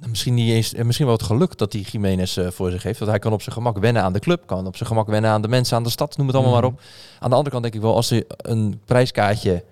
misschien, 0.08 0.34
niet 0.34 0.52
eens, 0.52 0.74
eh, 0.74 0.84
misschien 0.86 1.06
wel 1.08 1.16
het 1.16 1.26
geluk 1.26 1.58
dat 1.58 1.74
hij 1.74 1.82
Jiménez 1.82 2.38
eh, 2.38 2.48
voor 2.52 2.72
zich 2.72 2.84
heeft. 2.84 3.00
Want 3.00 3.12
hij 3.12 3.20
kan 3.20 3.34
op 3.34 3.42
zijn 3.42 3.56
gemak 3.56 3.78
wennen 3.78 4.04
aan 4.04 4.14
de 4.14 4.20
club. 4.20 4.44
Kan 4.46 4.68
op 4.68 4.76
zijn 4.76 4.90
gemak 4.90 5.08
wennen 5.08 5.32
aan 5.32 5.42
de 5.42 5.48
mensen, 5.48 5.78
aan 5.78 5.84
de 5.84 5.90
stad. 5.90 6.18
Noem 6.18 6.28
het 6.28 6.36
allemaal 6.36 6.54
Mhm. 6.54 6.62
maar 6.64 6.72
op. 6.72 6.80
Aan 7.20 7.30
de 7.30 7.36
andere 7.36 7.50
kant 7.50 7.64
denk 7.64 7.76
ik 7.76 7.82
wel, 7.82 7.96
als 7.96 8.12
er 8.12 8.24
een 8.38 8.82
prijskaartje 8.86 9.64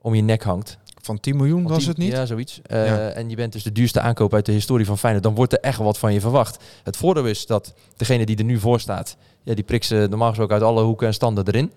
om 0.00 0.14
je 0.14 0.22
nek 0.22 0.42
hangt... 0.42 0.78
Van 1.02 1.20
10 1.20 1.36
miljoen 1.36 1.66
was 1.66 1.86
het 1.86 1.96
niet? 1.96 2.12
Ja, 2.12 2.26
zoiets. 2.26 2.60
Eh, 2.62 2.86
Ja. 2.86 3.08
En 3.08 3.28
je 3.30 3.36
bent 3.36 3.52
dus 3.52 3.62
de 3.62 3.72
duurste 3.72 4.00
aankoop 4.00 4.34
uit 4.34 4.46
de 4.46 4.52
historie 4.52 4.86
van 4.86 4.98
Feyenoord. 4.98 5.24
Dan 5.24 5.34
wordt 5.34 5.52
er 5.52 5.60
echt 5.60 5.78
wat 5.78 5.98
van 5.98 6.12
je 6.12 6.20
verwacht. 6.20 6.64
Het 6.82 6.96
voordeel 6.96 7.24
is 7.26 7.46
dat 7.46 7.74
degene 7.96 8.26
die 8.26 8.36
er 8.36 8.44
nu 8.44 8.58
voor 8.58 8.80
staat... 8.80 9.16
Ja, 9.42 9.54
die 9.54 9.64
prikt 9.64 9.84
ze 9.86 10.06
normaal 10.10 10.28
gesproken 10.28 10.54
uit 10.54 10.64
alle 10.64 10.82
hoeken 10.82 11.06
en 11.06 11.14
standen 11.14 11.46
erin. 11.46 11.72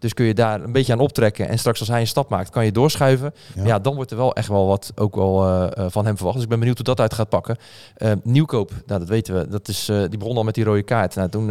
Dus 0.00 0.14
kun 0.14 0.24
je 0.26 0.34
daar 0.34 0.62
een 0.62 0.72
beetje 0.72 0.92
aan 0.92 0.98
optrekken. 0.98 1.48
En 1.48 1.58
straks 1.58 1.78
als 1.80 1.88
hij 1.88 2.00
een 2.00 2.06
stap 2.06 2.28
maakt, 2.28 2.50
kan 2.50 2.64
je 2.64 2.72
doorschuiven. 2.72 3.34
Ja. 3.54 3.64
Ja, 3.64 3.78
dan 3.78 3.94
wordt 3.94 4.10
er 4.10 4.16
wel 4.16 4.34
echt 4.34 4.48
wel 4.48 4.66
wat 4.66 4.92
ook 4.94 5.14
wel 5.14 5.44
eh, 5.46 5.84
eh, 5.84 5.90
van 5.90 6.04
hem 6.06 6.14
verwacht. 6.16 6.34
Dus 6.34 6.44
ik 6.44 6.50
ben 6.50 6.58
benieuwd 6.58 6.76
hoe 6.76 6.86
dat 6.86 7.00
uit 7.00 7.14
gaat 7.14 7.28
pakken. 7.28 7.56
Eh, 7.96 8.12
nieuwkoop, 8.22 8.70
nou, 8.86 9.00
dat 9.00 9.08
weten 9.08 9.34
we. 9.34 9.48
Dat 9.48 9.68
is, 9.68 9.84
die 9.86 10.18
begon 10.18 10.36
al 10.36 10.44
met 10.44 10.54
die 10.54 10.64
rode 10.64 10.82
kaart. 10.82 11.14
Nou, 11.14 11.28
toen 11.28 11.46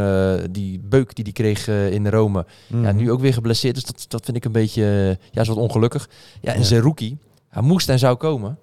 die 0.51 0.79
beuk 0.83 1.15
die 1.15 1.23
die 1.23 1.33
kreeg 1.33 1.67
in 1.67 2.07
Rome. 2.07 2.45
Ja, 2.67 2.75
Mhm. 2.77 2.95
nu 2.95 3.11
ook 3.11 3.19
weer 3.19 3.33
geblesseerd. 3.33 3.75
Dus 3.75 3.83
dat, 3.85 4.05
dat 4.07 4.25
vind 4.25 4.37
ik 4.37 4.45
een 4.45 4.51
beetje 4.51 5.17
ja, 5.31 5.41
is 5.41 5.47
wat 5.47 5.57
ongelukkig. 5.57 6.09
Ja, 6.41 6.51
en 6.53 6.59
Ja. 6.59 6.65
Zerouki, 6.65 7.17
hij 7.49 7.61
moest 7.61 7.89
en 7.89 7.99
zou 7.99 8.15
komen. 8.15 8.57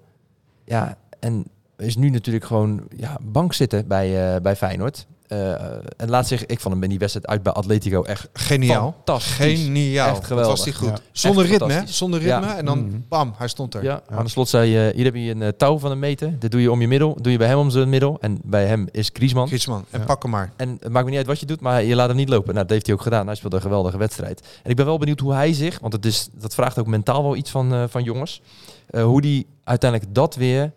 Ja, 0.65 0.97
en 1.19 1.45
is 1.77 1.95
nu 1.95 2.09
natuurlijk 2.09 2.45
gewoon 2.45 2.83
ja, 2.95 3.17
bank 3.21 3.53
zitten 3.53 3.87
bij, 3.87 4.41
bij 4.41 4.55
Feyenoord. 4.55 5.07
Eh, 5.27 5.51
en 5.97 6.09
laat 6.09 6.27
zich, 6.27 6.45
ik 6.45 6.59
vond 6.59 6.73
hem 6.73 6.83
in 6.83 6.89
die 6.89 6.99
wedstrijd 6.99 7.27
uit 7.27 7.43
bij 7.43 7.53
Atletico 7.53 8.03
echt 8.03 8.27
Geniaal. 8.33 8.91
fantastisch. 8.95 9.35
Geniaal. 9.35 10.09
Echt 10.15 10.25
geweldig. 10.25 10.51
was 10.51 10.63
die 10.63 10.73
goed. 10.73 10.87
Ja. 10.87 10.97
Zonder 11.11 11.43
Echt 11.43 11.51
ritme, 11.51 11.73
hè? 11.73 11.81
Zonder 11.87 12.19
ritme. 12.19 12.45
Ja. 12.45 12.57
En 12.57 12.65
dan 12.65 12.79
Mhm. 12.85 12.97
bam, 13.09 13.33
hij 13.37 13.47
stond 13.47 13.73
er. 13.73 13.83
Ja, 13.83 14.01
aan 14.09 14.23
de 14.23 14.29
slot 14.29 14.49
zei 14.49 14.69
je, 14.71 14.91
hier 14.95 15.05
heb 15.05 15.15
je 15.15 15.29
een 15.31 15.41
eh, 15.41 15.47
touw 15.57 15.77
van 15.79 15.91
een 15.91 15.99
meter. 15.99 16.39
Dat 16.39 16.51
doe 16.51 16.61
je 16.61 16.71
om 16.71 16.81
je 16.81 16.87
middel. 16.87 17.17
Doe 17.21 17.31
je 17.31 17.37
bij 17.37 17.47
hem 17.47 17.57
om 17.57 17.69
zijn 17.69 17.89
middel. 17.89 18.17
En 18.21 18.39
bij 18.43 18.65
hem 18.65 18.87
is 18.91 19.09
Griezmann. 19.13 19.47
Griezmann. 19.47 19.85
En 19.89 19.99
Ja. 19.99 20.05
pak 20.05 20.21
hem 20.21 20.31
maar. 20.31 20.51
En 20.55 20.77
het 20.79 20.91
maakt 20.91 21.03
me 21.05 21.09
niet 21.09 21.19
uit 21.19 21.27
wat 21.27 21.39
je 21.39 21.45
doet, 21.45 21.59
maar 21.61 21.83
je 21.83 21.95
laat 21.95 22.07
hem 22.07 22.17
niet 22.17 22.29
lopen. 22.29 22.53
Nou, 22.53 22.61
dat 22.65 22.69
heeft 22.69 22.85
hij 22.85 22.95
ook 22.95 23.01
gedaan. 23.01 23.25
Hij 23.25 23.35
speelde 23.35 23.55
een 23.55 23.61
geweldige 23.61 23.97
wedstrijd. 23.97 24.41
En 24.63 24.69
ik 24.69 24.75
ben 24.75 24.85
wel 24.85 24.97
benieuwd 24.97 25.19
hoe 25.19 25.33
hij 25.33 25.53
zich, 25.53 25.79
want 25.79 25.93
het 25.93 26.05
is, 26.05 26.27
dat 26.33 26.53
vraagt 26.53 26.79
ook 26.79 26.87
mentaal 26.87 27.23
wel 27.23 27.35
iets 27.35 27.51
van, 27.51 27.73
eh, 27.73 27.83
van 27.87 28.03
jongens, 28.03 28.41
eh, 28.89 29.03
hoe 29.03 29.21
die 29.21 29.47
uiteindelijk 29.63 30.13
dat 30.15 30.35
weer 30.35 30.71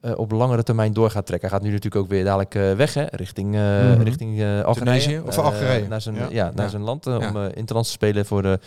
eh, 0.00 0.12
op 0.18 0.30
langere 0.30 0.62
termijn 0.62 0.92
door 0.92 1.10
gaat 1.10 1.26
trekken. 1.26 1.48
Hij 1.48 1.58
gaat 1.58 1.66
nu 1.66 1.72
natuurlijk 1.74 2.02
ook 2.04 2.10
weer 2.10 2.24
dadelijk 2.24 2.54
eh, 2.54 2.72
weg, 2.72 2.94
hè, 2.94 3.04
richting, 3.10 3.54
eh 3.54 3.60
Mhm. 3.60 4.02
richting 4.02 4.40
eh 4.40 4.62
Algerije. 4.62 5.22
Of 5.26 5.38
Algerije? 5.38 5.88
Naar 5.88 6.00
zijn, 6.00 6.14
Ja. 6.14 6.26
ja. 6.30 6.50
naar 6.54 6.64
Ja. 6.64 6.70
zijn 6.70 6.82
land, 6.82 7.06
om 7.06 7.36
interland 7.54 7.86
te 7.86 7.92
spelen 7.92 8.26
voor 8.26 8.42
de, 8.42 8.58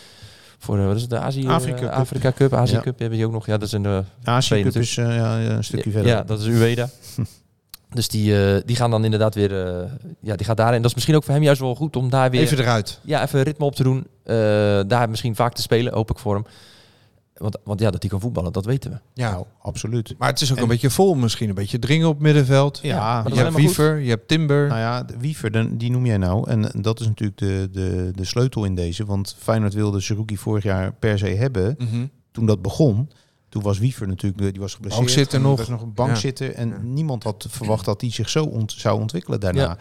voor 0.58 0.76
de, 0.76 0.82
wat 0.82 0.94
is 0.96 1.00
het, 1.00 1.10
de 1.10 1.18
Azië, 1.18 1.48
Afrika 1.48 1.78
Cup. 1.80 1.90
Afrika 1.90 2.32
Cup. 2.32 2.54
Azië. 2.54 2.78
Cup 2.82 2.98
heb 2.98 3.12
je 3.12 3.26
ook 3.26 3.32
nog. 3.32 3.46
Ja, 3.46 3.52
dat 3.58 3.66
is 3.66 3.72
een... 3.72 4.04
Azië 4.24 4.62
Cup 4.62 4.74
is 4.76 4.96
eh, 4.96 5.16
ja, 5.16 5.38
een 5.40 5.64
stukje 5.64 5.90
verder. 5.90 6.10
Ja, 6.10 6.22
dat 6.22 6.40
is 6.40 6.46
Ueda. 6.46 6.88
dus 7.90 8.08
die, 8.08 8.44
eh, 8.54 8.60
die 8.66 8.76
gaan 8.76 8.90
dan 8.90 9.04
inderdaad 9.04 9.34
weer... 9.34 9.66
eh, 9.66 9.90
ja, 10.20 10.36
die 10.36 10.46
gaat 10.46 10.56
daarin. 10.56 10.76
Dat 10.80 10.88
is 10.88 10.94
misschien 10.94 11.16
ook 11.16 11.24
voor 11.24 11.34
hem 11.34 11.42
juist 11.42 11.60
wel 11.60 11.74
goed 11.74 11.96
om 11.96 12.10
daar 12.10 12.30
weer... 12.30 12.40
Even 12.40 12.58
eruit. 12.58 12.98
ja, 13.02 13.22
even 13.22 13.42
ritme 13.42 13.64
op 13.64 13.74
te 13.74 13.82
doen. 13.82 14.06
eh, 14.24 14.34
daar 14.86 15.10
misschien 15.10 15.34
vaak 15.36 15.52
te 15.54 15.62
spelen, 15.62 15.92
hoop 15.92 16.10
ik 16.10 16.18
voor 16.18 16.34
hem. 16.34 16.44
Want, 17.36 17.56
want 17.64 17.80
ja, 17.80 17.90
dat 17.90 18.02
hij 18.02 18.10
kan 18.10 18.20
voetballen, 18.20 18.52
dat 18.52 18.64
weten 18.64 18.90
we. 18.90 18.98
Ja. 19.14 19.30
Nou, 19.30 19.44
absoluut. 19.62 20.14
Maar 20.18 20.28
het 20.28 20.40
is 20.40 20.50
ook 20.50 20.56
En- 20.56 20.62
een 20.62 20.68
beetje 20.68 20.90
vol 20.90 21.14
misschien. 21.14 21.48
Een 21.48 21.54
beetje 21.54 21.78
dringen 21.78 22.08
op 22.08 22.20
middenveld. 22.20 22.78
Ja, 22.82 23.24
je 23.28 23.34
hebt. 23.34 23.54
Wiever, 23.54 23.98
je 23.98 24.08
hebt 24.08 24.28
Timber. 24.28 24.68
Nou 24.68 24.80
ja, 24.80 25.02
de 25.02 25.14
Wiever, 25.18 25.50
dan- 25.50 25.76
die 25.76 25.90
noem 25.90 26.06
jij 26.06 26.16
nou. 26.16 26.50
En 26.50 26.70
dat 26.80 27.00
is 27.00 27.06
natuurlijk 27.06 27.38
de, 27.38 27.68
de, 27.72 28.10
de 28.14 28.24
sleutel 28.24 28.64
in 28.64 28.74
deze. 28.74 29.04
Want 29.04 29.36
Feyenoord 29.38 29.74
wilde 29.74 30.00
Zerouki 30.00 30.36
vorig 30.36 30.62
jaar 30.62 30.92
per 30.92 31.18
se 31.18 31.26
hebben. 31.26 31.74
Mhm. 31.78 32.06
Toen 32.32 32.46
dat 32.46 32.62
begon, 32.62 33.10
toen 33.48 33.62
was 33.62 33.78
Wiever 33.78 34.08
natuurlijk, 34.08 34.42
eh, 34.42 34.50
die 34.50 34.60
was 34.60 34.74
geblesseerd. 34.74 35.04
Bankzitter 35.06 35.38
En 35.38 35.44
nog. 35.44 35.58
was 35.58 35.68
nog 35.68 35.82
een 35.82 35.94
bankzitter. 35.94 36.54
En 36.54 36.68
Ja. 36.68 36.78
niemand 36.82 37.22
had 37.22 37.46
verwacht 37.48 37.84
dat 37.84 38.00
hij 38.00 38.10
zich 38.10 38.28
zo 38.28 38.44
ont- 38.44 38.72
zou 38.72 39.00
ontwikkelen 39.00 39.40
daarna. 39.40 39.60
Ja. 39.62 39.76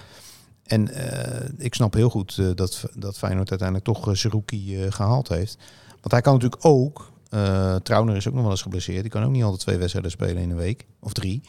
En 0.63 0.93
eh, 0.93 1.49
ik 1.57 1.73
snap 1.73 1.93
heel 1.93 2.09
goed 2.09 2.37
eh, 2.37 2.45
dat, 2.55 2.83
dat 2.95 3.17
Feyenoord 3.17 3.49
uiteindelijk 3.49 3.87
toch 3.87 4.07
uh, 4.07 4.13
Zerouki 4.15 4.83
eh, 4.83 4.91
gehaald 4.91 5.27
heeft. 5.27 5.57
Want 5.89 6.11
hij 6.11 6.21
kan 6.21 6.33
natuurlijk 6.33 6.65
ook... 6.65 7.10
eh 7.31 7.75
Trauner 7.75 8.15
is 8.15 8.27
ook 8.27 8.33
nog 8.33 8.41
wel 8.43 8.51
eens 8.51 8.61
geblesseerd. 8.61 9.01
Die 9.01 9.11
kan 9.11 9.23
ook 9.23 9.31
niet 9.31 9.43
altijd 9.43 9.61
twee 9.61 9.77
wedstrijden 9.77 10.11
spelen 10.11 10.37
in 10.37 10.49
een 10.49 10.55
week. 10.57 10.85
Of 10.99 11.13
drie. 11.13 11.41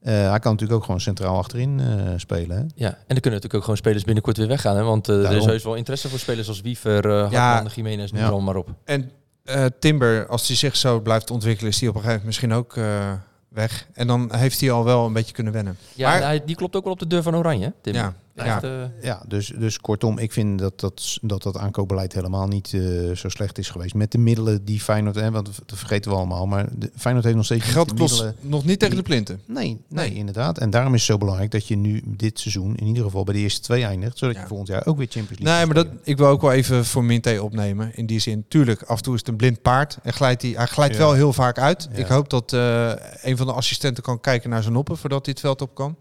Eh, 0.00 0.12
hij 0.12 0.38
kan 0.38 0.52
natuurlijk 0.52 0.72
ook 0.78 0.84
gewoon 0.84 1.00
centraal 1.00 1.36
achterin 1.38 1.80
eh, 1.80 2.12
spelen. 2.16 2.56
Hè? 2.56 2.62
Ja, 2.74 2.88
en 2.88 2.94
dan 3.06 3.06
kunnen 3.06 3.22
natuurlijk 3.22 3.54
ook 3.54 3.62
gewoon 3.62 3.76
spelers 3.76 4.04
binnenkort 4.04 4.36
weer 4.36 4.48
weggaan. 4.48 4.76
Hè? 4.76 4.82
Want 4.82 5.06
er 5.08 5.32
is 5.32 5.44
heus 5.44 5.64
wel 5.64 5.74
interesse 5.74 6.08
voor 6.08 6.18
spelers 6.18 6.48
als 6.48 6.60
Wiever, 6.60 7.10
eh 7.24 7.30
Ja. 7.30 7.64
Jiménez, 7.74 8.10
noem 8.12 8.20
Ja. 8.22 8.30
er 8.32 8.42
maar 8.42 8.56
op. 8.56 8.68
En 8.84 9.10
eh, 9.44 9.64
Timber, 9.80 10.26
als 10.28 10.46
hij 10.46 10.56
zich 10.56 10.76
zo 10.76 11.00
blijft 11.00 11.30
ontwikkelen, 11.30 11.70
is 11.72 11.80
hij 11.80 11.88
op 11.88 11.94
een 11.94 12.00
gegeven 12.02 12.24
moment 12.26 12.40
misschien 12.40 12.52
ook 12.52 12.76
eh, 12.76 13.12
weg. 13.48 13.86
En 13.94 14.06
dan 14.06 14.34
heeft 14.34 14.60
hij 14.60 14.70
al 14.70 14.84
wel 14.84 15.06
een 15.06 15.12
beetje 15.12 15.32
kunnen 15.34 15.52
wennen. 15.52 15.76
Ja, 15.94 16.08
Maar- 16.08 16.18
en 16.20 16.24
hij, 16.26 16.42
die 16.44 16.56
klopt 16.56 16.76
ook 16.76 16.84
wel 16.84 16.92
op 16.92 16.98
de 16.98 17.06
deur 17.06 17.22
van 17.22 17.36
Oranje, 17.36 17.72
Tim. 17.82 17.94
Ja, 17.94 18.14
ja. 18.44 18.62
eh, 18.62 18.70
Ja, 19.02 19.22
dus, 19.28 19.52
dus 19.58 19.78
kortom, 19.78 20.18
ik 20.18 20.32
vind 20.32 20.58
dat 20.58 20.80
dat, 20.80 21.18
dat, 21.22 21.42
dat 21.42 21.56
aankoopbeleid 21.56 22.12
helemaal 22.12 22.46
niet 22.46 22.72
eh, 22.74 22.80
zo 23.16 23.28
slecht 23.28 23.58
is 23.58 23.70
geweest. 23.70 23.94
Met 23.94 24.12
de 24.12 24.18
middelen 24.18 24.64
die 24.64 24.80
Feyenoord, 24.80 25.14
hè, 25.16 25.30
want 25.30 25.46
dat 25.66 25.78
vergeten 25.78 26.10
we 26.10 26.16
allemaal, 26.16 26.46
maar 26.46 26.68
de, 26.78 26.90
Feyenoord 26.96 27.24
heeft 27.24 27.36
nog 27.36 27.44
steeds 27.46 27.64
Geld 27.64 27.94
kost 27.94 28.10
middelen. 28.12 28.34
nog 28.40 28.64
niet 28.64 28.78
tegen 28.78 28.96
de 28.96 29.02
plinten. 29.02 29.40
Nee, 29.46 29.64
nee, 29.88 30.08
Nee. 30.08 30.14
inderdaad. 30.18 30.58
En 30.58 30.70
daarom 30.70 30.94
is 30.94 31.00
het 31.00 31.10
zo 31.10 31.18
belangrijk 31.18 31.50
dat 31.50 31.66
je 31.68 31.76
nu 31.76 32.02
dit 32.06 32.38
seizoen 32.40 32.76
in 32.76 32.86
ieder 32.86 33.02
geval 33.04 33.24
bij 33.24 33.34
de 33.34 33.40
eerste 33.40 33.60
twee 33.60 33.84
eindigt, 33.84 34.18
zodat 34.18 34.34
Ja. 34.34 34.40
je 34.40 34.46
volgend 34.46 34.68
jaar 34.68 34.86
ook 34.86 34.96
weer 34.96 35.06
Champions 35.10 35.40
League 35.42 35.56
Nee, 35.56 35.66
maar 35.66 35.84
dat, 35.84 35.86
ik 36.02 36.16
wil 36.16 36.26
ook 36.26 36.40
wel 36.40 36.52
even 36.52 36.84
voor 36.84 37.04
Minte 37.04 37.42
opnemen. 37.42 37.94
In 37.94 38.06
die 38.06 38.18
zin, 38.18 38.44
tuurlijk, 38.48 38.82
af 38.82 38.96
en 38.96 39.02
toe 39.02 39.12
is 39.14 39.20
het 39.20 39.28
een 39.28 39.36
blind 39.36 39.62
paard. 39.62 39.98
En 40.02 40.12
glijdt 40.12 40.42
hij, 40.42 40.50
hij 40.50 40.66
glijdt 40.66 40.94
Ja. 40.94 41.00
wel 41.00 41.12
heel 41.12 41.32
vaak 41.32 41.58
uit. 41.58 41.88
Ja. 41.92 41.98
Ik 41.98 42.06
hoop 42.06 42.30
dat 42.30 42.52
eh, 42.52 42.92
een 43.22 43.36
van 43.36 43.46
de 43.46 43.52
assistenten 43.52 44.02
kan 44.02 44.20
kijken 44.20 44.50
naar 44.50 44.62
zijn 44.62 44.74
noppen 44.74 44.96
voordat 44.96 45.24
hij 45.24 45.34
het 45.34 45.40
veld 45.44 45.62
op 45.62 45.74
kan. 45.74 45.96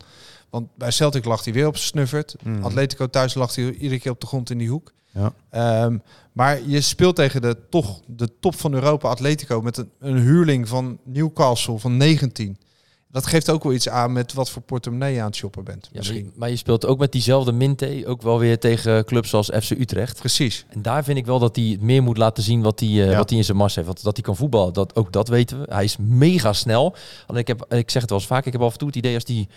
Want 0.55 0.67
bij 0.77 0.91
Celtic 0.91 1.25
lag 1.25 1.43
hij 1.43 1.53
weer 1.53 1.67
op 1.67 1.75
zijn 1.75 1.87
snuffert. 1.87 2.35
Mhm. 2.43 2.63
Atletico 2.63 3.07
thuis 3.09 3.33
lag 3.33 3.55
hij 3.55 3.71
iedere 3.71 3.99
keer 3.99 4.11
op 4.11 4.21
de 4.21 4.27
grond 4.27 4.49
in 4.49 4.57
die 4.57 4.69
hoek. 4.69 4.93
Ja. 5.11 5.33
Ehm, 5.49 5.97
maar 6.31 6.59
je 6.67 6.81
speelt 6.81 7.15
tegen 7.15 7.41
de, 7.41 7.57
toch 7.69 8.01
de 8.07 8.29
top 8.39 8.55
van 8.55 8.73
Europa 8.73 9.09
Atletico 9.09 9.61
met 9.61 9.77
een, 9.77 9.89
een 9.99 10.17
huurling 10.17 10.67
van 10.67 10.97
Newcastle 11.03 11.79
van 11.79 11.97
19. 11.97 12.57
Dat 13.11 13.25
geeft 13.25 13.49
ook 13.49 13.63
wel 13.63 13.73
iets 13.73 13.89
aan 13.89 14.13
met 14.13 14.33
wat 14.33 14.49
voor 14.49 14.61
portemonnee 14.61 15.13
je 15.13 15.19
aan 15.19 15.25
het 15.25 15.35
shoppen 15.35 15.63
bent. 15.63 15.83
ja, 15.83 15.89
maar, 15.89 15.97
misschien. 15.99 16.25
je, 16.25 16.31
maar 16.35 16.49
je 16.49 16.55
speelt 16.55 16.85
ook 16.85 16.99
met 16.99 17.11
diezelfde 17.11 17.51
Minte 17.51 18.03
ook 18.05 18.21
wel 18.21 18.39
weer 18.39 18.59
tegen 18.59 19.05
clubs 19.05 19.33
als 19.33 19.49
FC 19.61 19.69
Utrecht. 19.69 20.19
Precies. 20.19 20.65
En 20.69 20.81
daar 20.81 21.03
vind 21.03 21.17
ik 21.17 21.25
wel 21.25 21.39
dat 21.39 21.55
hij 21.55 21.65
het 21.65 21.81
meer 21.81 22.03
moet 22.03 22.17
laten 22.17 22.43
zien 22.43 22.61
wat 22.61 22.79
hij, 22.79 22.89
eh, 22.89 23.09
Ja. 23.09 23.17
wat 23.17 23.29
hij 23.29 23.37
in 23.37 23.45
zijn 23.45 23.57
mars 23.57 23.75
heeft. 23.75 23.87
Want 23.87 24.03
dat 24.03 24.15
hij 24.15 24.25
kan 24.25 24.35
voetballen, 24.35 24.73
dat, 24.73 24.95
ook 24.95 25.11
dat 25.11 25.27
weten 25.27 25.59
we. 25.59 25.65
Hij 25.69 25.83
is 25.83 25.97
mega 25.99 26.53
snel. 26.53 26.95
Alleen 27.27 27.41
ik, 27.41 27.47
heb, 27.47 27.73
ik 27.73 27.89
zeg 27.89 28.01
het 28.01 28.09
wel 28.09 28.19
eens 28.19 28.27
vaak, 28.27 28.45
ik 28.45 28.51
heb 28.51 28.61
af 28.61 28.71
en 28.71 28.77
toe 28.77 28.87
het 28.87 28.97
idee 28.97 29.13
als 29.13 29.23
hij 29.27 29.47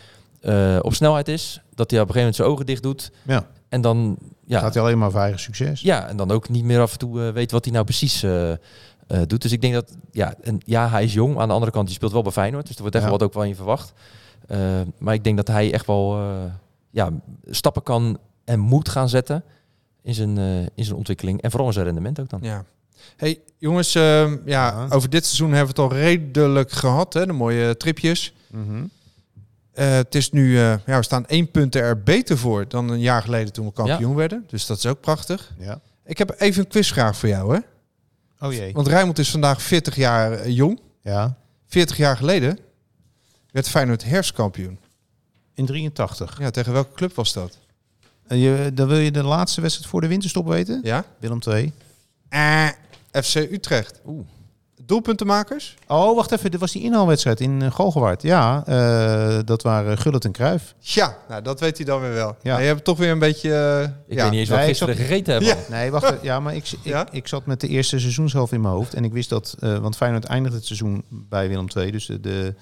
eh, 0.41 0.78
op 0.80 0.95
snelheid 0.95 1.28
is, 1.28 1.61
dat 1.74 1.91
hij 1.91 2.01
op 2.01 2.09
een 2.09 2.14
gegeven 2.14 2.18
moment 2.18 2.36
zijn 2.36 2.49
ogen 2.49 2.66
dicht 2.66 2.82
doet. 2.82 3.11
Ja. 3.26 3.47
En 3.68 3.80
dan, 3.80 4.16
ja, 4.45 4.61
Gaat 4.61 4.74
hij 4.74 4.82
alleen 4.82 4.99
maar 4.99 5.11
voor 5.11 5.20
eigen 5.20 5.41
succes. 5.41 5.80
ja, 5.80 6.07
en 6.09 6.16
dan 6.16 6.30
ook 6.30 6.49
niet 6.49 6.64
meer 6.64 6.80
af 6.80 6.93
en 6.93 6.99
toe 6.99 7.26
eh, 7.26 7.32
weet 7.32 7.51
wat 7.51 7.64
hij 7.64 7.72
nou 7.72 7.84
precies 7.84 8.22
eh, 8.22 8.51
eh, 8.51 8.57
doet. 9.26 9.43
Dus 9.43 9.53
ik 9.53 9.61
denk 9.61 9.74
dat, 9.74 9.97
ja, 10.12 10.34
en 10.41 10.59
ja, 10.64 10.89
hij 10.89 11.05
is 11.05 11.12
jong. 11.12 11.39
Aan 11.39 11.49
de 11.49 11.55
andere 11.55 11.72
kant, 11.72 11.86
die 11.86 11.95
speelt 11.97 12.12
wel 12.12 12.22
bij 12.22 12.32
Feyenoord. 12.32 12.66
Dus 12.66 12.74
er 12.76 12.80
wordt 12.80 12.95
echt 12.97 13.05
Ja. 13.05 13.11
wel 13.11 13.18
wat 13.18 13.28
ook 13.28 13.34
wel 13.34 13.45
in 13.45 13.57
verwacht. 13.57 13.93
Eh, 14.47 14.59
maar 14.99 15.14
ik 15.14 15.24
denk 15.24 15.36
dat 15.36 15.49
hij 15.49 15.72
echt 15.72 15.86
wel 15.86 16.16
eh, 16.18 16.53
ja, 16.91 17.11
stappen 17.51 17.82
kan 17.82 18.18
en 18.45 18.59
moet 18.61 18.89
gaan 18.89 19.09
zetten 19.09 19.45
in 20.03 20.14
zijn, 20.14 20.39
eh, 20.39 20.61
in 20.61 20.84
zijn 20.84 20.97
ontwikkeling. 20.97 21.43
En 21.43 21.51
vooral 21.51 21.68
in 21.68 21.74
zijn 21.74 21.84
rendement 21.84 22.20
ook 22.20 22.28
dan. 22.30 22.39
Ja. 22.43 22.64
Hey 23.16 23.41
jongens, 23.59 23.95
ehm, 23.95 24.36
ja, 24.45 24.66
Ja. 24.66 24.86
over 24.91 25.11
dit 25.11 25.24
seizoen 25.24 25.53
hebben 25.53 25.74
we 25.74 25.82
het 25.82 25.91
al 25.93 25.99
redelijk 25.99 26.70
gehad. 26.70 27.12
Hè? 27.14 27.26
De 27.26 27.32
mooie 27.32 27.76
tripjes. 27.76 28.32
Mhm. 28.51 28.84
Eh, 29.79 29.91
het 29.91 30.14
is 30.14 30.31
nu, 30.31 30.59
eh, 30.59 30.74
ja, 30.87 30.97
we 30.97 31.03
staan 31.03 31.26
één 31.26 31.51
punt 31.51 31.74
er 31.74 32.03
beter 32.03 32.39
voor 32.39 32.68
dan 32.68 32.89
een 32.89 33.01
jaar 33.01 33.22
geleden 33.22 33.53
toen 33.53 33.66
we 33.66 33.72
kampioen 33.72 34.14
werden. 34.14 34.45
Dus 34.47 34.66
dat 34.66 34.79
is 34.79 34.87
ook 34.87 35.01
prachtig. 35.01 35.55
Ja. 35.59 35.81
Ik 36.05 36.18
heb 36.18 36.35
even 36.39 36.62
een 36.62 36.68
quizvraag 36.68 37.16
voor 37.16 37.29
jou. 37.29 37.55
Hè? 37.55 37.61
Oh 38.47 38.53
jee. 38.53 38.72
Want 38.72 38.87
Rijnmond 38.87 39.18
is 39.18 39.31
vandaag 39.31 39.62
40 39.62 39.97
jaar 39.97 40.33
eh, 40.33 40.57
jong. 40.57 40.81
Ja, 41.01 41.37
40 41.66 41.97
jaar 41.97 42.16
geleden 42.16 42.59
werd 43.51 43.68
Feyenoord 43.68 44.05
herfstkampioen. 44.05 44.79
in 45.55 45.66
83. 45.66 46.39
Ja, 46.39 46.51
tegen 46.51 46.72
welke 46.72 46.95
club 46.95 47.14
was 47.14 47.33
dat? 47.33 47.59
En 48.26 48.39
je, 48.39 48.70
dan 48.74 48.89
wil 48.89 48.99
je 48.99 49.11
de 49.11 49.22
laatste 49.22 49.61
wedstrijd 49.61 49.91
voor 49.91 50.01
de 50.01 50.09
winterstop 50.09 50.47
weten? 50.47 50.81
Ja? 50.83 51.05
Willem 51.18 51.41
2. 51.41 51.72
Eh, 52.29 52.68
FC 53.11 53.35
Utrecht. 53.35 54.01
Oeh. 54.07 54.26
Doelpuntenmakers? 54.89 55.74
Oh, 55.86 56.16
wacht 56.16 56.32
even. 56.32 56.51
Dit 56.51 56.61
was 56.61 56.72
die 56.72 56.82
inhaalwedstrijd 56.82 57.41
in 57.41 57.61
uh, 57.62 57.70
Galgenwaard. 57.72 58.22
Ja, 58.22 58.62
eh, 58.66 59.39
dat 59.45 59.62
waren 59.62 59.99
Gullit 59.99 60.24
en 60.24 60.32
Kruif. 60.32 60.74
Ja, 60.78 61.16
nou 61.28 61.43
dat 61.43 61.61
weet 61.61 61.76
hij 61.76 61.86
dan 61.86 62.01
weer 62.01 62.12
wel. 62.12 62.36
Ja. 62.43 62.59
Je 62.59 62.66
hebt 62.66 62.84
toch 62.84 62.99
weer 62.99 63.11
een 63.11 63.18
beetje... 63.18 63.55
eh, 63.55 63.82
Ik 63.82 64.16
ja. 64.16 64.22
weet 64.22 64.30
niet 64.30 64.41
eens 64.41 64.49
wat 64.49 64.59
Nee, 64.59 64.68
gisteren 64.68 64.97
zat- 64.97 65.05
gegeten 65.07 65.32
hebben. 65.32 65.49
Ja. 65.51 65.57
Nee, 65.76 65.91
wacht 65.91 66.05
even. 66.05 66.18
Ja, 66.22 66.41
maar 66.41 66.55
ik, 66.55 66.68
ik, 66.70 66.78
Ja? 66.82 67.07
ik 67.11 67.28
zat 67.28 67.47
met 67.47 67.61
de 67.61 67.68
eerste 67.68 67.99
seizoenshelft 67.99 68.53
in 68.53 68.61
mijn 68.61 68.74
hoofd. 68.74 68.95
En 68.95 69.05
ik 69.05 69.12
wist 69.12 69.28
dat, 69.28 69.57
eh, 69.61 69.78
want 69.78 69.97
Feyenoord 69.97 70.24
eindigde 70.24 70.57
het 70.57 70.66
seizoen 70.66 71.05
bij 71.09 71.49
Willem 71.49 71.68
2. 71.68 71.93
Dus 71.93 72.07
de, 72.20 72.55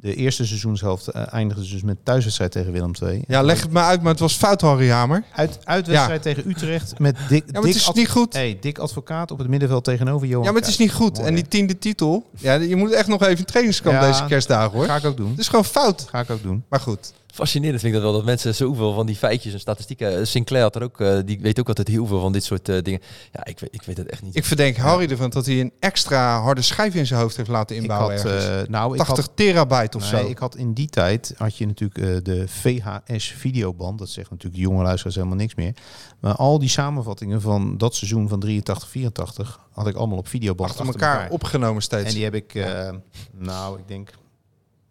de, 0.00 0.14
eerste 0.14 0.46
seizoenshelft 0.46 1.08
eh, 1.08 1.32
eindigde 1.32 1.68
dus 1.68 1.82
met 1.82 1.96
thuiswedstrijd 2.02 2.52
tegen 2.52 2.72
Willem 2.72 2.92
2. 2.92 3.24
Ja, 3.26 3.42
leg 3.42 3.62
het 3.62 3.70
maar 3.70 3.84
uit, 3.84 4.02
maar 4.02 4.10
het 4.10 4.20
was 4.20 4.36
fout, 4.36 4.60
Harry 4.60 4.90
Hamer. 4.90 5.24
Uit, 5.34 5.58
uitwedstrijd 5.64 6.22
tegen 6.22 6.48
Utrecht 6.48 6.98
met 6.98 7.16
Dick, 7.28 7.42
Ja, 7.46 7.52
maar 7.52 7.62
het 7.62 7.74
is 7.74 7.90
niet 7.92 8.08
goed. 8.08 8.32
Hey, 8.32 8.58
Dick 8.60 8.78
Advocaat 8.78 9.30
op 9.30 9.38
het 9.38 9.48
middenveld 9.48 9.84
tegenover 9.84 10.26
Johan 10.26 10.44
Ja, 10.44 10.50
maar 10.52 10.60
het 10.60 10.70
is 10.70 10.78
niet 10.78 10.92
goed. 10.92 11.16
Mooi, 11.16 11.28
En 11.28 11.34
die 11.34 11.48
tiende 11.48 11.78
titel, 11.78 12.30
ja, 12.38 12.54
je 12.54 12.76
moet 12.76 12.92
echt 12.92 13.06
nog 13.08 13.22
even 13.22 13.38
in 13.38 13.44
trainingskamp 13.44 14.00
Ja. 14.00 14.06
deze 14.06 14.24
kerstdagen 14.24 14.72
hoor. 14.72 14.84
Ga 14.86 14.96
ik 14.96 15.04
ook 15.04 15.16
doen. 15.16 15.30
Het 15.30 15.38
is 15.38 15.48
gewoon 15.48 15.64
fout. 15.64 16.06
Ga 16.10 16.20
ik 16.20 16.30
ook 16.30 16.42
doen. 16.42 16.64
Maar 16.68 16.80
goed. 16.80 17.12
Fascinerend 17.32 17.80
vind 17.80 17.94
ik 17.94 18.00
dat 18.00 18.10
wel, 18.10 18.18
dat 18.18 18.24
mensen 18.28 18.54
zoveel 18.54 18.92
van 18.92 19.06
die 19.06 19.16
feitjes 19.16 19.52
en 19.52 19.60
statistieken... 19.60 20.18
eh, 20.18 20.24
Sinclair 20.24 20.62
had 20.62 20.76
er 20.76 20.82
ook, 20.82 21.00
eh, 21.00 21.18
die 21.24 21.40
weet 21.40 21.60
ook 21.60 21.68
altijd 21.68 21.88
heel 21.88 22.06
veel 22.06 22.20
van 22.20 22.32
dit 22.32 22.44
soort 22.44 22.68
eh, 22.68 22.82
dingen. 22.82 23.00
Ja, 23.32 23.44
ik 23.44 23.58
weet, 23.58 23.74
ik 23.74 23.82
weet 23.82 23.96
het 23.96 24.06
echt 24.10 24.22
niet. 24.22 24.36
Ik 24.36 24.44
verdenk 24.44 24.76
Harry 24.76 25.10
ervan 25.10 25.30
dat 25.30 25.46
hij 25.46 25.60
een 25.60 25.72
extra 25.80 26.40
harde 26.40 26.62
schijf 26.62 26.94
in 26.94 27.06
zijn 27.06 27.20
hoofd 27.20 27.36
heeft 27.36 27.48
laten 27.48 27.76
Ik 27.76 27.82
inbouwen. 27.82 28.16
had, 28.16 28.24
ergens. 28.24 28.44
eh, 28.62 28.68
nou, 28.68 28.92
ik 28.92 28.98
80 28.98 29.26
had, 29.26 29.36
terabyte 29.36 29.96
of 29.96 30.12
nee, 30.12 30.22
zo. 30.22 30.28
ik 30.28 30.38
had 30.38 30.56
in 30.56 30.72
die 30.72 30.88
tijd, 30.88 31.34
had 31.36 31.56
je 31.56 31.66
natuurlijk 31.66 31.98
eh, 32.00 32.16
de 32.22 32.48
VHS 32.48 33.24
videoband. 33.36 33.98
Dat 33.98 34.08
zegt 34.08 34.30
natuurlijk 34.30 34.56
de 34.62 34.68
jonge 34.68 34.82
luisteraars 34.82 35.14
helemaal 35.16 35.36
niks 35.36 35.54
meer. 35.54 35.74
Maar 36.20 36.34
al 36.34 36.58
die 36.58 36.68
samenvattingen 36.68 37.40
van 37.40 37.78
dat 37.78 37.94
seizoen 37.94 38.28
van 38.28 38.40
83, 38.40 38.88
84 38.88 39.60
had 39.72 39.86
ik 39.86 39.96
allemaal 39.96 40.18
op 40.18 40.28
videoband 40.28 40.70
achter 40.70 40.86
elkaar 40.86 41.30
opgenomen 41.30 41.82
steeds. 41.82 42.08
En 42.08 42.14
die 42.14 42.24
heb 42.24 42.34
ik, 42.34 42.54
eh, 42.54 42.90
nou, 43.32 43.78
ik 43.78 43.88
denk 43.88 44.10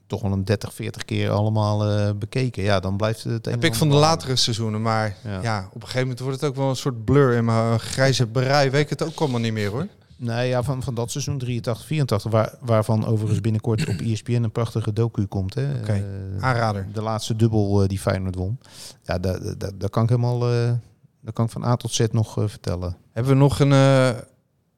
toch 0.10 0.22
wel 0.22 0.32
een 0.32 0.45
30, 0.45 0.74
40 0.74 1.05
keer 1.05 1.30
allemaal 1.30 1.86
eh, 1.89 2.10
bekeken. 2.16 2.64
Ja, 2.64 2.80
dan 2.80 2.97
blijft 2.97 3.24
het. 3.24 3.45
heb 3.45 3.64
ik 3.64 3.76
van 3.76 3.89
de 3.89 3.95
latere 3.95 4.36
seizoenen, 4.36 4.82
maar 4.82 5.16
ja. 5.24 5.41
Ja. 5.41 5.60
op 5.68 5.74
een 5.76 5.82
gegeven 5.82 6.01
moment 6.01 6.20
wordt 6.20 6.41
het 6.41 6.49
ook 6.49 6.55
wel 6.55 6.70
een 6.70 6.76
soort 6.76 7.05
blur 7.05 7.34
in 7.34 7.45
mijn 7.45 7.80
grijze 7.80 8.28
brei. 8.28 8.70
Weet 8.70 8.82
ik 8.84 8.89
het 8.89 9.03
ook 9.03 9.20
allemaal 9.20 9.39
niet 9.39 9.53
meer 9.53 9.70
hoor. 9.70 9.88
Nee, 10.16 10.49
ja, 10.49 10.64
van, 10.64 10.84
van 10.84 10.93
dat 10.93 11.12
seizoen 11.12 11.38
83, 11.38 11.86
84, 11.86 12.32
waar, 12.32 12.53
waarvan 12.62 13.05
overigens 13.05 13.41
binnenkort 13.41 13.88
op 13.88 13.95
ESPN 13.95 14.32
een 14.43 14.51
prachtige 14.51 14.93
docu 14.93 15.26
komt. 15.26 15.53
Hè? 15.53 15.74
Oké, 15.82 15.91
Eh, 16.38 16.43
Aanrader. 16.43 16.88
de 16.93 17.01
laatste 17.01 17.36
dubbel 17.36 17.82
eh, 17.82 17.88
die 17.88 17.99
Feyenoord 17.99 18.36
won. 18.36 18.60
Ja, 19.03 19.20
daar, 19.20 19.39
daar 19.78 19.89
kan 19.89 20.03
ik 20.03 20.10
helemaal, 20.10 20.39
daar 20.39 21.34
kan 21.34 21.45
ik 21.45 21.51
van 21.51 21.64
A 21.66 21.76
tot 21.76 21.91
Z 21.93 22.05
nog 22.12 22.34
vertellen. 22.34 22.97
Hebben 23.12 23.32
we 23.34 23.38
nog 23.39 23.60
een, 23.60 23.72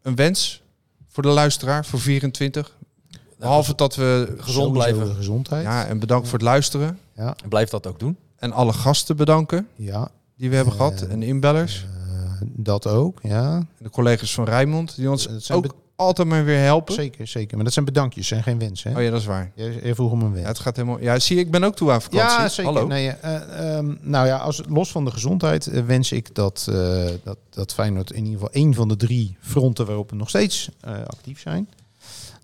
een 0.02 0.16
wens 0.16 0.62
voor 1.08 1.24
de 1.24 1.30
luisteraar 1.30 1.86
voor 1.86 2.00
24? 2.00 2.78
Behalve 3.42 3.76
dat 3.76 3.96
we 3.96 4.36
gezond 4.38 4.74
blijven. 4.74 5.06
de 5.06 5.14
gezondheid. 5.14 5.64
Ja, 5.64 5.86
en 5.86 6.00
bedankt 6.00 6.28
voor 6.28 6.38
het 6.38 6.48
luisteren. 6.48 7.00
Ja, 7.16 7.36
Blijf 7.50 7.70
dat 7.70 7.88
ook 7.88 8.00
doen. 8.00 8.18
En 8.36 8.52
alle 8.52 8.74
gasten 8.74 9.16
bedanken 9.16 9.68
ja 9.76 10.10
die 10.38 10.50
we 10.50 10.56
hebben 10.56 10.74
Eh, 10.74 10.80
gehad. 10.80 11.02
En 11.02 11.24
inbellers. 11.24 11.86
eh, 12.06 12.32
dat 12.42 12.88
ook. 12.88 13.20
Ja, 13.24 13.56
En 13.56 13.68
de 13.78 13.90
collega's 13.90 14.34
van 14.34 14.46
Rijnmond. 14.46 14.96
Die 14.96 15.10
ons 15.10 15.26
Het 15.28 15.44
zijn 15.44 15.58
ook 15.58 15.76
altijd 15.96 16.28
maar 16.28 16.46
weer 16.46 16.60
helpen. 16.60 16.94
zeker, 16.94 17.28
zeker. 17.28 17.56
Maar 17.56 17.64
dat 17.66 17.74
zijn 17.74 17.86
bedankjes 17.86 18.32
en 18.32 18.44
geen 18.44 18.60
wensen. 18.60 18.92
Hè? 18.92 18.98
Oh 18.98 19.04
ja, 19.04 19.10
dat 19.10 19.20
is 19.20 19.26
waar. 19.26 19.52
Jij, 19.56 19.80
jij 19.84 19.96
vroeg 19.96 20.12
om 20.12 20.22
een 20.22 20.30
wens. 20.32 20.42
Ja, 20.42 20.48
het 20.48 20.60
gaat 20.60 20.76
helemaal... 20.76 21.00
Ja, 21.02 21.20
zie 21.20 21.36
je, 21.36 21.42
ik 21.42 21.52
ben 21.52 21.64
ook 21.64 21.76
toe 21.76 21.92
aan 21.92 22.02
vakantie. 22.02 22.40
Ja, 22.40 22.50
zeker. 22.50 22.74
Hallo. 22.74 22.88
Nee, 22.88 23.10
eh, 23.10 23.76
ehm, 23.78 23.94
nou 24.02 24.28
ja, 24.28 24.38
als, 24.38 24.62
los 24.70 24.92
van 24.92 25.06
de 25.06 25.12
gezondheid 25.12 25.86
wens 25.86 26.12
ik 26.12 26.36
dat, 26.36 26.68
eh, 26.70 27.06
dat, 27.24 27.38
dat 27.50 27.74
Feyenoord 27.74 28.12
in 28.12 28.18
ieder 28.18 28.34
geval 28.34 28.52
één 28.54 28.74
van 28.74 28.88
de 28.88 28.96
drie 28.96 29.38
fronten 29.42 29.86
waarop 29.86 30.10
we 30.10 30.16
nog 30.16 30.30
steeds 30.30 30.70
eh, 30.82 30.94
actief 31.06 31.40
zijn, 31.40 31.70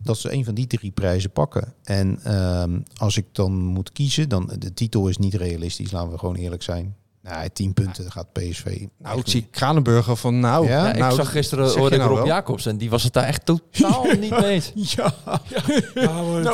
dat 0.03 0.17
ze 0.17 0.33
een 0.33 0.45
van 0.45 0.53
die 0.53 0.67
drie 0.67 0.91
prijzen 0.91 1.31
pakken. 1.31 1.73
En 1.83 2.19
ehm, 2.23 2.79
als 2.95 3.17
ik 3.17 3.25
dan 3.31 3.53
moet 3.53 3.91
kiezen, 3.91 4.29
dan 4.29 4.51
de 4.59 4.73
titel 4.73 5.07
is 5.07 5.17
niet 5.17 5.33
realistisch, 5.33 5.91
laten 5.91 6.11
we 6.11 6.17
gewoon 6.17 6.35
eerlijk 6.35 6.63
zijn. 6.63 6.95
Nee, 7.35 7.51
tien 7.51 7.73
punten 7.73 8.11
gaat 8.11 8.31
PSV. 8.31 8.85
Nou, 8.97 9.19
ik 9.19 9.27
zie 9.27 9.47
Kranenburger 9.51 10.15
van 10.15 10.39
nou... 10.39 10.67
Ja? 10.67 10.85
Ja, 10.85 10.93
ik 10.93 10.99
nou, 10.99 11.15
zag 11.15 11.31
gisteren 11.31 11.77
hoorde 11.77 11.95
ik 11.95 12.01
nou 12.01 12.09
Rob 12.09 12.19
wel? 12.19 12.27
Jacobs 12.27 12.65
en 12.65 12.77
die 12.77 12.89
was 12.89 13.03
het 13.03 13.13
daar 13.13 13.23
echt 13.23 13.45
totaal 13.45 14.05
niet 14.19 14.29
mee 14.29 14.43
eens. 14.43 14.71
Ja, 14.73 15.13
maar 15.25 15.41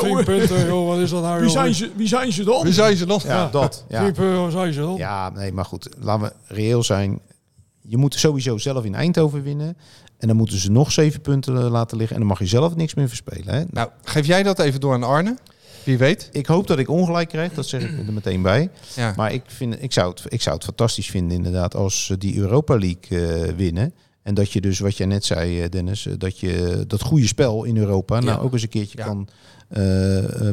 tien 0.00 0.24
punten, 0.24 0.66
joh, 0.66 0.86
wat 0.86 0.98
is 0.98 1.10
dat 1.10 1.22
nou? 1.22 1.40
Wie 1.40 1.50
zijn 1.50 1.74
ze, 1.74 1.90
wie 1.96 2.08
zijn 2.08 2.32
ze 2.32 2.44
dan? 2.44 2.62
Wie 2.62 2.72
zijn 2.72 2.96
ze 2.96 3.06
dan? 3.06 3.20
Ja, 3.24 3.48
dat. 3.48 3.84
Ja. 3.88 4.02
Punten, 4.02 4.52
zijn 4.52 4.72
ze 4.72 4.80
dan? 4.80 4.96
Ja, 4.96 5.30
nee, 5.30 5.52
maar 5.52 5.64
goed, 5.64 5.88
laten 6.00 6.26
we 6.26 6.54
reëel 6.54 6.82
zijn. 6.82 7.20
Je 7.80 7.96
moet 7.96 8.14
sowieso 8.14 8.58
zelf 8.58 8.84
in 8.84 8.94
Eindhoven 8.94 9.42
winnen. 9.42 9.76
En 10.24 10.30
dan 10.30 10.38
moeten 10.38 10.58
ze 10.58 10.70
nog 10.70 10.92
zeven 10.92 11.20
punten 11.20 11.56
eh, 11.56 11.70
laten 11.70 11.96
liggen. 11.96 12.14
En 12.16 12.20
dan 12.22 12.30
mag 12.30 12.38
je 12.38 12.46
zelf 12.46 12.76
niks 12.76 12.94
meer 12.94 13.08
verspelen. 13.08 13.54
Hè? 13.54 13.64
Nou, 13.70 13.88
geef 14.04 14.26
jij 14.26 14.42
dat 14.42 14.58
even 14.58 14.80
door 14.80 14.92
aan 14.92 15.02
Arne? 15.02 15.36
Wie 15.82 15.98
weet. 15.98 16.28
Ik 16.32 16.46
hoop 16.46 16.66
dat 16.66 16.78
ik 16.78 16.88
ongelijk 16.88 17.28
krijg, 17.28 17.54
dat 17.54 17.66
zeg 17.66 17.82
ik 17.82 18.06
er 18.06 18.12
meteen 18.22 18.42
bij. 18.42 18.70
Ja. 18.94 19.12
Maar 19.16 19.32
ik, 19.32 19.42
vind, 19.46 19.82
ik, 19.82 19.92
zou 19.92 20.10
het, 20.10 20.22
ik 20.28 20.42
zou 20.42 20.54
het 20.54 20.64
fantastisch 20.64 21.10
vinden 21.10 21.36
inderdaad 21.36 21.74
als 21.74 22.04
ze 22.04 22.18
die 22.18 22.36
Europa 22.36 22.78
League 22.78 23.42
eh, 23.42 23.52
winnen. 23.56 23.94
En 24.22 24.34
dat 24.34 24.52
je 24.52 24.60
dus, 24.60 24.78
wat 24.78 24.96
jij 24.96 25.06
net 25.06 25.24
zei 25.24 25.62
eh, 25.62 25.70
Dennis, 25.70 26.08
dat 26.18 26.38
je 26.38 26.84
dat 26.86 27.02
goede 27.02 27.26
spel 27.26 27.64
in 27.64 27.76
Europa 27.76 28.20
nou 28.20 28.42
ook 28.42 28.52
eens 28.52 28.62
een 28.62 28.68
keertje 28.68 28.98
Ja. 28.98 29.04
kan 29.04 29.28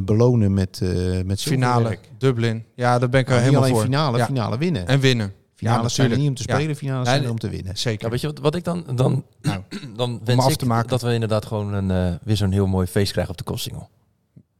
belonen 0.02 0.54
met, 0.54 0.82
met 1.26 1.42
Finale. 1.42 1.98
Dublin. 2.18 2.64
Ja, 2.76 3.00
daar 3.00 3.10
ben 3.10 3.20
ik 3.20 3.28
er 3.28 3.34
niet 3.34 3.42
helemaal 3.42 3.62
alleen 3.64 3.76
voor. 3.76 3.84
finale, 3.84 4.26
finale 4.26 4.58
winnen. 4.58 4.88
En 4.88 5.00
winnen. 5.00 5.34
Finales 5.68 5.94
zijn 5.94 6.12
er 6.12 6.18
niet 6.18 6.30
om 6.30 6.36
te 6.36 6.44
Ja. 6.46 6.56
spelen, 6.56 6.76
finales 6.76 7.08
Ja, 7.08 7.14
zijn 7.14 7.24
er 7.24 7.30
om 7.32 7.40
te 7.40 7.50
winnen. 7.50 7.78
Zeker. 7.78 8.04
Ja, 8.06 8.10
weet 8.12 8.22
je 8.22 8.28
wat, 8.28 8.40
wat 8.40 8.56
ik 8.56 8.64
dan... 8.64 8.84
Dan, 8.96 9.24
Nou, 9.42 9.62
dan 9.96 10.10
om 10.10 10.20
wens 10.24 10.44
af 10.44 10.52
ik 10.52 10.58
te 10.58 10.66
maken. 10.66 10.90
dat 10.90 11.02
we 11.02 11.14
inderdaad 11.14 11.46
gewoon 11.46 11.74
een, 11.74 11.92
eh, 11.92 12.14
weer 12.24 12.38
zo'n 12.38 12.52
heel 12.52 12.68
mooi 12.68 12.88
feest 12.88 13.12
krijgen 13.12 13.32
op 13.32 13.38
de 13.38 13.44
Kostingel. 13.44 13.90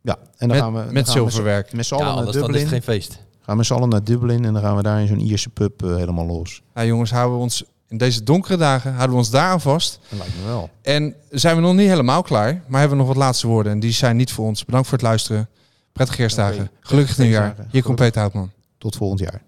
Ja, 0.02 0.18
en 0.38 0.48
dan 0.48 0.48
Met, 0.48 0.58
gaan 0.58 0.74
we 0.74 0.84
dan 0.84 0.94
met 0.94 1.06
gaan 1.10 1.14
we 1.16 1.20
zilverwerk. 1.22 1.74
Met 1.74 1.86
z'n 1.86 1.96
Ja, 1.96 2.02
allen 2.06 2.16
naar 2.26 2.34
is 2.36 2.40
Dublin. 2.42 2.60
het 2.60 2.70
geen 2.70 2.82
feest. 2.82 3.12
Gaan 3.14 3.24
we 3.46 3.56
met 3.56 3.66
z'n 3.66 3.74
allen 3.74 3.90
naar 3.90 4.04
Dublin 4.04 4.46
en 4.46 4.54
dan 4.54 4.62
gaan 4.62 4.76
we 4.76 4.82
daar 4.84 5.02
in 5.02 5.08
zo'n 5.08 5.20
Ierse 5.20 5.50
pub 5.50 5.84
eh, 5.84 5.96
helemaal 5.96 6.26
los. 6.26 6.62
Nou 6.74 6.88
jongens, 6.88 7.12
houden 7.12 7.38
we 7.38 7.44
ons 7.44 7.64
in 7.88 7.98
deze 7.98 8.24
donkere 8.24 8.58
dagen 8.58 8.92
houden 8.92 9.12
we 9.12 9.18
ons 9.18 9.30
daar 9.30 9.50
aan 9.52 9.62
vast. 9.62 10.00
Dat 10.10 10.20
lijkt 10.20 10.34
me 10.40 10.46
wel. 10.46 10.70
En 10.82 11.16
zijn 11.30 11.56
we 11.56 11.62
nog 11.62 11.74
niet 11.76 11.88
helemaal 11.88 12.22
klaar, 12.22 12.62
maar 12.68 12.80
hebben 12.80 12.98
we 12.98 13.04
nog 13.04 13.14
wat 13.14 13.24
laatste 13.24 13.48
woorden. 13.48 13.72
En 13.72 13.80
die 13.80 13.92
zijn 13.92 14.16
niet 14.18 14.32
voor 14.32 14.46
ons. 14.46 14.66
Bedankt 14.66 14.88
voor 14.88 14.98
het 14.98 15.08
luisteren. 15.08 15.50
Prettige 15.92 16.18
kerstdagen. 16.20 16.70
Gelukkig 16.80 17.18
nieuwjaar. 17.18 17.56
Hier 17.72 17.84
komt. 17.84 17.96
Peter 17.96 18.20
Houtman. 18.20 18.52
Tot 18.78 18.96
volgend 18.96 19.20
jaar. 19.20 19.42